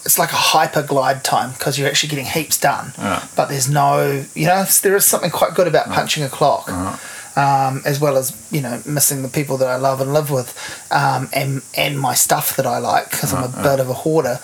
It's 0.06 0.18
like 0.18 0.32
a 0.32 0.36
hyper 0.54 0.84
glide 0.84 1.26
time 1.26 1.52
because 1.52 1.78
you're 1.78 1.90
actually 1.90 2.10
getting 2.10 2.26
heaps 2.26 2.58
done, 2.58 2.94
Yeah. 2.98 3.24
but 3.36 3.50
there's 3.50 3.68
no, 3.68 4.24
you 4.36 4.46
know, 4.48 4.66
there 4.82 4.96
is 4.96 5.06
something 5.06 5.30
quite 5.32 5.54
good 5.54 5.68
about 5.68 5.90
punching 5.90 6.24
a 6.24 6.30
clock, 6.30 6.70
um, 7.38 7.82
as 7.86 8.00
well 8.00 8.18
as 8.18 8.34
you 8.52 8.62
know 8.62 8.82
missing 8.86 9.22
the 9.22 9.30
people 9.30 9.58
that 9.58 9.68
I 9.70 9.78
love 9.78 10.02
and 10.02 10.12
live 10.14 10.30
with, 10.32 10.50
um, 10.92 11.30
and 11.34 11.62
and 11.76 12.00
my 12.00 12.16
stuff 12.16 12.56
that 12.58 12.66
I 12.66 12.80
like 12.80 13.12
because 13.12 13.34
I'm 13.34 13.44
a 13.44 13.64
bit 13.64 13.80
of 13.80 13.90
a 13.90 13.94
hoarder. 14.04 14.40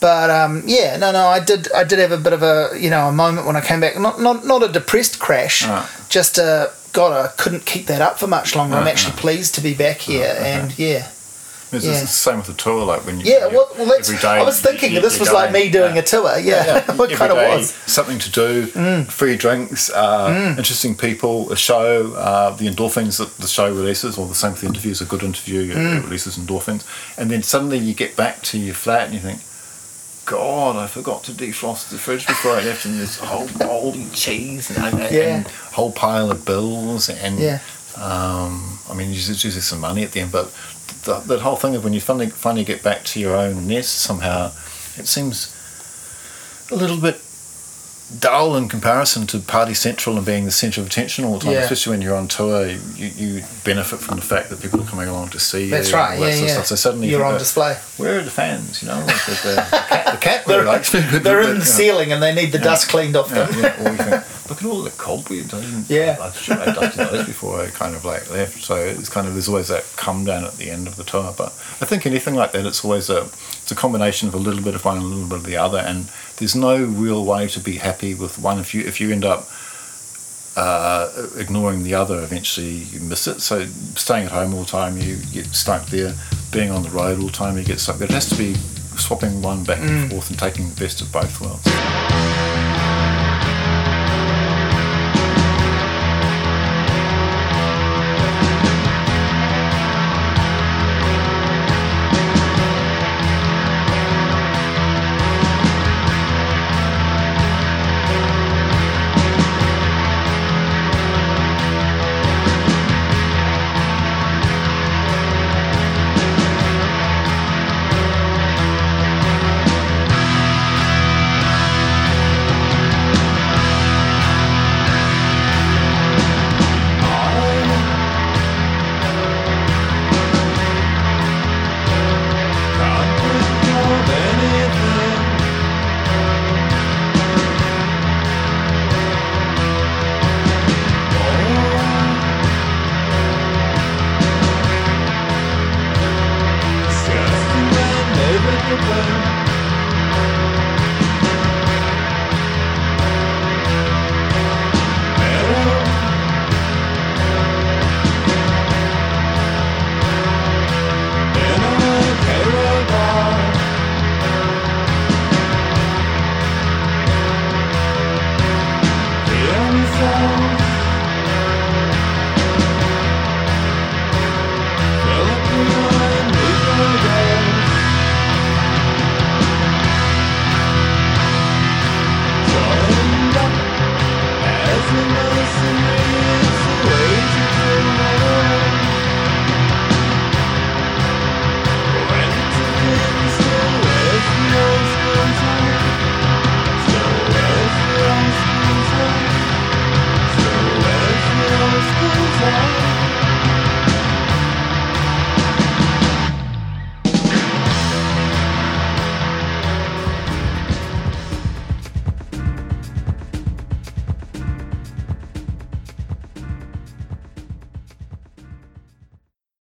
But 0.00 0.28
um, 0.30 0.62
yeah, 0.66 0.96
no, 0.98 1.10
no, 1.12 1.26
I 1.26 1.40
did, 1.40 1.72
I 1.72 1.84
did 1.84 1.98
have 1.98 2.12
a 2.12 2.18
bit 2.18 2.34
of 2.34 2.42
a, 2.42 2.70
you 2.78 2.90
know, 2.90 3.08
a 3.08 3.12
moment 3.12 3.46
when 3.46 3.56
I 3.56 3.62
came 3.62 3.80
back, 3.80 3.98
not 3.98 4.20
not 4.20 4.44
not 4.44 4.62
a 4.62 4.68
depressed 4.68 5.18
crash, 5.18 5.66
Right. 5.66 5.88
just 6.10 6.36
a 6.38 6.70
God, 6.92 7.12
I 7.24 7.28
couldn't 7.42 7.64
keep 7.66 7.86
that 7.86 8.00
up 8.02 8.18
for 8.20 8.26
much 8.28 8.54
longer. 8.54 8.76
I'm 8.76 8.86
actually 8.86 9.16
pleased 9.16 9.54
to 9.56 9.60
be 9.62 9.74
back 9.74 9.98
here, 9.98 10.28
okay. 10.38 10.52
and 10.52 10.78
yeah, 10.78 11.08
It's 11.74 11.84
Yeah. 11.84 12.00
the 12.00 12.06
same 12.06 12.36
with 12.38 12.46
the 12.46 12.52
tour, 12.54 12.84
like 12.84 13.04
when 13.06 13.20
you. 13.20 13.26
yeah. 13.26 13.46
Well, 13.46 13.68
well 13.76 13.86
that's, 13.86 14.08
every 14.08 14.20
day 14.20 14.28
I 14.28 14.42
was 14.42 14.60
thinking 14.60 14.92
you- 14.92 15.00
this 15.00 15.18
was 15.20 15.32
like 15.32 15.52
me 15.52 15.68
doing 15.70 15.94
yeah. 15.94 16.00
a 16.00 16.04
tour. 16.04 16.38
Yeah, 16.38 16.78
it 16.78 16.88
Every 16.88 17.08
kind 17.16 17.32
of 17.32 17.38
was. 17.38 17.72
Mm. 17.72 17.88
Something 17.88 18.18
to 18.20 18.30
do, 18.30 19.04
free 19.04 19.36
drinks, 19.36 19.90
uh, 19.90 20.54
interesting 20.58 20.94
people, 20.96 21.50
a 21.52 21.56
show, 21.56 22.12
uh, 22.14 22.50
the 22.56 22.66
endorphins 22.68 23.18
that 23.18 23.36
the 23.38 23.46
show 23.48 23.68
releases, 23.72 24.16
or 24.18 24.26
the 24.28 24.34
same 24.34 24.52
with 24.52 24.60
the 24.60 24.66
interviews, 24.68 25.00
a 25.00 25.04
good 25.04 25.22
interview 25.22 25.74
Mm. 25.74 25.98
it 25.98 26.04
releases 26.04 26.36
endorphins. 26.38 26.82
And 27.18 27.30
then 27.30 27.42
suddenly 27.42 27.78
you 27.78 27.94
get 27.94 28.16
back 28.16 28.42
to 28.42 28.58
your 28.58 28.74
flat 28.74 29.06
and 29.06 29.14
you 29.14 29.20
think, 29.20 29.40
God, 30.26 30.76
I 30.76 30.86
forgot 30.86 31.22
to 31.24 31.32
defrost 31.32 31.90
the 31.90 31.98
fridge 31.98 32.26
before 32.26 32.52
I 32.52 32.62
left, 32.62 32.86
and 32.86 32.98
there's 32.98 33.20
a 33.20 33.26
whole 33.26 33.46
bowl 33.58 33.90
of 33.90 34.12
cheese 34.14 34.70
and, 34.70 34.78
and, 34.82 35.12
Yeah. 35.14 35.36
and 35.36 35.46
whole 35.72 35.92
pile 35.92 36.30
of 36.30 36.46
bills. 36.46 37.10
And 37.10 37.38
Yeah. 37.38 37.58
um, 37.96 38.73
I 38.88 38.94
mean, 38.94 39.08
there's 39.08 39.28
usually 39.28 39.62
some 39.62 39.80
money 39.80 40.02
at 40.04 40.12
the 40.12 40.20
end, 40.20 40.32
but 40.32 40.52
the, 41.04 41.20
that 41.20 41.40
whole 41.40 41.56
thing 41.56 41.74
of 41.74 41.84
when 41.84 41.92
you 41.92 42.00
finally, 42.00 42.28
finally 42.28 42.64
get 42.64 42.82
back 42.82 43.04
to 43.04 43.20
your 43.20 43.36
own 43.36 43.66
nest 43.66 43.96
somehow, 43.96 44.52
it 44.96 45.06
seems 45.06 45.54
a 46.70 46.76
little 46.76 47.00
bit 47.00 47.20
dull 48.20 48.56
in 48.56 48.68
comparison 48.68 49.26
to 49.28 49.38
Party 49.38 49.74
Central 49.74 50.16
and 50.16 50.24
being 50.26 50.44
the 50.44 50.50
centre 50.50 50.80
of 50.80 50.86
attention 50.86 51.24
all 51.24 51.34
the 51.38 51.44
time, 51.44 51.52
Yeah. 51.52 51.60
especially 51.60 51.90
when 51.92 52.02
you're 52.02 52.14
on 52.16 52.28
tour. 52.28 52.66
You, 52.66 52.78
you 53.16 53.44
benefit 53.64 53.98
from 54.00 54.16
the 54.16 54.22
fact 54.22 54.50
that 54.50 54.60
people 54.60 54.80
are 54.80 54.86
coming 54.86 55.08
along 55.08 55.30
to 55.30 55.40
see 55.40 55.70
That's 55.70 55.90
you. 55.90 55.96
and 55.96 56.08
right. 56.10 56.20
that 56.20 56.38
Yeah, 56.38 56.44
yeah. 56.46 56.52
stuff. 56.54 56.66
So 56.66 56.76
suddenly 56.76 57.06
you 57.08 57.12
You're 57.12 57.20
think 57.22 57.32
on 57.34 57.38
display. 57.38 57.74
where 57.96 58.18
are 58.18 58.22
the 58.22 58.30
fans? 58.30 58.82
You 58.82 58.88
know, 58.88 58.98
like 59.06 59.24
the, 59.26 59.32
the, 59.32 59.66
cat, 59.88 60.06
the 60.12 60.18
cat 60.20 60.44
They're, 60.46 60.64
likes 60.64 60.92
me. 60.94 61.00
but- 61.10 61.22
they're 61.24 61.40
in 61.40 61.46
the 61.46 61.52
you 61.54 61.58
know, 61.58 61.64
ceiling 61.64 62.12
and 62.12 62.22
they 62.22 62.34
need 62.34 62.52
the 62.52 62.58
dust 62.58 62.88
cleaned 62.88 63.16
off 63.16 63.30
yeah, 63.30 63.44
them. 63.44 63.60
yeah. 63.60 63.90
You 63.90 63.96
think, 63.96 64.10
look 64.50 64.58
at 64.62 64.64
all 64.66 64.82
the 64.82 64.90
cobwebs. 64.90 65.54
I 65.54 65.60
didn't, 65.60 65.88
Yeah. 65.90 66.16
I 66.20 66.30
should 66.32 66.58
have 66.58 66.74
dusted 66.74 67.08
those 67.08 67.26
before 67.26 67.60
I 67.62 67.68
kind 67.68 67.94
of 67.94 68.04
like 68.04 68.30
left. 68.30 68.62
So 68.62 68.76
it's 68.76 69.08
kind 69.08 69.26
of 69.26 69.32
there's 69.34 69.48
always 69.48 69.68
that 69.68 69.84
come 69.96 70.24
down 70.24 70.44
at 70.44 70.56
the 70.58 70.70
end 70.70 70.86
of 70.86 70.96
the 70.96 71.04
tour. 71.04 71.34
But 71.36 71.46
I 71.80 71.86
think 71.86 72.04
anything 72.06 72.34
like 72.34 72.52
that, 72.52 72.66
it's 72.66 72.84
always 72.84 73.08
a 73.10 73.28
it's 73.64 73.72
a 73.72 73.74
combination 73.74 74.28
of 74.28 74.34
a 74.34 74.38
little 74.38 74.62
bit 74.62 74.74
of 74.74 74.84
one 74.84 74.98
and 74.98 75.06
a 75.06 75.08
little 75.08 75.26
bit 75.26 75.38
of 75.38 75.44
the 75.44 75.56
other. 75.56 75.78
And 75.78 76.10
there's 76.36 76.54
no 76.54 76.84
real 76.84 77.24
way 77.24 77.48
to 77.48 77.58
be 77.58 77.78
happy 77.78 78.14
with 78.14 78.38
one. 78.38 78.58
If 78.58 78.74
you 78.74 78.82
if 78.82 79.00
you 79.00 79.10
end 79.10 79.24
up 79.24 79.48
uh, 80.54 81.10
ignoring 81.38 81.82
the 81.82 81.94
other, 81.94 82.22
eventually 82.22 82.68
you 82.68 83.00
miss 83.00 83.26
it. 83.26 83.40
So 83.40 83.64
staying 83.64 84.26
at 84.26 84.32
home 84.32 84.52
all 84.52 84.64
the 84.64 84.70
time, 84.70 84.98
you 84.98 85.16
get 85.32 85.46
stuck 85.46 85.86
there. 85.86 86.14
Being 86.52 86.70
on 86.70 86.82
the 86.82 86.90
road 86.90 87.18
all 87.20 87.28
the 87.28 87.32
time, 87.32 87.56
you 87.56 87.64
get 87.64 87.80
stuck 87.80 87.96
there. 87.96 88.06
It 88.06 88.12
has 88.12 88.28
to 88.28 88.36
be 88.36 88.52
swapping 88.98 89.40
one 89.40 89.64
back 89.64 89.80
and 89.80 90.10
forth 90.10 90.28
and 90.28 90.38
taking 90.38 90.68
the 90.68 90.78
best 90.78 91.00
of 91.00 91.10
both 91.10 91.40
worlds. 91.40 92.63